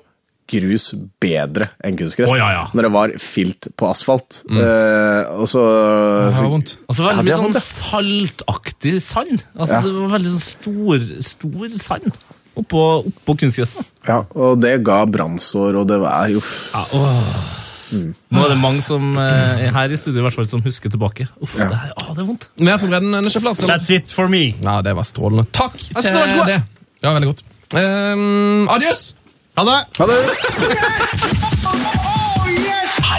grus 0.49 0.87
bedre 1.21 1.69
enn 1.85 1.99
kunstgress. 1.99 2.33
Oh, 2.33 2.39
ja, 2.41 2.49
ja. 2.55 2.65
Når 2.73 2.87
det 2.89 2.93
var 2.95 3.13
filt 3.21 3.69
på 3.77 3.91
asfalt. 3.91 4.41
Eh, 4.49 5.29
og 5.37 5.45
så 5.51 5.65
Det 5.69 6.39
var 6.39 6.51
vondt. 6.55 6.75
Og 6.89 6.97
så 6.97 7.05
veldig 7.11 7.27
mye 7.29 7.39
sånn 7.43 7.61
saltaktig 7.69 8.97
sand. 9.05 9.45
Altså 9.53 9.79
Ja. 9.79 9.85
Det 9.85 9.95
var 9.99 10.15
veldig 10.17 10.35
sånn 10.39 10.47
stor, 10.47 11.07
stor 11.29 11.79
sand 11.85 12.11
oppå, 12.59 12.83
oppå 13.13 13.37
kunstgresset. 13.45 13.87
Ja, 14.09 14.23
og 14.35 14.59
det 14.65 14.79
ga 14.87 15.03
brannsår, 15.07 15.79
og 15.79 15.89
det 15.91 16.01
var 16.03 16.33
jo 16.33 16.41
Ja, 16.73 16.85
åh. 16.97 17.58
Nå 17.93 18.43
er 18.45 18.53
det 18.53 18.59
mange 18.61 18.83
som 18.85 19.13
eh, 19.21 19.67
her 19.75 19.95
i 19.95 19.99
studio 20.01 20.23
i 20.23 20.27
hvert 20.27 20.37
fall 20.39 20.49
som 20.51 20.65
husker 20.65 20.93
tilbake. 20.93 21.29
Uff, 21.43 21.55
det, 21.59 21.69
er, 21.69 21.93
å, 21.97 22.15
det 22.17 22.25
er 22.25 22.29
vondt. 22.29 22.49
Mer 22.61 22.81
for 22.81 22.93
bredden, 22.93 23.15
Nesje 23.25 23.43
Flats. 23.45 23.63
eller? 23.65 23.77
That's 23.79 23.95
it 23.97 24.13
for 24.15 24.31
me. 24.33 24.43
Ja, 24.65 24.81
det 24.85 24.97
var 24.99 25.07
strålende. 25.09 25.49
Takk 25.57 25.79
til 25.79 26.03
strålende. 26.11 26.49
det. 26.51 26.61
Ja, 27.05 27.15
veldig 27.15 27.33
godt. 27.33 27.47
Um, 27.77 28.69
Adios! 28.73 29.13
Ha 29.59 29.65
det! 29.67 31.55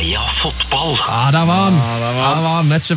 Heia 0.09 0.23
fotball! 0.41 0.95
Ja, 0.97 1.29
der 1.29 1.43
var 1.45 1.59
han. 1.67 1.75
Der 1.77 2.39
var 2.41 2.55
han, 2.55 2.65
Flats. 2.65 2.87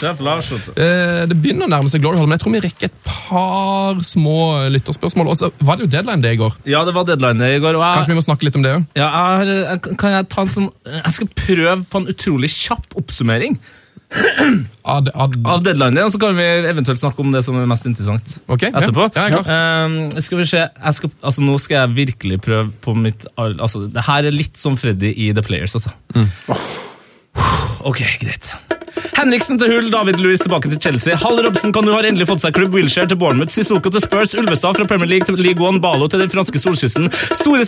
Sjef 0.00 0.20
Lars, 0.20 0.48
vet 0.50 0.64
Lars 0.66 0.80
Eh, 0.82 1.20
det 1.30 1.36
begynner 1.38 1.68
å 1.68 1.70
nærme 1.70 1.90
seg 1.92 2.02
Glory 2.02 2.18
Hall, 2.18 2.26
men 2.26 2.34
jeg 2.34 2.42
tror 2.42 2.54
vi 2.56 2.62
rekker 2.64 2.88
et 2.88 2.96
par 3.06 4.00
små 4.02 4.66
lytterspørsmål. 4.74 5.30
Og 5.30 5.38
så 5.38 5.52
var 5.62 5.78
det 5.78 5.86
jo 5.86 5.92
deadline 5.92 6.24
det 6.24 6.32
i 6.34 6.40
går. 6.40 6.56
Ja, 6.66 6.82
det 6.88 6.96
var 6.96 7.06
deadline 7.06 7.52
i 7.54 7.60
går. 7.62 7.78
Og 7.78 7.84
jeg, 7.84 8.00
Kanskje 8.00 8.16
vi 8.16 8.18
må 8.18 8.24
snakke 8.26 8.48
litt 8.48 8.58
om 8.58 8.66
det 8.66 8.72
òg? 8.80 8.88
ja, 8.98 9.10
jeg, 9.44 9.60
jeg, 9.60 9.94
kan 10.02 10.16
jeg 10.16 10.28
ta 10.34 10.42
en 10.42 10.50
sånn 10.56 10.66
Jeg 10.90 11.14
skal 11.20 11.30
prøve 11.44 11.76
på 11.86 12.02
en 12.02 12.10
utrolig 12.10 12.50
kjapp 12.56 12.98
oppsummering 12.98 13.54
av 14.10 15.62
deadline, 15.62 16.02
og 16.02 16.10
så 16.10 16.18
kan 16.18 16.34
vi 16.34 16.46
eventuelt 16.66 16.98
snakke 16.98 17.22
om 17.22 17.30
det 17.34 17.44
som 17.46 17.58
er 17.60 17.68
mest 17.70 17.86
interessant. 17.86 18.36
okay, 18.50 18.72
etterpå. 18.72 19.06
Ja, 19.14 19.28
ja, 19.30 19.42
uh. 19.44 19.52
Ehm, 19.54 20.22
skal 20.24 20.42
vi 20.42 20.48
se 20.50 20.64
jeg 20.64 20.96
skal, 20.96 21.12
altså, 21.22 21.44
Nå 21.46 21.58
skal 21.62 21.76
jeg 21.82 21.96
virkelig 22.00 22.40
prøve 22.42 22.70
på 22.82 22.94
mitt 22.98 23.26
altså, 23.36 23.86
Det 23.92 24.02
her 24.06 24.26
er 24.26 24.34
litt 24.34 24.58
som 24.58 24.76
Freddy 24.80 25.12
i 25.14 25.30
The 25.36 25.44
Players, 25.46 25.78
altså. 25.78 25.94
Mm. 26.16 26.28
Ok, 27.86 28.02
greit. 28.20 28.54
Henriksen 29.20 29.58
til 29.60 29.68
Hull, 29.68 29.90
David 29.92 30.16
Louis 30.24 30.40
tilbake 30.40 30.70
til 30.72 30.78
Chelsea. 30.80 31.16
Hall 31.20 31.36
Robson 31.44 31.74
nå 31.76 31.92
har 31.92 32.06
endelig 32.08 32.24
fått 32.30 32.40
seg 32.40 32.54
klubb. 32.56 32.72
Wilshere 32.72 33.08
til 33.10 33.18
Bournemouth, 33.20 33.52
Sissoko 33.52 33.90
til 33.92 34.00
Spurs, 34.00 34.32
Ulvestad 34.38 34.78
fra 34.78 34.86
Premier 34.88 35.10
League 35.10 35.26
til 35.28 35.36
League 35.36 35.60
One, 35.60 35.80
Balo 35.82 36.06
til 36.08 36.22
den 36.22 36.30
franske 36.32 36.60
solkysten, 36.62 37.10
Store 37.36 37.66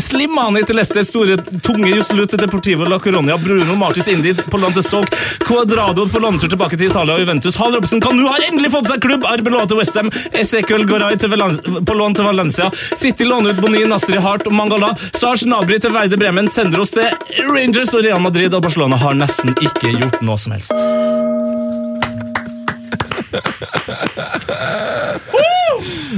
Slimani 0.00 0.64
til 0.66 0.78
Leicester, 0.80 1.04
Store 1.06 1.36
Tunge 1.62 1.92
Joselu 1.92 2.24
til 2.26 2.40
Deportivo 2.42 2.88
La 2.90 2.98
Coronia, 2.98 3.36
Bruno 3.38 3.76
Martis 3.78 4.08
Indi 4.10 4.32
på 4.34 4.58
land 4.58 4.74
til 4.74 4.86
Stoke, 4.88 5.20
Quadrado 5.46 6.08
på 6.10 6.22
landetur 6.24 6.50
tilbake 6.56 6.80
til 6.80 6.90
Italia 6.90 7.14
og 7.14 7.22
Juventus. 7.22 7.60
Hall 7.60 7.76
Robson 7.76 8.02
nå 8.02 8.26
har 8.26 8.48
endelig 8.48 8.72
fått 8.74 8.90
seg 8.90 9.04
klubb. 9.04 9.28
Arbeloa 9.30 9.68
til 9.70 9.78
Westham, 9.78 10.10
Ezekiel 10.32 10.88
Goray 10.90 11.20
på 11.20 11.98
lån 12.00 12.18
til 12.18 12.26
Valencia, 12.26 12.70
City 12.96 13.28
låner 13.28 13.54
ut 13.54 13.62
Boni, 13.62 13.84
Nasri 13.86 14.18
Hart 14.18 14.48
og 14.50 14.56
Mangala, 14.58 14.90
Sarge 15.14 15.46
Nabri 15.46 15.78
til 15.78 15.94
Veide 15.94 16.18
Bremen, 16.18 16.50
Sender 16.50 16.82
oss 16.82 16.96
til 16.96 17.06
Rangers 17.46 17.94
og 17.94 18.02
Real 18.08 18.22
Madrid 18.26 18.54
og 18.54 18.66
Barcelona 18.66 18.98
har 18.98 19.14
nesten 19.14 19.54
ikke 19.60 19.94
gjort 20.00 20.22
noe 20.24 20.40
som 20.40 20.58
helst. 20.58 20.79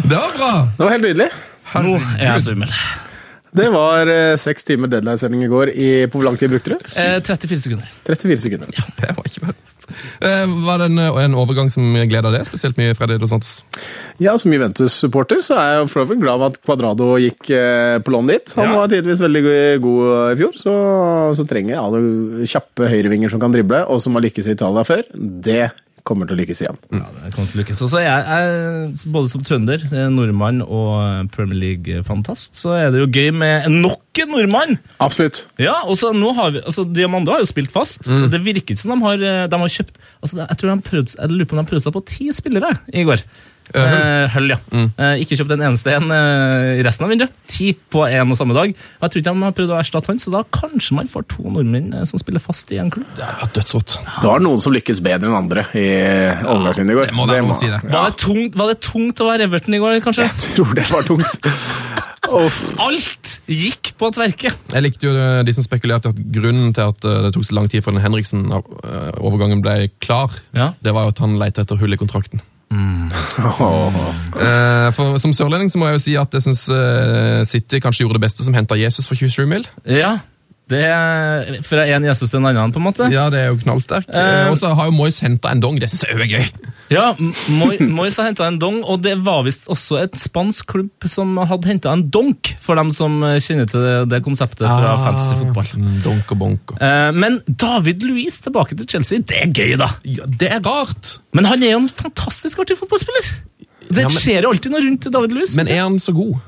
Det 0.03 0.17
var 0.17 0.33
bra! 0.39 0.53
Det 0.77 0.85
var 0.85 0.91
helt 0.91 1.05
nydelig. 1.05 1.29
Nå 1.75 1.95
er 2.19 2.27
jeg 2.35 2.43
svimmel. 2.47 2.75
Det 3.53 3.67
var 3.69 4.09
eh, 4.09 4.35
seks 4.41 4.65
timer 4.65 4.89
deadline-sending 4.89 5.43
i 5.45 5.49
går. 5.53 5.71
I, 5.77 5.89
på 6.09 6.17
hvor 6.21 6.25
lang 6.31 6.39
tid 6.41 6.49
brukte 6.55 6.73
du? 6.73 6.87
Eh, 6.97 7.19
34 7.21 7.59
sekunder. 7.61 7.91
34 8.09 8.39
sekunder. 8.47 8.71
Ja, 8.73 8.85
Det 9.03 9.11
var 9.19 9.27
ikke 9.29 9.43
verst. 9.51 9.89
Eh, 10.25 10.55
var 10.65 10.81
det 10.81 10.87
en, 10.89 11.03
en 11.21 11.37
overgang 11.37 11.69
som 11.73 11.91
gleda 12.09 12.33
deg 12.33 12.47
spesielt 12.49 12.81
mye, 12.81 12.95
Freddy 12.97 13.19
Dos 13.21 13.29
Santos? 13.35 13.59
Ja, 14.23 14.39
Som 14.41 14.55
Juventus-supporter 14.57 15.43
så 15.45 15.59
er 15.61 15.75
jeg 15.83 15.91
for 15.93 16.07
øvrig 16.07 16.23
glad 16.23 16.41
for 16.41 16.49
at 16.49 16.59
Cuadrado 16.65 17.11
gikk 17.21 17.53
eh, 17.53 17.99
på 18.01 18.15
lån 18.17 18.33
dit. 18.33 18.57
Han 18.57 18.71
Ja. 18.73 18.79
var 18.81 18.89
tidvis 18.95 19.21
veldig 19.21 19.45
god 19.85 20.33
i 20.33 20.41
fjor, 20.41 20.57
så, 20.57 20.75
så 21.37 21.45
trenger 21.51 21.75
jeg 21.77 21.83
alle 21.85 22.49
kjappe 22.49 22.89
høyrevinger 22.89 23.33
som 23.37 23.43
kan 23.43 23.53
drible, 23.53 23.85
og 23.85 24.01
som 24.01 24.17
har 24.17 24.25
lykkes 24.25 24.49
i 24.49 24.57
Italia 24.57 24.87
før. 24.89 25.05
Det 25.13 25.61
kommer 26.07 26.29
til 26.29 26.37
å 26.37 26.41
lykkes 26.41 26.63
igjen. 26.65 26.79
Ja, 26.91 27.07
det 27.23 27.33
kommer 27.35 27.51
til 27.51 27.61
å 27.61 27.63
lykkes. 27.63 27.83
Og 27.85 27.91
så 27.93 28.01
er 28.01 28.07
jeg, 28.09 28.23
jeg, 28.27 29.11
både 29.15 29.31
som 29.33 29.45
trønder, 29.47 29.85
nordmann 30.13 30.63
og 30.65 31.31
Premier 31.35 31.61
League-fantast, 31.61 32.57
så 32.59 32.75
er 32.79 32.91
det 32.95 33.05
jo 33.05 33.11
gøy 33.11 33.31
med 33.37 33.69
nok 33.73 34.23
en 34.23 34.35
nordmann! 34.35 34.77
Absolutt. 35.03 35.45
Ja, 35.63 35.79
og 35.87 35.97
så 36.01 36.11
nå 36.17 36.35
har 36.37 36.53
vi, 36.57 36.65
altså 36.67 36.85
Diamando 36.89 37.33
har 37.33 37.45
jo 37.45 37.49
spilt 37.49 37.73
fast. 37.75 38.05
Det 38.05 38.43
virker 38.45 38.75
ikke 38.75 38.83
som 38.83 38.93
de 38.97 39.07
har, 39.07 39.23
eh, 39.23 39.47
de 39.49 39.63
har 39.63 39.73
kjøpt 39.73 39.97
altså 40.23 40.43
Jeg 40.43 40.59
tror 40.61 40.73
de 40.73 40.89
prøvde, 40.91 41.15
jeg 41.17 41.33
lurer 41.33 41.49
på 41.49 41.57
om 41.57 41.63
de 41.63 41.71
prøvde 41.71 41.87
seg 41.87 41.97
på 41.97 42.05
ti 42.11 42.29
spillere 42.35 42.75
i 42.93 43.07
går. 43.09 43.25
Eh, 43.73 44.27
Hull, 44.35 44.51
ja. 44.53 44.59
Eh, 44.75 45.23
ikke 45.23 45.37
kjøpt 45.39 45.53
en 45.55 45.63
eneste 45.69 45.93
en 45.95 46.11
eh, 46.13 46.81
i 46.81 46.83
resten 46.85 47.07
av 47.07 47.13
vinduet. 47.15 47.33
Ti 47.49 47.71
på 47.93 48.03
én 48.09 48.29
og 48.35 48.37
samme 48.37 48.57
dag. 48.57 48.73
Og 48.75 49.07
jeg 49.07 49.13
tror 49.15 49.23
ikke 49.23 49.33
de 49.33 49.45
har 49.47 49.55
prøvd 49.57 49.73
å 49.73 49.79
erstatte 49.81 50.11
han, 50.13 50.21
så 50.21 50.33
da 50.35 50.43
kanskje 50.53 50.97
man 50.99 51.09
får 51.13 51.25
to 51.33 51.47
nordmenn 51.55 51.93
eh, 51.97 52.05
som 52.09 52.21
spiller 52.21 52.43
fast 52.43 52.73
i 52.75 52.81
en 52.83 52.91
klubb. 52.93 53.09
Det 53.17 53.25
er 53.29 53.53
dødsrått. 53.57 53.97
Det 54.21 54.29
var 54.29 54.45
noen 54.45 54.61
som 54.63 54.75
lykkes 54.77 55.01
bedre 55.07 55.31
enn 55.31 55.39
andre 55.45 55.67
i 55.79 55.87
overgangsvinduet 56.43 56.93
i 56.93 57.01
går. 57.01 57.13
Det 57.15 57.19
må 57.21 57.29
det 57.31 57.41
lov 57.41 57.55
å 57.55 57.59
si 57.63 57.71
det. 57.73 57.81
Var, 57.87 58.11
det 58.13 58.21
tungt, 58.27 58.59
var 58.61 58.73
det 58.75 58.79
tungt 58.85 59.23
å 59.25 59.31
være 59.31 59.49
Everton 59.49 59.79
i 59.79 59.83
går, 59.83 60.01
kanskje? 60.05 60.29
Jeg 60.29 60.55
tror 60.59 60.75
det 60.79 60.89
var 60.91 61.09
tungt. 61.09 61.49
Alt 62.33 63.33
gikk 63.51 63.93
på 63.99 64.09
tverke! 64.15 64.53
Jeg 64.73 64.85
likte 64.85 65.09
jo 65.09 65.13
eh, 65.19 65.41
de 65.47 65.53
som 65.57 65.65
spekulerte 65.67 66.13
at 66.13 66.21
grunnen 66.33 66.71
til 66.77 66.93
at 66.93 67.05
eh, 67.09 67.19
det 67.27 67.33
tok 67.35 67.45
så 67.49 67.57
lang 67.59 67.69
tid 67.73 67.85
før 67.85 67.97
den 67.97 68.05
Henriksen-overgangen 68.07 69.63
ble 69.65 69.75
klar, 70.03 70.33
Ja. 70.57 70.71
det 70.81 70.95
var 70.97 71.09
jo 71.09 71.13
at 71.17 71.23
han 71.25 71.37
lette 71.41 71.65
etter 71.65 71.81
hull 71.81 71.93
i 71.93 72.01
kontrakten. 72.01 72.41
Eh, 74.43 74.89
for 74.97 75.19
Som 75.21 75.35
sørlending 75.37 75.69
så 75.73 75.79
må 75.79 75.91
jeg 75.91 75.99
jo 75.99 76.03
si 76.07 76.15
at 76.17 76.33
jeg 76.33 76.45
syns 76.47 76.63
City 77.51 77.81
kanskje 77.85 78.07
gjorde 78.07 78.17
det 78.17 78.25
beste 78.25 78.45
som 78.47 78.55
henta 78.57 78.79
Jesus 78.81 79.07
for 79.09 79.19
27 79.19 79.45
mil. 79.51 79.67
Ja, 79.85 80.17
det 80.73 80.85
er 80.89 81.59
fra 81.67 81.85
en 81.91 82.07
Jesus 82.07 82.31
til 82.31 82.39
en 82.41 82.49
annen, 82.49 82.73
på 82.73 82.81
en 82.81 82.87
måte. 82.87 83.09
Ja, 83.13 83.27
det 83.33 83.43
er 83.43 83.51
jo 83.53 83.59
knallsterk. 83.61 84.09
Eh, 84.09 84.31
Eh, 84.33 84.51
og 84.51 84.57
så 84.61 84.73
har 84.75 84.89
jo 84.89 84.95
Moyes 84.97 85.21
henta 85.21 85.53
en 85.53 85.61
dong. 85.61 85.81
Det 85.81 85.91
syns 85.91 86.07
jeg 86.09 86.17
er 86.17 86.31
gøy. 86.31 86.47
Ja, 86.91 87.15
Moy- 87.57 87.79
Moyes 87.81 88.17
har 88.21 88.27
henta 88.31 88.47
en 88.51 88.59
dong, 88.61 88.81
og 88.85 89.01
det 89.05 89.15
var 89.25 89.45
visst 89.47 89.69
også 89.73 90.01
et 90.03 90.17
spansk 90.21 90.67
klubb 90.75 91.07
som 91.09 91.37
hadde 91.49 91.71
henta 91.71 91.93
en 91.95 92.03
donk, 92.13 92.51
for 92.61 92.77
dem 92.81 92.91
som 92.93 93.21
kjenner 93.23 93.71
til 93.71 93.81
det, 93.87 93.95
det 94.13 94.23
konseptet 94.27 94.67
fra 94.67 94.97
fantasy 95.05 95.39
fotball. 95.41 95.71
Mm, 95.79 95.95
Donk 96.05 96.35
og 96.35 96.41
bonk. 96.43 96.75
Eh, 96.83 97.09
men 97.17 97.41
David 97.49 98.03
Luiz 98.05 98.41
tilbake 98.45 98.77
til 98.77 98.89
Chelsea, 98.91 99.23
det 99.25 99.39
er 99.45 99.53
gøy, 99.57 99.77
da. 99.81 99.93
Ja, 100.05 100.27
det 100.29 100.51
er 100.59 100.61
rart! 100.67 101.19
Men 101.33 101.49
han 101.49 101.63
er 101.65 101.77
jo 101.77 101.83
en 101.85 101.89
fantastisk 101.89 102.61
artig 102.65 102.77
fotballspiller. 102.83 103.33
Det 103.93 104.05
Ja, 104.05 104.09
men- 104.09 104.19
skjer 104.23 104.43
jo 104.47 104.53
alltid 104.53 104.73
noe 104.73 104.81
rundt 104.85 105.09
David 105.13 105.33
Luiz. 105.37 105.57
Men 105.57 105.69
er 105.69 105.83
han 105.87 105.99
så 106.01 106.13
god? 106.17 106.41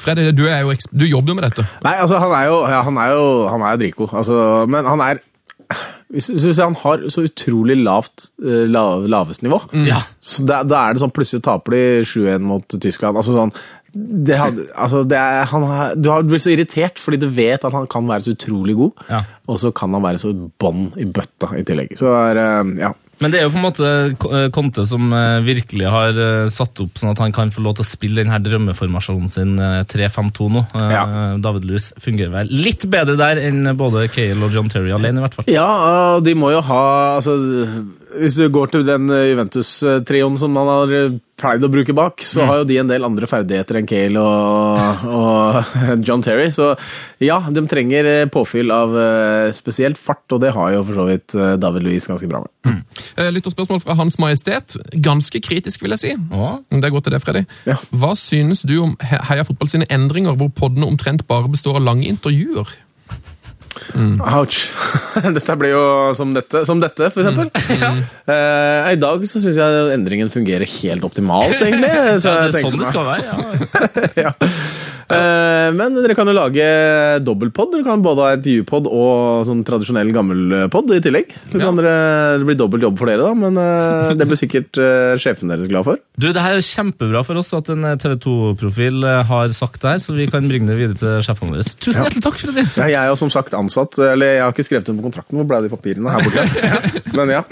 Freddy, 0.00 0.30
du, 0.36 0.44
er 0.48 0.62
jo, 0.64 0.74
du 0.92 1.04
jobber 1.08 1.32
jo 1.32 1.36
med 1.40 1.46
dette. 1.48 1.64
Nei, 1.84 1.94
altså, 2.00 2.18
han 2.20 2.32
er 2.36 2.46
jo, 2.48 2.60
ja, 2.68 2.82
han 2.86 2.96
er 3.00 3.10
jo 3.16 3.24
han 3.48 3.62
er 3.64 3.74
jo 3.74 3.80
dritgod. 3.82 4.12
Altså, 4.20 4.36
men 4.68 4.84
han 4.88 5.00
er 5.04 5.20
hvis, 6.10 6.26
du 6.34 6.52
ser, 6.52 6.64
Han 6.66 6.74
har 6.82 7.04
så 7.14 7.22
utrolig 7.28 7.76
lavt 7.84 8.28
eh, 8.42 8.64
lav, 8.70 9.04
lavest 9.10 9.44
nivå. 9.46 9.60
Ja. 9.86 10.00
Så 10.18 10.42
da, 10.48 10.62
da 10.66 10.84
er 10.88 10.94
det 10.96 11.02
sånn 11.04 11.12
Plutselig 11.14 11.44
taper 11.46 11.76
de 11.76 11.82
7-1 12.08 12.42
mot 12.46 12.66
Tyskland. 12.80 13.16
altså 13.20 13.36
sånn 13.36 13.54
det 13.92 14.36
altså 14.38 15.00
det 15.02 15.16
er, 15.18 15.48
han 15.50 15.64
har, 15.66 15.94
Du 15.98 16.06
har 16.12 16.22
blitt 16.22 16.44
så 16.44 16.52
irritert 16.52 17.00
fordi 17.02 17.18
du 17.24 17.26
vet 17.34 17.64
at 17.66 17.74
han 17.74 17.88
kan 17.90 18.06
være 18.06 18.22
så 18.22 18.34
utrolig 18.36 18.76
god, 18.78 19.00
Ja. 19.10 19.24
og 19.50 19.58
så 19.58 19.72
kan 19.74 19.90
han 19.96 20.04
være 20.04 20.20
så 20.22 20.30
bånn 20.62 20.92
i 20.94 21.08
bøtta 21.10 21.48
i 21.58 21.64
tillegg. 21.66 21.96
Så 21.98 22.06
er, 22.14 22.38
eh, 22.38 22.70
ja. 22.84 22.92
Men 23.20 23.32
det 23.32 23.40
er 23.40 23.46
jo 23.46 23.52
på 23.52 23.60
en 23.60 23.66
måte 23.66 23.88
eh, 24.32 24.46
Conte 24.54 24.86
som 24.88 25.10
eh, 25.12 25.40
virkelig 25.44 25.88
har 25.92 26.16
eh, 26.16 26.48
satt 26.52 26.80
opp 26.80 27.00
sånn 27.00 27.12
at 27.12 27.20
han 27.20 27.34
kan 27.36 27.52
få 27.52 27.62
lov 27.64 27.76
til 27.78 27.84
å 27.84 27.90
spille 27.90 28.22
denne 28.22 28.40
drømmeformasjonen 28.40 29.32
sin 29.32 29.54
eh, 29.60 29.82
3-5-2 29.90 30.48
nå. 30.56 30.64
Ja. 30.90 31.04
David 31.42 31.68
Lewis 31.68 31.90
fungerer 32.00 32.32
vel 32.38 32.52
litt 32.64 32.86
bedre 32.90 33.18
der 33.20 33.42
enn 33.42 33.68
både 33.78 34.06
Cale 34.12 34.46
og 34.46 34.56
John 34.56 34.70
Terry 34.72 34.94
alene, 34.96 35.20
i 35.20 35.24
hvert 35.26 35.36
fall. 35.36 35.50
Ja, 35.52 36.18
de 36.24 36.34
må 36.38 36.52
jo 36.54 36.62
ha 36.64 36.84
altså, 37.18 37.36
Hvis 38.10 38.36
du 38.38 38.46
går 38.52 38.72
til 38.72 38.86
den 38.86 39.10
eh, 39.12 39.30
Juventus-trioen 39.30 40.38
som 40.40 40.54
man 40.54 40.68
har 40.70 40.92
eh, 40.96 41.12
pleid 41.40 41.64
å 41.64 41.70
bruke 41.72 41.94
bak, 41.96 42.20
så 42.26 42.44
har 42.48 42.60
jo 42.60 42.66
de 42.68 42.76
en 42.82 42.90
del 42.90 43.06
andre 43.06 43.28
ferdigheter 43.30 43.78
enn 43.78 43.88
Cale 43.88 44.20
og, 44.20 45.04
og 45.20 46.02
John 46.06 46.24
Terry. 46.24 46.50
Så 46.54 46.72
ja, 47.22 47.38
de 47.48 47.64
trenger 47.70 48.08
eh, 48.10 48.26
påfyll 48.32 48.72
av 48.74 48.96
spesielt 49.56 50.00
fart, 50.00 50.26
og 50.34 50.42
det 50.42 50.52
har 50.56 50.74
jo 50.74 50.82
for 50.88 51.00
så 51.00 51.06
vidt 51.08 51.36
David 51.62 51.86
Louise 51.86 52.10
ganske 52.10 52.28
bra 52.30 52.42
med. 52.44 52.52
Mm. 52.66 52.82
Lytterspørsmål 53.38 53.82
fra 53.84 53.96
Hans 54.00 54.18
Majestet. 54.20 54.76
Ganske 54.92 55.40
kritisk, 55.44 55.84
vil 55.84 55.96
jeg 55.96 56.02
si. 56.02 56.12
Ja. 56.16 56.52
Det 56.82 56.92
går 56.92 57.06
til 57.06 57.16
det, 57.16 57.22
Freddy. 57.24 57.46
Ja. 57.68 57.78
Hva 57.94 58.12
synes 58.18 58.64
du 58.68 58.76
om 58.82 58.94
Heia 59.00 59.46
Fotball 59.46 59.70
sine 59.72 59.88
endringer, 59.92 60.36
hvor 60.40 60.52
poddene 60.54 60.88
omtrent 60.90 61.26
bare 61.30 61.50
består 61.52 61.80
av 61.80 61.86
lange 61.86 62.08
intervjuer? 62.10 62.68
Ouch. 64.20 64.70
Dette 65.36 65.56
blir 65.60 65.74
jo 65.74 65.82
som 66.18 66.32
dette, 66.34 66.64
som 66.68 66.80
dette 66.82 67.10
for 67.14 67.22
eksempel. 67.24 67.50
Uh, 68.30 68.86
I 68.92 68.98
dag 69.00 69.22
så 69.26 69.40
syns 69.42 69.56
jeg 69.58 69.86
endringen 69.96 70.28
fungerer 70.30 70.68
helt 70.78 71.02
optimalt, 71.06 71.56
egentlig. 71.56 71.88
Så 72.22 72.30
Ja, 72.30 72.44
det 72.46 72.60
er 72.60 72.62
sånn 72.62 72.76
det 72.78 72.86
skal 72.86 73.08
være. 73.08 73.24
ja. 74.14 74.28
ja. 74.28 74.50
Eh, 75.10 75.72
Men 75.74 75.94
dere 75.94 76.14
kan 76.18 76.26
jo 76.26 76.34
lage 76.36 76.66
dobbeltpod. 77.24 77.72
Dere 77.74 77.84
kan 77.86 78.02
både 78.04 78.24
ha 78.26 78.34
intervjupod 78.36 78.86
og 78.90 79.46
sånn 79.48 79.62
tradisjonell 79.66 80.10
gammelpod 80.14 80.90
i 80.96 81.00
tillegg. 81.04 81.30
Så 81.50 81.58
Ja. 81.60 81.66
kan 81.66 81.76
dere, 81.76 82.38
det 82.38 82.46
blir 82.46 82.58
dobbelt 82.58 82.82
jobb 82.82 82.98
for 82.98 83.06
dere, 83.06 83.22
da, 83.22 83.34
men 83.34 83.56
eh, 83.58 84.14
det 84.14 84.26
blir 84.28 84.38
sikkert 84.38 84.78
eh, 84.78 85.16
sjefen 85.20 85.48
deres 85.50 85.68
glad 85.68 85.84
for. 85.84 85.96
Du, 86.18 86.32
Det 86.32 86.40
her 86.42 86.56
er 86.58 86.60
kjempebra 86.64 87.24
for 87.24 87.34
oss 87.40 87.52
at 87.54 87.68
en 87.70 87.82
TV 87.98 88.16
2-profil 88.22 89.04
har 89.26 89.48
sagt 89.56 89.80
det 89.82 89.90
her, 89.90 89.98
så 90.02 90.14
vi 90.14 90.26
kan 90.30 90.46
bringe 90.48 90.66
det 90.70 90.76
videre 90.78 90.98
til 90.98 91.22
sjefene 91.26 91.54
våre. 91.54 91.64
Tusen 91.80 92.00
Ja. 92.00 92.08
hjertelig 92.08 92.22
takk, 92.22 92.38
Freddy. 92.38 92.64
Ja, 92.76 92.86
jeg 92.86 93.00
er 93.04 93.08
jo 93.08 93.16
som 93.16 93.30
sagt 93.30 93.52
ansatt, 93.54 93.98
eller 93.98 94.26
jeg 94.26 94.42
har 94.42 94.52
ikke 94.52 94.66
skrevet 94.68 94.88
under 94.90 95.02
på 95.02 95.10
kontrakten, 95.10 95.38
hvor 95.38 95.46
ble 95.48 95.62
de 95.62 95.72
papirene 95.72 96.10
her 96.10 96.20
borte? 96.22 97.14
Men 97.16 97.28
ja. 97.34 97.42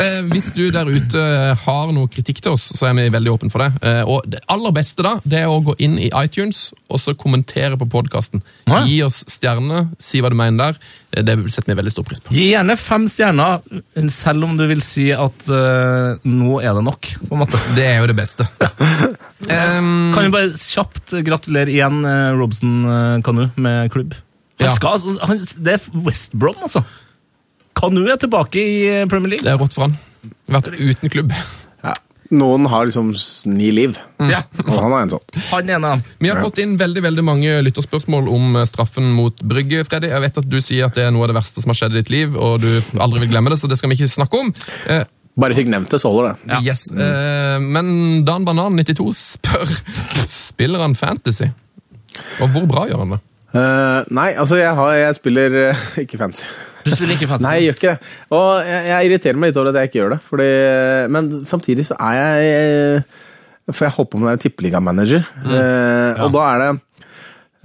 Eh, 0.00 0.22
hvis 0.32 0.52
du 0.54 0.70
der 0.70 0.86
ute 0.86 1.54
har 1.64 1.92
noe 1.92 2.08
kritikk 2.08 2.40
til 2.42 2.52
oss, 2.52 2.70
så 2.76 2.88
er 2.90 2.94
vi 2.98 3.08
veldig 3.10 3.32
åpne 3.38 3.50
for 3.52 3.62
det. 3.64 3.70
Eh, 3.82 4.02
og 4.06 4.24
det 4.28 4.40
aller 4.48 4.72
beste 4.72 5.02
da, 5.06 5.16
det 5.24 5.40
er 5.44 5.46
å 5.52 5.60
gå 5.64 5.74
inn 5.78 5.98
i 5.98 6.10
iTunes 6.24 6.72
og 6.90 6.95
så 7.00 7.14
kommentere 7.18 7.76
på 7.80 7.86
podkasten. 7.90 8.42
Ja. 8.68 8.82
Gi 8.88 8.98
oss 9.06 9.22
stjerner, 9.30 9.88
si 10.02 10.20
hva 10.22 10.30
du 10.32 10.36
mener 10.38 10.72
der. 10.74 11.22
Det 11.26 11.36
setter 11.54 11.72
vi 11.72 11.76
veldig 11.78 11.92
stor 11.94 12.04
pris 12.08 12.20
på. 12.20 12.34
Gi 12.36 12.50
gjerne 12.52 12.76
fem 12.76 13.06
stjerner, 13.08 13.62
selv 14.12 14.44
om 14.44 14.56
du 14.58 14.66
vil 14.68 14.82
si 14.84 15.08
at 15.14 15.46
uh, 15.48 16.18
nå 16.28 16.58
er 16.60 16.76
det 16.76 16.84
nok. 16.84 17.10
på 17.28 17.32
en 17.36 17.42
måte. 17.44 17.60
Det 17.78 17.86
er 17.88 18.00
jo 18.02 18.10
det 18.10 18.16
beste. 18.18 18.46
um, 19.48 20.12
Kan 20.14 20.26
vi 20.26 20.32
bare 20.34 20.52
kjapt 20.60 21.16
gratulere 21.26 21.72
igjen 21.72 22.02
uh, 22.04 22.34
Robson 22.38 22.76
eh, 22.84 23.20
Kanu 23.26 23.46
med 23.56 23.90
klubb? 23.94 24.14
Han 24.60 24.70
Ja. 24.70 24.72
skal, 24.76 24.96
altså- 24.98 25.18
han, 25.28 25.38
det 25.64 25.74
er 25.76 26.02
West 26.06 26.32
Brom, 26.32 26.56
altså. 26.64 26.84
Kanu 27.76 28.06
er 28.08 28.16
tilbake 28.16 28.56
i 28.56 28.76
Premier 29.10 29.34
League. 29.36 29.44
det 29.44 29.52
er 29.52 29.60
rått 29.60 29.74
for 29.76 29.88
han. 29.88 29.98
Vært 30.48 30.72
uten 30.78 31.12
klubb. 31.12 31.32
Ja. 32.30 32.36
Noen 32.38 32.66
har 32.66 32.86
liksom 32.88 33.12
ni 33.54 33.70
liv, 33.70 33.98
Ja, 34.18 34.42
og 34.64 34.72
han 34.82 34.92
er 34.92 35.02
en 35.06 35.12
sånn. 35.16 35.24
Han 35.50 35.70
ene. 35.76 35.90
Vi 36.18 36.28
har 36.30 36.40
fått 36.42 36.58
inn 36.62 36.76
veldig 36.80 37.02
veldig 37.04 37.24
mange 37.24 37.58
lytterspørsmål 37.66 38.28
om 38.32 38.56
eh, 38.56 38.66
straffen 38.66 39.10
mot 39.14 39.42
Brygge. 39.42 39.84
Freddy. 39.86 40.10
Jeg 40.10 40.24
vet 40.24 40.40
at 40.42 40.48
du 40.50 40.56
sier 40.60 40.88
at 40.88 40.96
det 40.98 41.04
er 41.06 41.12
noe 41.14 41.26
av 41.26 41.32
det 41.32 41.38
verste 41.38 41.62
som 41.62 41.70
har 41.70 41.78
skjedd 41.78 41.94
i 41.94 42.00
ditt 42.02 42.10
liv, 42.14 42.34
og 42.36 42.60
du 42.64 42.70
aldri 42.98 43.22
vil 43.24 43.30
glemme 43.34 43.52
det, 43.52 43.60
så 43.60 43.70
det 43.70 43.78
skal 43.78 43.92
vi 43.92 43.98
ikke 44.00 44.10
snakke 44.16 44.40
om. 44.42 44.52
Eh, 44.90 45.04
Bare 45.36 45.52
fikk 45.52 45.68
nevnt 45.68 45.90
det, 45.92 46.00
så 46.00 46.08
holder 46.10 46.32
det. 46.46 46.60
Yes, 46.64 46.86
eh, 46.96 47.58
Men 47.60 48.24
Dan 48.24 48.46
Banan 48.48 48.78
92 48.80 49.10
spør 49.20 49.72
spiller 50.32 50.80
han 50.86 50.94
Fantasy. 50.96 51.50
Og 52.40 52.48
hvor 52.54 52.64
bra 52.70 52.86
gjør 52.88 53.02
han 53.04 53.16
det? 53.16 53.22
Eh, 53.56 54.00
nei, 54.16 54.30
altså 54.36 54.58
jeg, 54.60 54.72
har, 54.78 54.94
jeg 55.00 55.18
spiller 55.18 55.60
uh, 55.70 55.84
ikke 56.02 56.20
fancy. 56.20 56.48
Du 56.86 56.92
spiller 56.94 57.16
ikke 57.16 57.30
fancy? 57.30 57.46
Nei, 57.48 57.54
jeg 57.58 57.68
gjør 57.68 57.78
ikke 57.78 57.92
det. 57.92 58.16
Og 58.36 58.48
jeg, 58.68 58.88
jeg 58.90 59.10
irriterer 59.10 59.38
meg 59.40 59.52
litt 59.52 59.60
over 59.60 59.72
at 59.72 59.80
jeg 59.80 59.90
ikke 59.90 60.00
gjør 60.02 60.16
det. 60.16 60.18
Fordi, 60.26 60.50
men 61.14 61.30
samtidig 61.52 61.86
så 61.88 61.98
er 61.98 62.18
jeg 62.20 63.06
For 63.72 63.88
jeg 63.88 63.96
holder 63.96 64.10
på 64.12 64.20
med 64.22 64.42
tippeligamanager, 64.42 65.24
mm. 65.42 65.46
Uh, 65.46 65.56
ja. 65.56 66.26
Og 66.26 66.34
da 66.36 66.44
er 66.52 66.62
det 66.62 66.68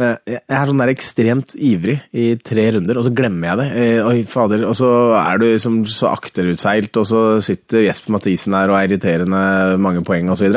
eh, 0.01 0.15
Jeg 0.34 0.57
er 0.57 0.69
sånn 0.72 0.81
der 0.81 0.91
ekstremt 0.95 1.53
ivrig 1.61 1.99
i 2.18 2.31
tre 2.41 2.65
runder, 2.73 2.97
og 2.97 3.05
så 3.05 3.13
glemmer 3.13 3.51
jeg 3.51 3.59
det. 3.61 3.68
Eh, 3.84 4.09
Oi, 4.09 4.23
fader. 4.30 4.65
Og 4.65 4.73
så 4.80 4.89
er 5.19 5.41
du 5.41 5.45
liksom 5.45 5.81
så 5.85 6.09
akterutseilt, 6.15 6.97
og 6.97 7.05
så 7.05 7.23
sitter 7.45 7.85
Jesper 7.85 8.15
Mathisen 8.18 8.57
her 8.57 8.73
og 8.73 8.80
er 8.80 8.89
irriterende 8.89 9.43
mange 9.81 10.01
poeng, 10.07 10.31
og 10.34 10.39
så. 10.41 10.49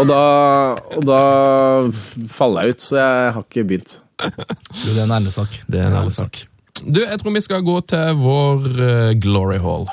Og 0.00 0.08
da, 0.08 0.22
og 0.96 1.04
da 1.10 1.24
faller 2.32 2.70
jeg 2.70 2.78
ut, 2.78 2.86
så 2.88 3.02
jeg 3.02 3.34
har 3.36 3.44
ikke 3.44 3.66
begynt. 3.68 3.98
Jo, 4.84 4.94
det 4.94 4.98
er 4.98 5.04
en 5.06 5.16
ærlig 5.18 5.32
sak. 5.34 5.60
Det 5.66 5.80
er 5.80 5.86
en 5.90 5.98
ærlig 6.02 6.16
sak. 6.16 6.42
Du, 6.80 7.00
jeg 7.02 7.18
tror 7.20 7.34
vi 7.34 7.40
skal 7.44 7.64
gå 7.64 7.80
til 7.92 8.20
vår 8.20 8.68
uh, 8.68 9.10
Glory 9.20 9.58
Hall. 9.60 9.88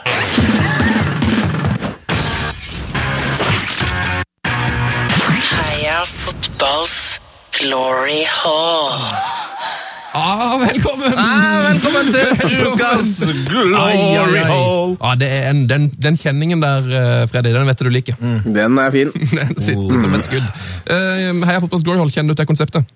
Heia 5.52 6.04
fotballs 6.06 7.20
Glory 7.60 8.24
Hall. 8.44 9.37
Ah, 10.14 10.58
velkommen! 10.62 11.14
Ah, 11.20 11.68
velkommen 11.68 12.08
til 12.14 12.64
ukas 12.72 13.10
Glory 13.50 14.08
hole! 14.48 14.96
er 15.28 15.50
en, 15.50 15.66
den, 15.70 15.90
den 16.00 16.18
kjenningen 16.20 16.64
der, 16.64 16.88
eh, 16.88 17.26
Freddy, 17.30 17.52
den 17.56 17.68
vet 17.68 17.82
jeg 17.82 17.90
du 17.90 17.94
liker. 17.94 18.18
Den 18.46 18.80
er 18.80 18.94
fin. 18.96 19.12
Den 19.38 19.54
sitter 19.60 20.02
som 20.02 20.16
et 20.18 20.26
skudd. 20.28 20.48
Uh, 20.88 21.44
Heia 21.48 21.60
Fotballs 21.64 21.86
Glory 21.86 22.00
hole, 22.02 22.14
kjenner 22.14 22.34
du 22.34 22.40
til 22.40 22.50
konseptet? 22.50 22.88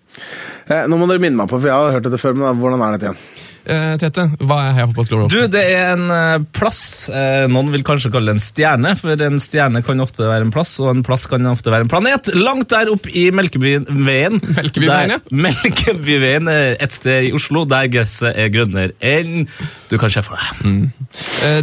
Eh, 0.69 0.87
Nå 0.87 0.97
må 0.97 1.09
dere 1.11 1.21
minne 1.23 1.43
meg 1.43 1.51
på, 1.51 1.59
for 1.59 1.69
jeg 1.69 1.77
har 1.77 1.97
hørt 1.97 2.07
dette 2.07 2.21
før, 2.21 2.37
men 2.37 2.61
hvordan 2.61 2.85
er 2.87 2.97
dette 2.97 3.11
igjen? 3.11 3.21
Eh, 3.61 3.93
Tete, 4.01 4.23
hva 4.41 4.57
er 4.65 4.75
Heia 4.75 4.87
Fotballs 4.89 5.09
Glory? 5.11 5.27
Du, 5.29 5.37
det 5.51 5.61
er 5.69 5.91
en 5.93 6.07
eh, 6.13 6.45
plass. 6.55 7.09
Eh, 7.13 7.45
noen 7.51 7.69
vil 7.73 7.83
kanskje 7.85 8.09
kalle 8.13 8.31
det 8.31 8.39
en 8.39 8.43
stjerne, 8.43 8.93
for 8.97 9.25
en 9.27 9.41
stjerne 9.41 9.83
kan 9.85 10.01
ofte 10.01 10.25
være 10.25 10.47
en 10.47 10.53
plass, 10.53 10.73
og 10.81 10.89
en 10.95 11.03
plass 11.05 11.27
kan 11.29 11.45
ofte 11.51 11.73
være 11.73 11.85
en 11.85 11.91
planet. 11.91 12.31
Langt 12.37 12.71
der 12.73 12.89
oppe 12.93 13.13
i 13.13 13.27
Melkebyveien. 13.35 14.39
Melkebyveien, 14.57 15.15
ja. 15.15 15.19
Melkebyveien 15.45 16.49
er 16.51 16.75
et 16.81 16.95
sted 16.97 17.29
i 17.29 17.33
Oslo 17.37 17.63
der 17.69 17.89
gresset 17.91 18.33
er 18.33 18.49
grønnere 18.53 18.95
enn 19.01 19.45
du 19.91 19.97
kan 19.99 20.11
se 20.13 20.23
for 20.23 20.39
deg. 20.39 20.61
Mm. 20.65 20.83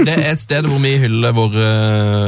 Det 0.04 0.14
er 0.20 0.34
stedet 0.36 0.68
hvor 0.68 0.80
vi 0.82 0.92
hyller 1.00 1.32
våre 1.32 1.68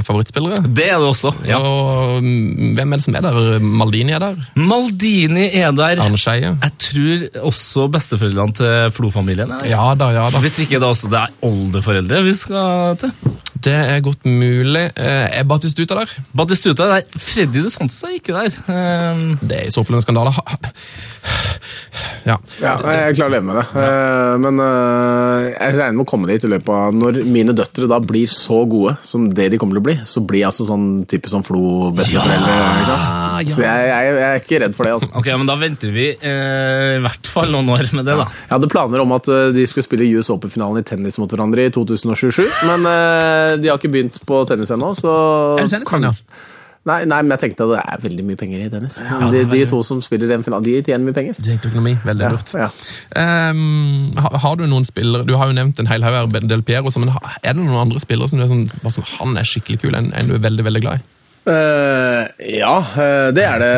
favorittspillere. 0.07 0.63
Det 0.65 0.87
er 0.89 0.97
det 1.03 1.11
også. 1.11 1.35
ja. 1.47 1.59
Og 1.61 2.25
mm, 2.25 2.73
hvem 2.79 2.95
er 2.95 3.01
det 3.01 3.05
som 3.05 3.19
er 3.19 3.27
der? 3.27 3.41
Maldini 3.61 4.15
er 4.17 4.23
der. 4.25 4.39
Maldini 4.57 5.47
er 5.61 5.75
der. 5.77 6.01
Arne 6.01 6.19
Skeie. 6.21 6.55
Jeg 6.57 6.77
tror 6.87 7.45
også 7.51 7.87
besteforeldrene 7.93 8.57
til 8.57 8.95
Flo-familien 8.97 9.53
er. 9.53 9.60
Ja 9.69 9.95
da, 9.99 10.11
ja 10.15 10.27
da. 10.33 10.41
Hvis 10.43 10.59
ikke 10.63 10.79
det 10.81 10.89
også 10.89 11.11
det 11.13 11.19
er 11.21 11.33
oldeforeldre 11.47 12.23
vi 12.25 12.35
skal 12.39 12.97
til. 13.01 13.13
Det 13.61 13.75
er 13.77 14.01
godt 14.01 14.25
mulig. 14.25 14.87
Eh, 14.97 15.39
Er 15.41 15.45
Batistuta 15.45 15.95
der? 15.99 16.13
Batistuta 16.37 16.87
er 16.87 16.95
der. 16.95 17.19
Freddy 17.21 17.65
de 17.67 17.71
Santos 17.71 18.03
er 18.09 18.15
ikke 18.17 18.33
der. 18.33 19.13
Um... 19.13 19.39
Det 19.43 19.59
er 19.59 19.67
i 19.69 19.75
så 19.75 19.85
fall 19.85 19.99
en 19.99 20.03
skandale. 20.07 20.33
Ja. 22.25 22.37
Ja, 22.61 22.75
jeg 22.85 23.17
klarer 23.17 23.31
å 23.31 23.35
leve 23.35 23.47
med 23.49 23.57
det. 23.59 23.65
Ja. 23.75 24.37
Men 24.41 24.61
eh, 24.63 25.47
jeg 25.55 25.77
regner 25.79 25.97
med 25.97 26.05
å 26.05 26.11
komme 26.11 26.29
dit 26.29 26.45
i 26.45 26.51
løpet 26.53 26.71
av 26.75 26.97
Når 26.97 27.21
mine 27.25 27.55
døtre 27.57 27.89
da 27.91 27.97
blir 28.05 28.31
så 28.31 28.61
gode 28.69 28.97
som 29.07 29.25
det 29.33 29.49
de 29.55 29.61
kommer 29.61 29.79
til 29.79 29.83
å 29.83 29.87
bli, 29.89 29.97
så 30.09 30.23
blir 30.25 30.43
jeg 30.43 30.51
altså 30.51 30.67
sånn 30.69 30.87
type 31.11 31.31
sånn 31.33 31.45
Flo-besteforeldre. 31.47 32.59
Ja? 32.91 32.99
Så 33.49 33.65
jeg, 33.65 33.89
jeg, 33.89 34.13
jeg 34.21 34.29
er 34.29 34.43
ikke 34.43 34.61
redd 34.65 34.77
for 34.77 34.87
det. 34.89 34.95
altså. 34.99 35.11
ok, 35.17 35.31
men 35.41 35.49
da 35.49 35.57
venter 35.61 35.95
vi 35.95 36.07
eh, 36.13 36.99
i 36.99 37.03
hvert 37.05 37.33
fall 37.33 37.53
noen 37.55 37.73
år 37.73 37.89
med 37.97 38.07
det, 38.09 38.19
da. 38.21 38.29
Jeg 38.29 38.55
hadde 38.59 38.71
planer 38.73 39.05
om 39.05 39.17
at 39.17 39.33
eh, 39.33 39.49
de 39.57 39.67
skulle 39.71 39.87
spille 39.87 40.09
US 40.19 40.31
Open-finalen 40.35 40.85
i 40.85 40.87
tennis 40.87 41.19
mot 41.23 41.33
hverandre 41.33 41.67
i 41.71 41.75
2027, 41.75 42.45
men 42.69 42.89
eh, 42.93 43.57
de 43.63 43.73
har 43.73 43.81
ikke 43.81 43.93
begynt 43.97 44.21
på 44.29 44.45
tennis 44.51 44.73
ennå, 44.77 44.93
så 44.99 45.13
Er 45.57 45.65
det 45.65 45.73
tennis, 45.73 45.89
kan, 45.89 46.11
ja? 46.11 46.15
Nei, 46.89 47.03
nei, 47.05 47.19
men 47.21 47.35
jeg 47.35 47.43
tenkte 47.43 47.67
at 47.67 47.73
det 47.75 47.81
er 47.93 48.03
veldig 48.07 48.23
mye 48.25 48.39
penger 48.41 48.63
i 48.65 48.69
tennis. 48.73 48.95
de, 49.35 49.43
de 49.51 49.59
to 49.69 49.83
som 49.85 49.99
spiller 50.01 50.31
den 50.31 50.45
finalen, 50.47 50.65
de 50.65 50.79
tjener 50.81 51.05
mye 51.05 51.17
penger. 51.17 51.37
Tenkt 51.45 51.67
økonomi, 51.69 51.93
veldig 52.07 52.25
Ja, 52.25 52.31
lurt. 52.33 52.55
ja. 52.57 52.71
Ehm, 53.21 54.17
har, 54.17 54.39
har 54.41 54.57
du 54.57 54.65
noen 54.65 54.87
spillere 54.89 55.29
Du 55.29 55.35
har 55.37 55.51
jo 55.51 55.57
nevnt 55.59 55.79
en 55.83 55.91
hel 55.91 56.07
haug 56.07 56.17
her, 56.17 56.49
Del 56.49 56.65
Piero, 56.65 56.89
men 56.97 57.13
er 57.13 57.53
det 57.53 57.61
noen 57.61 57.83
andre 57.83 58.01
spillere 58.01 58.33
som 58.33 58.41
du 58.41 58.47
er 58.47 58.53
sånn 58.53 58.65
sånn, 58.89 59.09
Han 59.19 59.37
er 59.37 59.45
skikkelig 59.45 59.83
kul, 59.85 59.95
en, 59.99 60.09
en 60.17 60.33
du 60.33 60.39
er 60.39 60.45
veldig 60.49 60.65
veldig 60.71 60.85
glad 60.87 61.03
i? 61.03 61.09
Uh, 61.51 62.25
ja, 62.53 62.75
eh, 63.01 63.29
det 63.33 63.45
er 63.45 63.63
det. 63.63 63.71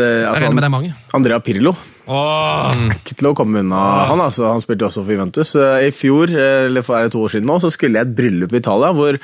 det 0.00 0.08
Jeg 0.08 0.26
altså, 0.28 0.42
regner 0.44 0.56
med 0.58 0.62
det 0.62 0.68
er 0.68 0.74
mange. 0.74 0.90
Andrea 1.16 1.38
Pirlo. 1.40 1.72
Åh, 2.08 2.86
Ikke 2.94 3.14
til 3.18 3.28
å 3.30 3.34
komme 3.36 3.60
unna 3.60 3.78
han. 4.08 4.20
altså. 4.24 4.46
Han 4.48 4.62
spilte 4.62 4.86
også 4.88 5.02
for 5.04 5.12
Juventus. 5.12 5.54
Eh, 5.60 5.88
I 5.88 5.90
fjor, 5.92 6.30
eh, 6.32 6.66
eller 6.68 6.82
for 6.86 6.96
er 6.96 7.04
det 7.08 7.12
to 7.12 7.20
år 7.26 7.34
siden 7.34 7.46
nå, 7.50 7.58
så 7.60 7.70
skulle 7.74 8.00
jeg 8.00 8.08
et 8.08 8.14
bryllup 8.16 8.54
i 8.56 8.60
Italia, 8.62 8.92
hvor 8.96 9.18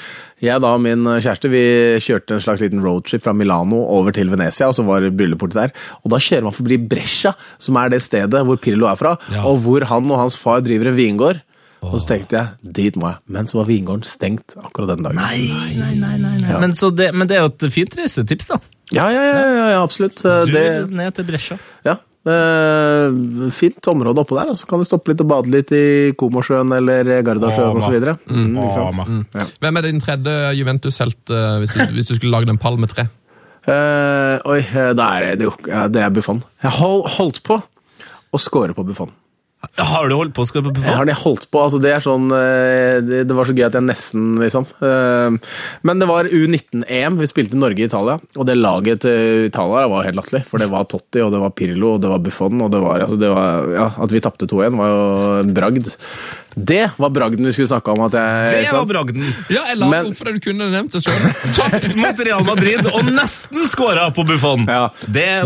jeg 0.44 0.61
da 0.61 0.74
og 0.77 0.82
min 0.85 1.05
kjæreste 1.05 1.48
vi 1.52 1.62
kjørte 2.05 2.36
en 2.36 2.44
slags 2.44 2.61
liten 2.61 2.82
roadtrip 2.85 3.23
fra 3.24 3.32
Milano 3.32 3.81
over 3.97 4.12
til 4.12 4.28
Venezia, 4.28 4.69
og 4.69 4.74
så 4.77 4.85
var 4.85 5.01
bryllupet 5.11 5.56
der. 5.56 5.73
Og 6.05 6.11
da 6.12 6.20
kjører 6.20 6.43
man 6.51 6.52
forbi 6.52 6.77
Brescia, 6.89 7.32
som 7.59 7.77
er 7.81 7.89
det 7.94 8.02
stedet 8.05 8.44
hvor 8.44 8.61
Pirlo 8.61 8.86
er 8.90 8.97
fra, 9.01 9.16
Ja. 9.32 9.44
og 9.48 9.61
hvor 9.65 9.85
han 9.89 10.11
og 10.11 10.19
hans 10.19 10.36
far 10.36 10.61
driver 10.61 10.89
en 10.93 10.97
vingård. 10.97 11.40
Og 11.85 11.98
så 12.01 12.06
tenkte 12.15 12.39
jeg, 12.39 12.73
dit 12.73 12.94
må 12.97 13.11
jeg. 13.11 13.19
Men 13.28 13.44
så 13.44 13.59
var 13.59 13.66
vingården 13.69 14.05
stengt 14.09 14.55
akkurat 14.56 14.94
den 14.97 15.02
dagen. 15.05 15.16
nei, 15.16 15.36
nei, 15.77 15.94
nei, 16.01 16.16
nei, 16.16 16.39
nei. 16.40 16.61
Men, 16.61 16.73
så 16.73 16.89
det, 16.94 17.11
men 17.15 17.28
det 17.28 17.36
er 17.36 17.43
jo 17.44 17.51
et 17.52 17.73
fint 17.73 17.93
reisetips, 17.98 18.47
da. 18.48 18.56
Ja, 18.93 19.09
ja, 19.12 19.20
ja, 19.23 19.43
ja, 19.56 19.66
ja 19.74 19.82
absolutt. 19.85 20.16
Du 20.23 20.52
Det, 20.52 20.90
ned 20.90 21.15
til 21.15 21.24
Brescia. 21.28 21.59
ja. 21.85 21.97
Eh, 22.25 23.51
fint 23.53 23.89
område 23.93 24.23
oppå 24.23 24.37
der. 24.39 24.53
Så 24.57 24.69
kan 24.69 24.81
du 24.81 24.87
stoppe 24.89 25.13
litt 25.13 25.21
og 25.21 25.29
bade 25.29 25.51
litt 25.53 25.73
i 25.77 26.13
Komosjøen 26.17 26.73
eller 26.77 27.11
Gardasjøen 27.27 27.77
osv. 27.83 27.99
Mm, 28.31 28.47
mm. 28.57 28.71
Sant? 28.73 29.59
Hvem 29.61 29.77
er 29.81 29.87
din 29.89 30.01
tredje 30.01 30.37
Juventus-helt 30.57 31.35
uh, 31.35 31.59
hvis, 31.61 31.75
du- 31.77 31.93
hvis 31.99 32.09
du 32.09 32.15
skulle 32.17 32.33
lagd 32.33 32.49
en 32.53 32.61
pall 32.63 32.79
med 32.81 32.93
tre? 32.95 33.07
Uh, 33.65 34.37
oi, 34.53 34.61
da 34.97 35.07
er 35.19 35.37
det 35.41 35.47
jo 35.47 35.53
ja, 35.69 35.87
Det 35.89 36.03
er 36.05 36.11
Buffon. 36.13 36.43
Jeg 36.63 36.73
hold, 36.81 37.07
holdt 37.17 37.43
på 37.47 37.57
å 38.35 38.41
score 38.41 38.75
på 38.77 38.85
Buffon. 38.85 39.13
Har 39.78 40.09
du 40.11 40.16
holdt 40.16 40.35
på 40.36 40.45
å 40.45 40.49
skape 40.49 40.73
på 40.74 40.85
Jeg 40.85 40.99
har 40.99 41.09
det 41.09 41.16
holdt 41.20 41.47
på, 41.53 41.62
altså 41.65 41.81
det 41.82 41.93
er 41.95 42.05
sånn 42.05 42.28
eh, 42.35 42.99
det, 43.05 43.35
var 43.35 43.49
så 43.49 43.55
gøy 43.57 43.66
at 43.66 43.78
jeg 43.78 43.86
nesten, 43.86 44.35
liksom. 44.43 44.66
Eh, 44.85 45.55
Men 45.86 46.03
det 46.03 46.09
var 46.11 46.28
U19-EM, 46.31 47.19
vi 47.20 47.31
spilte 47.31 47.61
Norge-Italia, 47.61 48.19
og 48.36 48.49
det 48.49 48.59
laget 48.59 49.05
til 49.05 49.49
Italia 49.49 49.86
var 49.91 50.07
helt 50.09 50.19
latterlig. 50.20 50.45
For 50.49 50.62
det 50.62 50.70
var 50.73 50.89
Totti, 50.91 51.23
og 51.24 51.32
det 51.35 51.43
var 51.43 51.55
Pirlo, 51.57 51.95
og 51.97 52.05
det 52.05 52.12
var 52.12 52.23
Buffon, 52.24 52.62
og 52.65 52.73
det 52.74 52.82
var, 52.85 53.05
altså 53.07 53.20
det 53.20 53.32
var 53.32 53.70
ja, 53.74 53.89
At 54.05 54.15
vi 54.15 54.23
tapte 54.24 54.49
2-1 54.51 54.81
var 54.81 54.93
jo 54.93 55.05
en 55.43 55.55
bragd. 55.57 55.93
Det 56.56 56.90
var 57.02 57.10
bragden 57.10 57.44
vi 57.48 57.52
skulle 57.52 57.66
snakke 57.70 57.90
om. 57.94 58.02
at 58.06 58.14
jeg... 58.18 58.66
Det 58.66 58.72
var 58.76 58.86
bragden. 58.86 59.24
Ja, 59.51 59.64
jeg 59.70 59.78
la 59.81 59.89
Men- 59.90 60.10
opp 60.12 60.18
fordi 60.20 60.36
du 60.36 60.40
kunne 60.44 60.68
nevnt 60.70 60.93
det 60.94 61.02
sjøl. 61.02 61.24
Tapt 61.56 61.97
mot 61.98 62.20
Real 62.28 62.44
Madrid 62.47 62.86
og 62.93 63.09
nesten 63.10 63.66
skåra 63.70 64.09
på 64.14 64.24
Buffon. 64.28 64.66
Ja. 64.70 64.89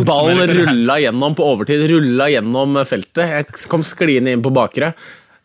Ballen 0.05 0.43
rulla 0.53 0.99
gjennom 1.01 1.35
på 1.39 1.47
overtid, 1.49 1.87
rulla 1.91 2.29
gjennom 2.33 2.77
feltet. 2.89 3.25
Jeg 3.33 3.69
kom 3.73 3.83
skliende 3.87 4.35
inn 4.37 4.45
på 4.45 4.53
bakre. 4.55 4.93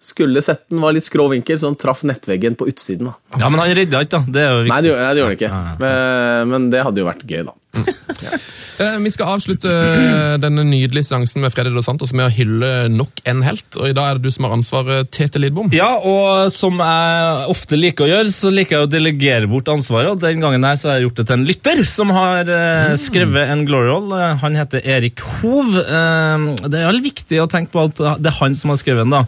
Skulle 0.03 0.41
sett 0.43 0.65
den 0.67 0.81
var 0.83 0.91
litt 0.91 1.05
skrå 1.07 1.29
vinkel, 1.31 1.55
så 1.61 1.69
han 1.71 1.77
traff 1.79 2.01
nettveggen 2.03 2.57
på 2.59 2.67
utsiden. 2.67 3.07
da. 3.07 3.39
Ja, 3.39 3.47
men 3.49 3.61
han 3.63 3.71
redda 3.71 4.01
ikke, 4.03 4.19
da. 4.19 4.33
Det 4.35 4.41
er 4.43 4.49
jo 4.51 4.57
Nei, 4.57 4.67
viktig. 4.67 4.81
det 4.83 4.89
gjorde, 4.91 5.03
nei, 5.03 5.13
det 5.13 5.21
gjorde 5.23 5.49
han 5.53 5.69
ikke. 5.77 6.49
Men 6.51 6.65
det 6.73 6.81
hadde 6.83 6.99
jo 6.99 7.07
vært 7.07 7.23
gøy, 7.29 7.43
da. 7.47 7.53
Eh, 7.73 8.97
Vi 9.03 9.11
skal 9.13 9.35
avslutte 9.35 9.69
eh, 9.69 10.35
denne 10.41 10.63
nydelige 10.65 11.05
seansen 11.05 11.43
med 11.43 11.53
Freddy 11.53 11.69
Dos 11.75 11.85
Santos 11.85 12.13
med 12.17 12.25
å 12.25 12.31
hylle 12.33 12.69
nok 12.89 13.21
en 13.29 13.43
helt. 13.45 13.67
Og 13.77 13.89
i 13.91 13.93
dag 13.95 14.07
er 14.09 14.17
det 14.19 14.25
du 14.25 14.33
som 14.33 14.47
har 14.47 14.55
ansvaret, 14.55 15.09
Tete 15.13 15.41
Lidbom. 15.41 15.69
Ja, 15.75 15.91
og 16.01 16.49
som 16.53 16.81
jeg 16.81 17.51
ofte 17.53 17.77
liker 17.77 18.07
å 18.07 18.09
gjøre, 18.09 18.33
så 18.33 18.49
liker 18.53 18.79
jeg 18.79 18.87
å 18.87 18.91
delegere 18.91 19.49
bort 19.51 19.69
ansvaret. 19.69 20.15
Og 20.15 20.23
den 20.23 20.41
gangen 20.43 20.65
her 20.65 20.79
så 20.81 20.89
har 20.89 20.97
jeg 20.99 21.07
gjort 21.07 21.21
det 21.21 21.27
til 21.29 21.37
en 21.37 21.47
lytter 21.49 21.83
som 21.85 22.13
har 22.17 22.49
eh, 22.49 22.95
skrevet 22.99 23.53
en 23.53 23.61
glory 23.69 23.91
roll. 23.91 24.15
Han 24.41 24.57
heter 24.57 24.81
Erik 24.95 25.21
Hov. 25.39 25.77
Det 25.77 26.81
er 26.81 26.89
veldig 26.89 27.05
viktig 27.05 27.43
å 27.43 27.49
tenke 27.51 27.73
på 27.73 27.85
at 27.91 28.01
det 28.23 28.31
er 28.33 28.39
han 28.41 28.57
som 28.57 28.73
har 28.73 28.81
skrevet 28.81 29.05
den, 29.05 29.13
da. 29.13 29.23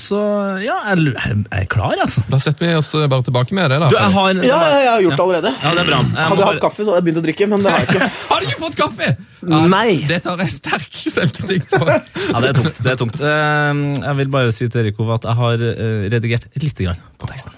Så 0.00 0.18
ja, 0.64 0.78
jeg, 0.94 1.16
er 1.52 1.66
klar, 1.70 1.98
altså. 2.00 2.22
Da 2.30 2.38
setter 2.42 2.70
vi 2.70 2.78
oss 2.78 2.92
bare 2.94 3.26
tilbake 3.26 3.56
med 3.58 3.74
det. 3.74 3.80
da. 3.82 3.90
Du, 3.90 3.98
jeg 3.98 4.14
har 4.14 4.38
Ja, 4.44 4.62
ja, 4.70 4.78
jeg 4.86 4.92
har 4.94 5.04
gjort 5.08 5.18
det 5.18 5.26
allerede. 5.26 5.54
Ja, 5.60 5.74
det 5.74 5.82
er 5.84 5.90
bra. 5.90 6.00
Hadde 6.14 6.40
jeg 6.40 6.50
hatt 6.52 6.62
kaffe, 6.62 6.80
så 6.86 6.94
hadde 6.94 7.02
jeg 7.02 7.03
begynt 7.06 7.20
å 7.20 7.24
drikke, 7.24 7.48
men 7.52 7.62
det 7.64 7.72
har 7.74 7.84
jeg 7.84 7.94
ikke. 7.94 8.08
Har 8.30 8.40
du 8.42 8.48
ikke 8.50 8.62
fått 8.66 8.78
kaffe?! 8.80 9.10
Nei. 9.44 9.98
Det 10.08 10.22
tar 10.24 10.40
jeg 10.40 10.52
sterk 10.54 10.94
selvkritikk 11.12 11.66
på. 11.68 11.82
Ja, 11.84 12.38
det 12.40 12.48
er 12.54 12.56
tungt. 12.56 12.78
det 12.80 12.92
er 12.94 13.00
tungt. 13.00 13.18
Eh, 13.20 13.82
Jeg 14.00 14.16
vil 14.22 14.30
bare 14.32 14.54
si 14.56 14.68
til 14.72 14.80
Erik 14.86 15.00
Ove 15.04 15.18
at 15.18 15.26
jeg 15.28 15.36
har 15.42 15.64
eh, 15.68 16.06
redigert 16.14 16.48
litt 16.62 16.80
grann 16.80 17.02
på 17.20 17.28
teksten. 17.28 17.52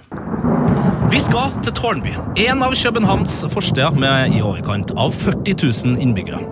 Vi 1.13 1.21
skal 1.23 1.53
til 1.63 1.73
Tårnby, 1.79 2.17
en 2.49 2.65
av 2.67 2.75
Københavns 2.75 3.39
forsteder 3.53 3.95
med 4.03 4.35
i 4.35 4.43
overkant 4.43 4.91
av 4.99 5.15
40 5.15 5.55
000 5.63 6.03
innbyggere. 6.03 6.43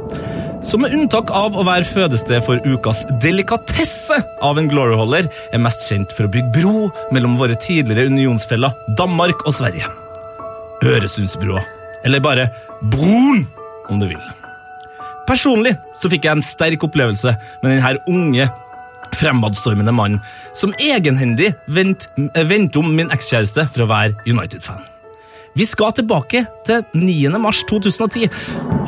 Som 0.65 0.81
med 0.87 0.95
unntak 0.97 1.29
av 1.35 1.59
å 1.61 1.65
være 1.67 1.85
fødested 1.85 2.41
for 2.47 2.63
ukas 2.65 3.03
delikatesse 3.21 4.17
av 4.47 4.57
en 4.63 4.71
gloryholder, 4.71 5.27
er 5.53 5.61
mest 5.61 5.83
kjent 5.91 6.15
for 6.17 6.25
å 6.25 6.33
bygge 6.33 6.55
bro 6.55 6.87
mellom 7.13 7.35
våre 7.43 7.59
tidligere 7.61 8.09
unionsfeller 8.15 8.73
Danmark 8.97 9.43
og 9.45 9.59
Sverige. 9.59 9.91
Øresundsbrua, 10.85 11.61
eller 12.05 12.21
bare 12.25 12.47
Broen, 12.83 13.47
om 13.89 14.01
du 14.01 14.09
vil. 14.09 14.21
Personlig 15.29 15.77
så 15.97 16.11
fikk 16.13 16.27
jeg 16.27 16.39
en 16.39 16.45
sterk 16.45 16.85
opplevelse 16.85 17.37
med 17.63 17.73
denne 17.73 17.97
unge, 18.11 18.51
Fremadstormende 19.15 19.93
mannen 19.95 20.19
som 20.59 20.73
egenhendig 20.81 21.53
vendte 21.71 22.11
eh, 22.35 22.81
om 22.81 22.89
min 22.97 23.13
ekskjæreste 23.15 23.69
for 23.71 23.85
å 23.85 23.91
være 23.91 24.17
United-fan. 24.27 24.83
Vi 25.55 25.65
skal 25.65 25.93
tilbake 25.95 26.47
til 26.67 26.83
9. 26.99 27.39
mars 27.39 27.63
2010. 27.71 28.27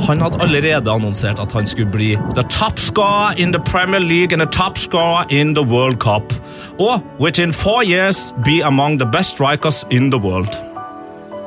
Han 0.09 0.21
hadde 0.21 0.41
allerede 0.43 0.91
annonsert 0.91 1.39
at 1.39 1.53
han 1.55 1.67
skulle 1.67 1.91
bli 1.91 2.09
the 2.35 2.43
top 2.51 2.81
scorer 2.83 3.39
in 3.39 3.53
the 3.53 3.63
Premier 3.71 4.01
League 4.01 4.33
and 4.33 4.43
the 4.43 4.51
top 4.51 4.79
scorer 4.79 5.25
in 5.31 5.55
the 5.55 5.63
World 5.63 6.01
Cup. 6.03 6.35
Og 6.81 7.03
within 7.21 7.53
four 7.53 7.85
years 7.85 8.35
be 8.45 8.61
among 8.65 8.99
the 8.99 9.07
best 9.13 9.31
strikers 9.31 9.85
in 9.91 10.11
the 10.11 10.19
world. 10.19 10.76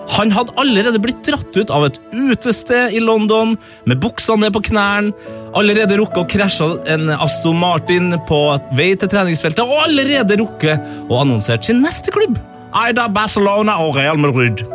Han 0.10 0.32
hadde 0.34 0.56
allerede 0.58 1.00
blitt 1.02 1.22
dratt 1.28 1.54
ut 1.54 1.70
av 1.74 1.86
et 1.86 2.00
utested 2.16 2.96
i 2.98 3.02
London 3.04 3.54
med 3.90 4.02
buksa 4.02 4.38
ned 4.40 4.56
på 4.56 4.64
knærne, 4.72 5.14
allerede 5.58 6.00
rukket 6.00 6.24
å 6.24 6.30
krasje 6.30 6.70
en 6.90 7.12
Aston 7.14 7.60
Martin 7.62 8.16
på 8.30 8.42
vei 8.78 8.92
til 8.98 9.12
treningsfeltet, 9.12 9.62
og 9.66 9.86
allerede 9.86 10.40
rukket 10.42 11.10
å 11.10 11.22
annonsere 11.22 11.62
sin 11.66 11.84
neste 11.86 12.14
klubb, 12.16 12.38
Aida 12.74 13.08
Barcelona 13.10 13.80
og 13.86 13.98
Real 13.98 14.18
Madrid. 14.22 14.66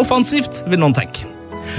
Offensivt, 0.00 0.62
vil 0.68 0.80
noen 0.80 0.96
tenke. 0.96 1.28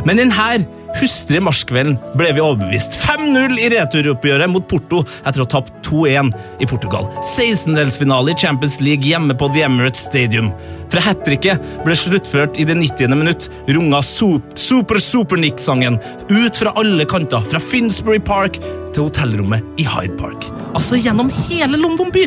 Men 0.05 0.21
denne 0.21 0.51
hustre 0.99 1.39
marskvelden 1.43 1.95
ble 2.17 2.31
vi 2.35 2.41
overbevist. 2.43 2.95
5-0 3.05 3.57
i 3.61 3.69
returoppgjøret 3.73 4.51
mot 4.51 4.65
Porto 4.69 5.03
etter 5.21 5.41
å 5.43 5.47
ha 5.47 5.51
tapt 5.55 5.73
2-1 5.87 6.31
i 6.61 6.67
Portugal. 6.69 7.07
16-delsfinale 7.33 8.33
i 8.33 8.37
Champions 8.41 8.79
League 8.83 9.07
hjemme 9.07 9.35
på 9.37 9.49
The 9.53 9.63
Emirates 9.67 10.03
Stadium. 10.07 10.51
Fra 10.91 11.03
hat 11.05 11.23
tricket 11.25 11.61
ble 11.85 11.95
sluttført 11.95 12.59
i 12.59 12.65
det 12.67 12.75
90. 12.79 13.15
minutt, 13.15 13.47
runga 13.71 14.01
Sup- 14.03 14.55
Super 14.59 14.99
Super 14.99 15.39
Nick-sangen 15.39 15.99
ut 16.29 16.57
fra 16.59 16.73
alle 16.79 17.05
kanter, 17.07 17.43
fra 17.47 17.59
Finsbury 17.63 18.19
Park 18.19 18.59
til 18.91 19.05
hotellrommet 19.07 19.63
i 19.79 19.87
Hyde 19.87 20.17
Park. 20.19 20.49
Altså 20.75 20.99
gjennom 20.99 21.31
hele 21.47 21.79
London 21.79 22.11
by. 22.11 22.25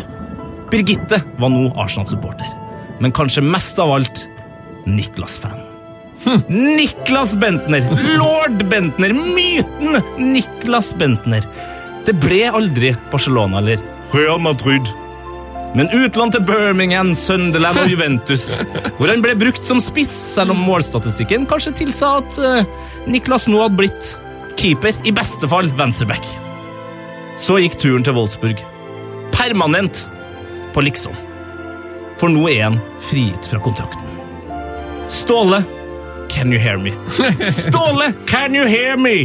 Birgitte 0.73 1.20
var 1.39 1.53
nå 1.53 1.69
Arsenal-supporter, 1.77 2.49
men 3.05 3.12
kanskje 3.15 3.45
mest 3.45 3.78
av 3.82 3.93
alt 3.99 4.24
Niklas-fan. 4.89 5.64
Niklas 6.49 7.37
Bentner! 7.37 7.87
Lord 8.19 8.65
Bentner! 8.71 9.13
Myten 9.13 9.99
Niklas 10.19 10.95
Bentner. 10.99 11.47
Det 12.05 12.15
ble 12.21 12.45
aldri 12.51 12.93
Barcelona 13.13 13.59
eller 13.63 13.81
Real 14.13 14.41
Madrid. 14.41 14.89
Men 15.75 15.89
utlån 15.91 16.31
til 16.31 16.45
Birmingham, 16.47 17.15
Sunderland 17.19 17.81
og 17.83 17.89
Juventus, 17.91 18.45
hvor 18.99 19.11
han 19.11 19.25
ble 19.25 19.35
brukt 19.35 19.67
som 19.67 19.81
spiss, 19.83 20.13
selv 20.37 20.55
om 20.55 20.61
målstatistikken 20.69 21.49
kanskje 21.51 21.73
tilsa 21.81 22.13
at 22.21 22.39
eh, 22.39 22.69
Niklas 23.11 23.49
nå 23.51 23.59
hadde 23.65 23.81
blitt 23.81 24.13
keeper, 24.61 24.95
i 25.03 25.13
beste 25.15 25.51
fall 25.51 25.73
venstreback. 25.75 26.23
Så 27.43 27.59
gikk 27.59 27.75
turen 27.83 28.07
til 28.07 28.15
Wolfsburg. 28.15 28.61
Permanent 29.35 30.05
på 30.77 30.85
liksom. 30.87 31.17
For 32.21 32.31
nå 32.31 32.47
er 32.53 32.69
han 32.69 32.79
frigitt 33.09 33.49
fra 33.51 33.59
kontrakten. 33.65 34.07
Ståle, 35.11 35.65
can 36.35 36.51
you 36.52 36.59
hear 36.59 36.78
me? 36.78 36.93
Ståle, 37.65 38.12
can 38.27 38.55
you 38.55 38.66
hear 38.66 38.97
me? 38.97 39.16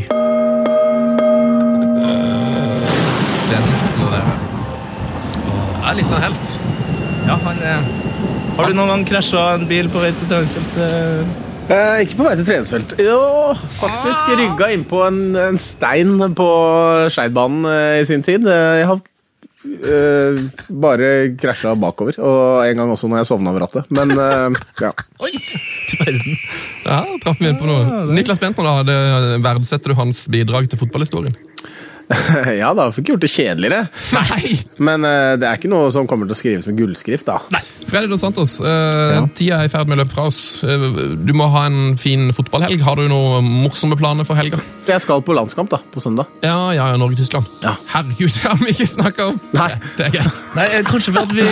Den 3.50 3.64
må 3.98 4.06
det 4.06 4.14
være. 4.14 4.34
er 5.90 5.98
litt 6.00 6.12
av 6.14 6.18
en 6.20 6.26
helt. 6.28 6.56
Ja, 7.30 7.36
han 7.46 7.62
er 7.66 7.84
Har 8.60 8.68
du 8.68 8.76
noen 8.76 8.90
gang 8.92 9.06
krasja 9.08 9.44
en 9.56 9.68
bil 9.70 9.88
på 9.92 10.02
vei 10.04 10.10
til 10.16 10.28
treningsfeltet? 10.32 11.46
Eh, 11.70 12.00
ikke 12.04 12.18
på 12.20 12.26
vei 12.26 12.34
til 12.40 12.48
treningsfelt. 12.50 12.96
Jo, 13.00 13.20
faktisk 13.80 14.32
rygga 14.40 14.72
innpå 14.76 15.04
en, 15.06 15.20
en 15.40 15.60
stein 15.62 16.16
på 16.36 16.48
Skeidbanen 17.14 17.68
eh, 17.70 18.00
i 18.02 18.08
sin 18.10 18.26
tid. 18.26 18.48
Eh, 18.50 18.80
Jeg 18.82 18.88
har 18.90 19.00
eh, 19.66 20.40
bare 20.70 21.10
krasja 21.40 21.76
bakover, 21.80 22.20
og 22.22 22.64
en 22.66 22.82
gang 22.82 22.94
også 22.94 23.10
når 23.10 23.22
jeg 23.22 23.30
sovna 23.32 23.54
ved 23.56 23.66
rattet. 23.66 23.92
Men 23.94 24.14
uh, 24.16 24.60
ja. 24.82 24.94
Oi! 25.26 25.34
Til 25.90 26.02
verden. 26.04 26.40
Ja, 26.86 27.04
traff 27.24 27.42
vi 27.42 27.52
inn 27.52 27.60
på 27.60 27.70
noe. 27.70 28.06
Niklas 28.14 28.42
Bentner, 28.42 28.70
da, 28.70 28.88
det 28.88 29.44
verdsetter 29.46 29.94
du 29.94 30.00
hans 30.00 30.26
bidrag 30.32 30.70
til 30.72 30.82
fotballhistorien? 30.82 31.36
ja 32.62 32.72
da, 32.74 32.88
fikk 32.94 33.12
gjort 33.14 33.24
det 33.24 33.30
kjedeligere. 33.30 33.84
Nei! 34.16 34.56
Men 34.82 35.06
uh, 35.06 35.36
det 35.40 35.46
er 35.46 35.60
ikke 35.60 35.70
noe 35.72 35.92
som 35.94 36.08
kommer 36.10 36.30
til 36.30 36.34
å 36.34 36.40
skrives 36.40 36.70
med 36.70 36.80
gullskrift, 36.80 37.30
da. 37.30 37.62
Freddy 37.90 38.10
Dos 38.10 38.22
Santos, 38.22 38.60
eh, 38.62 39.16
tida 39.38 39.64
er 39.64 39.66
i 39.66 39.72
ferd 39.72 39.90
med 39.90 39.98
å 39.98 40.04
løpe 40.04 40.14
fra 40.14 40.28
oss. 40.30 40.62
Uh, 40.66 41.16
du 41.18 41.34
må 41.38 41.48
ha 41.54 41.66
en 41.70 41.98
fin 42.02 42.30
fotballhelg. 42.36 42.82
Har 42.86 43.02
du 43.02 43.08
noen 43.10 43.48
morsomme 43.64 43.98
planer 44.00 44.28
for 44.28 44.38
helga? 44.38 44.62
Jeg 44.90 45.02
skal 45.06 45.24
på 45.26 45.36
landskamp 45.38 45.72
da, 45.74 45.82
på 45.94 46.02
søndag. 46.04 46.30
Ja, 46.46 46.58
ja, 46.76 46.92
ja 46.94 47.02
Norge-Tyskland. 47.02 47.50
Herregud, 47.94 48.34
det 48.38 48.46
har 48.46 48.58
vi 48.62 48.74
ikke 48.74 48.90
snakka 48.90 49.30
om! 49.34 49.42
Nei. 49.58 49.72
Det 49.98 50.10
er 50.10 50.16
greit. 50.20 50.46
Nei, 50.58 50.70
Kanskje 50.90 51.14
for 51.14 51.26
at 51.26 51.36
vi, 51.36 51.46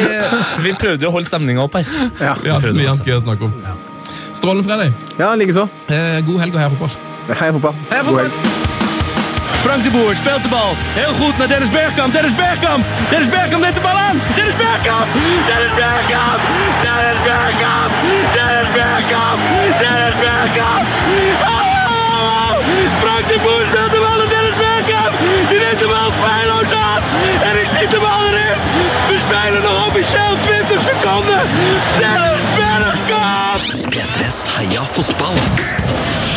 vi 0.66 0.74
prøvde 0.78 1.10
å 1.10 1.14
holde 1.14 1.30
stemninga 1.30 1.66
opp 1.66 1.78
her. 1.78 1.90
Ja, 2.22 2.38
Vi 2.42 2.54
har 2.54 2.66
så 2.66 2.74
mye 2.78 2.94
annet 2.94 3.10
gøy 3.10 3.18
å 3.20 3.26
snakke 3.28 3.50
om. 3.50 3.86
Strålende, 4.38 4.66
Freddy. 4.66 4.90
Ja, 5.22 5.34
likeså. 5.38 5.68
Eh, 5.90 6.22
god 6.26 6.42
helg 6.46 6.58
og 6.58 6.64
heia 6.64 6.74
fotball. 6.74 6.98
Heia 7.34 7.54
fotball. 7.58 7.86
Heia 7.92 8.08
God 8.08 8.26
fotball. 8.26 8.67
Frank 9.66 9.84
de 9.84 9.90
Boer 9.90 10.16
speelt 10.16 10.44
de 10.44 10.50
bal. 10.50 10.72
Heel 11.02 11.14
goed 11.14 11.38
naar 11.38 11.48
Dennis 11.48 11.70
Bergkamp. 11.70 12.12
Dennis 12.14 12.36
Bergkamp. 12.36 12.86
Dennis 13.10 13.30
Bergkamp 13.30 13.62
neemt 13.64 13.76
de 13.80 13.82
bal 13.88 13.98
aan. 14.08 14.18
Dennis 14.36 14.56
Bergkamp. 14.64 15.08
Dennis 15.50 15.74
Bergkamp. 15.82 16.40
Dennis 16.86 17.20
Bergkamp. 17.28 17.92
Dennis 18.38 18.70
Bergkamp. 18.78 19.40
Dennis 19.82 20.16
Bergkamp. 20.26 20.84
Oh! 21.54 22.54
Frank 23.02 23.26
de 23.32 23.38
Boer 23.44 23.64
speelt 23.72 23.92
de 23.96 24.02
bal 24.06 24.18
naar 24.22 24.32
Dennis 24.36 24.58
Bergkamp. 24.64 25.14
Die 25.50 25.60
neemt 25.64 25.80
de 25.84 25.90
bal 25.94 26.10
feilloos 26.24 26.72
aan. 26.88 27.02
En 27.48 27.54
ik 27.62 27.68
schiet 27.72 27.92
de 27.96 28.00
bal 28.06 28.22
erin. 28.30 28.58
We 29.10 29.16
spelen 29.26 29.62
nog 29.68 29.78
officieel 29.88 30.34
20 30.42 30.82
seconden. 30.90 31.42
Dennis 32.02 32.44
Bergkamp. 32.58 33.60
P3s 33.94 34.38
Heia 34.56 34.84
fotball. 34.96 35.38
Ny 35.38 36.37